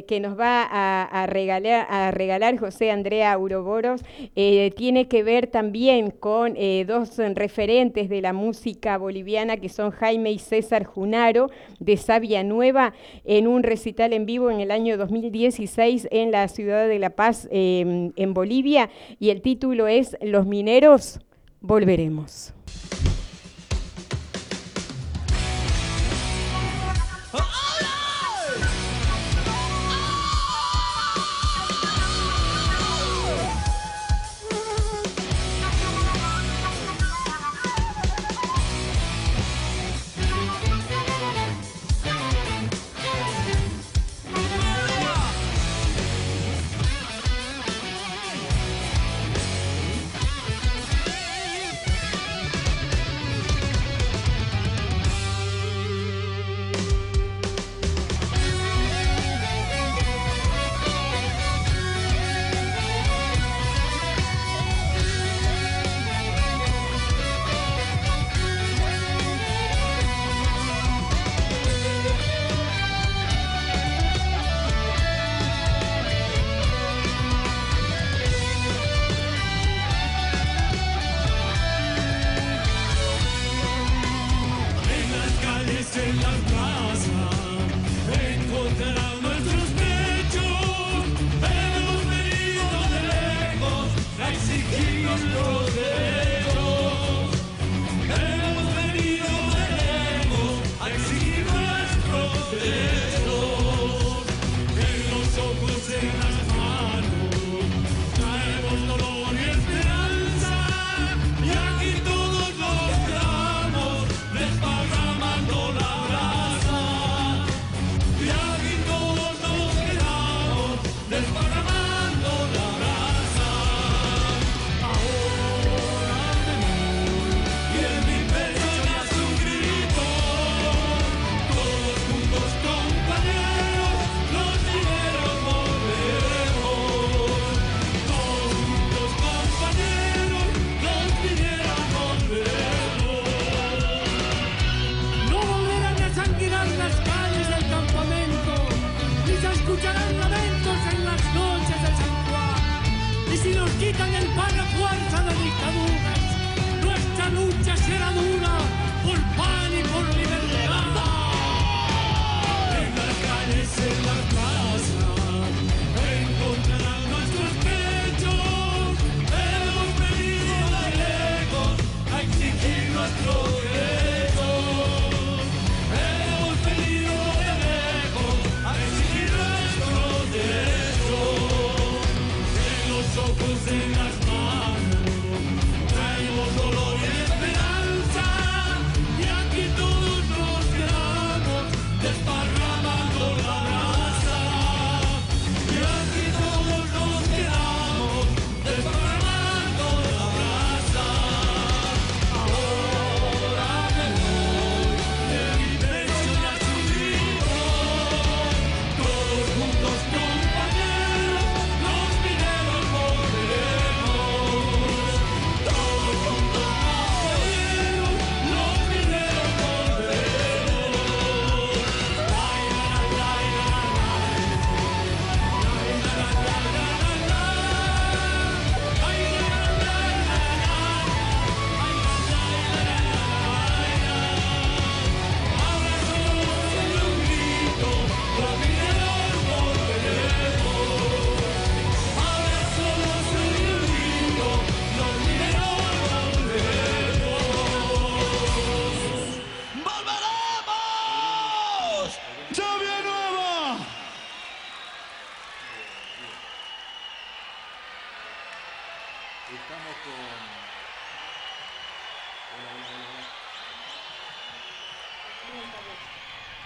que, 0.08 0.20
nos 0.20 0.38
va 0.38 0.64
a, 0.64 1.28
regalar, 1.28 2.58
José 2.58 2.92
Andrea 2.92 3.38
Uroboros 3.38 4.02
eh, 4.36 4.72
tiene 4.76 5.08
que 5.08 5.24
ver 5.24 5.48
también 5.48 6.12
con 6.12 6.56
eh, 6.58 6.84
dos 6.88 7.18
referentes 7.18 8.10
de 8.10 8.22
la 8.22 8.34
música 8.34 8.98
boliviana 8.98 9.58
que 9.58 9.70
son 9.70 9.92
Jaime 9.92 10.32
y 10.32 10.40
César 10.40 10.84
Junaro 10.84 11.50
de 11.80 11.96
Sabia 11.98 12.44
Nueva 12.44 12.94
en 13.24 13.48
un 13.48 13.64
recital 13.64 14.14
en 14.14 14.26
vivo 14.26 14.52
en 14.52 14.60
el 14.60 14.72
año 14.72 14.98
2016 14.98 16.10
en 16.12 16.32
la 16.32 16.48
ciudad 16.48 16.88
de 16.88 17.00
La 17.00 17.12
Paz 17.12 17.48
em, 17.52 18.12
en 18.16 18.34
Bolivia 18.34 18.90
y 19.20 19.30
el 19.30 19.42
título 19.42 19.88
es 19.88 20.18
Los 20.22 20.46
mineros 20.46 21.20
volveremos. 21.62 22.54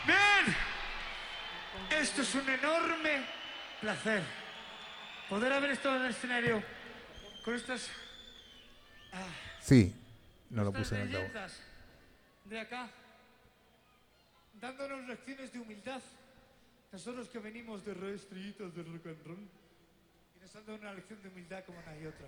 Bien, 0.06 0.56
esto 2.02 2.22
es 2.22 2.36
un 2.36 2.50
enorme 2.50 3.26
placer. 3.82 4.24
Poder 5.30 5.54
haber 5.54 5.72
estado 5.72 5.98
en 5.98 6.06
el 6.06 6.12
escenario 6.12 6.64
con 7.44 7.54
estas, 7.54 7.90
ah, 9.14 9.28
Sí, 9.60 9.94
no 10.50 10.64
lo 10.64 10.72
puse 10.72 10.96
en 10.96 11.02
el 11.14 11.30
de 12.46 12.60
acá, 12.60 12.90
dándonos 14.60 15.08
lecciones 15.08 15.54
de 15.54 15.60
humildad. 15.60 16.02
Nosotros 16.92 17.30
que 17.30 17.38
venimos 17.38 17.86
de 17.86 17.94
restritos 17.94 18.76
de 18.76 18.82
rock 18.82 19.06
and 19.06 19.26
roll 19.28 19.48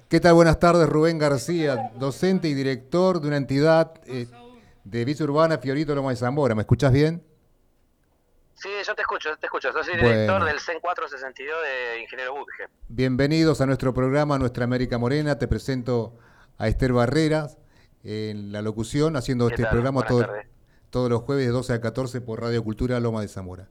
¿Qué 0.09 0.19
tal? 0.19 0.33
Buenas 0.33 0.59
tardes, 0.59 0.87
Rubén 0.89 1.17
García, 1.17 1.91
docente 1.95 2.47
y 2.49 2.53
director 2.53 3.21
de 3.21 3.27
una 3.27 3.37
entidad 3.37 3.93
eh, 4.05 4.27
de 4.83 5.05
Villa 5.05 5.23
Urbana 5.25 5.57
Fiorito 5.57 5.95
Loma 5.95 6.09
de 6.09 6.17
Zamora. 6.17 6.53
¿Me 6.55 6.61
escuchás 6.61 6.91
bien? 6.91 7.23
Sí, 8.55 8.69
yo 8.85 8.93
te 8.95 9.01
escucho, 9.01 9.29
te 9.39 9.45
escucho. 9.47 9.69
Yo 9.73 9.83
soy 9.83 9.95
director 9.95 10.27
Bueno. 10.39 10.45
del 10.45 10.59
CEN 10.59 10.79
462 10.81 11.55
de 11.95 12.01
Ingeniero 12.01 12.33
Budge. 12.33 12.67
Bienvenidos 12.89 13.61
a 13.61 13.65
nuestro 13.65 13.93
programa 13.93 14.37
Nuestra 14.37 14.65
América 14.65 14.97
Morena. 14.97 15.37
Te 15.39 15.47
presento 15.47 16.17
a 16.57 16.67
Esther 16.67 16.93
Barreras 16.93 17.57
en 18.03 18.51
la 18.51 18.61
locución, 18.61 19.15
haciendo 19.15 19.47
¿Qué 19.47 19.53
este 19.55 19.63
tal? 19.63 19.71
programa 19.71 20.03
todo- 20.05 20.27
todos 20.89 21.09
los 21.09 21.21
jueves 21.21 21.45
de 21.45 21.51
12 21.51 21.73
a 21.73 21.81
14 21.81 22.19
por 22.21 22.41
Radio 22.41 22.63
Cultura 22.63 22.99
Loma 22.99 23.21
de 23.21 23.29
Zamora. 23.29 23.67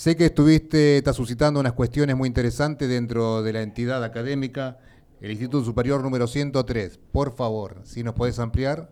Sé 0.00 0.16
que 0.16 0.24
estuviste, 0.24 0.96
estás 0.96 1.14
suscitando 1.14 1.60
unas 1.60 1.74
cuestiones 1.74 2.16
muy 2.16 2.26
interesantes 2.26 2.88
dentro 2.88 3.42
de 3.42 3.52
la 3.52 3.60
entidad 3.60 4.02
académica, 4.02 4.78
el 5.20 5.30
Instituto 5.30 5.62
Superior 5.62 6.02
número 6.02 6.26
103. 6.26 6.96
Por 7.12 7.36
favor, 7.36 7.82
si 7.84 8.02
nos 8.02 8.14
podés 8.14 8.38
ampliar. 8.38 8.88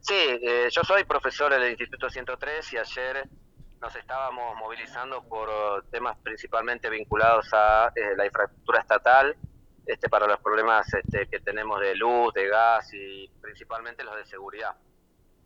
Sí, 0.00 0.14
eh, 0.14 0.68
yo 0.70 0.84
soy 0.84 1.02
profesor 1.02 1.50
del 1.50 1.70
Instituto 1.70 2.08
103 2.08 2.72
y 2.72 2.76
ayer 2.76 3.28
nos 3.80 3.96
estábamos 3.96 4.56
movilizando 4.58 5.24
por 5.24 5.48
temas 5.90 6.16
principalmente 6.22 6.88
vinculados 6.88 7.48
a 7.52 7.92
eh, 7.96 8.14
la 8.16 8.26
infraestructura 8.26 8.78
estatal, 8.78 9.34
este, 9.86 10.08
para 10.08 10.28
los 10.28 10.38
problemas 10.38 10.86
este, 10.94 11.26
que 11.26 11.40
tenemos 11.40 11.80
de 11.80 11.96
luz, 11.96 12.32
de 12.32 12.46
gas 12.46 12.94
y 12.94 13.28
principalmente 13.40 14.04
los 14.04 14.14
de 14.14 14.24
seguridad. 14.24 14.76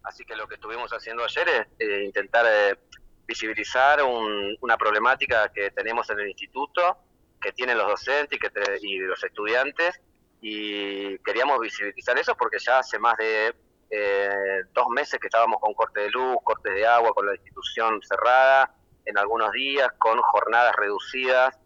Así 0.03 0.25
que 0.27 0.37
lo 0.37 0.47
que 0.47 0.57
estuvimos 0.57 0.91
haciendo 0.93 1.25
ayer 1.25 1.49
es 1.49 1.67
eh, 1.79 2.05
intentar 2.05 2.45
eh, 2.47 2.79
visibilizar 3.27 4.03
un- 4.03 4.57
una 4.61 4.77
problemática 4.77 5.51
que 5.53 5.71
tenemos 5.71 6.09
en 6.11 6.21
el 6.21 6.29
instituto, 6.29 6.97
que 7.41 7.53
tienen 7.53 7.77
los 7.79 7.89
docentes 7.89 8.37
y, 8.37 8.41
que 8.41 8.51
te- 8.51 8.79
y 8.83 8.99
los 8.99 9.23
estudiantes, 9.23 10.01
y 10.41 11.19
queríamos 11.19 11.59
visibilizar 11.61 12.19
eso 12.19 12.37
porque 12.37 12.59
ya 12.59 12.79
hace 12.79 12.99
más 12.99 13.17
de 13.17 13.55
eh, 13.89 14.63
dos 14.73 14.89
meses 14.89 15.21
que 15.21 15.29
estábamos 15.29 15.61
con 15.61 15.73
corte 15.73 16.01
de 16.01 16.11
luz, 16.11 16.39
cortes 16.43 16.75
de 16.75 16.85
agua, 16.85 17.13
con 17.15 17.25
la 17.25 17.35
institución 17.35 18.01
cerrada, 18.03 18.75
en 19.05 19.17
algunos 19.17 19.53
días, 19.53 19.89
con 19.99 20.21
jornadas 20.21 20.75
reducidas, 20.75 21.57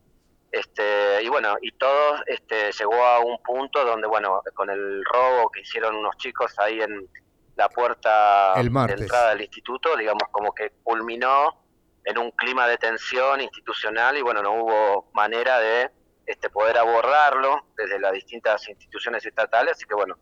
este, 0.53 1.23
y 1.23 1.29
bueno, 1.29 1.57
y 1.63 1.73
todo 1.73 2.17
este, 2.27 2.73
llegó 2.73 3.03
a 3.03 3.21
un 3.21 3.43
punto 3.43 3.85
donde, 3.87 4.07
bueno, 4.07 4.43
con 4.55 4.69
el 4.69 5.03
robo 5.05 5.51
que 5.51 5.61
hicieron 5.61 5.97
unos 5.97 6.15
chicos 6.19 6.59
ahí 6.59 6.83
en 6.83 7.09
la 7.61 7.69
puerta 7.69 8.55
El 8.59 8.71
de 8.73 8.93
entrada 8.95 9.31
del 9.31 9.43
instituto, 9.43 9.95
digamos, 9.95 10.23
como 10.33 10.55
que 10.55 10.73
culminó 10.83 11.55
en 12.05 12.17
un 12.17 12.31
clima 12.31 12.67
de 12.67 12.79
tensión 12.79 13.39
institucional 13.43 14.17
y 14.17 14.23
bueno, 14.23 14.43
no 14.43 14.55
hubo 14.63 15.11
manera 15.13 15.61
de 15.61 15.91
este, 16.25 16.49
poder 16.49 16.79
abordarlo 16.79 17.67
desde 17.77 17.99
las 18.01 18.13
distintas 18.13 18.67
instituciones 18.67 19.27
estatales, 19.27 19.73
así 19.73 19.85
que 19.85 19.95
bueno, 19.95 20.17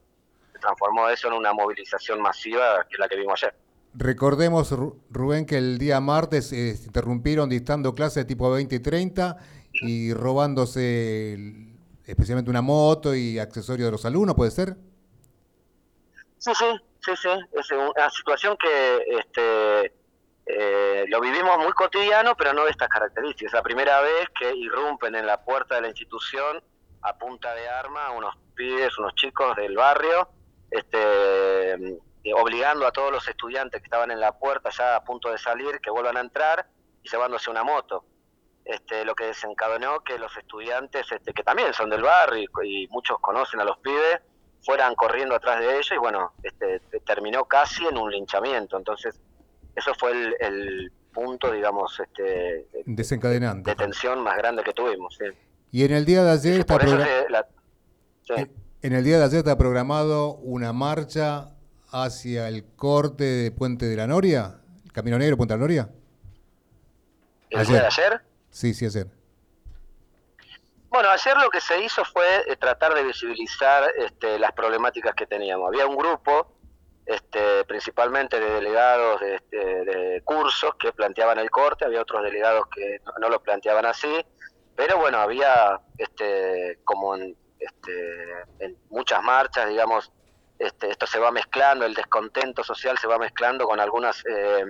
se 0.53 0.59
transformó 0.59 1.09
eso 1.09 1.29
en 1.29 1.35
una 1.35 1.53
movilización 1.53 2.21
masiva 2.21 2.85
que 2.89 2.95
es 2.95 2.99
la 2.99 3.09
que 3.09 3.15
vimos 3.17 3.41
ayer. 3.41 3.55
Recordemos, 3.95 4.73
Ru- 4.73 4.97
Rubén, 5.11 5.47
que 5.47 5.59
el 5.59 5.79
día 5.79 6.01
martes 6.01 6.53
eh, 6.53 6.75
se 6.77 6.87
interrumpieron 6.87 7.49
dictando 7.49 7.95
clases 7.95 8.27
tipo 8.27 8.51
20 8.51 8.75
y 8.75 8.81
30 8.81 9.37
y 9.73 10.13
robándose 10.13 11.35
el- 11.35 11.79
especialmente 12.05 12.51
una 12.51 12.63
moto 12.63 13.15
y 13.15 13.39
accesorios 13.39 13.87
de 13.87 13.93
los 13.93 14.05
alumnos, 14.05 14.35
¿puede 14.35 14.51
ser? 14.51 14.77
Sí, 16.39 16.53
sí, 16.55 16.67
sí, 17.01 17.17
sí. 17.17 17.29
Es 17.53 17.71
una 17.71 18.11
situación 18.11 18.57
que 18.57 19.05
este, 19.19 19.93
eh, 20.47 21.05
lo 21.09 21.21
vivimos 21.21 21.59
muy 21.59 21.73
cotidiano, 21.73 22.35
pero 22.35 22.55
no 22.55 22.65
de 22.65 22.71
estas 22.71 22.89
características. 22.89 23.53
Es 23.53 23.53
la 23.53 23.63
primera 23.63 24.01
vez 24.01 24.29
que 24.39 24.55
irrumpen 24.55 25.15
en 25.15 25.27
la 25.27 25.45
puerta 25.45 25.75
de 25.75 25.83
la 25.83 25.89
institución 25.89 26.63
a 27.03 27.17
punta 27.19 27.55
de 27.55 27.69
arma 27.69 28.11
unos 28.11 28.35
pibes, 28.55 28.99
unos 28.99 29.15
chicos 29.15 29.55
del 29.57 29.77
barrio, 29.77 30.31
este, 30.71 31.75
eh, 31.75 32.35
obligando 32.35 32.87
a 32.87 32.93
todos 32.93 33.13
los 33.13 33.29
estudiantes 33.29 33.81
que 33.81 33.87
estaban 33.87 34.11
en 34.11 34.21
la 34.21 34.39
puerta 34.39 34.71
ya 34.71 34.97
a 34.97 35.05
punto 35.05 35.31
de 35.31 35.39
salir 35.39 35.81
que 35.81 35.91
vuelvan 35.91 36.17
a 36.17 36.21
entrar 36.21 36.67
y 37.03 37.09
llevándose 37.09 37.51
una 37.51 37.63
moto. 37.63 38.05
Este, 38.65 39.05
lo 39.05 39.15
que 39.15 39.25
desencadenó 39.27 40.01
que 40.01 40.19
los 40.19 40.37
estudiantes, 40.37 41.11
este, 41.13 41.33
que 41.33 41.43
también 41.43 41.73
son 41.73 41.89
del 41.89 42.03
barrio 42.03 42.49
y, 42.63 42.85
y 42.85 42.89
muchos 42.89 43.19
conocen 43.21 43.61
a 43.61 43.65
los 43.65 43.79
pibes, 43.79 44.21
fueran 44.65 44.95
corriendo 44.95 45.35
atrás 45.35 45.61
de 45.61 45.73
ellos 45.75 45.91
y 45.95 45.99
bueno, 45.99 46.33
este, 46.43 46.81
terminó 47.07 47.45
casi 47.45 47.87
en 47.87 47.97
un 47.97 48.11
linchamiento. 48.11 48.77
Entonces, 48.77 49.19
eso 49.75 49.93
fue 49.99 50.11
el, 50.13 50.35
el 50.41 50.93
punto, 51.13 51.51
digamos, 51.53 51.99
este, 52.01 52.67
Desencadenante. 52.87 53.71
de 53.71 53.77
tensión 53.77 54.23
más 54.23 54.37
grande 54.37 54.63
que 54.63 54.73
tuvimos. 54.73 55.17
sí. 55.19 55.25
Y 55.71 55.85
en 55.85 55.93
el 55.93 56.05
día 56.07 56.25
de 56.25 56.31
ayer 56.31 56.61
está 56.61 56.79
se- 56.81 57.29
la- 57.29 57.47
sí. 58.27 58.35
en 58.83 58.93
el 58.95 59.05
día 59.05 59.19
de 59.19 59.25
ayer 59.25 59.39
está 59.41 59.59
programado 59.59 60.37
una 60.37 60.73
marcha 60.73 61.51
hacia 61.91 62.49
el 62.49 62.65
corte 62.75 63.25
de 63.25 63.51
Puente 63.51 63.85
de 63.87 63.97
la 63.97 64.07
Noria, 64.07 64.61
el 64.85 64.93
Camino 64.93 65.19
Negro 65.19 65.37
Puente 65.37 65.53
de 65.55 65.59
la 65.59 65.63
Noria. 65.63 65.91
¿El 67.51 67.67
día 67.67 67.81
de 67.81 67.87
ayer? 67.87 68.21
Sí, 68.51 68.73
sí, 68.75 68.87
ayer. 68.87 69.09
Bueno, 70.91 71.11
ayer 71.11 71.37
lo 71.37 71.51
que 71.51 71.61
se 71.61 71.81
hizo 71.83 72.05
fue 72.05 72.45
eh, 72.47 72.57
tratar 72.57 72.95
de 72.95 73.03
visibilizar 73.03 73.93
este, 73.97 74.39
las 74.39 74.53
problemáticas 74.53 75.15
que 75.15 75.27
teníamos. 75.27 75.69
Había 75.69 75.87
un 75.87 75.97
grupo, 75.97 76.57
este, 77.05 77.65
principalmente 77.65 78.41
de 78.41 78.51
delegados 78.51 79.21
de, 79.21 79.35
este, 79.37 79.57
de 79.57 80.23
cursos 80.25 80.75
que 80.79 80.93
planteaban 80.93 81.39
el 81.39 81.51
corte, 81.51 81.85
había 81.85 82.01
otros 82.01 82.23
delegados 82.23 82.67
que 82.75 83.01
no, 83.05 83.13
no 83.21 83.29
lo 83.29 83.43
planteaban 83.43 83.85
así, 83.85 84.25
pero 84.75 84.99
bueno, 84.99 85.19
había 85.19 85.81
este, 85.99 86.79
como 86.85 87.17
en, 87.17 87.37
este, 87.59 88.25
en 88.61 88.79
muchas 88.89 89.23
marchas, 89.23 89.69
digamos, 89.69 90.11
este, 90.59 90.91
esto 90.91 91.07
se 91.07 91.19
va 91.19 91.31
mezclando, 91.31 91.85
el 91.85 91.95
descontento 91.95 92.65
social 92.65 92.97
se 92.97 93.07
va 93.07 93.19
mezclando 93.19 93.67
con 93.67 93.79
algunas 93.79 94.25
eh, 94.27 94.65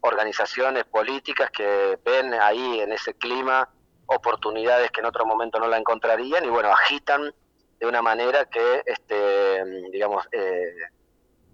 organizaciones 0.00 0.84
políticas 0.84 1.50
que 1.50 1.98
ven 2.04 2.34
ahí 2.34 2.80
en 2.80 2.92
ese 2.92 3.14
clima 3.14 3.68
oportunidades 4.14 4.90
que 4.90 5.00
en 5.00 5.06
otro 5.06 5.24
momento 5.24 5.58
no 5.58 5.68
la 5.68 5.78
encontrarían 5.78 6.44
y 6.44 6.48
bueno, 6.48 6.70
agitan 6.70 7.32
de 7.78 7.86
una 7.86 8.02
manera 8.02 8.44
que, 8.44 8.82
este, 8.84 9.64
digamos, 9.90 10.26
eh, 10.32 10.74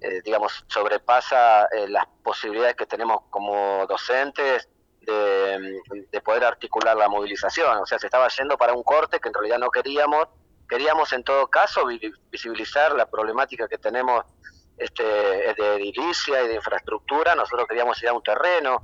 eh, 0.01 0.21
digamos, 0.25 0.65
sobrepasa 0.69 1.67
eh, 1.67 1.87
las 1.89 2.05
posibilidades 2.23 2.75
que 2.75 2.87
tenemos 2.87 3.23
como 3.31 3.87
docentes 3.87 4.69
de, 5.01 5.81
de 6.11 6.21
poder 6.21 6.45
articular 6.45 6.97
la 6.97 7.09
movilización. 7.09 7.77
O 7.79 7.87
sea, 7.87 7.99
se 7.99 8.07
estaba 8.07 8.29
yendo 8.29 8.57
para 8.57 8.73
un 8.73 8.83
corte 8.83 9.21
que 9.21 9.29
en 9.29 9.35
realidad 9.35 9.59
no 9.59 9.71
queríamos. 9.71 10.27
Queríamos 10.69 11.13
en 11.13 11.23
todo 11.23 11.47
caso 11.49 11.87
vi- 11.87 12.13
visibilizar 12.31 12.93
la 12.95 13.07
problemática 13.07 13.69
que 13.69 13.79
tenemos 13.79 14.25
este, 14.79 15.05
de 15.05 15.75
edilicia 15.77 16.43
y 16.43 16.49
de 16.49 16.55
infraestructura. 16.57 17.35
Nosotros 17.37 17.69
queríamos 17.69 18.03
ir 18.03 18.09
a 18.09 18.15
un 18.15 18.23
terreno 18.23 18.81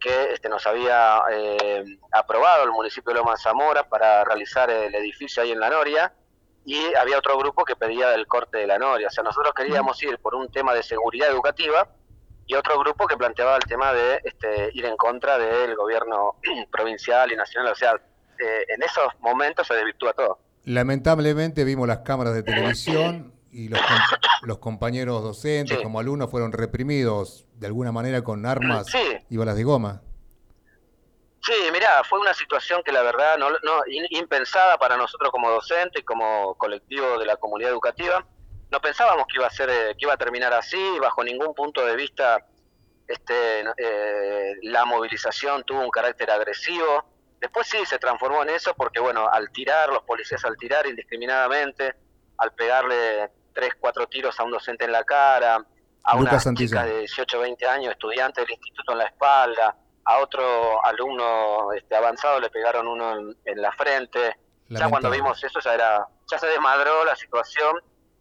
que 0.00 0.32
este, 0.32 0.48
nos 0.48 0.66
había 0.66 1.20
eh, 1.30 1.84
aprobado 2.12 2.64
el 2.64 2.70
municipio 2.70 3.12
de 3.12 3.18
Loma 3.20 3.36
Zamora 3.36 3.88
para 3.88 4.24
realizar 4.24 4.70
el 4.70 4.94
edificio 4.94 5.42
ahí 5.42 5.52
en 5.52 5.60
La 5.60 5.68
Noria 5.70 6.12
y 6.64 6.94
había 6.94 7.18
otro 7.18 7.36
grupo 7.38 7.64
que 7.64 7.76
pedía 7.76 8.14
el 8.14 8.26
corte 8.26 8.58
de 8.58 8.66
La 8.66 8.78
Noria. 8.78 9.08
O 9.08 9.10
sea, 9.10 9.22
nosotros 9.22 9.52
queríamos 9.54 10.02
ir 10.02 10.18
por 10.18 10.34
un 10.34 10.50
tema 10.50 10.74
de 10.74 10.82
seguridad 10.82 11.28
educativa 11.30 11.88
y 12.46 12.54
otro 12.54 12.78
grupo 12.80 13.06
que 13.06 13.16
planteaba 13.16 13.56
el 13.56 13.62
tema 13.62 13.92
de 13.92 14.20
este, 14.24 14.70
ir 14.74 14.84
en 14.86 14.96
contra 14.96 15.38
del 15.38 15.76
gobierno 15.76 16.36
provincial 16.72 17.30
y 17.30 17.36
nacional. 17.36 17.72
O 17.72 17.76
sea, 17.76 17.92
eh, 17.92 18.64
en 18.74 18.82
esos 18.82 19.04
momentos 19.20 19.66
se 19.66 19.74
desvirtúa 19.74 20.12
todo. 20.14 20.38
Lamentablemente 20.64 21.64
vimos 21.64 21.86
las 21.86 21.98
cámaras 21.98 22.34
de 22.34 22.42
televisión 22.44 23.32
y 23.52 23.68
los, 23.68 23.80
com- 23.80 24.20
los 24.42 24.58
compañeros 24.58 25.22
docentes 25.22 25.78
como 25.82 25.98
alumnos 26.00 26.30
fueron 26.30 26.52
reprimidos 26.52 27.46
de 27.60 27.66
alguna 27.66 27.92
manera 27.92 28.22
con 28.24 28.46
armas 28.46 28.86
Sí. 28.86 29.18
y 29.28 29.36
balas 29.36 29.54
de 29.54 29.64
goma. 29.64 30.00
Sí, 31.42 31.52
mirá, 31.72 32.02
fue 32.04 32.18
una 32.18 32.34
situación 32.34 32.82
que 32.82 32.90
la 32.92 33.02
verdad 33.02 33.36
no, 33.38 33.50
no 33.50 33.82
impensada 34.10 34.78
para 34.78 34.96
nosotros 34.96 35.30
como 35.30 35.50
docentes 35.50 36.02
y 36.02 36.04
como 36.04 36.54
colectivo 36.56 37.18
de 37.18 37.26
la 37.26 37.36
comunidad 37.36 37.70
educativa. 37.70 38.24
No 38.70 38.80
pensábamos 38.80 39.26
que 39.26 39.36
iba 39.36 39.46
a 39.46 39.50
ser, 39.50 39.68
eh, 39.70 39.94
que 39.98 40.04
iba 40.06 40.14
a 40.14 40.16
terminar 40.16 40.52
así, 40.54 40.98
bajo 41.00 41.22
ningún 41.22 41.54
punto 41.54 41.84
de 41.84 41.96
vista 41.96 42.46
este, 43.06 43.60
eh, 43.76 44.54
la 44.62 44.84
movilización 44.84 45.64
tuvo 45.64 45.80
un 45.80 45.90
carácter 45.90 46.30
agresivo. 46.30 47.04
Después 47.40 47.66
sí 47.66 47.84
se 47.84 47.98
transformó 47.98 48.42
en 48.42 48.50
eso 48.50 48.72
porque, 48.74 49.00
bueno, 49.00 49.28
al 49.30 49.50
tirar, 49.50 49.88
los 49.90 50.02
policías 50.04 50.44
al 50.44 50.56
tirar 50.56 50.86
indiscriminadamente, 50.86 51.94
al 52.38 52.52
pegarle 52.52 53.30
tres, 53.52 53.72
cuatro 53.80 54.06
tiros 54.06 54.38
a 54.38 54.44
un 54.44 54.50
docente 54.52 54.84
en 54.84 54.92
la 54.92 55.04
cara, 55.04 55.58
a 56.04 56.16
Lucas 56.16 56.46
una 56.46 56.56
chica 56.56 56.84
de 56.84 56.98
18, 57.00 57.38
20 57.38 57.66
años, 57.66 57.92
estudiante 57.92 58.40
del 58.40 58.50
instituto 58.50 58.92
en 58.92 58.98
la 58.98 59.04
espalda, 59.04 59.76
a 60.04 60.18
otro 60.18 60.84
alumno 60.84 61.72
este, 61.72 61.94
avanzado 61.94 62.40
le 62.40 62.50
pegaron 62.50 62.86
uno 62.86 63.18
en, 63.18 63.36
en 63.44 63.62
la 63.62 63.72
frente. 63.72 64.36
Ya 64.68 64.88
cuando 64.88 65.10
vimos 65.10 65.42
eso 65.42 65.58
ya 65.60 65.74
era, 65.74 66.06
ya 66.30 66.38
se 66.38 66.46
desmadró 66.46 67.04
la 67.04 67.16
situación. 67.16 67.72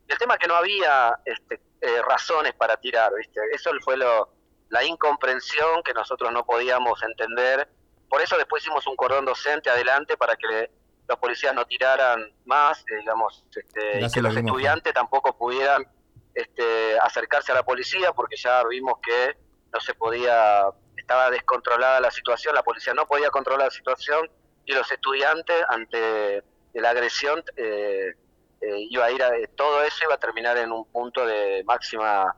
El 0.08 0.18
tema 0.18 0.34
es 0.34 0.40
que 0.40 0.48
no 0.48 0.56
había 0.56 1.20
este, 1.24 1.62
eh, 1.82 2.02
razones 2.02 2.54
para 2.54 2.78
tirar, 2.78 3.12
¿viste? 3.16 3.40
Eso 3.54 3.70
fue 3.82 3.98
lo, 3.98 4.30
la 4.70 4.84
incomprensión 4.84 5.84
que 5.84 5.94
nosotros 5.94 6.32
no 6.32 6.44
podíamos 6.44 7.02
entender. 7.04 7.70
Por 8.10 8.22
eso 8.22 8.36
después 8.38 8.64
hicimos 8.64 8.86
un 8.88 8.96
cordón 8.96 9.26
docente 9.26 9.70
adelante 9.70 10.18
para 10.18 10.36
que 10.36 10.72
los 11.08 11.18
policías 11.20 11.54
no 11.54 11.66
tiraran 11.66 12.32
más, 12.46 12.80
eh, 12.82 12.98
digamos, 13.00 13.46
este, 13.56 14.02
y 14.02 14.12
que 14.12 14.22
los 14.22 14.36
estudiantes 14.36 14.94
tampoco 14.94 15.38
pudieran 15.38 15.88
este, 16.34 17.00
acercarse 17.00 17.52
a 17.52 17.56
la 17.56 17.64
policía 17.64 18.14
porque 18.14 18.36
ya 18.36 18.64
vimos 18.64 19.00
que 19.02 19.38
no 19.74 19.80
se 19.80 19.94
podía, 19.94 20.64
estaba 20.96 21.30
descontrolada 21.30 22.00
la 22.00 22.12
situación, 22.12 22.56
la 22.56 22.64
policía 22.64 22.94
no 22.94 23.08
podía 23.08 23.30
controlar 23.30 23.68
la 23.68 23.72
situación 23.72 24.30
y 24.66 24.74
los 24.74 24.92
estudiantes 24.92 25.56
ante 25.68 26.44
la 26.74 26.92
agresión 26.92 27.44
eh, 27.56 28.14
eh, 28.62 28.88
iba 28.90 29.06
a 29.06 29.12
ir 29.12 29.24
a, 29.24 29.32
todo 29.56 29.84
eso 29.84 30.06
iba 30.06 30.16
a 30.16 30.20
terminar 30.20 30.58
en 30.58 30.72
un 30.72 30.86
punto 30.86 31.26
de 31.26 31.64
máxima 31.66 32.36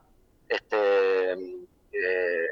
este 0.48 1.32
eh, 1.32 2.46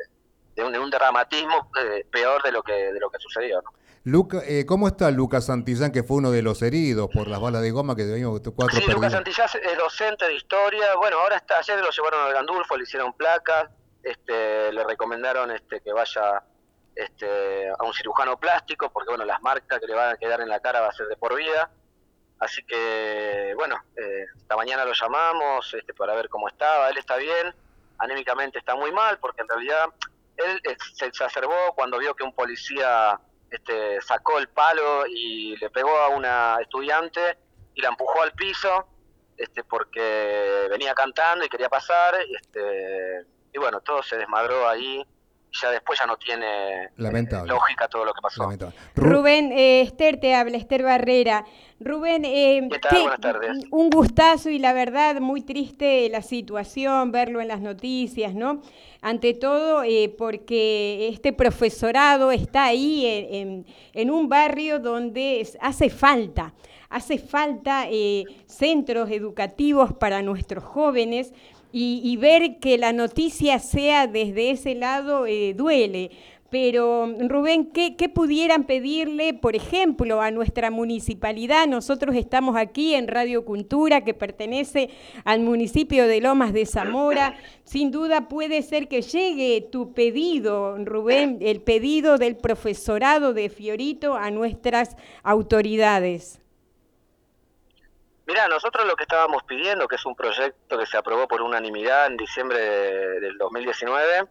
de, 0.54 0.64
un, 0.64 0.72
de 0.72 0.78
un 0.78 0.90
dramatismo 0.90 1.70
peor 2.10 2.42
de 2.42 2.52
lo 2.52 2.62
que 2.62 2.92
de 2.92 3.00
lo 3.00 3.10
que 3.10 3.18
sucedió 3.18 3.62
¿no? 3.62 3.72
Luca, 4.04 4.40
eh, 4.46 4.64
¿Cómo 4.64 4.88
está 4.88 5.10
Lucas 5.10 5.46
Santillán, 5.46 5.92
que 5.92 6.02
fue 6.02 6.16
uno 6.16 6.30
de 6.30 6.40
los 6.40 6.62
heridos 6.62 7.10
por 7.12 7.28
las 7.28 7.38
balas 7.38 7.60
de 7.60 7.70
goma 7.70 7.94
que 7.94 8.04
vimos 8.04 8.40
cuatro 8.56 8.80
Sí, 8.80 8.90
Lucas? 8.90 9.12
Santillás 9.12 9.54
es 9.56 9.76
docente 9.76 10.26
de 10.26 10.34
historia. 10.34 10.94
Bueno, 10.96 11.18
ahora 11.18 11.36
está, 11.36 11.58
ayer 11.58 11.78
lo 11.80 11.90
llevaron 11.90 12.22
al 12.22 12.32
Gandulfo, 12.32 12.78
le 12.78 12.84
hicieron 12.84 13.12
placas, 13.12 13.68
este, 14.02 14.72
le 14.72 14.84
recomendaron 14.84 15.50
este, 15.50 15.80
que 15.82 15.92
vaya 15.92 16.42
este, 16.94 17.68
a 17.68 17.84
un 17.84 17.92
cirujano 17.92 18.38
plástico, 18.38 18.90
porque 18.90 19.10
bueno, 19.10 19.26
las 19.26 19.42
marcas 19.42 19.78
que 19.78 19.86
le 19.86 19.94
van 19.94 20.14
a 20.14 20.16
quedar 20.16 20.40
en 20.40 20.48
la 20.48 20.60
cara 20.60 20.80
va 20.80 20.88
a 20.88 20.92
ser 20.92 21.06
de 21.06 21.16
por 21.16 21.36
vida. 21.36 21.70
Así 22.38 22.62
que, 22.64 23.52
bueno, 23.54 23.76
eh, 23.96 24.24
esta 24.34 24.56
mañana 24.56 24.86
lo 24.86 24.94
llamamos 24.94 25.74
este, 25.74 25.92
para 25.92 26.14
ver 26.14 26.30
cómo 26.30 26.48
estaba. 26.48 26.88
Él 26.88 26.96
está 26.96 27.16
bien, 27.16 27.54
anémicamente 27.98 28.58
está 28.58 28.74
muy 28.74 28.92
mal, 28.92 29.18
porque 29.18 29.42
en 29.42 29.48
realidad 29.48 29.88
él 30.38 30.62
se 30.94 31.04
exacerbó 31.04 31.74
cuando 31.74 31.98
vio 31.98 32.14
que 32.14 32.24
un 32.24 32.34
policía 32.34 33.20
este, 33.50 34.00
sacó 34.00 34.38
el 34.38 34.48
palo 34.48 35.06
y 35.06 35.56
le 35.56 35.70
pegó 35.70 35.96
a 35.96 36.08
una 36.08 36.58
estudiante 36.60 37.38
y 37.74 37.80
la 37.82 37.88
empujó 37.88 38.22
al 38.22 38.32
piso 38.32 38.86
este, 39.36 39.64
porque 39.64 40.66
venía 40.70 40.94
cantando 40.94 41.44
y 41.44 41.48
quería 41.48 41.68
pasar. 41.68 42.14
Este, 42.40 43.26
y 43.52 43.58
bueno, 43.58 43.80
todo 43.80 44.02
se 44.02 44.16
desmadró 44.16 44.68
ahí. 44.68 45.04
Ya 45.60 45.70
después 45.70 45.98
ya 45.98 46.06
no 46.06 46.16
tiene 46.16 46.90
Lamentable. 46.96 47.48
lógica 47.52 47.88
todo 47.88 48.04
lo 48.04 48.12
que 48.14 48.20
pasó. 48.22 48.48
Rubén, 48.94 49.50
eh, 49.52 49.80
Esther 49.80 50.20
te 50.20 50.34
habla, 50.34 50.56
Esther 50.56 50.82
Barrera. 50.84 51.44
Rubén, 51.80 52.24
eh, 52.24 52.68
¿Qué 52.70 52.78
tal? 52.78 52.90
qué- 52.90 53.00
Buenas 53.02 53.20
tardes. 53.20 53.64
un 53.70 53.90
gustazo 53.90 54.48
y 54.50 54.58
la 54.58 54.72
verdad 54.72 55.20
muy 55.20 55.40
triste 55.42 56.08
la 56.10 56.22
situación, 56.22 57.10
verlo 57.10 57.40
en 57.40 57.48
las 57.48 57.60
noticias, 57.60 58.34
¿no? 58.34 58.60
Ante 59.02 59.34
todo 59.34 59.82
eh, 59.82 60.14
porque 60.16 61.08
este 61.12 61.32
profesorado 61.32 62.30
está 62.30 62.64
ahí 62.66 63.06
en, 63.06 63.34
en- 63.34 63.66
en 63.94 64.10
un 64.10 64.28
barrio 64.28 64.78
donde 64.78 65.40
es- 65.40 65.58
hace 65.60 65.90
falta, 65.90 66.54
hace 66.90 67.18
falta 67.18 67.86
eh, 67.90 68.24
centros 68.46 69.10
educativos 69.10 69.92
para 69.94 70.22
nuestros 70.22 70.62
jóvenes 70.62 71.32
y, 71.72 72.16
ver 72.16 72.58
que 72.58 72.78
la 72.78 72.92
noticia 72.92 73.58
sea 73.58 74.06
desde 74.06 74.50
ese 74.50 74.74
lado 74.74 75.26
eh, 75.26 75.54
duele. 75.54 76.10
Pero, 76.50 77.06
Rubén, 77.28 77.66
¿qué, 77.66 78.08
pudieran 78.12 78.64
pedirle, 78.64 79.34
por 79.34 79.54
ejemplo, 79.54 80.20
a 80.20 80.32
nuestra 80.32 80.72
municipalidad? 80.72 81.68
Nosotros 81.68 82.16
estamos 82.16 82.56
aquí 82.56 82.94
en 82.94 83.06
Radio 83.06 83.44
Cultura, 83.44 84.02
que 84.02 84.14
pertenece 84.14 84.90
al 85.24 85.40
municipio 85.40 86.08
de 86.08 86.20
Lomas 86.20 86.52
de 86.52 86.66
Zamora. 86.66 87.36
Sin 87.62 87.92
duda 87.92 88.28
puede 88.28 88.62
ser 88.62 88.88
que 88.88 89.02
llegue 89.02 89.68
tu 89.70 89.92
pedido, 89.92 90.76
Rubén, 90.84 91.38
el 91.40 91.60
pedido 91.60 92.18
del 92.18 92.36
profesorado 92.36 93.32
de 93.32 93.48
Fiorito 93.48 94.16
a 94.16 94.32
nuestras 94.32 94.96
autoridades. 95.22 96.39
Mira, 98.30 98.46
nosotros 98.46 98.86
lo 98.86 98.94
que 98.94 99.02
estábamos 99.02 99.42
pidiendo, 99.42 99.88
que 99.88 99.96
es 99.96 100.06
un 100.06 100.14
proyecto 100.14 100.78
que 100.78 100.86
se 100.86 100.96
aprobó 100.96 101.26
por 101.26 101.42
unanimidad 101.42 102.06
en 102.06 102.16
diciembre 102.16 102.60
del 102.60 103.36
2019, 103.36 104.28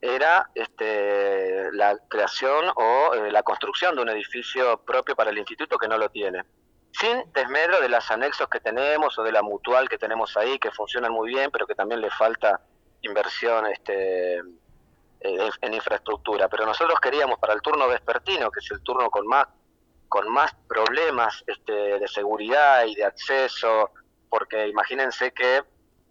era 0.00 0.48
este, 0.54 1.72
la 1.72 1.98
creación 2.06 2.66
o 2.76 3.14
eh, 3.14 3.32
la 3.32 3.42
construcción 3.42 3.96
de 3.96 4.02
un 4.02 4.10
edificio 4.10 4.80
propio 4.84 5.16
para 5.16 5.30
el 5.30 5.38
instituto 5.38 5.76
que 5.76 5.88
no 5.88 5.98
lo 5.98 6.08
tiene. 6.08 6.44
Sin 6.92 7.32
desmedro 7.32 7.80
de 7.80 7.88
los 7.88 8.08
anexos 8.12 8.46
que 8.46 8.60
tenemos 8.60 9.18
o 9.18 9.24
de 9.24 9.32
la 9.32 9.42
mutual 9.42 9.88
que 9.88 9.98
tenemos 9.98 10.36
ahí, 10.36 10.60
que 10.60 10.70
funcionan 10.70 11.10
muy 11.10 11.30
bien, 11.30 11.50
pero 11.50 11.66
que 11.66 11.74
también 11.74 12.00
le 12.00 12.10
falta 12.10 12.60
inversión 13.00 13.66
este, 13.66 14.36
eh, 14.38 15.50
en 15.62 15.74
infraestructura. 15.74 16.48
Pero 16.48 16.64
nosotros 16.64 17.00
queríamos 17.00 17.40
para 17.40 17.54
el 17.54 17.60
turno 17.60 17.88
vespertino, 17.88 18.52
que 18.52 18.60
es 18.60 18.70
el 18.70 18.84
turno 18.84 19.10
con 19.10 19.26
más, 19.26 19.48
con 20.12 20.28
más 20.28 20.54
problemas 20.68 21.42
este, 21.46 21.72
de 21.72 22.06
seguridad 22.06 22.84
y 22.84 22.94
de 22.96 23.04
acceso, 23.06 23.92
porque 24.28 24.68
imagínense 24.68 25.32
que 25.32 25.62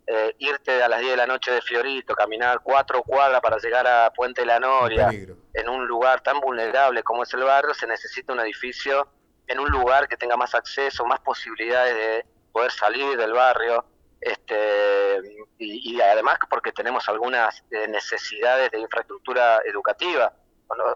eh, 0.08 0.36
irte 0.40 0.82
a 0.82 0.90
las 0.90 1.02
10 1.02 1.12
de 1.12 1.18
la 1.18 1.28
noche 1.28 1.52
de 1.52 1.62
Fiorito, 1.62 2.16
caminar 2.16 2.62
cuatro 2.64 3.04
cuadras 3.04 3.40
para 3.42 3.60
llegar 3.60 3.86
a 3.86 4.12
Puente 4.12 4.44
La 4.44 4.60
Noria, 4.60 5.08
en 5.12 5.70
un 5.70 5.86
lugar 5.86 6.22
tan 6.22 6.40
vulnerable 6.40 7.04
como 7.04 7.22
es 7.22 7.34
el 7.36 7.44
barrio, 7.44 7.76
se 7.76 7.86
necesita 7.86 8.34
un 8.34 8.40
edificio 8.40 9.08
en 9.46 9.60
un 9.60 9.70
lugar 9.70 10.08
que 10.08 10.18
tenga 10.18 10.36
más 10.36 10.56
acceso, 10.56 11.06
más 11.06 11.20
posibilidades 11.20 11.94
de 11.94 12.26
poder 12.52 12.72
salir 12.72 13.16
del 13.18 13.34
barrio, 13.34 13.86
este, 14.20 15.46
y, 15.60 16.02
además 16.02 16.40
porque 16.50 16.72
tenemos 16.72 17.08
algunas 17.08 17.64
eh, 17.70 17.88
necesidades 17.88 18.72
de 18.72 18.80
infraestructura 18.80 19.62
educativa. 19.64 20.34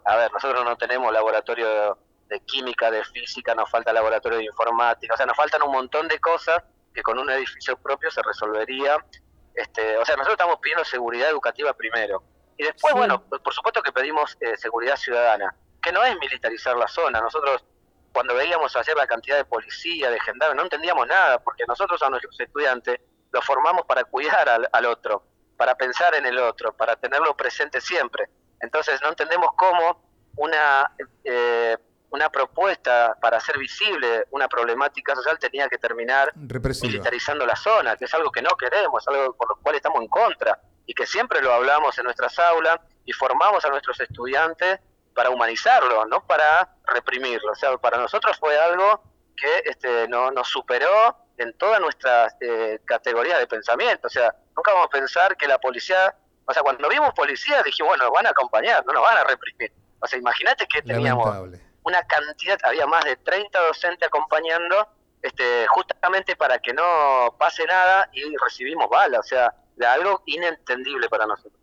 A 0.06 0.16
ver, 0.16 0.32
nosotros 0.32 0.66
no 0.66 0.76
tenemos 0.76 1.14
laboratorio 1.14 2.00
de 2.28 2.40
química, 2.42 2.90
de 2.92 3.04
física, 3.04 3.54
nos 3.54 3.70
falta 3.70 3.94
laboratorio 3.94 4.40
de 4.40 4.46
informática, 4.46 5.14
o 5.14 5.18
sea, 5.18 5.26
nos 5.26 5.38
faltan 5.38 5.62
un 5.64 5.72
montón 5.72 6.08
de 6.08 6.20
cosas 6.20 6.64
que 6.94 7.04
con 7.04 7.20
un 7.20 7.30
edificio 7.30 7.78
propio 7.78 8.10
se 8.10 8.22
resolvería. 8.24 8.98
Este, 9.54 9.98
o 9.98 10.06
sea, 10.06 10.16
nosotros 10.16 10.34
estamos 10.34 10.60
pidiendo 10.62 10.84
seguridad 10.84 11.30
educativa 11.30 11.74
primero. 11.74 12.24
Y 12.58 12.64
después, 12.64 12.94
bueno, 12.94 13.22
por 13.22 13.54
supuesto 13.54 13.82
que 13.82 13.92
pedimos 13.92 14.38
eh, 14.40 14.56
seguridad 14.58 14.96
ciudadana, 14.96 15.54
que 15.82 15.92
no 15.92 16.04
es 16.04 16.18
militarizar 16.18 16.76
la 16.78 16.88
zona. 16.88 17.20
Nosotros, 17.20 17.64
cuando 18.14 18.34
veíamos 18.34 18.76
ayer 18.76 18.96
la 18.96 19.08
cantidad 19.08 19.38
de 19.38 19.46
policía, 19.46 20.10
de 20.10 20.20
gendarmes, 20.22 20.56
no 20.56 20.64
entendíamos 20.64 21.06
nada, 21.08 21.40
porque 21.40 21.64
nosotros 21.68 22.02
a 22.02 22.10
nuestros 22.10 22.40
estudiantes 22.40 23.00
los 23.32 23.46
formamos 23.46 23.86
para 23.86 24.06
cuidar 24.06 24.48
al, 24.48 24.70
al 24.72 24.86
otro, 24.86 25.24
para 25.58 25.76
pensar 25.76 26.16
en 26.16 26.26
el 26.26 26.38
otro, 26.40 26.74
para 26.74 26.96
tenerlo 26.96 27.36
presente 27.36 27.82
siempre. 27.82 28.30
Entonces, 28.62 29.02
no 29.02 29.10
entendemos 29.10 29.50
cómo 29.58 30.02
una 30.38 30.92
eh, 31.24 31.78
una 32.16 32.30
propuesta 32.30 33.16
para 33.22 33.38
hacer 33.38 33.58
visible 33.58 34.26
una 34.32 34.48
problemática 34.48 35.14
social 35.16 35.38
tenía 35.38 35.68
que 35.68 35.78
terminar 35.78 36.32
militarizando 36.36 37.46
la 37.46 37.56
zona, 37.58 37.98
que 37.98 38.06
es 38.06 38.14
algo 38.14 38.32
que 38.32 38.42
no 38.42 38.52
queremos, 38.52 39.06
algo 39.08 39.36
por 39.36 39.50
lo 39.50 39.56
cual 39.58 39.76
estamos 39.76 40.02
en 40.02 40.08
contra 40.08 40.60
y 40.86 40.94
que 40.94 41.06
siempre 41.06 41.42
lo 41.42 41.54
hablamos 41.54 41.98
en 41.98 42.06
nuestras 42.06 42.40
aulas 42.40 42.80
y 43.04 43.12
formamos 43.12 43.66
a 43.66 43.70
nuestros 43.70 44.00
estudiantes 44.00 44.80
para 45.14 45.30
humanizarlo, 45.30 46.06
no 46.06 46.26
para 46.26 46.70
reprimirlo. 46.88 47.52
O 47.52 47.56
sea, 47.56 47.78
para 47.78 47.98
nosotros 47.98 48.38
fue 48.40 48.58
algo 48.58 49.02
que 49.36 49.70
este, 49.70 50.08
no, 50.08 50.32
nos 50.32 50.48
superó 50.48 51.18
en 51.38 51.52
toda 51.58 51.80
nuestra 51.80 52.28
eh, 52.40 52.80
categoría 52.86 53.38
de 53.40 53.48
pensamiento. 53.48 54.08
O 54.08 54.10
sea, 54.10 54.34
nunca 54.56 54.72
vamos 54.72 54.88
a 54.88 54.90
pensar 54.90 55.36
que 55.36 55.48
la 55.48 55.58
policía, 55.60 56.16
o 56.46 56.54
sea, 56.54 56.64
cuando 56.64 56.88
vimos 56.88 57.14
policía 57.14 57.62
dije, 57.64 57.84
bueno, 57.84 58.10
van 58.12 58.28
a 58.28 58.30
acompañar, 58.30 58.86
no 58.86 58.94
nos 58.94 59.04
van 59.04 59.18
a 59.18 59.24
reprimir. 59.26 59.74
O 60.00 60.08
sea, 60.08 60.18
imagínate 60.20 60.66
que 60.68 60.82
teníamos 60.82 61.50
una 61.86 62.02
cantidad, 62.04 62.58
había 62.64 62.86
más 62.88 63.06
de 63.06 63.16
30 63.16 63.60
docentes 63.68 64.08
acompañando, 64.08 64.88
este, 65.22 65.66
justamente 65.68 66.36
para 66.36 66.60
que 66.60 66.74
no 66.74 67.36
pase 67.38 67.66
nada 67.66 68.10
y 68.14 68.22
recibimos 68.44 68.90
balas, 68.90 69.20
o 69.20 69.24
sea, 69.24 69.54
de 69.76 69.86
algo 69.86 70.22
inentendible 70.26 71.08
para 71.10 71.26
nosotros. 71.26 71.60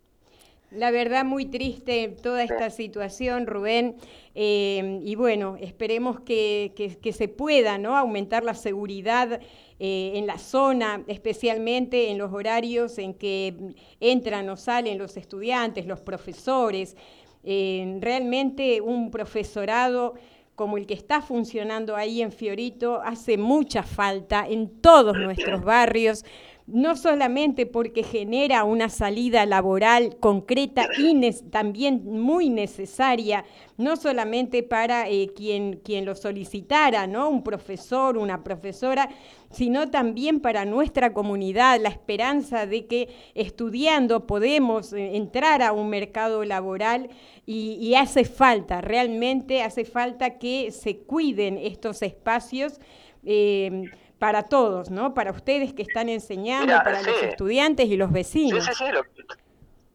La 0.70 0.90
verdad, 0.90 1.24
muy 1.26 1.44
triste 1.44 2.16
toda 2.22 2.42
esta 2.42 2.70
situación, 2.70 3.46
Rubén. 3.46 3.96
Eh, 4.34 5.00
y 5.02 5.16
bueno, 5.16 5.58
esperemos 5.60 6.20
que, 6.20 6.72
que, 7.02 7.12
se 7.12 7.28
pueda 7.28 7.76
¿no? 7.76 7.94
aumentar 7.94 8.42
la 8.42 8.54
seguridad 8.54 9.38
eh, 9.78 10.12
en 10.14 10.26
la 10.26 10.38
zona, 10.38 11.02
especialmente 11.08 12.10
en 12.10 12.16
los 12.16 12.32
horarios 12.32 12.96
en 12.96 13.12
que 13.12 13.74
entran 14.00 14.48
o 14.48 14.56
salen 14.56 14.96
los 14.96 15.18
estudiantes, 15.18 15.84
los 15.84 16.00
profesores 16.00 16.96
realmente 17.44 18.80
un 18.80 19.10
profesorado 19.10 20.14
como 20.54 20.76
el 20.76 20.86
que 20.86 20.94
está 20.94 21.22
funcionando 21.22 21.96
ahí 21.96 22.22
en 22.22 22.30
Fiorito 22.30 23.00
hace 23.02 23.36
mucha 23.38 23.82
falta 23.82 24.46
en 24.48 24.80
todos 24.80 25.16
nuestros 25.16 25.64
barrios 25.64 26.24
no 26.66 26.96
solamente 26.96 27.66
porque 27.66 28.02
genera 28.02 28.64
una 28.64 28.88
salida 28.88 29.44
laboral 29.46 30.16
concreta 30.20 30.86
y 30.98 31.32
también 31.50 32.20
muy 32.20 32.50
necesaria, 32.50 33.44
no 33.76 33.96
solamente 33.96 34.62
para 34.62 35.08
eh, 35.08 35.30
quien, 35.34 35.80
quien 35.84 36.04
lo 36.04 36.14
solicitara, 36.14 37.06
¿no? 37.06 37.28
un 37.28 37.42
profesor, 37.42 38.16
una 38.16 38.44
profesora, 38.44 39.08
sino 39.50 39.90
también 39.90 40.40
para 40.40 40.64
nuestra 40.64 41.12
comunidad, 41.12 41.80
la 41.80 41.88
esperanza 41.88 42.66
de 42.66 42.86
que 42.86 43.08
estudiando 43.34 44.26
podemos 44.26 44.92
eh, 44.92 45.16
entrar 45.16 45.62
a 45.62 45.72
un 45.72 45.90
mercado 45.90 46.44
laboral 46.44 47.10
y, 47.44 47.94
hace 47.96 48.24
falta, 48.24 48.80
realmente 48.80 49.62
hace 49.62 49.84
falta 49.84 50.38
que 50.38 50.70
se 50.70 50.98
cuiden 50.98 51.58
estos 51.58 52.02
espacios. 52.02 52.80
Eh, 53.24 53.90
para 54.22 54.44
todos, 54.44 54.88
¿no? 54.88 55.14
Para 55.14 55.32
ustedes 55.32 55.74
que 55.74 55.82
están 55.82 56.08
enseñando, 56.08 56.74
para 56.84 57.02
los 57.02 57.22
estudiantes 57.24 57.86
y 57.88 57.96
los 57.96 58.12
vecinos. 58.12 58.64
Sí, 58.64 58.72
sí, 58.72 58.84
sí. 58.84 58.92
Lo, 58.92 59.02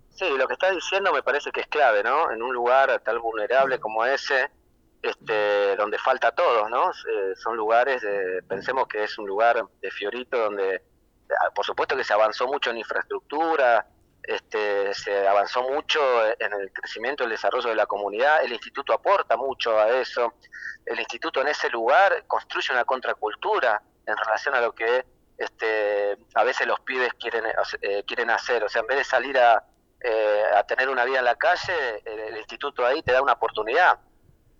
sí, 0.09 0.37
lo 0.37 0.45
que 0.49 0.53
está 0.53 0.69
diciendo 0.69 1.13
me 1.13 1.23
parece 1.23 1.49
que 1.49 1.61
es 1.61 1.67
clave, 1.67 2.03
¿no? 2.03 2.29
En 2.29 2.43
un 2.43 2.53
lugar 2.53 2.99
tal 3.05 3.19
vulnerable 3.19 3.79
como 3.79 4.03
ese, 4.03 4.51
este, 5.01 5.77
donde 5.77 5.97
falta 5.97 6.33
todo, 6.33 6.67
¿no? 6.67 6.89
Eh, 6.91 7.35
son 7.37 7.55
lugares, 7.55 8.01
de, 8.01 8.43
pensemos 8.43 8.85
que 8.89 9.05
es 9.05 9.17
un 9.17 9.27
lugar 9.27 9.63
de 9.79 9.91
Fiorito 9.91 10.37
donde, 10.37 10.83
ah, 11.29 11.49
por 11.55 11.63
supuesto 11.63 11.95
que 11.95 12.03
se 12.03 12.11
avanzó 12.11 12.47
mucho 12.47 12.71
en 12.71 12.79
infraestructura, 12.79 13.87
este, 14.23 14.93
se 14.93 15.25
avanzó 15.25 15.63
mucho 15.63 16.01
en 16.37 16.51
el 16.51 16.73
crecimiento 16.73 17.23
y 17.23 17.27
el 17.27 17.31
desarrollo 17.31 17.69
de 17.69 17.75
la 17.75 17.85
comunidad, 17.85 18.43
el 18.43 18.51
instituto 18.51 18.91
aporta 18.91 19.37
mucho 19.37 19.79
a 19.79 19.87
eso, 19.87 20.33
el 20.85 20.99
instituto 20.99 21.39
en 21.39 21.47
ese 21.47 21.69
lugar 21.69 22.25
construye 22.27 22.73
una 22.73 22.83
contracultura, 22.83 23.81
en 24.07 24.17
relación 24.17 24.55
a 24.55 24.61
lo 24.61 24.73
que 24.73 25.05
este, 25.37 26.17
a 26.33 26.43
veces 26.43 26.65
los 26.65 26.79
pibes 26.79 27.13
quieren, 27.19 27.43
eh, 27.81 28.03
quieren 28.07 28.29
hacer. 28.31 28.63
O 28.63 28.69
sea, 28.69 28.81
en 28.81 28.87
vez 28.87 28.97
de 28.97 29.03
salir 29.03 29.37
a, 29.37 29.63
eh, 30.01 30.43
a 30.55 30.63
tener 30.63 30.89
una 30.89 31.05
vida 31.05 31.19
en 31.19 31.25
la 31.25 31.35
calle, 31.35 32.01
el, 32.05 32.37
instituto 32.37 32.85
ahí 32.85 33.03
te 33.03 33.11
da 33.11 33.21
una 33.21 33.33
oportunidad. 33.33 33.99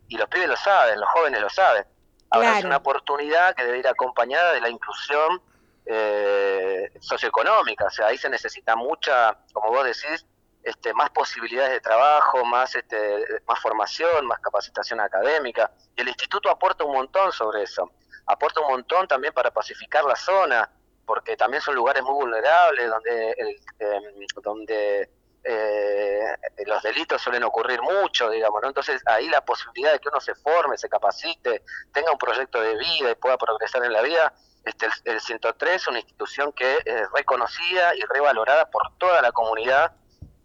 Y 0.09 0.17
los 0.17 0.27
pibes 0.29 0.47
lo 0.47 0.57
saben, 0.57 0.99
los 0.99 1.09
jóvenes 1.09 1.41
lo 1.41 1.49
saben. 1.49 1.85
Ahora 2.29 2.59
es 2.59 2.65
una 2.65 2.77
oportunidad 2.77 3.55
que 3.55 3.63
debe 3.63 3.79
ir 3.79 3.87
acompañada 3.87 4.53
de 4.53 4.59
la 4.59 4.69
inclusión 4.69 5.41
eh, 5.85 6.91
socioeconómica. 6.99 7.85
O 7.85 7.89
sea, 7.89 8.07
ahí 8.07 8.17
se 8.17 8.29
necesita 8.29 8.75
mucha, 8.75 9.37
como 9.53 9.69
vos 9.69 9.85
decís, 9.85 10.25
este, 10.61 10.93
más 10.93 11.09
posibilidades 11.11 11.71
de 11.71 11.79
trabajo, 11.79 12.43
más, 12.43 12.75
este, 12.75 13.25
más 13.47 13.59
formación, 13.59 14.27
más 14.27 14.39
capacitación 14.39 14.99
académica. 14.99 15.71
Y 15.95 16.01
el 16.01 16.09
instituto 16.09 16.49
aporta 16.49 16.83
un 16.83 16.93
montón 16.93 17.31
sobre 17.31 17.63
eso 17.63 17.89
aporta 18.27 18.61
un 18.61 18.67
montón 18.67 19.07
también 19.07 19.33
para 19.33 19.51
pacificar 19.51 20.03
la 20.03 20.15
zona, 20.15 20.69
porque 21.05 21.37
también 21.37 21.61
son 21.61 21.75
lugares 21.75 22.03
muy 22.03 22.13
vulnerables 22.13 22.89
donde, 22.89 23.31
em, 23.79 24.27
donde 24.43 25.09
eh, 25.43 26.35
los 26.65 26.83
delitos 26.83 27.21
suelen 27.21 27.43
ocurrir 27.45 27.81
mucho, 27.81 28.29
digamos, 28.29 28.61
¿no? 28.61 28.67
Entonces 28.67 29.01
ahí 29.05 29.29
la 29.29 29.45
posibilidad 29.45 29.93
de 29.93 29.99
que 29.99 30.09
uno 30.09 30.19
se 30.19 30.35
forme, 30.35 30.77
se 30.77 30.89
capacite, 30.89 31.63
tenga 31.93 32.11
un 32.11 32.17
proyecto 32.17 32.59
de 32.59 32.75
vida 32.75 33.11
y 33.11 33.15
pueda 33.15 33.37
progresar 33.37 33.85
en 33.85 33.93
la 33.93 34.01
vida, 34.01 34.33
este, 34.65 34.87
el, 35.05 35.21
103 35.21 35.75
es 35.75 35.87
una 35.87 35.99
institución 35.99 36.51
que 36.51 36.79
es 36.83 37.09
reconocida 37.13 37.95
y 37.95 38.01
revalorada 38.01 38.69
por 38.69 38.81
toda 38.97 39.21
la 39.21 39.31
comunidad, 39.31 39.93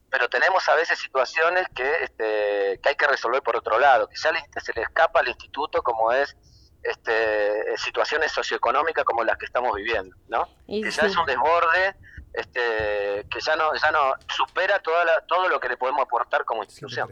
pero 0.08 0.28
tenemos 0.28 0.68
a 0.68 0.76
veces 0.76 1.00
situaciones 1.00 1.66
que, 1.74 2.04
este, 2.04 2.78
que 2.80 2.88
hay 2.88 2.94
que 2.94 3.08
resolver 3.08 3.42
por 3.42 3.56
otro 3.56 3.80
lado, 3.80 4.08
ya 4.10 4.60
se 4.60 4.72
le 4.72 4.82
escapa 4.82 5.18
al 5.18 5.28
instituto 5.28 5.82
como 5.82 6.12
es 6.12 6.36
este, 6.82 7.76
situaciones 7.76 8.32
socioeconómicas 8.32 9.04
como 9.04 9.24
las 9.24 9.36
que 9.38 9.44
estamos 9.46 9.74
viviendo, 9.76 10.14
¿no? 10.28 10.48
Y 10.66 10.82
ya 10.90 11.06
es 11.06 11.16
un 11.16 11.26
desborde 11.26 11.94
este, 12.34 13.26
que 13.30 13.40
ya 13.44 13.56
no, 13.56 13.74
ya 13.74 13.90
no 13.90 14.14
supera 14.34 14.78
toda 14.80 15.04
la- 15.04 15.20
todo 15.26 15.48
lo 15.48 15.60
que 15.60 15.68
le 15.68 15.76
podemos 15.76 16.02
aportar 16.02 16.44
como 16.44 16.62
institución. 16.64 17.10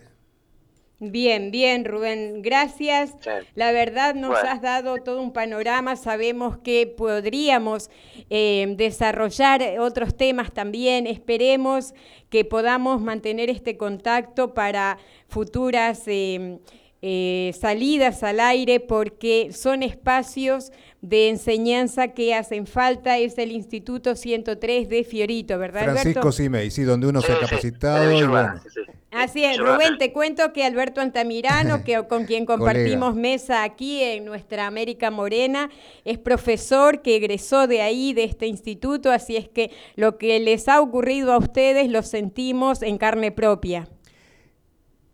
Bien, 1.02 1.50
bien, 1.50 1.86
Rubén, 1.86 2.42
gracias. 2.42 3.14
Sí. 3.22 3.30
La 3.54 3.72
verdad 3.72 4.14
nos 4.14 4.32
Bueno. 4.32 4.50
has 4.50 4.60
dado 4.60 4.96
todo 5.02 5.22
un 5.22 5.32
panorama, 5.32 5.96
sabemos 5.96 6.58
que 6.58 6.86
podríamos 6.86 7.90
eh, 8.28 8.66
desarrollar 8.76 9.62
otros 9.78 10.14
temas 10.14 10.52
también, 10.52 11.06
esperemos 11.06 11.94
que 12.28 12.44
podamos 12.44 13.00
mantener 13.00 13.48
este 13.48 13.78
contacto 13.78 14.52
para 14.52 14.98
futuras 15.26 16.02
eh, 16.06 16.58
eh, 17.02 17.54
salidas 17.58 18.22
al 18.22 18.40
aire 18.40 18.78
porque 18.78 19.50
son 19.52 19.82
espacios 19.82 20.70
de 21.00 21.30
enseñanza 21.30 22.08
que 22.08 22.34
hacen 22.34 22.66
falta, 22.66 23.16
es 23.16 23.38
el 23.38 23.52
Instituto 23.52 24.14
103 24.14 24.88
de 24.88 25.02
Fiorito, 25.04 25.58
¿verdad 25.58 25.84
Francisco 25.84 26.20
Alberto? 26.20 26.32
Simei, 26.32 26.70
sí, 26.70 26.82
donde 26.82 27.06
uno 27.06 27.22
se 27.22 27.32
ha 27.32 27.36
Sí, 27.36 27.40
sí, 27.40 27.48
capacitado 27.48 28.04
de 28.04 28.04
y 28.04 28.14
Villa 28.16 28.28
bueno. 28.28 28.44
Urbana, 28.44 28.62
sí, 28.62 28.68
sí. 28.74 28.80
Así 29.12 29.44
es, 29.44 29.58
Rubén, 29.58 29.98
te 29.98 30.12
cuento 30.12 30.52
que 30.52 30.64
Alberto 30.64 31.00
Antamirano, 31.00 31.82
que, 31.84 32.04
con 32.08 32.26
quien 32.26 32.44
compartimos 32.46 33.14
mesa 33.16 33.64
aquí 33.64 34.02
en 34.02 34.24
nuestra 34.24 34.66
América 34.66 35.10
Morena, 35.10 35.70
es 36.04 36.18
profesor 36.18 37.02
que 37.02 37.16
egresó 37.16 37.66
de 37.66 37.80
ahí, 37.80 38.12
de 38.12 38.24
este 38.24 38.46
instituto, 38.46 39.10
así 39.10 39.36
es 39.36 39.48
que 39.48 39.72
lo 39.96 40.18
que 40.18 40.38
les 40.38 40.68
ha 40.68 40.80
ocurrido 40.80 41.32
a 41.32 41.38
ustedes 41.38 41.88
lo 41.88 42.02
sentimos 42.02 42.82
en 42.82 42.98
carne 42.98 43.32
propia. 43.32 43.88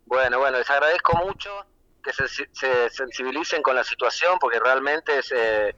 Bueno, 0.05 0.39
bueno, 0.39 0.57
les 0.57 0.69
agradezco 0.69 1.17
mucho 1.25 1.49
que 2.07 2.27
se, 2.27 2.47
se 2.53 2.89
sensibilicen 2.89 3.61
con 3.61 3.75
la 3.75 3.83
situación 3.83 4.39
porque 4.39 4.59
realmente 4.59 5.19
es, 5.19 5.31
eh, 5.35 5.75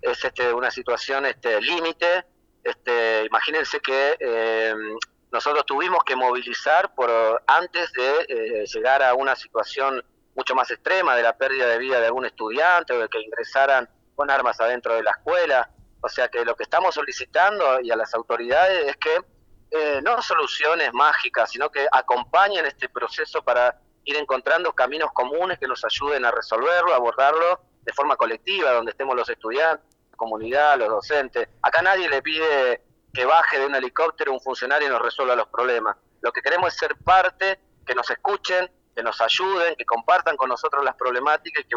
es 0.00 0.24
este, 0.24 0.52
una 0.52 0.70
situación 0.70 1.26
este, 1.26 1.60
límite. 1.60 2.24
Este, 2.62 3.24
imagínense 3.24 3.80
que 3.80 4.16
eh, 4.20 4.74
nosotros 5.32 5.66
tuvimos 5.66 6.04
que 6.04 6.14
movilizar 6.14 6.94
por 6.94 7.42
antes 7.46 7.92
de 7.92 8.26
eh, 8.28 8.64
llegar 8.72 9.02
a 9.02 9.14
una 9.14 9.34
situación 9.34 10.04
mucho 10.36 10.54
más 10.54 10.70
extrema 10.70 11.16
de 11.16 11.24
la 11.24 11.36
pérdida 11.36 11.66
de 11.66 11.78
vida 11.78 12.00
de 12.00 12.06
algún 12.06 12.26
estudiante 12.26 12.92
o 12.92 13.00
de 13.00 13.08
que 13.08 13.20
ingresaran 13.20 13.88
con 14.14 14.30
armas 14.30 14.60
adentro 14.60 14.94
de 14.94 15.02
la 15.02 15.10
escuela. 15.10 15.68
O 16.00 16.08
sea 16.08 16.28
que 16.28 16.44
lo 16.44 16.54
que 16.54 16.62
estamos 16.62 16.94
solicitando 16.94 17.80
y 17.80 17.90
a 17.90 17.96
las 17.96 18.14
autoridades 18.14 18.88
es 18.88 18.96
que 18.96 19.18
eh, 19.72 20.00
no 20.02 20.22
soluciones 20.22 20.92
mágicas, 20.92 21.50
sino 21.50 21.70
que 21.70 21.86
acompañen 21.90 22.66
este 22.66 22.88
proceso 22.88 23.42
para 23.42 23.80
ir 24.04 24.16
encontrando 24.16 24.72
caminos 24.72 25.10
comunes 25.12 25.58
que 25.58 25.66
nos 25.66 25.84
ayuden 25.84 26.24
a 26.24 26.30
resolverlo, 26.30 26.92
a 26.92 26.96
abordarlo 26.96 27.60
de 27.82 27.92
forma 27.92 28.16
colectiva, 28.16 28.72
donde 28.72 28.90
estemos 28.92 29.14
los 29.16 29.28
estudiantes, 29.28 29.84
la 30.10 30.16
comunidad, 30.16 30.78
los 30.78 30.88
docentes. 30.88 31.48
Acá 31.62 31.82
nadie 31.82 32.08
le 32.08 32.22
pide 32.22 32.82
que 33.12 33.24
baje 33.24 33.58
de 33.58 33.66
un 33.66 33.74
helicóptero 33.74 34.32
un 34.32 34.40
funcionario 34.40 34.88
y 34.88 34.90
nos 34.90 35.02
resuelva 35.02 35.36
los 35.36 35.48
problemas. 35.48 35.96
Lo 36.20 36.32
que 36.32 36.40
queremos 36.40 36.72
es 36.72 36.78
ser 36.78 36.96
parte, 36.96 37.58
que 37.84 37.94
nos 37.94 38.08
escuchen, 38.10 38.70
que 38.94 39.02
nos 39.02 39.20
ayuden, 39.20 39.74
que 39.76 39.84
compartan 39.84 40.36
con 40.36 40.48
nosotros 40.48 40.84
las 40.84 40.94
problemáticas 40.96 41.64
y 41.64 41.68
que, 41.68 41.74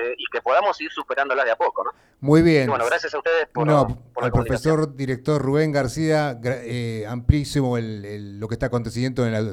eh, 0.00 0.14
y 0.16 0.24
que 0.30 0.40
podamos 0.42 0.80
ir 0.80 0.90
superándolas 0.92 1.44
de 1.46 1.50
a 1.52 1.56
poco. 1.56 1.84
¿no? 1.84 1.90
Muy 2.20 2.42
bien. 2.42 2.64
Y 2.64 2.68
bueno, 2.68 2.84
gracias 2.86 3.14
a 3.14 3.18
ustedes 3.18 3.48
por, 3.52 3.66
No, 3.66 3.88
por 4.14 4.24
al 4.24 4.30
profesor 4.30 4.94
director 4.94 5.40
Rubén 5.40 5.72
García, 5.72 6.38
eh, 6.44 7.06
amplísimo 7.08 7.78
el- 7.78 8.04
el- 8.04 8.38
lo 8.40 8.46
que 8.46 8.54
está 8.54 8.66
aconteciendo 8.66 9.24
en, 9.26 9.32
la- 9.32 9.52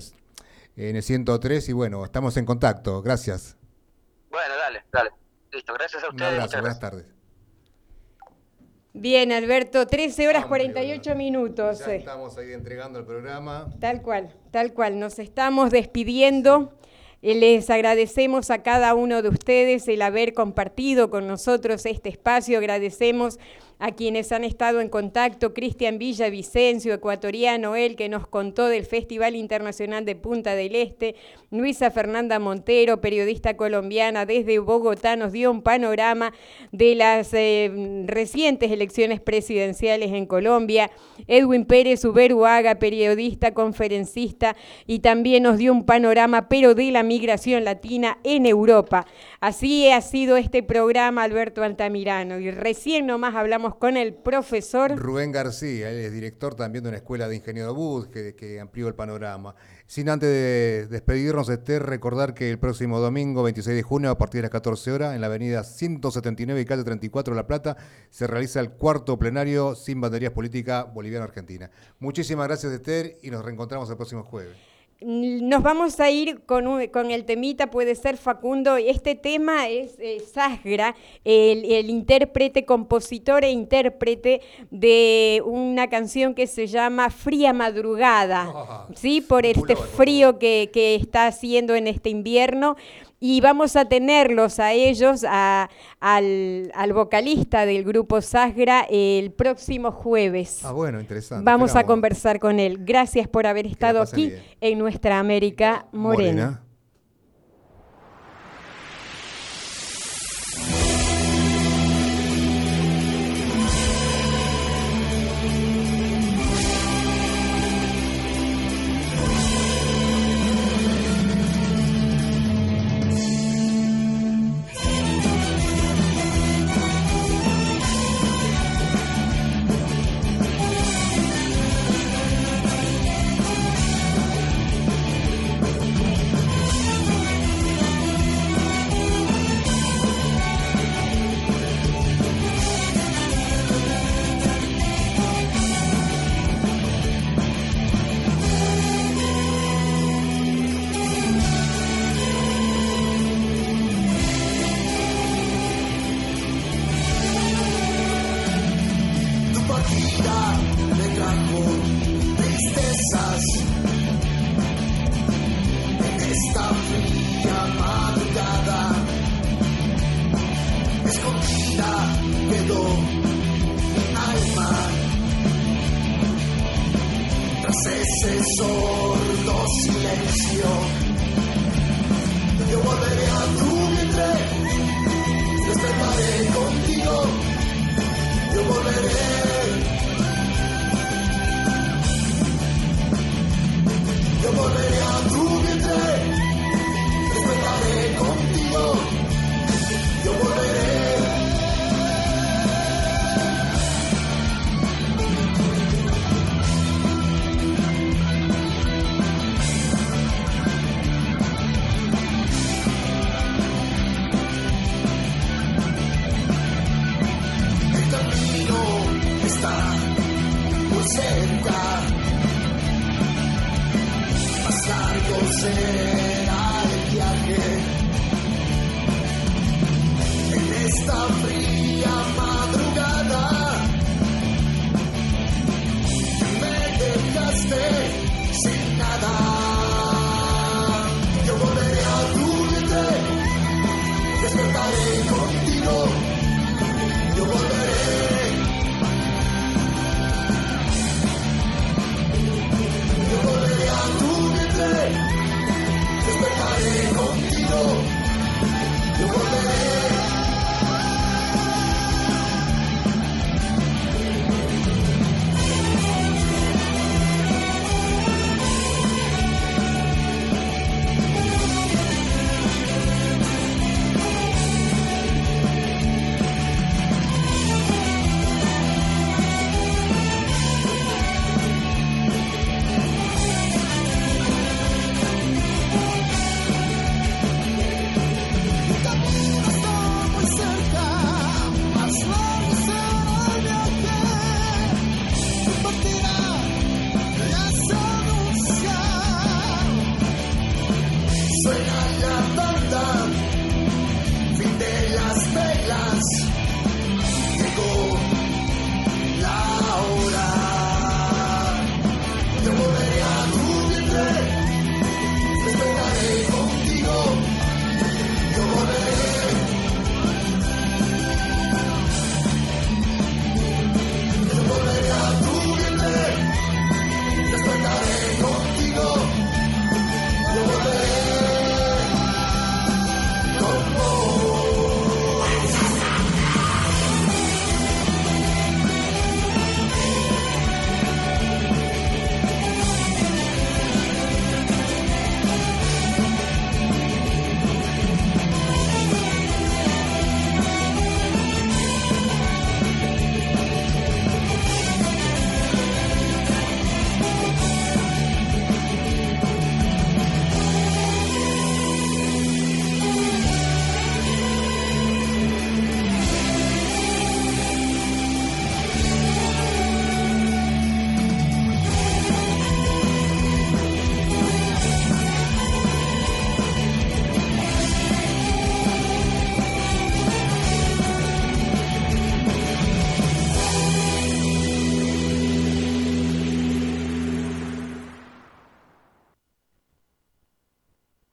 en 0.78 0.96
el 0.96 1.04
103 1.04 1.70
y 1.70 1.74
bueno, 1.74 2.06
estamos 2.06 2.38
en 2.38 2.46
contacto. 2.46 3.02
Gracias. 3.02 3.58
Bueno, 4.30 4.56
dale, 4.58 4.84
dale. 4.92 5.10
Listo, 5.52 5.74
gracias 5.74 6.04
a 6.04 6.08
Un 6.08 6.16
ustedes. 6.16 6.32
abrazo, 6.32 6.48
muchas 6.48 6.62
buenas 6.62 6.80
tardes. 6.80 7.06
Bien, 8.94 9.32
Alberto, 9.32 9.86
13 9.86 10.28
horas 10.28 10.46
48 10.46 11.16
minutos. 11.16 11.80
Ya 11.80 11.94
eh. 11.94 11.96
estamos 11.98 12.38
ahí 12.38 12.52
entregando 12.54 13.00
el 13.00 13.06
programa. 13.06 13.68
Tal 13.80 14.02
cual, 14.02 14.34
tal 14.52 14.74
cual. 14.74 15.00
Nos 15.00 15.20
estamos 15.20 15.72
despidiendo. 15.72 16.74
Eh, 17.22 17.36
Les 17.36 17.70
agradecemos 17.70 18.50
a 18.52 18.64
cada 18.64 18.94
uno 18.96 19.22
de 19.22 19.30
ustedes 19.30 19.88
el 19.88 20.02
haber 20.02 20.34
compartido 20.34 21.10
con 21.10 21.28
nosotros 21.28 21.86
este 21.86 22.10
espacio. 22.10 22.58
Agradecemos 22.58 23.40
a 23.80 23.92
quienes 23.92 24.32
han 24.32 24.44
estado 24.44 24.82
en 24.82 24.90
contacto, 24.90 25.54
Cristian 25.54 26.00
Villavicencio, 26.00 26.94
ecuatoriano, 26.94 27.76
él 27.76 27.96
que 27.96 28.10
nos 28.10 28.28
contó 28.28 28.68
del 28.68 28.86
Festival 28.86 29.36
Internacional 29.36 30.04
de 30.04 30.16
Punta 30.16 30.56
del 30.56 30.76
Este, 30.76 31.16
Luisa 31.52 31.92
Fernanda 31.92 32.40
Montero, 32.40 33.02
periodista 33.02 33.56
colombiana 33.56 34.26
desde 34.26 34.60
Bogotá, 34.60 35.16
nos 35.16 35.32
dio 35.32 35.52
un 35.52 35.62
panorama 35.62 36.34
de 36.72 36.96
las 36.96 37.34
eh, 37.34 38.04
recientes 38.06 38.72
elecciones 38.72 39.22
presidenciales 39.22 40.12
en 40.12 40.26
Colombia, 40.26 40.90
Edwin 41.28 41.66
Pérez 41.66 42.04
Uberuaga, 42.04 42.76
periodista, 42.76 43.54
conferencista, 43.54 44.56
y 44.88 45.00
también 45.00 45.44
nos 45.44 45.58
dio 45.58 45.72
un 45.72 45.86
panorama, 45.86 46.50
pero 46.50 46.74
de 46.74 46.92
la 46.92 47.04
migración 47.04 47.64
latina 47.64 48.18
en 48.24 48.46
Europa. 48.46 49.06
Así 49.40 49.90
ha 49.90 50.02
sido 50.02 50.36
este 50.38 50.64
programa, 50.64 51.24
Alberto 51.24 51.64
Altamirano, 51.64 52.40
y 52.40 52.50
recién 52.50 53.06
nomás 53.06 53.36
hablamos 53.36 53.67
con 53.76 53.98
el 53.98 54.14
profesor. 54.14 54.96
Rubén 54.98 55.32
García, 55.32 55.90
él 55.90 55.98
es 55.98 56.12
director 56.12 56.56
también 56.56 56.84
de 56.84 56.90
una 56.90 56.98
escuela 56.98 57.28
de 57.28 57.36
ingeniero 57.36 57.74
bus 57.74 58.08
que, 58.08 58.36
que 58.36 58.60
amplió 58.60 58.88
el 58.88 58.96
panorama. 58.96 59.56
Sin 59.86 60.10
antes 60.10 60.30
de 60.30 60.88
despedirnos, 60.90 61.50
Esther, 61.50 61.84
recordar 61.84 62.34
que 62.34 62.50
el 62.50 62.60
próximo 62.60 63.00
domingo, 63.00 63.44
26 63.44 63.76
de 63.76 63.84
junio, 63.84 64.12
a 64.12 64.18
partir 64.18 64.40
de 64.40 64.44
las 64.44 64.52
14 64.52 64.92
horas, 64.92 65.16
en 65.16 65.22
la 65.22 65.28
avenida 65.28 65.64
179 65.64 66.62
y 66.62 66.66
calle 66.66 66.84
34 66.84 67.34
La 67.36 67.48
Plata, 67.48 67.78
se 68.10 68.28
realiza 68.28 68.60
el 68.60 68.72
cuarto 68.72 69.18
plenario 69.18 69.76
sin 69.76 70.02
banderías 70.02 70.34
política 70.34 70.84
boliviana-argentina. 70.84 71.70
Muchísimas 72.00 72.48
gracias, 72.48 72.74
Esther, 72.74 73.18
y 73.22 73.32
nos 73.32 73.46
reencontramos 73.46 73.90
el 73.90 73.96
próximo 73.96 74.24
jueves. 74.24 74.77
Nos 75.00 75.62
vamos 75.62 76.00
a 76.00 76.10
ir 76.10 76.42
con, 76.48 76.66
un- 76.66 76.88
con 76.88 77.12
el 77.12 77.24
temita, 77.24 77.70
puede 77.70 77.94
ser 77.94 78.18
Facundo. 78.18 78.78
Este 78.78 79.14
tema 79.14 79.68
es 79.68 79.96
eh, 80.00 80.20
Sasgra, 80.22 80.96
el, 81.24 81.66
el 81.72 81.92
intérprete, 81.92 82.66
compositor 82.66 83.44
e 83.44 83.52
intérprete 83.52 84.42
de 84.72 85.44
una 85.46 85.88
canción 85.88 86.34
que 86.34 86.48
se 86.48 86.66
llama 86.66 87.12
Fría 87.12 87.54
Madrugada, 87.54 88.88
¿sí? 88.96 89.22
Por 89.22 89.46
este 89.46 89.76
frío 89.76 90.40
que, 90.40 90.72
que 90.74 90.96
está 90.96 91.28
haciendo 91.28 91.76
en 91.76 91.86
este 91.86 92.10
invierno. 92.10 92.76
Y 93.20 93.42
vamos 93.42 93.76
a 93.76 93.86
tenerlos 93.86 94.60
a 94.60 94.74
ellos, 94.74 95.26
a- 95.28 95.70
al, 96.00 96.72
al 96.76 96.94
vocalista 96.94 97.66
del 97.66 97.84
grupo 97.84 98.22
Sasgra, 98.22 98.86
el 98.90 99.32
próximo 99.32 99.92
jueves. 99.92 100.64
Ah, 100.64 100.72
bueno, 100.72 101.00
interesante. 101.00 101.44
Vamos 101.44 101.76
a 101.76 101.84
conversar 101.86 102.40
con 102.40 102.60
él. 102.60 102.78
Gracias 102.86 103.28
por 103.28 103.48
haber 103.48 103.66
estado 103.66 104.02
aquí 104.02 104.28
bien. 104.28 104.44
en 104.62 104.78
nuestra 104.80 105.18
América 105.20 105.88
Morena. 105.92 106.32
Morena. 106.34 106.64